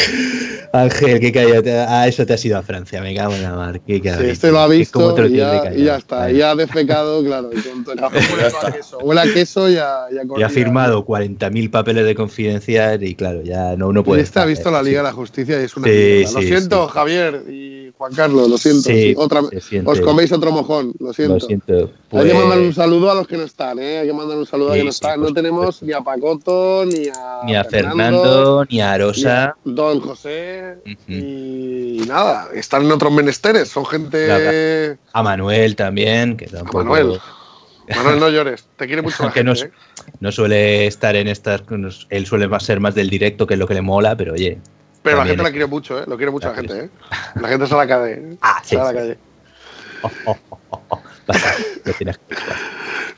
Ángel, 0.73 1.20
qué 1.20 1.32
cállate. 1.32 1.78
Ah, 1.78 2.07
eso 2.07 2.24
te 2.27 2.35
has 2.35 2.44
ido 2.44 2.57
a 2.59 2.62
Francia, 2.62 3.01
me 3.01 3.15
cago 3.15 3.35
en 3.35 3.43
la 3.43 3.55
mar. 3.55 3.81
Qué 3.86 3.94
Sí, 3.97 4.01
cabrón. 4.03 4.27
este 4.31 4.51
lo 4.53 4.61
ha 4.61 4.69
visto 4.69 5.15
te 5.15 5.23
lo 5.23 5.28
y 5.28 5.36
ya, 5.36 5.73
y 5.74 5.85
ya 5.85 5.97
está. 5.97 6.16
Vale. 6.19 6.39
Ya 6.39 6.51
ha 6.51 6.55
defecado, 6.55 7.24
claro. 7.24 7.51
Y 7.53 7.61
con 7.61 7.82
todo 7.85 7.94
el 7.94 8.01
café 8.01 8.19
huele 8.32 8.47
a 8.47 8.73
queso. 8.73 8.98
Huele 8.98 9.20
a 9.20 9.32
queso 9.32 9.69
y 9.70 9.77
a, 9.77 10.07
y 10.12 10.19
a 10.19 10.39
Ya 10.39 10.47
ha 10.47 10.51
firmado 10.51 11.05
40.000 11.07 11.70
papeles 11.70 12.05
de 12.05 12.15
confidencial 12.15 13.03
y 13.03 13.15
claro, 13.15 13.43
ya 13.43 13.74
no, 13.77 13.93
no 13.93 14.01
Y 14.01 14.05
puede. 14.05 14.23
este 14.23 14.39
ha 14.39 14.44
visto 14.44 14.69
eh, 14.69 14.73
la 14.73 14.82
Liga 14.82 15.01
sí. 15.01 15.05
de 15.07 15.11
la 15.11 15.12
Justicia 15.12 15.61
y 15.61 15.65
es 15.65 15.77
una 15.77 15.86
Sí, 15.89 15.93
mierda. 15.93 16.32
Lo 16.32 16.40
sí, 16.40 16.47
siento, 16.47 16.86
sí. 16.86 16.93
Javier 16.94 17.43
y 17.51 17.93
Juan 17.97 18.12
Carlos, 18.15 18.48
lo 18.48 18.59
siento. 18.59 18.82
Sí, 18.82 18.94
sí. 19.11 19.15
Otra, 19.16 19.40
os 19.86 20.01
coméis 20.01 20.31
otro 20.32 20.53
mojón, 20.53 20.93
lo 20.98 21.12
siento. 21.15 21.35
Lo 21.35 21.40
siento. 21.40 21.90
Hay 22.12 22.28
que 22.28 22.35
mandar 22.35 22.59
un 22.59 22.65
Pues, 22.66 22.77
saludo 22.77 23.11
a 23.11 23.15
los 23.15 23.27
que 23.27 23.36
no 23.36 23.44
están, 23.44 23.78
¿eh? 23.78 23.98
Hay 24.01 24.07
que 24.07 24.12
mandar 24.12 24.36
un 24.36 24.47
saludo 24.47 24.73
a 24.73 24.74
Sí, 24.74 24.82
los 24.82 24.82
que 24.82 24.85
no 24.86 24.93
sí, 24.93 24.97
están. 25.15 25.20
No 25.23 25.32
tenemos 25.32 25.82
ni 25.82 25.93
a 25.93 26.01
Pacoto, 26.03 26.85
ni 26.86 27.09
a, 27.09 27.40
ni 27.44 27.57
a 27.57 27.65
Fernando, 27.65 28.65
ni 28.70 28.81
a 28.81 28.98
ni 28.98 29.15
Don 29.64 30.01
José 30.01 30.76
y 31.09 32.02
nada, 32.06 32.48
están 32.55 32.84
en 32.84 32.93
otros 32.93 33.12
menesteres, 33.12 33.68
son 33.68 33.86
gente... 33.86 34.98
A 35.12 35.22
Manuel 35.22 35.76
también, 35.76 36.36
que 36.36 36.47
A. 36.56 36.62
Manuel. 36.64 37.18
Manuel, 37.94 38.18
no 38.18 38.28
llores, 38.28 38.66
te 38.76 38.86
quiere 38.86 39.01
mucho 39.02 39.22
la 39.24 39.30
gente, 39.32 39.44
no, 39.44 39.52
¿eh? 39.55 39.70
no 40.20 40.32
suele 40.32 40.86
estar 40.88 41.14
en 41.14 41.28
estas. 41.28 41.62
Él 42.10 42.26
suele 42.26 42.48
ser 42.60 42.80
más 42.80 42.94
del 42.97 43.09
directo, 43.09 43.47
que 43.47 43.55
es 43.55 43.60
lo 43.60 43.68
que 43.68 43.74
le 43.74 43.82
mola, 43.82 44.16
pero 44.16 44.32
oye. 44.32 44.59
Pero 45.02 45.18
la 45.18 45.26
gente 45.26 45.43
la 45.44 45.48
es- 45.48 45.52
quiere 45.52 45.66
mucho, 45.66 46.01
¿eh? 46.01 46.05
Lo 46.09 46.16
quiere 46.16 46.32
mucho 46.32 46.48
la 46.48 46.52
La 46.55 46.59
gente, 46.59 46.84
¿eh? 46.86 46.90
La 47.40 47.48
gente 47.48 47.66
se 47.68 47.74
la 47.76 47.86
cae, 47.86 48.12
¿eh? 48.14 48.36
Ah, 48.40 48.60
sí, 48.64 48.70
Se 48.70 48.76
la 48.76 48.93
sí. 48.93 49.14
Oh, 50.02 50.10
oh, 50.26 50.36
oh, 50.51 50.59
oh, 50.70 50.82
oh. 50.88 51.02
Que- 51.84 52.12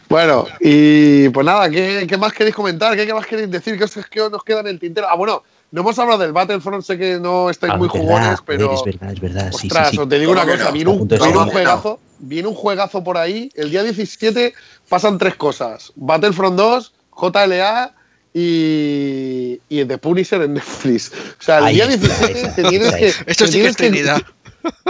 Bueno, 0.08 0.46
y 0.60 1.28
pues 1.30 1.44
nada, 1.46 1.68
¿qué, 1.70 2.06
qué 2.08 2.16
más 2.18 2.32
queréis 2.32 2.54
comentar? 2.54 2.94
¿Qué, 2.96 3.06
qué 3.06 3.14
más 3.14 3.26
queréis 3.26 3.50
decir? 3.50 3.76
¿Qué 3.78 3.84
os, 3.84 3.98
qué 4.10 4.20
os 4.20 4.30
nos 4.30 4.44
queda 4.44 4.60
en 4.60 4.68
el 4.68 4.78
tintero? 4.78 5.06
Ah, 5.08 5.16
bueno, 5.16 5.42
no 5.70 5.80
hemos 5.82 5.98
hablado 5.98 6.18
del 6.22 6.32
Battlefront, 6.32 6.82
sé 6.84 6.96
que 6.98 7.18
no 7.18 7.50
estáis 7.50 7.72
Ah, 7.74 7.76
muy 7.76 7.88
verdad, 7.88 8.00
jugones, 8.00 8.38
pero... 8.46 8.74
es 8.74 8.82
verdad, 8.84 9.12
es 9.12 9.20
verdad. 9.20 9.52
Sí, 9.52 9.66
Ostras, 9.68 9.90
sí. 9.90 9.98
os 9.98 10.08
te 10.08 10.18
digo 10.18 10.32
una 10.32 10.42
¿Cómo 10.42 10.52
que 10.54 10.58
cosa, 10.60 10.70
viene 10.70 10.90
un, 10.90 11.06
viene 11.08 11.34
juegazo, 11.50 12.00
viene 12.18 12.48
un 12.48 12.54
juegazo 12.54 13.04
por 13.04 13.18
ahí. 13.18 13.50
El 13.54 13.70
día 13.70 13.82
17 13.82 14.54
pasan 14.88 15.18
tres 15.18 15.36
cosas. 15.36 15.92
Battlefront 15.96 16.56
2, 16.56 16.92
JLA 17.20 17.94
y, 18.34 19.60
y 19.68 19.84
The 19.84 19.98
Punisher 19.98 20.42
en 20.42 20.54
Netflix. 20.54 21.12
O 21.38 21.42
sea, 21.42 21.58
el 21.58 21.64
Ahí 21.64 21.74
día 21.74 21.84
está, 21.88 22.06
17 22.26 22.46
ahí 22.48 22.54
te 22.54 22.62
tienes 22.68 22.94
que... 22.94 23.06
Esto 23.26 23.44
te 23.44 23.52
sí 23.52 23.62
que 23.62 23.72
tienes 23.74 24.22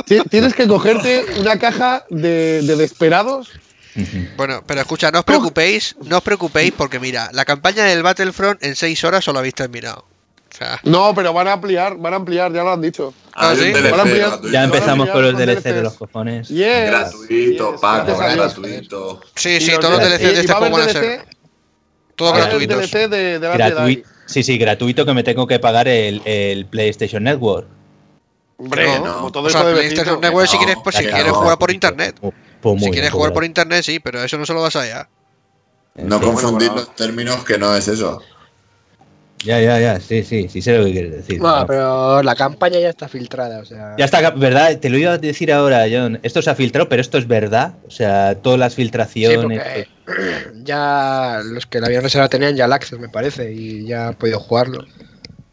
ti- 0.06 0.20
Tienes 0.30 0.54
que 0.54 0.66
cogerte 0.66 1.24
una 1.40 1.58
caja 1.58 2.04
de, 2.10 2.62
de 2.62 2.76
Desperados. 2.76 3.50
Ujú. 3.96 4.26
Bueno, 4.36 4.62
pero 4.66 4.80
escucha, 4.80 5.10
no 5.10 5.20
os 5.20 5.24
preocupéis, 5.24 5.96
no 6.04 6.18
os 6.18 6.22
preocupéis 6.22 6.72
porque 6.76 7.00
mira, 7.00 7.30
la 7.32 7.44
campaña 7.44 7.84
del 7.84 8.02
Battlefront 8.02 8.62
en 8.62 8.76
6 8.76 9.04
horas 9.04 9.24
solo 9.24 9.40
habéis 9.40 9.54
terminado. 9.54 10.04
Sea, 10.58 10.80
No, 10.82 11.14
pero 11.14 11.32
van 11.32 11.46
a 11.46 11.52
ampliar, 11.52 11.96
van 11.98 12.12
a 12.14 12.16
ampliar, 12.16 12.52
ya 12.52 12.64
lo 12.64 12.72
han 12.72 12.80
dicho. 12.80 13.14
Ah, 13.32 13.50
Hay 13.50 13.56
¿sí? 13.58 13.62
un 13.66 13.72
DLC 13.74 13.90
Van 13.92 14.00
a 14.00 14.02
ampliar- 14.02 14.28
gratuito. 14.30 14.52
Ya 14.52 14.64
empezamos 14.64 15.08
con 15.10 15.22
los 15.22 15.38
DLC 15.38 15.62
de 15.72 15.82
los 15.82 15.94
cojones. 15.94 16.48
Yes, 16.48 16.90
Gratuito, 16.90 17.72
yes, 17.72 17.80
Paco, 17.80 18.16
gratuito. 18.18 19.20
sí, 19.36 19.60
sí, 19.60 19.70
todos 19.80 19.90
los 19.92 20.00
DLC 20.00 20.18
DLCs 20.18 20.34
de 20.34 20.40
este 20.40 20.52
juego 20.52 20.76
van 20.76 20.88
a 20.88 20.92
ser 20.92 21.26
todos 22.16 22.36
gratuitos. 22.36 22.76
DLC 22.90 23.08
de, 23.08 23.38
de. 23.38 24.04
Sí, 24.26 24.42
sí, 24.42 24.58
gratuito 24.58 25.06
que 25.06 25.14
me 25.14 25.22
tengo 25.22 25.46
que 25.46 25.58
pagar 25.60 25.86
el, 25.88 26.20
el 26.24 26.66
PlayStation 26.66 27.22
Network. 27.22 27.66
Hombre, 28.58 28.98
No, 28.98 29.14
como 29.18 29.30
todo 29.32 29.44
O 29.46 29.50
sea, 29.50 29.60
eso 29.60 29.68
de 29.68 29.74
PlayStation 29.76 30.06
besito. 30.16 30.20
Network 30.20 30.48
si 30.48 30.56
quieres, 30.58 30.76
pues, 30.82 30.96
si 30.96 31.04
que 31.04 31.10
quieres 31.10 31.32
no. 31.32 31.38
jugar 31.38 31.58
por 31.58 31.70
internet. 31.70 32.16
Pues- 32.20 32.34
pues 32.60 32.82
Si 32.82 32.90
quieres 32.90 33.10
pues 33.10 33.12
jugar 33.12 33.32
por 33.32 33.42
gracias. 33.44 33.48
internet, 33.50 33.84
sí, 33.84 34.00
pero 34.00 34.22
eso 34.24 34.36
no 34.36 34.44
se 34.44 34.52
lo 34.52 34.60
vas 34.62 34.74
allá. 34.74 35.08
No 35.94 36.20
confundir 36.20 36.68
bueno. 36.70 36.82
los 36.86 36.96
términos 36.96 37.44
que 37.44 37.56
no 37.58 37.74
es 37.76 37.86
eso. 37.86 38.20
Ya, 39.44 39.60
ya, 39.60 39.78
ya, 39.78 40.00
sí, 40.00 40.24
sí, 40.24 40.48
sí 40.48 40.60
sé 40.60 40.76
lo 40.76 40.84
que 40.84 40.92
quieres 40.92 41.12
decir. 41.12 41.38
Bueno, 41.38 41.60
¿no? 41.60 41.66
pero 41.66 42.22
la 42.22 42.34
campaña 42.34 42.80
ya 42.80 42.88
está 42.90 43.08
filtrada, 43.08 43.60
o 43.60 43.64
sea. 43.64 43.94
Ya 43.96 44.04
está, 44.04 44.30
¿verdad? 44.30 44.78
Te 44.78 44.90
lo 44.90 44.98
iba 44.98 45.12
a 45.12 45.18
decir 45.18 45.52
ahora, 45.52 45.84
John. 45.90 46.18
Esto 46.22 46.42
se 46.42 46.50
ha 46.50 46.54
filtrado, 46.54 46.88
pero 46.88 47.00
esto 47.00 47.18
es 47.18 47.28
verdad. 47.28 47.74
O 47.86 47.90
sea, 47.90 48.34
todas 48.34 48.58
las 48.58 48.72
Sí, 48.72 48.82
filtraciones. 48.82 49.60
porque 49.60 49.88
ya 50.64 51.40
los 51.44 51.66
que 51.66 51.80
la 51.80 51.86
habían 51.86 52.02
reservado 52.02 52.28
tenían 52.30 52.56
ya 52.56 52.64
el 52.64 52.72
access, 52.72 52.98
me 52.98 53.08
parece, 53.08 53.52
y 53.52 53.86
ya 53.86 54.08
han 54.08 54.14
podido 54.14 54.40
jugarlo. 54.40 54.84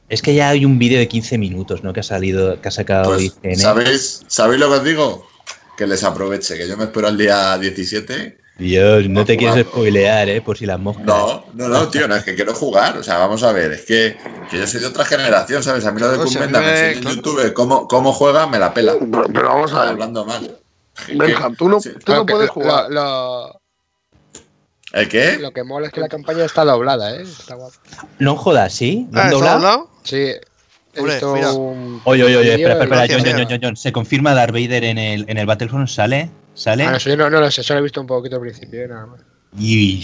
Es 0.10 0.22
que 0.22 0.34
ya 0.36 0.49
hay 0.49 0.66
un 0.66 0.78
vídeo 0.80 0.99
de 0.99 1.07
15 1.07 1.38
minutos, 1.38 1.84
¿no? 1.84 1.94
Que 1.94 1.99
ha 1.99 2.03
salido, 2.03 2.60
que 2.62 2.68
ha 2.68 2.72
sacado 2.72 3.14
Pues, 3.14 3.24
IGN. 3.44 3.56
¿sabéis, 3.56 4.22
¿Sabéis 4.28 4.60
lo 4.60 4.70
que 4.70 4.76
os 4.78 4.84
digo? 4.84 5.28
Que 5.78 5.88
les 5.88 6.03
aproveche, 6.03 6.57
que 6.57 6.68
yo 6.68 6.78
me 6.78 6.86
espero 6.86 7.07
al 7.07 7.18
día 7.18 7.57
17. 7.57 8.38
Dios, 8.57 9.10
no 9.10 9.26
te 9.26 9.36
quieres 9.36 9.65
spoilear, 9.68 10.30
¿eh? 10.30 10.41
Por 10.41 10.57
si 10.57 10.65
las 10.65 10.80
moscas. 10.80 11.06
No, 11.06 11.44
no, 11.53 11.68
no, 11.68 11.90
tío, 11.90 12.07
no 12.07 12.15
es 12.15 12.23
que 12.23 12.36
quiero 12.36 12.53
jugar. 12.53 12.98
O 12.98 13.03
sea, 13.03 13.18
vamos 13.18 13.44
a 13.44 13.52
ver, 13.52 13.73
es 13.73 13.82
que, 13.82 14.15
que 14.49 14.57
yo 14.60 14.65
soy 14.65 14.80
de 14.80 14.88
otra 14.88 15.03
generación, 15.03 15.61
¿sabes? 15.61 15.86
A 15.86 15.91
mí 15.91 15.99
lo 15.99 16.10
de 16.10 16.18
Cumbenda 16.18 16.60
me 16.61 16.65
me- 16.68 16.72
enseña 16.72 16.91
en 16.94 16.99
claro. 17.02 17.15
YouTube 17.18 17.53
cómo, 17.53 17.88
cómo 17.88 18.14
juega, 18.14 18.48
me 18.48 18.57
la 18.57 18.73
pela. 18.73 18.94
Pero, 18.98 19.23
pero 19.34 19.48
vamos 19.49 19.73
a 19.73 19.82
ver. 19.82 19.90
Hablando 19.90 20.26
mal. 20.26 20.57
Benja, 21.14 21.52
tú 21.57 21.68
no, 21.68 21.82
Sí. 21.82 21.91
tú 22.06 22.14
no 22.14 22.26
puedes 22.26 22.49
jugar. 22.49 22.90
Lo, 22.90 23.60
¿El 24.94 25.10
qué? 25.10 25.38
lo 25.38 25.52
que 25.52 25.64
mola 25.65 25.88
es 25.88 25.94
que 25.94 25.99
la 25.99 26.07
campaña 26.07 26.45
está 26.45 26.64
doblada, 26.64 27.14
¿eh? 27.18 27.23
Está 27.23 27.56
guapo. 27.56 27.73
No 28.19 28.38
jodas, 28.38 28.73
¿sí? 28.73 29.07
¿Lo 29.11 29.19
Ah, 29.19 29.23
han 29.23 29.27
¿está 29.27 29.36
doblado? 29.38 29.60
doblado? 29.60 29.90
Sí. 30.03 30.32
Hombre, 30.98 31.26
un- 31.57 32.02
Oye, 32.06 32.23
oye, 32.23 32.38
oye, 32.38 32.53
espera, 32.56 32.82
espera, 32.82 33.03
espera, 33.03 33.19
John, 33.22 33.38
John, 33.38 33.48
John, 33.49 33.60
John. 33.61 33.76
¿Se 33.76 33.91
confirma 33.91 34.34
Darth 34.34 34.53
Vader 34.53 34.86
en 34.86 34.98
el, 34.98 35.26
en 35.27 35.38
el 35.38 35.45
Battlefront? 35.45 35.90
¿Sale? 35.90 36.30
¿Sale? 36.56 36.84
Ah, 36.86 36.98
yo 36.98 37.15
no, 37.18 37.30
no 37.30 37.40
lo 37.41 37.52
sé, 37.52 37.61
solo 37.64 37.80
he 37.80 37.84
visto 37.84 38.02
un 38.02 38.07
poquito 38.07 38.38
al 38.38 38.41
principio, 38.41 38.82
eh, 38.84 38.88
nada 38.88 39.06
más. 39.06 39.22
Y... 39.60 40.03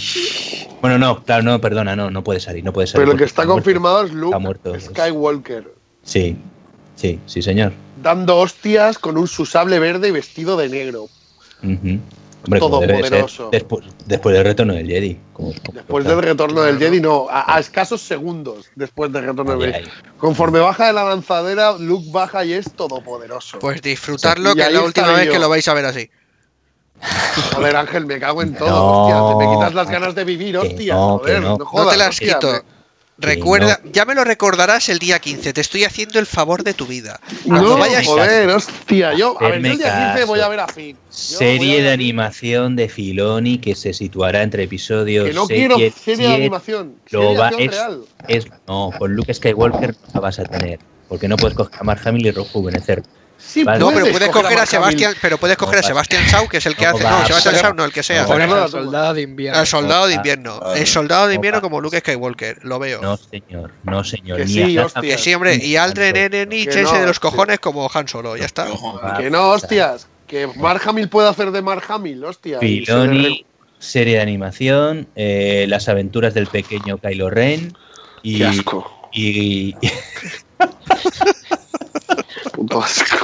Bueno, 0.80 0.98
no, 0.98 1.22
claro, 1.24 1.42
no, 1.42 1.60
perdona, 1.60 1.94
no, 1.96 2.10
no 2.10 2.22
puede 2.24 2.40
salir, 2.40 2.62
no 2.64 2.72
puede 2.72 2.86
salir. 2.86 3.02
Pero 3.02 3.12
el 3.12 3.18
que 3.18 3.24
está 3.24 3.42
muerto. 3.42 3.54
confirmado 3.54 4.04
es 4.04 4.12
Luke 4.12 4.26
Está 4.26 4.38
muerto. 4.38 4.80
Skywalker. 4.80 5.72
Sí, 6.02 6.36
sí, 6.96 7.18
sí, 7.26 7.42
señor. 7.42 7.72
Dando 8.02 8.38
hostias 8.38 8.98
con 8.98 9.16
un 9.18 9.28
su 9.28 9.44
sable 9.46 9.78
verde 9.78 10.08
y 10.08 10.10
vestido 10.10 10.56
de 10.56 10.68
negro. 10.68 11.08
Hombre, 12.44 12.58
debe 12.58 12.58
ser, 12.58 12.58
Todopoderoso. 12.58 13.48
después, 13.52 13.84
después 14.06 14.34
del 14.34 14.44
retorno 14.44 14.74
del 14.74 14.88
Jedi. 14.88 15.16
como- 15.32 15.52
como 15.64 15.72
Después 15.74 16.04
del 16.04 16.20
retorno 16.22 16.62
del 16.62 16.78
Jedi, 16.78 17.00
no, 17.00 17.28
a, 17.30 17.54
a 17.56 17.60
escasos 17.60 18.00
segundos 18.02 18.66
después 18.74 19.12
del 19.12 19.24
retorno 19.26 19.56
del 19.56 19.72
Jedi. 19.72 19.88
Conforme 20.18 20.58
baja 20.58 20.88
de 20.88 20.92
la 20.92 21.04
lanzadera, 21.04 21.78
Luke 21.78 22.08
baja 22.10 22.44
y 22.44 22.54
es 22.54 22.72
todopoderoso. 22.72 23.58
Pues 23.60 23.80
disfrutarlo, 23.80 24.54
que 24.56 24.62
es 24.62 24.72
la 24.72 24.82
última 24.82 25.12
vez 25.12 25.26
yo. 25.26 25.32
que 25.32 25.38
lo 25.38 25.48
vais 25.48 25.68
a 25.68 25.74
ver 25.74 25.84
así. 25.84 26.10
Joder, 27.54 27.76
Ángel, 27.76 28.06
me 28.06 28.18
cago 28.20 28.42
en 28.42 28.54
todo, 28.54 28.68
No, 28.70 29.06
hostia. 29.06 29.38
Te 29.38 29.46
me 29.46 29.54
quitas 29.54 29.74
las 29.74 29.90
ganas 29.90 30.14
de 30.14 30.24
vivir, 30.24 30.56
hostia. 30.56 30.94
no, 30.94 31.18
joder, 31.18 31.40
no. 31.42 31.56
no, 31.58 31.64
jodas, 31.66 31.84
no 31.86 31.90
te 31.92 31.96
las 31.98 32.08
hostia, 32.10 32.34
quito. 32.38 32.52
me- 32.52 32.82
Recuerda, 33.18 33.78
ya 33.92 34.04
me 34.04 34.14
lo 34.16 34.24
recordarás 34.24 34.88
el 34.88 34.98
día 34.98 35.18
15. 35.20 35.52
Te 35.52 35.60
estoy 35.60 35.84
haciendo 35.84 36.18
el 36.18 36.26
favor 36.26 36.64
de 36.64 36.74
tu 36.74 36.86
vida. 36.86 37.20
Cuando 37.46 37.68
No, 37.68 37.78
vayas, 37.78 38.04
joder, 38.06 38.48
hostia. 38.50 39.12
Yo, 39.14 39.36
a 39.38 39.44
ver, 39.48 39.62
yo 39.62 39.70
el 39.72 39.78
día 39.78 39.86
15 39.86 40.12
caso. 40.14 40.26
voy 40.26 40.40
a 40.40 40.48
ver 40.48 40.60
a 40.60 40.66
Finn. 40.66 40.96
A 40.96 41.12
Serie 41.12 41.74
ver 41.76 41.82
de 41.84 41.90
a 41.90 41.92
animación 41.92 42.74
de 42.74 42.88
Filoni 42.88 43.58
que 43.58 43.76
se 43.76 43.92
situará 43.92 44.42
entre 44.42 44.64
episodios. 44.64 45.26
Que 45.28 45.34
no 45.34 45.46
quiero 45.46 45.76
serie 46.04 46.26
de 46.28 46.34
animación. 46.34 46.96
Lo 47.10 47.34
va- 47.36 47.48
acción 47.48 47.62
es, 47.62 47.70
real. 47.70 48.00
es- 48.26 48.46
no, 48.66 48.90
con 48.98 49.14
Luke 49.14 49.32
Skywalker 49.32 49.90
no 49.90 50.10
la 50.14 50.20
vas 50.20 50.38
a 50.40 50.44
tener. 50.44 50.80
Porque 51.08 51.28
no 51.28 51.36
puedes 51.36 51.54
coger 51.56 51.78
a 51.80 51.84
Mark 51.84 52.00
Hamill 52.04 52.26
y 52.26 52.30
rejuvenecer. 52.32 53.02
Sí, 53.44 53.64
Vale. 53.64 53.80
No, 53.80 53.90
pero 53.90 54.06
puedes 54.10 54.28
coger 54.30 54.58
a 54.58 54.66
Sebastián, 54.66 55.14
pero 55.20 55.36
puedes 55.36 55.56
coger 55.56 55.80
a 55.80 55.82
Sebastián 55.82 56.22
Shaw, 56.26 56.48
que 56.48 56.58
es 56.58 56.66
el 56.66 56.76
que 56.76 56.86
hace. 56.86 57.02
No, 57.02 57.26
Sebastián 57.26 57.54
Shaw 57.56 57.74
no, 57.74 57.84
el 57.84 57.92
que 57.92 58.02
sea. 58.02 58.26
soldado 58.26 59.14
de 59.14 59.22
invierno. 59.22 59.60
El 59.60 59.66
soldado 59.66 60.06
de 60.06 60.12
Ah, 60.12 60.16
invierno. 60.16 60.60
El 60.74 60.86
soldado 60.86 61.26
de 61.26 61.34
No 61.34 61.34
invierno 61.36 61.60
como 61.60 61.80
Luke 61.80 61.98
Skywalker, 62.00 62.64
lo 62.64 62.78
veo. 62.78 63.02
No, 63.02 63.16
señor, 63.16 63.72
no, 63.84 64.04
señor. 64.04 64.38
Que 64.38 64.44
Ni 64.46 64.52
sí, 64.52 64.78
hostia. 64.78 65.18
Sí, 65.18 65.34
hombre. 65.34 65.56
Y 65.56 65.76
Aldrin 65.76 66.14
Que 66.30 66.62
ese 66.64 66.98
de 66.98 67.06
los 67.06 67.20
cojones, 67.20 67.58
como 67.58 67.90
Han 67.92 68.08
Solo, 68.08 68.36
ya 68.36 68.46
está. 68.46 68.68
Que 69.18 69.28
no, 69.30 69.50
hostias. 69.50 70.06
Que 70.26 70.46
Mark 70.46 70.80
Hamill 70.86 71.08
puede 71.08 71.28
hacer 71.28 71.50
de 71.50 71.60
Mark 71.60 71.84
Hamill, 71.88 72.24
hostia. 72.24 72.58
Filoni, 72.58 73.44
serie 73.78 74.14
de 74.16 74.22
animación, 74.22 75.08
eh, 75.14 75.66
las 75.68 75.88
aventuras 75.90 76.32
del 76.32 76.46
pequeño 76.46 76.96
Kylo 76.98 77.28
Ren 77.28 77.76
y, 78.22 78.38
Qué 78.38 78.46
asco. 78.46 79.10
y, 79.12 79.74
Puto 82.52 82.82
asco. 82.82 83.16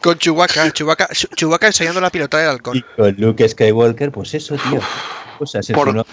Con 0.00 0.18
Chewbacca, 0.18 0.70
Chewbacca, 0.72 1.08
Chewbacca 1.12 1.66
enseñando 1.66 2.00
la 2.00 2.10
pilota 2.10 2.38
del 2.38 2.46
y 2.46 2.50
halcón. 2.50 2.84
con 2.96 3.14
Luke 3.18 3.48
Skywalker, 3.48 4.10
pues 4.10 4.34
eso, 4.34 4.56
tío. 4.56 4.80
Cosas 5.38 5.66
Por-. 5.68 6.04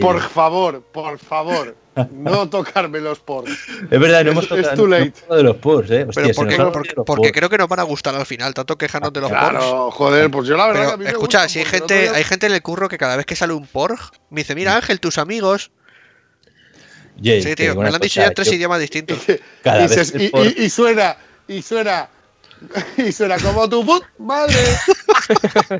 Por 0.00 0.20
favor, 0.20 0.82
por 0.82 1.18
favor. 1.18 1.76
No 2.10 2.48
tocarme 2.48 2.98
los 3.00 3.20
poros. 3.20 3.56
Es 3.88 4.00
verdad, 4.00 4.24
no 4.24 4.32
hemos 4.32 4.48
tocado 4.48 4.68
es 4.68 4.74
too 4.74 4.86
late. 4.88 5.12
de 5.30 5.42
los 5.44 5.56
pors, 5.56 5.90
eh. 5.90 6.06
Hostia, 6.08 6.32
Pero 6.34 7.04
porque, 7.04 7.30
creo 7.30 7.48
que 7.48 7.58
nos 7.58 7.68
van 7.68 7.78
a 7.78 7.84
gustar 7.84 8.14
al 8.16 8.26
final, 8.26 8.52
tanto 8.52 8.76
quejarnos 8.76 9.12
de 9.12 9.20
los 9.20 9.30
Porsche. 9.30 9.50
Claro, 9.50 9.90
joder, 9.92 10.30
pues 10.30 10.48
yo 10.48 10.56
la 10.56 10.66
verdad 10.66 10.80
que 10.80 10.86
a 10.86 10.96
Pero 10.96 11.04
me 11.04 11.10
escucha, 11.10 11.42
gustan, 11.42 11.48
si 11.50 11.58
hay 11.60 11.64
gente, 11.66 12.08
hay 12.08 12.24
gente 12.24 12.46
en 12.46 12.52
el 12.52 12.62
curro 12.62 12.88
que 12.88 12.98
cada 12.98 13.16
vez 13.16 13.26
que 13.26 13.36
sale 13.36 13.52
un 13.52 13.66
Porg 13.66 14.10
me 14.30 14.40
dice, 14.40 14.56
mira 14.56 14.74
Ángel, 14.74 14.98
tus 14.98 15.18
amigos. 15.18 15.70
Sí, 17.22 17.54
tío, 17.54 17.74
me 17.76 17.88
lo 17.88 17.94
han 17.94 18.00
dicho 18.00 18.20
ya 18.20 18.26
en 18.28 18.34
tres 18.34 18.48
yo 18.48 18.54
idiomas 18.54 18.80
distintos. 18.80 19.18
cada 19.62 19.84
y, 19.84 19.88
vez 19.88 20.08
se- 20.08 20.24
y- 20.24 20.28
por- 20.28 20.46
y- 20.46 20.64
y 20.64 20.70
suena, 20.70 21.16
y 21.48 21.62
suena, 21.62 22.08
y 22.98 23.12
suena 23.12 23.38
como 23.38 23.68
tu 23.68 23.84
put 23.84 24.04
madre. 24.18 24.58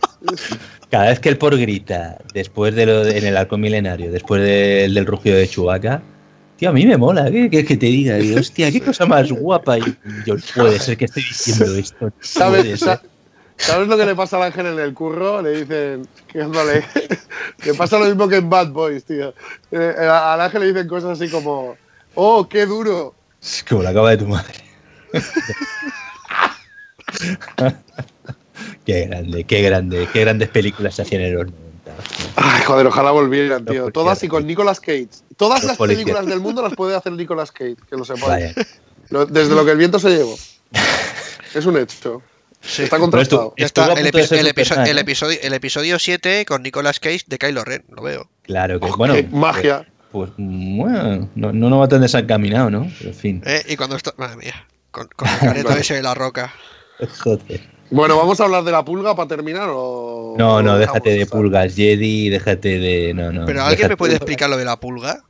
Cada 0.91 1.09
vez 1.09 1.19
que 1.21 1.29
el 1.29 1.39
por 1.39 1.57
grita, 1.59 2.19
después 2.33 2.75
de 2.75 2.87
lo 2.87 3.05
de- 3.05 3.19
en 3.19 3.25
el 3.27 3.37
arco 3.37 3.59
milenario, 3.59 4.13
después 4.13 4.43
del, 4.43 4.95
del 4.95 5.07
rugido 5.07 5.37
de 5.37 5.49
Chewbacca, 5.49 6.01
tío, 6.57 6.69
a 6.71 6.73
mí 6.73 6.87
me 6.87 6.97
mola, 6.97 7.31
¿qué 7.31 7.49
quieres 7.51 7.67
que 7.69 7.77
te 7.77 7.87
diga? 7.87 8.17
Digo, 8.17 8.39
hostia, 8.39 8.71
qué 8.71 8.81
cosa 8.81 9.05
más 9.07 9.31
guapa. 9.33 9.79
Y 9.79 9.97
yo, 10.25 10.37
puede 10.55 10.79
ser 10.79 10.97
que 10.97 11.07
estoy 11.07 11.25
diciendo 11.25 11.75
esto. 11.75 11.99
puede 11.99 12.13
¿Sabes, 12.21 12.81
ser. 12.81 13.01
Sa- 13.65 13.73
¿Sabes 13.73 13.89
lo 13.89 13.97
que 13.97 14.07
le 14.07 14.15
pasa 14.15 14.37
al 14.37 14.45
ángel 14.45 14.67
en 14.67 14.79
el 14.79 14.95
curro? 14.95 15.43
Le 15.43 15.65
dicen, 15.65 16.07
que 16.29 16.39
le 17.65 17.75
pasa 17.75 17.99
lo 17.99 18.05
mismo 18.07 18.29
que 18.29 18.37
en 18.37 18.49
Bad 18.51 18.69
Boys, 18.69 19.05
tío. 19.05 19.31
Eh, 19.71 19.95
eh, 19.99 20.07
al 20.07 20.41
ángel 20.41 20.61
le 20.63 20.69
dicen 20.69 20.89
cosas 20.89 21.21
así 21.21 21.31
como, 21.31 21.77
oh, 22.15 22.49
qué 22.49 22.67
duro. 22.67 23.15
Es 23.43 23.65
como 23.69 23.83
la 23.83 23.93
cama 23.93 24.11
de 24.11 24.17
tu 24.19 24.27
madre. 24.27 24.55
qué 28.85 29.07
grande, 29.07 29.45
qué 29.45 29.63
grande, 29.63 30.09
qué 30.13 30.21
grandes 30.21 30.49
películas 30.49 30.95
se 30.97 31.03
hacían 31.03 31.23
en 31.23 31.35
los 31.35 31.47
90. 31.47 31.93
hostia. 31.99 32.33
Ay, 32.37 32.63
joder, 32.65 32.87
ojalá 32.87 33.11
volvieran, 33.11 33.65
tío. 33.65 33.91
Todas 33.91 34.23
y 34.23 34.29
con 34.29 34.47
Nicolas 34.47 34.81
Cage. 34.81 35.09
Todas 35.37 35.61
Los 35.63 35.69
las 35.69 35.79
películas 35.79 36.27
del 36.27 36.41
mundo 36.41 36.63
las 36.63 36.75
puede 36.75 36.97
hacer 36.97 37.13
Nicolas 37.13 37.53
Cage, 37.53 37.77
que 37.89 37.97
lo 37.97 38.05
sepáis. 38.05 38.55
Desde 39.11 39.55
lo 39.55 39.65
que 39.65 39.73
el 39.73 39.79
viento 39.79 39.99
se 39.99 40.11
llevó. 40.11 40.37
Es 41.55 41.67
un 41.67 41.77
hecho. 41.77 42.21
Sí. 42.67 42.83
Está 42.85 42.99
contrastado. 42.99 43.53
estuvo 43.57 43.85
está, 43.85 44.01
el, 44.01 44.03
punto 44.05 44.19
de 44.19 44.25
epi- 44.25 44.27
ser 44.29 44.39
el 44.39 44.47
episo- 44.49 44.65
Superman, 44.71 44.89
el 44.91 44.99
episodio, 44.99 45.39
el 45.43 45.53
episodio 45.53 45.99
7 45.99 46.45
con 46.47 46.63
Nicolas 46.63 46.99
Cage 47.01 47.25
de 47.27 47.39
Kylo 47.39 47.65
Ren, 47.65 47.85
lo 47.95 48.03
veo. 48.03 48.31
Claro 48.43 48.81
que, 48.81 48.91
bueno. 48.97 49.15
Qué 49.15 49.23
magia. 49.31 49.87
Pues, 50.13 50.31
bueno, 50.39 51.29
no, 51.35 51.53
no 51.53 51.71
nos 51.71 51.81
va 51.81 51.89
tan 51.89 52.01
desencaminado, 52.01 52.71
¿no? 52.71 52.91
Pero, 52.99 53.11
en 53.11 53.17
fin. 53.17 53.43
¿eh? 53.45 53.63
Y 53.69 53.77
cuando 53.77 53.97
está. 53.97 54.13
Madre 54.17 54.37
mía. 54.37 54.67
Con, 54.91 55.09
con 55.17 55.29
el 55.29 55.39
careto 55.41 55.73
ese 55.77 55.95
de 55.95 56.03
la 56.03 56.15
roca. 56.15 56.55
Joder. 57.23 57.61
Bueno, 57.91 58.17
¿vamos 58.17 58.41
a 58.41 58.45
hablar 58.45 58.65
de 58.65 58.73
la 58.73 58.85
pulga 58.85 59.15
para 59.15 59.29
terminar 59.29 59.69
o...? 59.71 60.35
No, 60.39 60.63
no, 60.63 60.79
déjate 60.79 61.11
de 61.11 61.27
pulgas 61.27 61.75
Jedi, 61.75 62.31
déjate 62.31 62.79
de. 62.79 63.13
No, 63.15 63.31
no. 63.31 63.45
Pero 63.45 63.63
¿alguien 63.63 63.89
me 63.89 63.97
puede 63.97 64.15
explicar 64.17 64.49
lo 64.49 64.57
de 64.57 64.65
la 64.65 64.81
pulga? 64.81 65.23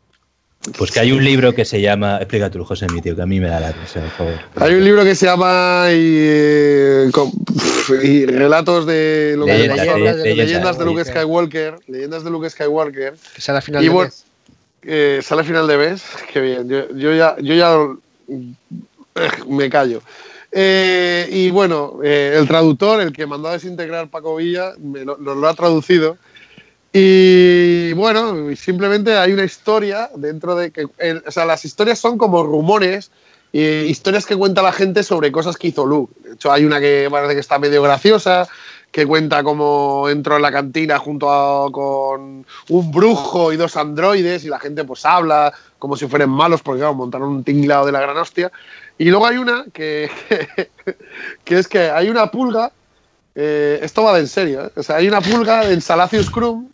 Pues 0.79 0.91
que 0.91 1.01
hay 1.01 1.13
un 1.13 1.23
libro 1.23 1.55
que 1.55 1.65
se 1.65 1.81
llama. 1.81 2.17
Explica 2.19 2.51
tú, 2.51 2.65
José, 2.65 2.87
mi 2.89 3.01
tío, 3.01 3.15
que 3.15 3.23
a 3.23 3.27
mí 3.27 3.39
me 3.39 3.49
da 3.49 3.61
la 3.61 3.73
risa, 3.73 4.01
por 4.01 4.11
favor. 4.11 4.35
Hay 4.57 4.75
un 4.75 4.85
libro 4.85 5.05
que 5.05 5.15
se 5.15 5.27
llama 5.27 5.87
y, 5.91 5.95
eh, 5.97 7.11
con- 7.13 7.31
y 8.03 8.25
relatos 8.27 8.87
de 8.87 9.35
lo 9.37 9.45
que 9.45 9.53
Leyendas, 9.53 9.77
leyendas, 9.79 10.17
leyendas, 10.17 10.37
leyendas, 10.37 10.79
de 10.79 10.85
Luke. 10.87 11.05
Skywalker, 11.05 11.77
leyendas 11.87 12.25
de 12.25 12.31
Luke 12.31 12.49
Skywalker. 12.51 13.15
Que 13.35 13.41
sea 13.41 13.55
la 13.55 13.61
final 13.61 13.83
Y 13.83 13.87
de 13.89 13.93
bueno, 13.93 14.09
mes. 14.09 14.25
eh, 14.85 15.21
sale 15.23 15.45
final 15.45 15.67
de 15.67 15.77
mes, 15.77 16.03
qué 16.33 16.41
bien. 16.41 16.69
Yo, 16.69 16.89
yo 16.97 17.15
ya, 17.15 17.37
yo 17.41 17.55
ya 17.55 17.77
eh, 18.29 19.29
me 19.49 19.69
callo. 19.69 20.03
Eh, 20.51 21.29
y 21.31 21.51
bueno, 21.51 21.99
eh, 22.03 22.37
el 22.39 22.47
traductor, 22.47 23.01
el 23.01 23.13
que 23.13 23.27
mandó 23.27 23.49
a 23.49 23.53
desintegrar 23.53 24.09
Paco 24.09 24.37
Villa, 24.37 24.73
me 24.79 25.05
lo- 25.05 25.19
nos 25.19 25.37
lo 25.37 25.49
ha 25.49 25.55
traducido. 25.55 26.17
Y 26.97 27.93
bueno, 27.95 28.55
simplemente 28.55 29.19
hay 29.19 29.33
una 29.33 29.43
historia 29.43 30.09
dentro 30.15 30.55
de 30.55 30.71
que. 30.71 30.85
o 30.85 31.31
sea, 31.33 31.45
las 31.45 31.65
historias 31.65 31.99
son 31.99 32.17
como 32.17 32.45
rumores, 32.45 33.11
historias 33.53 34.27
que 34.27 34.37
cuenta 34.37 34.63
la 34.63 34.71
gente 34.71 35.03
sobre 35.03 35.33
cosas 35.33 35.57
que 35.57 35.69
hizo 35.69 35.85
Luke. 35.85 36.15
De 36.23 36.35
hecho, 36.35 36.53
hay 36.53 36.65
una 36.65 36.79
que 36.79 37.09
parece 37.11 37.35
que 37.35 37.41
está 37.41 37.59
medio 37.59 37.83
graciosa, 37.83 38.47
que 38.93 39.07
cuenta 39.07 39.43
cómo 39.43 40.09
entró 40.09 40.37
en 40.37 40.43
la 40.43 40.53
cantina 40.53 41.01
junto 41.01 41.69
con 41.73 42.47
un 42.69 42.93
brujo 42.93 43.53
y 43.53 43.57
dos 43.57 43.77
androides 43.77 44.45
y 44.45 44.49
la 44.49 44.61
gente 44.61 44.85
pues 44.85 45.05
habla 45.05 45.53
como 45.81 45.97
si 45.97 46.07
fueran 46.07 46.31
malos 46.31 46.63
porque 46.63 46.79
claro, 46.79 46.95
montaron 46.95 47.29
un 47.29 47.43
tinglado 47.43 47.87
de 47.87 47.93
la 47.93 48.03
gran 48.03 48.17
hostia. 48.17 48.53
Y 48.99 49.07
luego 49.07 49.27
hay 49.27 49.39
una 49.39 49.65
que, 49.73 50.09
que 51.45 51.59
es 51.59 51.67
que 51.67 51.91
hay 51.91 52.09
una 52.09 52.31
pulga, 52.31 52.71
eh, 53.35 53.81
esto 53.83 54.05
va 54.05 54.15
de 54.15 54.21
en 54.21 54.29
serio, 54.29 54.67
¿eh? 54.67 54.71
o 54.77 54.83
sea, 54.85 54.95
hay 54.95 55.09
una 55.09 55.21
pulga 55.21 55.69
en 55.69 55.81
Salacious 55.81 56.31
Crumb 56.31 56.71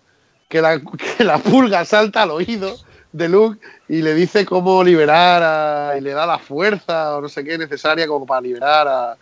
que 0.51 0.61
la, 0.61 0.79
que 1.17 1.25
la 1.25 1.39
pulga 1.39 1.85
salta 1.87 2.25
al 2.25 2.33
oído 2.33 2.77
de 3.13 3.29
Luke 3.29 3.59
y 3.89 4.03
le 4.03 4.15
dice 4.15 4.45
cómo 4.45 4.85
liberar 4.85 5.43
a, 5.43 5.97
y 5.97 6.01
le 6.03 6.11
da 6.11 6.27
la 6.27 6.39
fuerza 6.39 7.17
o 7.17 7.21
no 7.23 7.29
sé 7.29 7.43
qué 7.43 7.57
necesaria 7.57 8.07
como 8.07 8.27
para 8.27 8.43
liberar 8.43 8.87
a, 8.87 9.17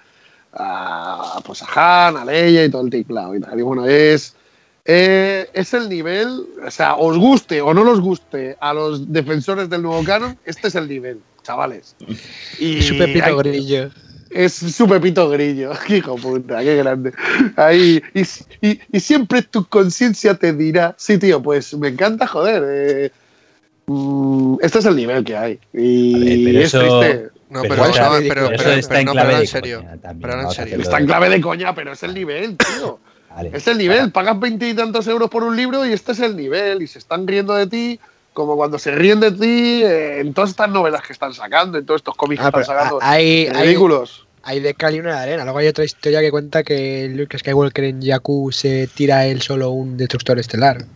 a, 0.52 1.40
pues 1.44 1.62
a 1.62 2.08
Han, 2.08 2.16
a 2.16 2.24
Leia 2.24 2.64
y 2.64 2.70
todo 2.70 2.82
el 2.82 2.90
tiplao 2.90 3.34
y 3.34 3.62
bueno, 3.62 3.86
es, 3.86 4.34
eh, 4.84 5.48
es 5.52 5.74
el 5.74 5.88
nivel, 5.88 6.46
o 6.66 6.70
sea, 6.70 6.96
os 6.96 7.16
guste 7.18 7.60
o 7.60 7.72
no 7.74 7.84
los 7.84 8.00
guste 8.00 8.56
a 8.60 8.72
los 8.74 9.12
defensores 9.12 9.68
del 9.70 9.82
nuevo 9.82 10.02
canon, 10.04 10.38
este 10.44 10.68
es 10.68 10.74
el 10.74 10.88
nivel, 10.88 11.20
chavales. 11.42 11.94
Y 12.58 12.78
Y 12.78 12.82
su 12.82 12.96
Pepito 12.98 13.24
hay- 13.26 13.34
Grillo. 13.36 13.90
Es 14.44 14.52
su 14.54 14.86
Pepito 14.88 15.28
Grillo, 15.30 15.72
hijo 15.88 16.16
puta, 16.16 16.60
qué 16.60 16.76
grande. 16.76 17.12
Ahí, 17.56 18.02
y, 18.14 18.22
y- 18.66 18.80
y 18.92 19.00
siempre 19.00 19.42
tu 19.42 19.64
conciencia 19.66 20.34
te 20.34 20.52
dirá, 20.52 20.94
sí, 20.98 21.18
tío, 21.18 21.42
pues 21.42 21.74
me 21.74 21.88
encanta, 21.88 22.26
joder. 22.26 22.62
eh, 22.66 23.10
mm, 23.86 24.56
este 24.62 24.78
es 24.78 24.84
el 24.84 24.96
nivel 24.96 25.24
que 25.24 25.36
hay. 25.36 25.58
Y 25.72 26.44
ver, 26.44 26.56
es 26.62 26.74
eso- 26.74 27.00
triste. 27.00 27.28
No, 27.50 27.62
Pero 27.62 27.74
pero, 27.76 27.86
está- 27.86 28.02
no, 28.10 28.16
pero, 28.28 28.44
eso 28.52 28.62
pero- 28.62 28.70
está 28.74 28.88
pero 28.90 29.00
en 29.00 29.06
no, 29.06 29.12
clave 29.12 29.34
en 29.40 29.46
serio. 29.46 29.78
coña 29.78 29.96
también, 30.02 30.30
en 30.74 30.80
Está 30.82 30.98
en 30.98 31.06
clave 31.06 31.28
de 31.30 31.40
coña, 31.40 31.74
pero 31.74 31.92
es 31.92 32.02
el 32.02 32.12
nivel, 32.14 32.56
tío. 32.58 32.98
Vale. 33.34 33.50
Es 33.54 33.66
el 33.68 33.78
nivel. 33.78 34.12
Pagas 34.12 34.38
veinte 34.38 34.68
y 34.68 34.74
tantos 34.74 35.06
euros 35.08 35.30
por 35.30 35.42
un 35.44 35.56
libro 35.56 35.86
y 35.86 35.92
este 35.92 36.12
es 36.12 36.20
el 36.20 36.36
nivel. 36.36 36.82
Y 36.82 36.86
se 36.86 36.98
están 36.98 37.26
riendo 37.26 37.54
de 37.54 37.66
ti 37.66 37.98
como 38.34 38.54
cuando 38.56 38.78
se 38.78 38.90
ríen 38.92 39.18
de 39.20 39.32
ti 39.32 39.82
eh, 39.82 40.20
en 40.20 40.32
todas 40.34 40.50
estas 40.50 40.68
novelas 40.68 41.02
que 41.02 41.12
están 41.12 41.32
sacando, 41.34 41.78
en 41.78 41.86
todos 41.86 42.00
estos 42.00 42.14
cómics 42.14 42.40
Ah, 42.44 42.52
que 42.52 42.60
están 42.60 42.76
sacando. 42.76 42.98
hay, 43.00 43.48
hay, 43.52 43.66
ridículos. 43.68 44.27
Hay 44.48 44.60
de 44.60 44.72
cal 44.74 44.94
y 44.94 45.00
una 45.00 45.16
de 45.16 45.22
arena. 45.24 45.44
Luego 45.44 45.58
hay 45.58 45.66
otra 45.68 45.84
historia 45.84 46.20
que 46.20 46.30
cuenta 46.30 46.62
que 46.62 47.08
Luke 47.14 47.38
Skywalker 47.38 47.84
en 47.84 48.00
Jakku 48.02 48.50
se 48.50 48.86
tira 48.86 49.26
él 49.26 49.42
solo 49.42 49.70
un 49.70 49.96
destructor 49.96 50.38
estelar. 50.38 50.78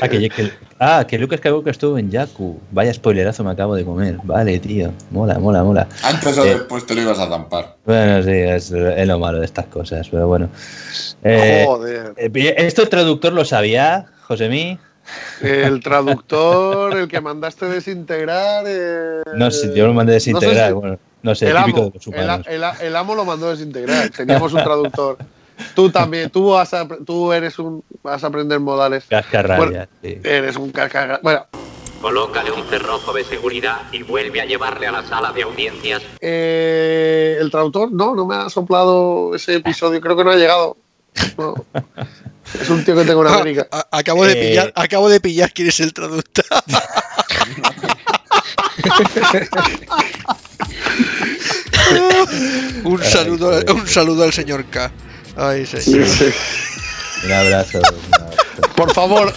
Ah, 0.00 0.08
que, 0.08 0.30
que- 0.30 0.50
ah, 0.80 1.04
que 1.06 1.18
Lucas 1.18 1.38
Skywalker 1.40 1.70
estuvo 1.72 1.98
en 1.98 2.10
Jakku. 2.10 2.58
Vaya 2.70 2.94
spoilerazo 2.94 3.44
me 3.44 3.50
acabo 3.50 3.74
de 3.74 3.84
comer. 3.84 4.16
Vale, 4.22 4.58
tío. 4.58 4.90
Mola, 5.10 5.38
mola, 5.38 5.62
mola. 5.62 5.86
Antes 6.02 6.38
o 6.38 6.44
Eh. 6.44 6.54
después 6.54 6.86
te 6.86 6.94
lo 6.94 7.02
ibas 7.02 7.18
a 7.18 7.28
zampar. 7.28 7.76
Bueno, 7.84 8.22
sí, 8.22 8.30
es, 8.30 8.70
es 8.70 9.06
lo 9.06 9.18
malo 9.18 9.40
de 9.40 9.44
estas 9.44 9.66
cosas, 9.66 10.08
pero 10.08 10.26
bueno. 10.28 10.48
Eh, 11.22 11.64
Joder. 11.66 12.14
eh, 12.16 12.54
¿Esto 12.58 12.82
el 12.82 12.88
traductor 12.88 13.32
lo 13.34 13.44
sabía, 13.44 14.06
Josemí? 14.22 14.78
El 15.42 15.80
traductor, 15.82 16.96
el 16.96 17.08
que 17.08 17.20
mandaste 17.20 17.66
desintegrar. 17.66 18.64
eh, 18.66 19.22
No 19.36 19.50
sé, 19.50 19.74
yo 19.74 19.86
lo 19.86 19.92
mandé 19.94 20.14
desintegrar. 20.14 20.54
no 20.54 20.60
sé 20.62 20.66
si- 20.68 20.72
bueno, 20.72 20.98
no 21.24 21.34
sé, 21.34 21.50
el, 21.50 21.56
típico 21.56 21.78
amo, 21.80 21.90
de 21.90 21.94
los 21.98 22.06
el, 22.06 22.14
humanos. 22.14 22.46
el- 22.48 22.86
el 22.86 22.96
amo 22.96 23.14
lo 23.16 23.24
mandó 23.24 23.50
desintegrar. 23.50 24.10
Teníamos 24.10 24.52
un 24.52 24.62
traductor. 24.62 25.18
Tú 25.74 25.88
también, 25.90 26.30
tú, 26.30 26.50
vas 26.50 26.72
a, 26.74 26.86
tú 27.04 27.32
eres 27.32 27.58
un. 27.58 27.82
Vas 28.02 28.22
a 28.22 28.28
aprender 28.28 28.60
modales. 28.60 29.04
Cascarrabia, 29.08 29.88
Bueno, 30.02 30.20
Eres 30.24 30.56
un 30.56 30.70
cascarrabia. 30.70 31.20
Bueno, 31.22 31.46
Colócale 32.00 32.50
un 32.52 32.62
cerrojo 32.68 33.14
de 33.14 33.24
seguridad 33.24 33.78
y 33.90 34.02
vuelve 34.02 34.40
a 34.42 34.44
llevarle 34.44 34.86
a 34.86 34.92
la 34.92 35.02
sala 35.06 35.32
de 35.32 35.42
audiencias. 35.42 36.02
eh, 36.20 37.38
el 37.40 37.50
traductor, 37.50 37.90
no, 37.90 38.14
no 38.14 38.26
me 38.26 38.34
ha 38.34 38.50
soplado 38.50 39.34
ese 39.34 39.54
episodio. 39.54 40.00
Creo 40.02 40.14
que 40.16 40.22
no 40.24 40.30
ha 40.32 40.36
llegado. 40.36 40.76
No. 41.38 41.54
Es 42.60 42.68
un 42.68 42.84
tío 42.84 42.94
que 42.94 43.04
tengo 43.04 43.26
en 43.26 43.32
América. 43.32 43.66
A- 43.70 43.86
acabo 43.90 44.26
de 44.26 44.32
Eh, 44.32 44.48
pillar, 44.50 44.72
acabo 44.76 45.08
de 45.08 45.18
pillar 45.20 45.50
quién 45.54 45.68
es 45.68 45.80
el 45.80 45.94
traductor. 45.94 46.44
un 52.84 53.02
saludo, 53.02 53.60
un 53.74 53.86
saludo 53.88 54.24
al 54.24 54.32
señor 54.32 54.64
K. 54.66 54.90
Ay, 55.36 55.66
señor. 55.66 56.06
Un 57.24 57.32
abrazo. 57.32 57.78
un 57.78 58.14
abrazo. 58.14 58.36
Por 58.76 58.92
favor, 58.94 59.32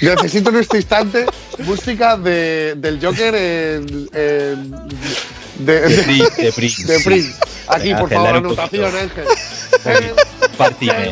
necesito 0.00 0.50
en 0.50 0.56
este 0.56 0.76
instante 0.78 1.26
música 1.64 2.16
de, 2.16 2.74
del 2.76 3.04
Joker 3.04 3.34
en, 3.34 4.08
en- 4.12 4.70
de, 5.58 5.80
De 5.80 6.02
Prince, 6.04 6.42
de 6.42 6.52
Prince. 6.52 6.86
de 6.86 7.00
Prince. 7.00 7.34
Aquí, 7.66 7.92
por 7.94 8.08
favor, 8.10 8.36
anotación. 8.36 8.84
Ángel. 8.94 9.24
Partime. 10.56 11.10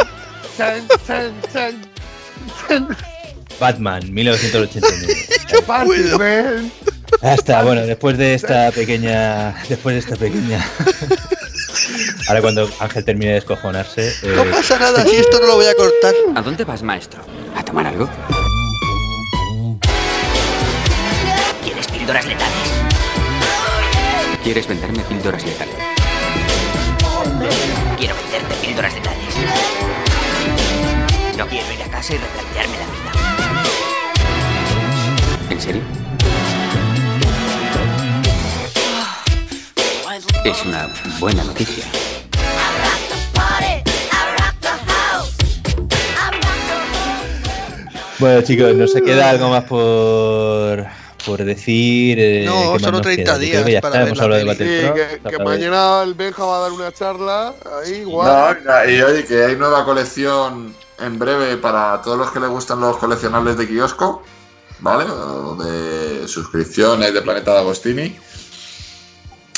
Batman, 3.59 4.13
1989. 4.13 5.27
Party, 5.67 5.91
está, 7.23 7.63
bueno, 7.63 7.83
después 7.83 8.17
de 8.19 8.35
esta 8.35 8.71
pequeña. 8.73 9.55
Después 9.69 9.95
de 9.95 10.01
esta 10.01 10.17
pequeña. 10.17 10.65
Ahora 12.29 12.41
cuando 12.41 12.69
Ángel 12.81 13.05
termine 13.05 13.29
de 13.29 13.35
descojonarse. 13.35 14.09
eh, 14.09 14.33
No 14.35 14.45
pasa 14.51 14.79
nada, 14.79 15.05
si 15.05 15.17
esto 15.17 15.39
no 15.41 15.47
lo 15.47 15.55
voy 15.57 15.67
a 15.67 15.75
cortar. 15.75 16.15
¿A 16.35 16.43
dónde 16.43 16.65
vas, 16.65 16.83
maestro? 16.83 17.21
¿A 17.57 17.63
tomar 17.65 17.87
algo? 17.87 18.09
¿Quieres 21.63 21.87
píldoras 21.89 22.27
letales? 22.27 22.71
¿Quieres 24.43 24.67
venderme 24.67 25.01
píldoras 25.05 25.45
letales? 25.45 25.75
Quiero 27.99 28.15
venderte 28.17 28.55
píldoras 28.67 28.95
letales. 28.95 29.35
No 31.37 31.47
quiero 31.47 31.73
ir 31.73 31.83
a 31.83 31.89
casa 31.91 32.15
y 32.15 32.19
replantearme 32.19 32.77
la 32.79 32.87
vida. 32.87 33.13
¿En 35.51 35.61
serio? 35.61 35.83
Es 40.47 40.65
una 40.65 40.89
buena 41.19 41.43
noticia. 41.45 41.85
Bueno, 48.19 48.41
chicos, 48.43 48.75
nos 48.75 48.95
queda 48.95 49.31
algo 49.31 49.51
más 49.51 49.65
por, 49.65 50.87
por 51.27 51.45
decir. 51.45 52.19
eh, 52.19 52.45
No, 52.47 52.61
¿qué 52.61 52.69
más 52.71 52.81
solo 52.83 52.93
nos 52.93 53.03
30 53.03 53.23
queda? 53.25 53.35
Yo 53.35 53.39
creo 53.51 53.65
que 53.65 53.71
días 53.71 53.73
ya 53.75 53.81
para 53.83 53.95
está, 53.95 54.07
hemos 54.07 54.19
la 54.19 54.25
hablado 54.25 54.45
de. 54.55 54.57
Sí, 54.57 55.21
que, 55.23 55.31
que 55.37 55.45
mañana 55.45 56.03
el 56.03 56.15
Benja 56.15 56.45
va 56.45 56.57
a 56.57 56.61
dar 56.61 56.73
una 56.73 56.93
charla 56.93 57.55
ahí, 57.83 57.91
No, 57.91 57.97
igual. 58.11 58.59
y 58.89 59.03
oye, 59.03 59.25
que 59.25 59.45
hay 59.45 59.57
nueva 59.57 59.85
colección 59.85 60.75
en 60.99 61.19
breve 61.19 61.59
para 61.59 62.01
todos 62.01 62.17
los 62.17 62.31
que 62.31 62.41
les 62.41 62.49
gustan 62.49 62.81
los 62.81 62.97
coleccionables 62.97 63.59
de 63.59 63.69
kiosco, 63.69 64.23
¿vale? 64.79 65.05
O 65.05 65.55
de 65.57 66.27
suscripciones 66.27 67.13
de 67.13 67.21
Planeta 67.21 67.53
de 67.53 67.59
Agostini. 67.59 68.17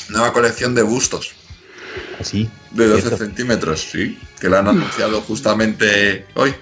Nueva 0.09 0.33
colección 0.33 0.75
de 0.75 0.83
bustos 0.83 1.33
Así. 2.21 2.49
de 2.73 2.87
12 2.87 3.01
cierto. 3.03 3.19
centímetros, 3.19 3.81
sí, 3.91 4.19
que 4.41 4.49
la 4.49 4.61
han 4.61 4.69
anunciado 4.69 5.21
justamente 5.23 6.27
hoy. 6.35 6.55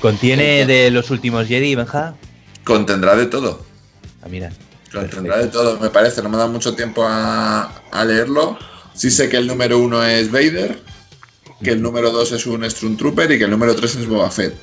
¿Contiene 0.00 0.66
de 0.66 0.90
los 0.90 1.10
últimos 1.10 1.46
Jedi, 1.46 1.74
Benja? 1.74 2.14
Contendrá 2.64 3.16
de 3.16 3.26
todo. 3.26 3.64
Ah, 4.22 4.28
mira. 4.30 4.50
Contendrá 4.92 5.38
de 5.38 5.48
todo, 5.48 5.78
me 5.78 5.90
parece. 5.90 6.22
No 6.22 6.28
me 6.28 6.36
da 6.36 6.46
mucho 6.46 6.74
tiempo 6.74 7.04
a, 7.06 7.82
a 7.90 8.04
leerlo. 8.04 8.58
Sí 8.94 9.10
sé 9.10 9.28
que 9.28 9.36
el 9.36 9.46
número 9.46 9.78
uno 9.78 10.02
es 10.04 10.30
Vader, 10.30 10.80
que 11.62 11.70
el 11.70 11.82
número 11.82 12.10
dos 12.10 12.32
es 12.32 12.46
un 12.46 12.68
Stormtrooper 12.68 13.30
y 13.32 13.38
que 13.38 13.44
el 13.44 13.50
número 13.50 13.74
tres 13.74 13.96
es 13.96 14.06
Boba 14.06 14.30
Fett. 14.30 14.54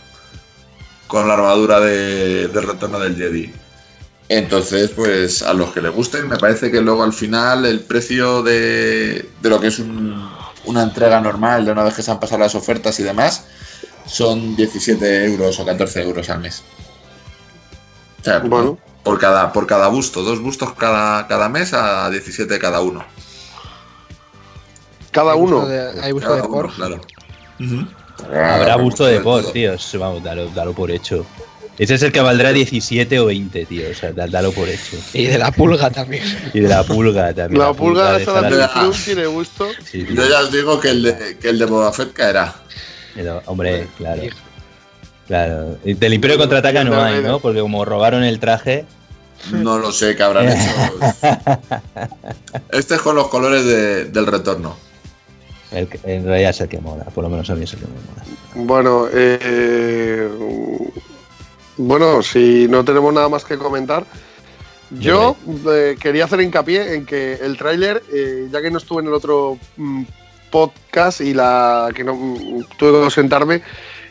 Con 1.07 1.27
la 1.27 1.35
armadura 1.35 1.79
de, 1.79 2.47
retorno 2.53 2.99
del 2.99 3.15
Jedi. 3.15 3.51
Entonces, 4.29 4.91
pues 4.91 5.41
a 5.41 5.53
los 5.53 5.71
que 5.71 5.81
les 5.81 5.93
gusten, 5.93 6.27
me 6.27 6.37
parece 6.37 6.69
que 6.69 6.81
luego 6.81 7.03
al 7.03 7.13
final 7.13 7.65
el 7.65 7.79
precio 7.79 8.43
de, 8.43 9.29
de 9.41 9.49
lo 9.49 9.59
que 9.59 9.67
es 9.67 9.79
un- 9.79 10.29
una 10.65 10.83
entrega 10.83 11.21
normal, 11.21 11.63
de 11.65 11.71
una 11.71 11.83
vez 11.83 11.93
que 11.93 12.01
se 12.03 12.11
han 12.11 12.19
pasado 12.19 12.39
las 12.39 12.53
ofertas 12.55 12.99
y 12.99 13.03
demás, 13.03 13.45
son 14.05 14.55
17 14.57 15.25
euros 15.25 15.57
o 15.59 15.65
14 15.65 16.01
euros 16.03 16.29
al 16.29 16.39
mes. 16.41 16.61
O 18.19 18.23
sea, 18.25 18.39
Bueno. 18.39 18.77
por 19.03 19.17
cada, 19.17 19.53
por 19.53 19.65
cada 19.65 19.87
busto, 19.87 20.23
dos 20.23 20.41
bustos 20.41 20.73
cada, 20.73 21.25
cada 21.27 21.47
mes 21.47 21.73
a 21.73 22.09
17 22.09 22.59
cada 22.59 22.81
uno. 22.81 23.05
Cada 25.11 25.31
Hay 25.33 25.39
uno. 25.39 25.55
busto 25.61 25.69
de- 25.69 26.01
hay 26.01 26.11
busto 26.11 26.29
Cada 26.29 26.41
de 26.41 26.47
por. 26.49 26.73
claro. 26.75 27.01
Habrá 28.33 28.75
gusto 28.75 29.05
de 29.05 29.21
por, 29.21 29.51
tío. 29.53 29.75
Vamos, 29.99 30.21
dalo, 30.23 30.49
dalo 30.49 30.73
por 30.73 30.91
hecho. 30.91 31.25
Ese 31.79 31.93
es 31.95 32.01
el 32.03 32.11
que 32.11 32.21
valdrá 32.21 32.51
17 32.53 33.19
o 33.19 33.25
20, 33.27 33.65
tío. 33.65 33.89
O 33.91 33.93
sea, 33.93 34.11
da- 34.11 34.25
dalo 34.27 34.51
por 34.51 34.67
hecho. 34.67 34.97
Y 35.13 35.25
de 35.25 35.37
la 35.37 35.51
pulga 35.51 35.89
también. 35.91 36.23
Y 36.53 36.59
de 36.61 36.67
la 36.69 36.83
pulga 36.83 37.33
también. 37.33 37.61
La 37.61 37.73
pulga 37.73 38.13
de 38.17 38.23
esa 38.23 38.41
de 38.41 38.49
la- 38.57 38.71
Club 38.71 38.95
tiene 39.05 39.25
gusto. 39.27 39.67
Sí. 39.85 40.05
Yo 40.11 40.27
ya 40.27 40.39
os 40.39 40.51
digo 40.51 40.79
que 40.79 40.89
el 40.89 41.03
de, 41.03 41.37
que 41.39 41.49
el 41.49 41.59
de 41.59 41.65
Boba 41.65 41.93
Fett 41.93 42.13
caerá. 42.13 42.55
Pero, 43.13 43.41
hombre, 43.45 43.87
claro. 43.97 44.21
Claro. 45.27 45.77
Y 45.83 45.93
Del 45.93 46.13
Imperio 46.13 46.37
contraataca 46.37 46.83
no 46.83 47.01
hay, 47.03 47.21
¿no? 47.21 47.39
Porque 47.39 47.59
como 47.59 47.83
robaron 47.85 48.23
el 48.23 48.39
traje. 48.39 48.85
No 49.51 49.77
lo 49.77 49.91
sé 49.91 50.15
qué 50.15 50.23
habrán 50.23 50.49
hecho. 50.49 50.71
Este 52.71 52.95
es 52.95 53.01
con 53.01 53.15
los 53.15 53.27
colores 53.27 53.65
de- 53.65 54.05
del 54.05 54.25
retorno. 54.25 54.75
el 55.71 55.87
en 56.05 56.25
realidad 56.25 56.51
es 56.51 56.61
el 56.61 56.69
que 56.69 56.79
mola. 56.79 57.03
Por 57.05 57.23
lo 57.23 57.29
menos 57.29 57.49
a 57.49 57.55
mí 57.55 57.65
es 57.65 57.73
el 57.73 57.79
que 57.79 57.85
me 57.85 57.91
mola. 57.93 58.23
Bueno, 58.55 59.07
eh, 59.13 60.27
bueno, 61.77 62.21
si 62.23 62.67
no 62.67 62.83
tenemos 62.83 63.13
nada 63.13 63.29
más 63.29 63.45
que 63.45 63.57
comentar, 63.57 64.05
yo 64.91 65.35
eh, 65.69 65.97
quería 65.99 66.25
hacer 66.25 66.41
hincapié 66.41 66.95
en 66.95 67.05
que 67.05 67.33
el 67.35 67.57
tráiler, 67.57 68.03
eh, 68.11 68.47
ya 68.51 68.61
que 68.61 68.71
no 68.71 68.77
estuve 68.77 69.01
en 69.01 69.07
el 69.07 69.13
otro 69.13 69.57
mm, 69.75 70.03
podcast 70.49 71.21
y 71.21 71.33
la 71.33 71.89
que 71.93 72.03
no 72.03 72.15
mm, 72.15 72.63
tuve 72.77 72.91
que 72.91 73.03
ausentarme, 73.03 73.61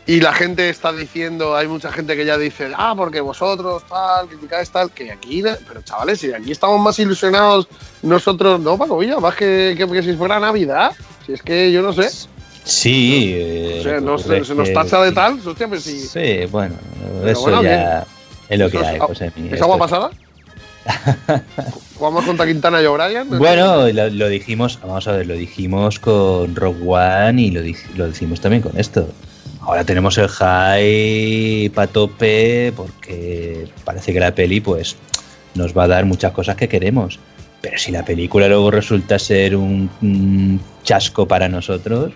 y 0.05 0.21
la 0.21 0.31
gente 0.31 0.69
está 0.69 0.93
diciendo, 0.93 1.55
hay 1.55 1.67
mucha 1.67 1.91
gente 1.91 2.15
que 2.15 2.25
ya 2.25 2.37
dice, 2.37 2.71
ah, 2.77 2.93
porque 2.95 3.19
vosotros 3.19 3.83
tal, 3.89 4.29
criticáis 4.29 4.69
tal, 4.69 4.91
que 4.91 5.11
aquí, 5.11 5.43
pero 5.67 5.81
chavales, 5.81 6.19
si 6.21 6.31
aquí 6.31 6.51
estamos 6.51 6.79
más 6.79 6.97
ilusionados 6.99 7.67
nosotros, 8.03 8.59
no, 8.61 8.77
Paco 8.77 8.97
Villa, 8.99 9.19
más 9.19 9.35
que, 9.35 9.75
que, 9.77 9.85
que 9.85 10.03
si 10.03 10.13
fuera 10.13 10.39
Navidad, 10.39 10.93
si 11.25 11.33
es 11.33 11.41
que 11.41 11.71
yo 11.73 11.81
no 11.81 11.91
sé. 11.91 12.09
Sí. 12.67 13.31
eh, 13.35 13.77
O 13.79 13.83
sea, 13.83 13.93
lo 13.93 13.99
que 13.99 14.05
no 14.05 14.15
ocurre 14.15 14.45
se, 14.45 14.55
nos 14.55 14.73
tacha 14.73 15.01
de 15.01 15.11
tal, 15.13 15.39
hostia, 15.45 15.67
pues 15.67 15.83
sí. 15.83 15.99
Sí, 16.01 16.45
bueno. 16.51 16.75
Pero 17.21 17.31
eso 17.31 17.41
bueno, 17.41 17.63
ya 17.63 18.05
es 18.49 18.59
lo 18.59 18.69
que 18.69 18.77
¿Eso 18.77 18.85
es 18.85 18.91
hay. 18.91 18.99
a- 18.99 19.07
pues, 19.07 19.21
¿Es 19.21 19.61
agua 19.61 19.77
pasada? 19.77 20.11
¿Jugamos 21.97 22.25
contra 22.25 22.45
Quintana 22.45 22.81
y 22.81 22.85
O'Brien? 22.85 23.27
Bueno, 23.37 23.87
lo, 23.91 24.09
lo 24.09 24.27
dijimos, 24.29 24.79
vamos 24.81 25.07
a 25.07 25.13
ver, 25.13 25.27
lo 25.27 25.33
dijimos 25.33 25.99
con 25.99 26.55
Rock 26.55 26.77
One 26.85 27.41
y 27.41 27.51
lo, 27.51 27.61
dij- 27.61 27.89
lo 27.95 28.07
decimos 28.07 28.39
también 28.39 28.61
con 28.61 28.77
esto. 28.77 29.07
Ahora 29.61 29.83
tenemos 29.83 30.17
el 30.17 30.29
high 30.29 31.69
para 31.73 31.87
tope 31.87 32.71
porque 32.75 33.67
parece 33.83 34.13
que 34.13 34.19
la 34.19 34.33
peli 34.33 34.61
pues 34.61 34.95
nos 35.55 35.75
va 35.77 35.83
a 35.83 35.87
dar 35.87 36.05
muchas 36.05 36.31
cosas 36.31 36.55
que 36.55 36.69
queremos. 36.69 37.19
Pero 37.59 37.77
si 37.77 37.91
la 37.91 38.05
película 38.05 38.47
luego 38.47 38.71
resulta 38.71 39.17
ser 39.19 39.55
un, 39.55 39.89
un 40.01 40.61
chasco 40.83 41.27
para 41.27 41.49
nosotros, 41.49 42.13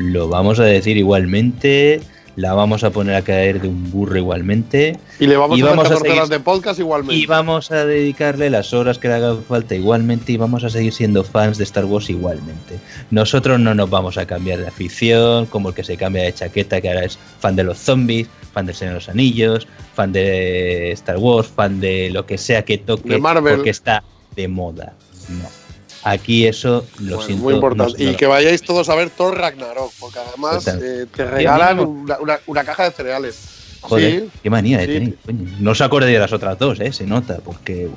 lo 0.00 0.28
vamos 0.28 0.58
a 0.58 0.64
decir 0.64 0.96
igualmente, 0.96 2.00
la 2.36 2.54
vamos 2.54 2.84
a 2.84 2.90
poner 2.90 3.16
a 3.16 3.22
caer 3.22 3.60
de 3.60 3.68
un 3.68 3.90
burro 3.90 4.16
igualmente. 4.16 4.98
Y 5.18 5.26
le 5.26 5.36
vamos 5.36 5.58
Y 5.58 5.62
vamos 5.62 5.84
a 5.86 5.88
14 5.90 6.00
seguir- 6.02 6.16
horas 6.18 6.28
de 6.30 6.40
podcast 6.40 6.80
igualmente. 6.80 7.14
Y 7.22 7.26
vamos 7.26 7.70
a 7.70 7.84
dedicarle 7.84 8.48
las 8.48 8.72
horas 8.72 8.98
que 8.98 9.08
le 9.08 9.14
haga 9.14 9.36
falta 9.46 9.74
igualmente 9.74 10.32
y 10.32 10.36
vamos 10.38 10.64
a 10.64 10.70
seguir 10.70 10.92
siendo 10.94 11.22
fans 11.22 11.58
de 11.58 11.64
Star 11.64 11.84
Wars 11.84 12.08
igualmente. 12.08 12.78
Nosotros 13.10 13.60
no 13.60 13.74
nos 13.74 13.90
vamos 13.90 14.16
a 14.16 14.26
cambiar 14.26 14.58
de 14.60 14.68
afición, 14.68 15.46
como 15.46 15.68
el 15.70 15.74
que 15.74 15.84
se 15.84 15.96
cambia 15.98 16.22
de 16.22 16.32
chaqueta, 16.32 16.80
que 16.80 16.88
ahora 16.88 17.04
es 17.04 17.18
fan 17.40 17.56
de 17.56 17.64
los 17.64 17.76
zombies, 17.78 18.28
fan 18.54 18.64
del 18.66 18.74
Señor 18.74 18.94
de 18.94 19.00
los 19.00 19.08
Anillos, 19.10 19.66
fan 19.94 20.12
de 20.12 20.92
Star 20.92 21.18
Wars, 21.18 21.48
fan 21.48 21.78
de 21.80 22.08
lo 22.10 22.24
que 22.24 22.38
sea 22.38 22.64
que 22.64 22.78
toque, 22.78 23.18
porque 23.18 23.70
está 23.70 24.02
de 24.34 24.48
moda. 24.48 24.94
No. 25.28 25.59
Aquí 26.02 26.46
eso 26.46 26.86
lo 26.98 27.16
Bueno, 27.16 27.22
siento. 27.22 27.44
muy 27.44 27.54
importante. 27.54 27.92
no- 27.98 28.04
no 28.04 28.10
y 28.12 28.16
que 28.16 28.26
vayáis 28.26 28.62
todos 28.62 28.88
a 28.88 28.94
ver 28.94 29.10
Thor 29.10 29.36
Ragnarok, 29.36 29.92
porque 30.00 30.18
además 30.18 30.66
eh, 30.66 31.06
te 31.14 31.24
regalan 31.24 31.80
una, 31.80 32.18
una- 32.18 32.40
una 32.46 32.64
caja 32.64 32.84
de 32.84 32.90
cereales. 32.92 33.38
Joder, 33.82 34.20
Sí, 34.24 34.30
qué 34.42 34.50
manía 34.50 34.76
de 34.78 34.86
sí. 34.86 34.92
tenéis, 34.92 35.14
coño. 35.24 35.56
No 35.58 35.70
os 35.70 35.80
acordéis 35.80 36.12
de 36.14 36.20
las 36.20 36.32
otras 36.34 36.58
dos, 36.58 36.80
¿eh? 36.80 36.92
Se 36.92 37.04
nota, 37.06 37.38
porque... 37.42 37.88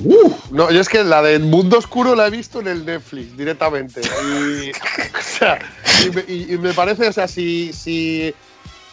No, 0.50 0.72
yo 0.72 0.80
es 0.80 0.88
que 0.88 1.04
la 1.04 1.22
del 1.22 1.44
Mundo 1.44 1.78
Oscuro 1.78 2.16
la 2.16 2.28
he 2.28 2.30
visto 2.30 2.62
en 2.62 2.68
el 2.68 2.86
Netflix 2.86 3.36
directamente. 3.36 4.00
Y, 4.00 4.70
o 5.18 5.22
sea, 5.22 5.60
y 6.06 6.10
me, 6.10 6.24
y- 6.28 6.54
y 6.54 6.58
me 6.58 6.74
parece, 6.74 7.10
o 7.10 7.12
sea, 7.12 7.28
si, 7.28 7.74
si, 7.74 8.34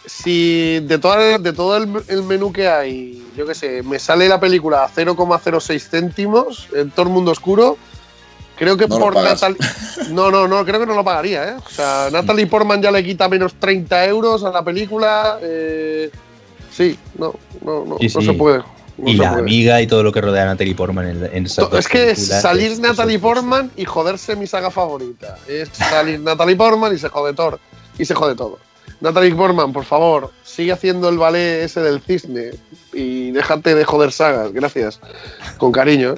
si 0.05 0.81
de, 0.81 0.97
toda, 0.97 1.37
de 1.37 1.53
todo 1.53 1.77
el, 1.77 1.89
el 2.09 2.23
menú 2.23 2.51
que 2.51 2.67
hay, 2.67 3.25
yo 3.37 3.45
qué 3.45 3.55
sé, 3.55 3.83
me 3.83 3.97
sale 3.97 4.27
la 4.27 4.39
película 4.41 4.83
a 4.83 4.89
0,06 4.89 5.79
céntimos 5.89 6.67
en 6.73 6.91
todo 6.91 7.05
el 7.05 7.11
Mundo 7.13 7.31
Oscuro, 7.31 7.77
creo 8.61 8.77
que 8.77 8.87
No 8.87 8.97
por. 8.99 9.15
Natalie. 9.15 9.57
No, 10.11 10.29
no, 10.29 10.47
no, 10.47 10.63
creo 10.63 10.79
que 10.79 10.85
no 10.85 10.93
lo 10.93 11.03
pagaría, 11.03 11.49
¿eh? 11.49 11.55
O 11.65 11.69
sea, 11.69 12.09
Natalie 12.11 12.45
Portman 12.47 12.81
ya 12.81 12.91
le 12.91 13.03
quita 13.03 13.27
menos 13.27 13.55
30 13.55 14.05
euros 14.05 14.43
a 14.43 14.51
la 14.51 14.63
película. 14.63 15.39
eh, 15.41 16.09
sí, 16.71 16.97
no, 17.17 17.33
no, 17.65 17.85
no, 17.85 17.97
Sí, 17.99 18.07
no 18.13 18.21
se 18.21 18.33
puede. 18.33 18.59
no 18.97 19.09
y 19.09 19.13
se 19.17 19.21
la 19.23 19.29
puede. 19.31 19.41
amiga 19.41 19.81
y 19.81 19.87
todo 19.87 20.03
lo 20.03 20.11
que 20.11 20.21
rodea 20.21 20.43
a 20.43 20.45
Natalie 20.45 20.75
Portman 20.75 21.07
en, 21.07 21.29
en 21.33 21.43
dos 21.45 21.57
Es 21.73 21.87
que 21.87 22.15
salir 22.15 22.71
es- 22.73 22.79
Natalie 22.79 23.15
es- 23.15 23.21
Portman 23.21 23.71
y 23.75 23.85
joderse 23.85 24.35
mi 24.35 24.45
saga 24.47 24.69
favorita. 24.69 25.37
Es 25.47 25.69
salir 25.69 26.19
Natalie 26.19 26.55
Portman 26.55 26.93
y 26.93 26.97
se 26.99 27.09
jode 27.09 27.33
Thor. 27.33 27.59
Y 27.97 28.05
se 28.05 28.13
jode 28.13 28.35
todo. 28.35 28.59
Natalie 28.99 29.33
Portman, 29.33 29.73
por 29.73 29.83
favor, 29.85 30.31
sigue 30.43 30.71
haciendo 30.71 31.09
el 31.09 31.17
ballet 31.17 31.63
ese 31.63 31.81
del 31.81 32.01
cisne 32.01 32.51
y 32.93 33.31
déjate 33.31 33.73
de 33.73 33.83
joder 33.83 34.11
sagas. 34.11 34.51
Gracias. 34.53 34.99
Con 35.57 35.71
cariño. 35.71 36.13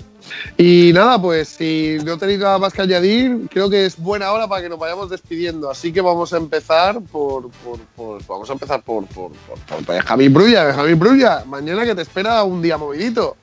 Y 0.58 0.92
nada, 0.94 1.22
pues 1.22 1.50
si 1.50 1.98
no 2.04 2.18
tenéis 2.18 2.40
nada 2.40 2.58
más 2.58 2.74
que 2.74 2.82
añadir, 2.82 3.48
creo 3.52 3.70
que 3.70 3.86
es 3.86 3.98
buena 3.98 4.32
hora 4.32 4.48
para 4.48 4.62
que 4.62 4.70
nos 4.70 4.80
vayamos 4.80 5.10
despidiendo. 5.10 5.70
Así 5.70 5.92
que 5.92 6.02
vamos 6.02 6.34
a 6.34 6.38
empezar 6.38 7.00
por. 7.02 7.50
por- 7.50 7.80
por- 7.96 8.26
vamos 8.28 8.50
a 8.50 8.54
empezar 8.54 8.82
por, 8.84 9.06
por, 9.08 9.32
por, 9.32 9.60
por 9.60 9.86
Benjamín 9.86 10.34
Brulla. 10.34 10.64
Benjamín 10.66 11.00
Brulla, 11.00 11.44
mañana 11.46 11.86
que 11.86 11.96
te 11.96 12.02
espera 12.02 12.44
un 12.44 12.62
día 12.62 12.78
movidito. 12.78 13.38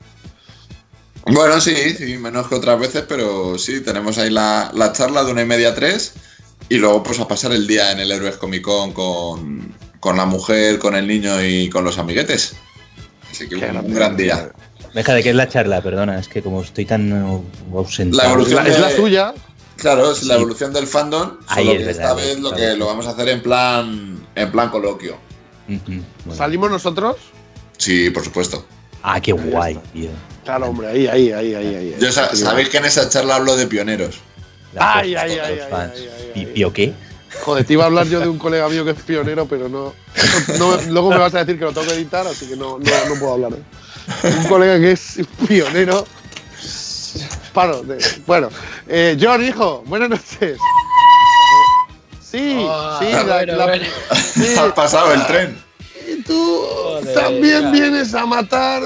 Bueno, 1.25 1.61
sí, 1.61 1.75
sí, 1.97 2.17
menos 2.17 2.47
que 2.47 2.55
otras 2.55 2.79
veces, 2.79 3.03
pero 3.07 3.57
sí, 3.59 3.81
tenemos 3.81 4.17
ahí 4.17 4.31
la, 4.31 4.71
la 4.73 4.91
charla 4.91 5.23
de 5.23 5.31
una 5.31 5.43
y 5.43 5.45
media 5.45 5.69
a 5.69 5.75
tres 5.75 6.13
y 6.67 6.77
luego 6.77 7.03
pues 7.03 7.19
a 7.19 7.27
pasar 7.27 7.51
el 7.51 7.67
día 7.67 7.91
en 7.91 7.99
el 7.99 8.11
Héroes 8.11 8.37
Comic 8.37 8.63
Con 8.63 8.91
con, 8.93 9.75
con 9.99 10.17
la 10.17 10.25
mujer, 10.25 10.79
con 10.79 10.95
el 10.95 11.05
niño 11.07 11.43
y 11.43 11.69
con 11.69 11.83
los 11.83 11.99
amiguetes. 11.99 12.55
Así 13.29 13.47
que 13.47 13.55
un, 13.55 13.77
un 13.77 13.93
gran 13.93 14.17
día. 14.17 14.51
Deja 14.93 15.13
de 15.13 15.23
que 15.23 15.29
es 15.29 15.35
la 15.35 15.47
charla, 15.47 15.81
perdona, 15.81 16.19
es 16.19 16.27
que 16.27 16.41
como 16.41 16.61
estoy 16.61 16.85
tan 16.85 17.11
ausentado. 17.73 18.23
La 18.23 18.29
evolución 18.29 18.67
Es 18.67 18.79
la 18.79 18.89
suya. 18.91 19.33
Claro, 19.77 20.11
es 20.11 20.23
la 20.23 20.35
evolución 20.35 20.73
del 20.73 20.85
fandom, 20.85 21.37
Ahí 21.47 21.65
solo 21.65 21.71
es 21.71 21.77
que 21.79 21.85
verdad, 21.85 22.01
esta 22.03 22.13
vez 22.13 22.39
lo 22.39 22.49
claro. 22.49 22.63
que 22.73 22.77
lo 22.77 22.85
vamos 22.85 23.07
a 23.07 23.11
hacer 23.11 23.29
en 23.29 23.41
plan 23.41 24.27
en 24.35 24.51
plan 24.51 24.69
coloquio. 24.69 25.17
Bueno. 25.67 26.03
¿Salimos 26.35 26.69
nosotros? 26.69 27.15
Sí, 27.77 28.09
por 28.11 28.23
supuesto. 28.23 28.65
Ah, 29.01 29.19
qué 29.19 29.31
guay, 29.31 29.79
tío. 29.93 30.09
Claro, 30.43 30.67
hombre, 30.67 30.87
ahí, 30.89 31.07
ahí, 31.07 31.31
ahí, 31.31 31.55
ahí. 31.55 31.75
ahí. 31.75 31.95
Yo 31.99 32.11
sa- 32.11 32.35
sabéis 32.35 32.69
que 32.69 32.77
en 32.77 32.85
esa 32.85 33.09
charla 33.09 33.35
hablo 33.37 33.55
de 33.55 33.65
pioneros. 33.67 34.19
Ay, 34.77 35.15
ay, 35.15 35.31
ay, 35.31 35.39
ay, 35.39 35.59
fans. 35.69 35.93
ay, 35.95 36.09
ay, 36.15 36.31
¿Y 36.35 36.39
ay. 36.41 36.45
pío 36.47 36.73
qué? 36.73 36.93
Joder, 37.43 37.65
te 37.65 37.73
iba 37.73 37.83
a 37.83 37.87
hablar 37.87 38.07
yo 38.07 38.19
de 38.19 38.27
un 38.27 38.37
colega 38.37 38.67
mío 38.69 38.85
que 38.85 38.91
es 38.91 39.01
pionero, 39.01 39.47
pero 39.47 39.67
no, 39.69 39.93
no- 40.59 40.77
luego 40.89 41.09
me 41.09 41.17
vas 41.17 41.33
a 41.33 41.39
decir 41.39 41.57
que 41.57 41.65
lo 41.65 41.71
tengo 41.71 41.87
que 41.87 41.93
editar, 41.93 42.27
así 42.27 42.45
que 42.47 42.55
no, 42.55 42.77
no, 42.77 42.91
no 43.09 43.15
puedo 43.19 43.33
hablar. 43.33 43.53
¿eh? 43.53 43.63
Un 44.23 44.43
colega 44.47 44.79
que 44.79 44.91
es 44.91 45.19
pionero. 45.47 46.05
Paro. 47.53 47.83
de- 47.83 47.97
bueno, 48.25 48.49
eh, 48.87 49.17
John, 49.19 49.43
hijo, 49.45 49.83
buenas 49.85 50.09
noches. 50.09 50.57
Sí, 52.21 52.65
Ah, 52.69 52.97
sí, 53.01 53.11
la, 53.11 53.23
bueno, 53.23 53.55
la- 53.57 53.65
bueno. 53.65 53.85
sí. 54.33 54.55
Ha 54.57 54.73
pasado 54.73 55.13
el 55.13 55.25
tren. 55.27 55.57
Y 56.07 56.21
tú 56.23 56.61
Joder, 56.65 57.13
también 57.13 57.61
ya. 57.63 57.71
vienes 57.71 58.13
a 58.13 58.25
matar. 58.25 58.83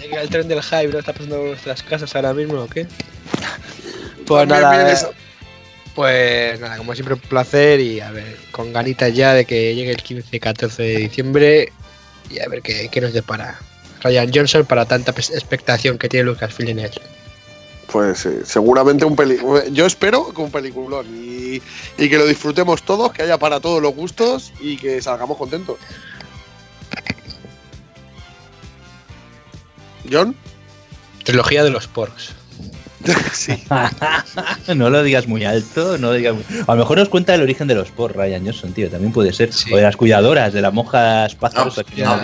Llega 0.00 0.20
el 0.20 0.28
tren 0.28 0.46
del 0.48 0.62
hype, 0.62 0.88
¿no? 0.88 0.98
Está 0.98 1.12
pasando 1.14 1.36
por 1.38 1.46
nuestras 1.46 1.82
casas 1.82 2.14
ahora 2.14 2.34
mismo 2.34 2.60
o 2.60 2.66
qué? 2.68 2.86
Pues 4.26 4.46
También 4.48 4.60
nada, 4.62 4.92
eh, 4.92 5.06
pues 5.94 6.60
nada, 6.60 6.76
como 6.76 6.94
siempre 6.94 7.14
un 7.14 7.20
placer 7.20 7.80
y 7.80 8.00
a 8.00 8.10
ver, 8.10 8.36
con 8.50 8.72
ganitas 8.72 9.14
ya 9.14 9.32
de 9.32 9.46
que 9.46 9.74
llegue 9.74 9.92
el 9.92 10.02
15-14 10.02 10.76
de 10.82 10.96
diciembre 10.96 11.72
y 12.28 12.40
a 12.40 12.48
ver 12.48 12.60
qué, 12.60 12.88
qué 12.90 13.00
nos 13.00 13.12
depara 13.14 13.58
Ryan 14.02 14.30
Johnson 14.34 14.64
para 14.66 14.84
tanta 14.86 15.12
expectación 15.12 15.98
que 15.98 16.08
tiene 16.08 16.24
Lucasfilm 16.26 16.70
en 16.70 16.78
él. 16.80 16.90
Pues 17.90 18.18
sí, 18.18 18.30
seguramente 18.44 19.04
un 19.04 19.14
peli. 19.16 19.38
Yo 19.72 19.86
espero 19.86 20.32
que 20.34 20.40
un 20.40 20.50
peliculón 20.50 21.06
y, 21.16 21.62
y 21.96 22.08
que 22.08 22.18
lo 22.18 22.26
disfrutemos 22.26 22.82
todos, 22.82 23.12
que 23.12 23.22
haya 23.22 23.38
para 23.38 23.60
todos 23.60 23.80
los 23.80 23.94
gustos 23.94 24.52
y 24.60 24.76
que 24.76 25.00
salgamos 25.00 25.36
contentos. 25.38 25.76
John, 30.10 30.36
Trilogía 31.24 31.64
de 31.64 31.70
los 31.70 31.88
porks. 31.88 32.30
sí. 33.32 33.64
no 34.74 34.90
lo 34.90 35.02
digas 35.02 35.26
muy 35.26 35.44
alto, 35.44 35.98
no 35.98 36.08
lo 36.08 36.12
digas 36.12 36.34
muy- 36.34 36.44
A 36.66 36.72
lo 36.74 36.78
mejor 36.78 36.98
nos 36.98 37.08
cuenta 37.08 37.34
el 37.34 37.42
origen 37.42 37.66
de 37.66 37.74
los 37.74 37.90
por 37.90 38.16
Ryan 38.16 38.44
Johnson, 38.44 38.72
tío, 38.72 38.88
también 38.88 39.12
puede 39.12 39.32
ser. 39.32 39.52
Sí. 39.52 39.72
O 39.72 39.76
de 39.76 39.82
las 39.82 39.96
cuidadoras, 39.96 40.52
de 40.52 40.60
las 40.62 40.72
monjas 40.72 41.34
pájaros. 41.34 41.76
No, 41.96 42.16
no 42.16 42.22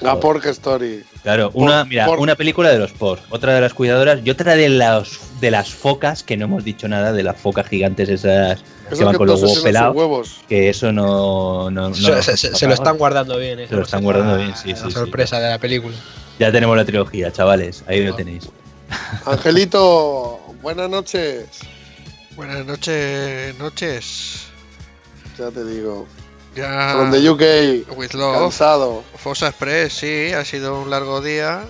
La 0.00 0.18
Pork 0.20 0.44
Story. 0.46 1.04
Claro, 1.22 1.50
una, 1.54 1.80
Por- 1.80 1.88
mira, 1.88 2.06
por- 2.06 2.18
una 2.20 2.34
película 2.34 2.70
de 2.70 2.78
los 2.78 2.92
por, 2.92 3.18
otra 3.30 3.54
de 3.54 3.60
las 3.60 3.72
cuidadoras 3.74 4.20
y 4.24 4.30
otra 4.30 4.54
de 4.54 4.68
las 4.68 5.20
de 5.40 5.50
las 5.50 5.70
focas, 5.70 6.22
que 6.22 6.36
no 6.36 6.44
hemos 6.46 6.64
dicho 6.64 6.86
nada 6.88 7.12
de 7.12 7.22
las 7.22 7.38
focas 7.40 7.66
gigantes 7.68 8.08
esas 8.08 8.62
que 8.96 9.04
van 9.04 9.12
que 9.12 9.18
con 9.18 9.26
los 9.26 9.42
huevos 9.42 9.60
pelados. 9.60 9.96
huevos. 9.96 10.40
Que 10.48 10.68
eso 10.68 10.92
no. 10.92 11.70
no, 11.70 11.88
no 11.90 11.94
Se, 11.94 12.10
nos 12.10 12.24
se- 12.24 12.36
se- 12.36 12.46
toca 12.48 12.58
se 12.58 12.66
lo 12.66 12.74
están 12.74 12.96
guardando 12.98 13.38
bien, 13.38 13.60
¿eh? 13.60 13.68
Se 13.68 13.74
lo 13.74 13.82
están 13.82 14.02
guardando 14.02 14.36
bien, 14.38 14.54
sí, 14.56 14.70
La 14.70 14.76
sí, 14.76 14.82
sí. 14.86 14.90
sorpresa 14.92 15.40
de 15.40 15.50
la 15.50 15.58
película. 15.58 15.94
Ya 16.38 16.52
tenemos 16.52 16.76
la 16.76 16.84
trilogía, 16.84 17.32
chavales, 17.32 17.82
ahí 17.86 18.04
lo 18.04 18.14
tenéis. 18.14 18.48
Angelito, 19.26 20.38
buenas 20.62 20.88
noches. 20.90 21.46
Buenas 22.36 22.66
noches, 22.66 23.58
noches. 23.58 24.46
Ya 25.38 25.50
te 25.50 25.64
digo. 25.64 26.06
Ya. 26.56 26.92
From 26.94 27.10
the 27.10 27.28
UK, 27.30 27.96
With 27.98 28.12
Love. 28.14 28.38
cansado, 28.40 29.04
Fosa 29.16 29.48
Express, 29.48 29.92
sí, 29.92 30.32
ha 30.32 30.44
sido 30.44 30.80
un 30.80 30.88
largo 30.90 31.20
día. 31.20 31.64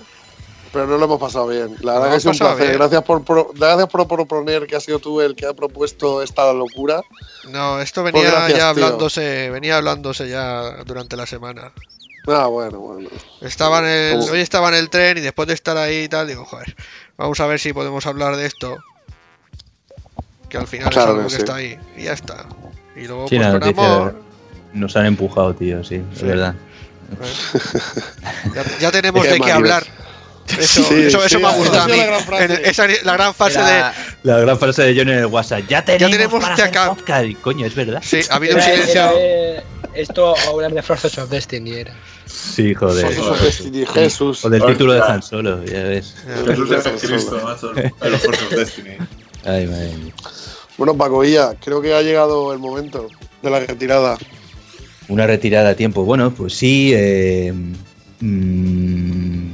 pero 0.71 0.85
no 0.87 0.97
lo 0.97 1.05
hemos 1.05 1.19
pasado 1.19 1.47
bien. 1.47 1.75
La 1.81 1.93
verdad 1.93 2.11
que 2.11 2.15
es 2.17 2.25
un 2.25 2.37
placer. 2.37 2.57
bien. 2.67 2.73
Gracias 2.77 3.03
por, 3.03 3.23
pro- 3.23 3.51
gracias 3.53 3.87
por 3.89 4.07
proponer 4.07 4.65
que 4.67 4.75
ha 4.75 4.79
sido 4.79 4.99
tú 4.99 5.21
el 5.21 5.35
que 5.35 5.45
ha 5.45 5.53
propuesto 5.53 6.21
esta 6.21 6.51
locura. 6.53 7.01
No, 7.49 7.81
esto 7.81 8.03
venía 8.03 8.21
Pues 8.21 8.31
gracias, 8.31 8.59
ya 8.59 8.73
tío. 8.73 8.83
hablándose, 8.85 9.49
venía 9.49 9.77
hablándose 9.77 10.29
ya 10.29 10.83
durante 10.85 11.15
la 11.17 11.25
semana. 11.25 11.71
Ah, 12.27 12.47
bueno, 12.47 12.79
bueno. 12.79 13.09
Estaba 13.41 13.79
en 13.79 13.85
el, 13.85 14.19
¿Cómo? 14.19 14.31
hoy 14.33 14.39
estaba 14.41 14.67
en 14.69 14.75
el 14.75 14.89
tren 14.89 15.17
y 15.17 15.21
después 15.21 15.47
de 15.47 15.53
estar 15.53 15.77
ahí 15.77 16.03
y 16.03 16.09
tal, 16.09 16.27
digo, 16.27 16.43
joder, 16.45 16.75
vamos 17.17 17.39
a 17.39 17.47
ver 17.47 17.59
si 17.59 17.71
podemos 17.73 18.05
hablar 18.05 18.35
de 18.35 18.45
esto. 18.45 18.77
Que 20.49 20.57
al 20.57 20.67
final 20.67 20.89
Claro 20.91 21.11
es 21.11 21.17
algo 21.17 21.21
que 21.23 21.27
que 21.29 21.35
sí. 21.35 21.41
está 21.41 21.55
ahí. 21.55 21.79
Y 21.97 22.03
ya 22.03 22.13
está. 22.13 22.45
Y 22.95 23.07
luego, 23.07 23.27
Sí, 23.29 23.37
pues 23.37 23.47
noticia 23.53 23.85
amor, 23.95 24.15
nos 24.73 24.95
han 24.95 25.05
empujado, 25.05 25.53
tío, 25.55 25.83
sí, 25.83 25.97
Sí. 25.97 26.03
es 26.15 26.21
verdad. 26.23 26.55
ya, 28.53 28.63
ya 28.79 28.91
tenemos 28.91 29.23
de 29.27 29.39
qué 29.39 29.51
hablar. 29.51 29.83
Eso, 30.47 30.81
Sí, 30.83 30.93
eso, 31.07 31.19
eso 31.25 31.37
sí, 31.37 31.43
me 31.43 31.49
ha 31.49 31.51
gustado 31.51 31.81
a 31.81 31.87
mí. 31.87 31.93
sido 31.93 32.05
la 32.05 32.07
gran 32.07 32.23
frase. 32.25 32.43
En- 32.45 32.65
esa- 32.65 32.87
la 33.03 33.13
gran 33.13 33.33
frase 33.33 33.59
Era- 33.59 33.93
La 34.23 34.37
gran 34.39 34.57
frase 34.57 34.81
de 34.83 34.95
John 34.97 35.09
en 35.09 35.17
el 35.19 35.25
WhatsApp. 35.25 35.63
Ya 35.67 35.83
tenemos, 35.83 36.11
tenemos 36.11 36.41
para 36.41 36.53
hacer 36.53 36.65
acá- 36.67 36.87
podcast. 36.89 37.25
Y, 37.25 37.35
coño, 37.35 37.65
es 37.65 37.75
verdad. 37.75 37.99
de. 37.99 38.07
Sí, 38.07 38.21
ha 38.29 38.35
habido 38.35 38.55
un 38.55 38.61
silencio. 38.61 39.11
era, 39.17 39.63
esto 39.93 40.35
a 40.37 40.41
hablar 40.49 40.71
de 40.71 40.81
Forces 40.81 41.17
of 41.17 41.29
Destiny 41.29 41.71
era. 41.73 41.93
Sí, 42.25 42.73
joder. 42.73 43.05
Forces 43.07 43.25
of 43.25 43.41
Destiny, 43.41 43.85
Jesús. 43.87 44.45
O 44.45 44.49
del 44.49 44.65
título 44.65 44.93
de. 44.93 45.01
Han 45.01 45.21
Solo, 45.21 45.63
ya 45.65 45.83
ves. 45.83 46.15
Jesús 46.45 46.69
de 46.69 46.81
Jesucristo, 46.81 47.41
macho. 47.43 47.73
El 48.01 48.13
of 48.13 48.49
Destiny. 48.51 48.97
Ay, 49.43 49.67
madre 49.67 49.93
mía. 49.97 50.13
Bueno, 50.77 50.95
Paco 50.95 51.19
Villa, 51.19 51.55
creo 51.61 51.81
que 51.81 51.93
ha 51.93 52.01
llegado 52.01 52.53
el 52.53 52.59
momento 52.59 53.09
de 53.41 53.49
la 53.49 53.59
retirada. 53.59 54.17
Una 55.09 55.25
retirada 55.27 55.69
a 55.69 55.75
tiempo. 55.75 56.03
Bueno, 56.03 56.31
pues 56.33 56.53
sí. 56.53 56.91
eh, 56.93 57.53
mm, 58.19 59.51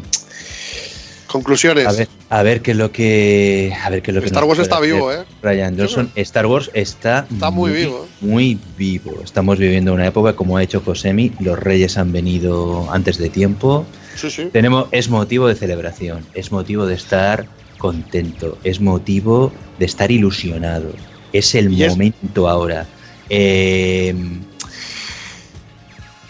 Conclusiones. 1.28 1.88
a 1.88 1.92
ver, 1.94 2.08
a 2.30 2.44
ver 2.44 2.62
qué 2.62 2.72
es 2.72 2.78
lo 2.78 2.92
que. 2.92 3.74
A 3.84 3.90
ver 3.90 4.02
qué 4.04 4.12
es 4.12 4.16
lo 4.16 4.22
que. 4.22 4.28
Star 4.28 4.44
Wars 4.44 4.60
está 4.60 4.80
vivo, 4.80 5.12
¿eh? 5.12 5.24
Ryan 5.42 5.76
Johnson. 5.78 6.12
Star 6.16 6.46
Wars 6.46 6.70
está. 6.74 7.26
Está 7.32 7.50
muy 7.50 7.72
vivo. 7.72 8.08
Muy 8.22 8.58
vivo. 8.78 9.20
Estamos 9.24 9.58
viviendo 9.58 9.94
una 9.94 10.06
época, 10.08 10.34
como 10.36 10.58
ha 10.58 10.64
hecho 10.64 10.82
Josemi. 10.86 11.32
Los 11.40 11.58
reyes 11.58 11.98
han 11.98 12.12
venido 12.12 12.88
antes 12.92 13.18
de 13.18 13.30
tiempo. 13.30 13.86
Sí, 14.16 14.30
sí. 14.30 14.50
Tenemos, 14.52 14.88
es 14.92 15.10
motivo 15.10 15.48
de 15.48 15.56
celebración, 15.56 16.24
es 16.36 16.52
motivo 16.52 16.86
de 16.86 16.94
estar 16.94 17.48
contento, 17.80 18.60
es 18.64 18.80
motivo 18.80 19.52
de 19.80 19.86
estar 19.86 20.12
ilusionado. 20.12 20.92
Es 21.34 21.56
el 21.56 21.82
es- 21.82 21.90
momento 21.90 22.48
ahora. 22.48 22.86
Eh, 23.30 24.14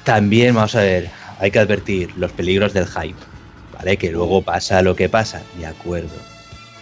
también, 0.04 0.56
vamos 0.56 0.76
a 0.76 0.82
ver, 0.82 1.10
hay 1.40 1.52
que 1.52 1.60
advertir 1.60 2.12
los 2.18 2.32
peligros 2.32 2.74
del 2.74 2.88
hype, 2.88 3.20
¿vale? 3.74 3.98
Que 3.98 4.12
luego 4.12 4.42
pasa 4.42 4.82
lo 4.82 4.96
que 4.96 5.10
pasa, 5.10 5.42
de 5.58 5.66
acuerdo. 5.66 6.16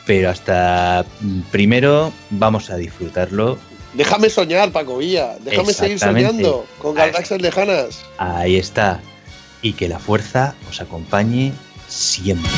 Pero 0.05 0.29
hasta 0.29 1.05
mm, 1.21 1.41
primero 1.51 2.11
vamos 2.31 2.69
a 2.69 2.77
disfrutarlo 2.77 3.57
Déjame 3.93 4.29
soñar, 4.29 4.71
Paco 4.71 4.97
Villa. 4.97 5.35
Déjame 5.41 5.73
seguir 5.73 5.99
soñando 5.99 6.65
con 6.77 6.95
galaxias 6.95 7.41
lejanas. 7.41 7.99
Ahí 8.17 8.55
está. 8.55 9.01
Y 9.61 9.73
que 9.73 9.89
la 9.89 9.99
fuerza 9.99 10.55
os 10.69 10.79
acompañe 10.81 11.51
siempre. 11.87 12.51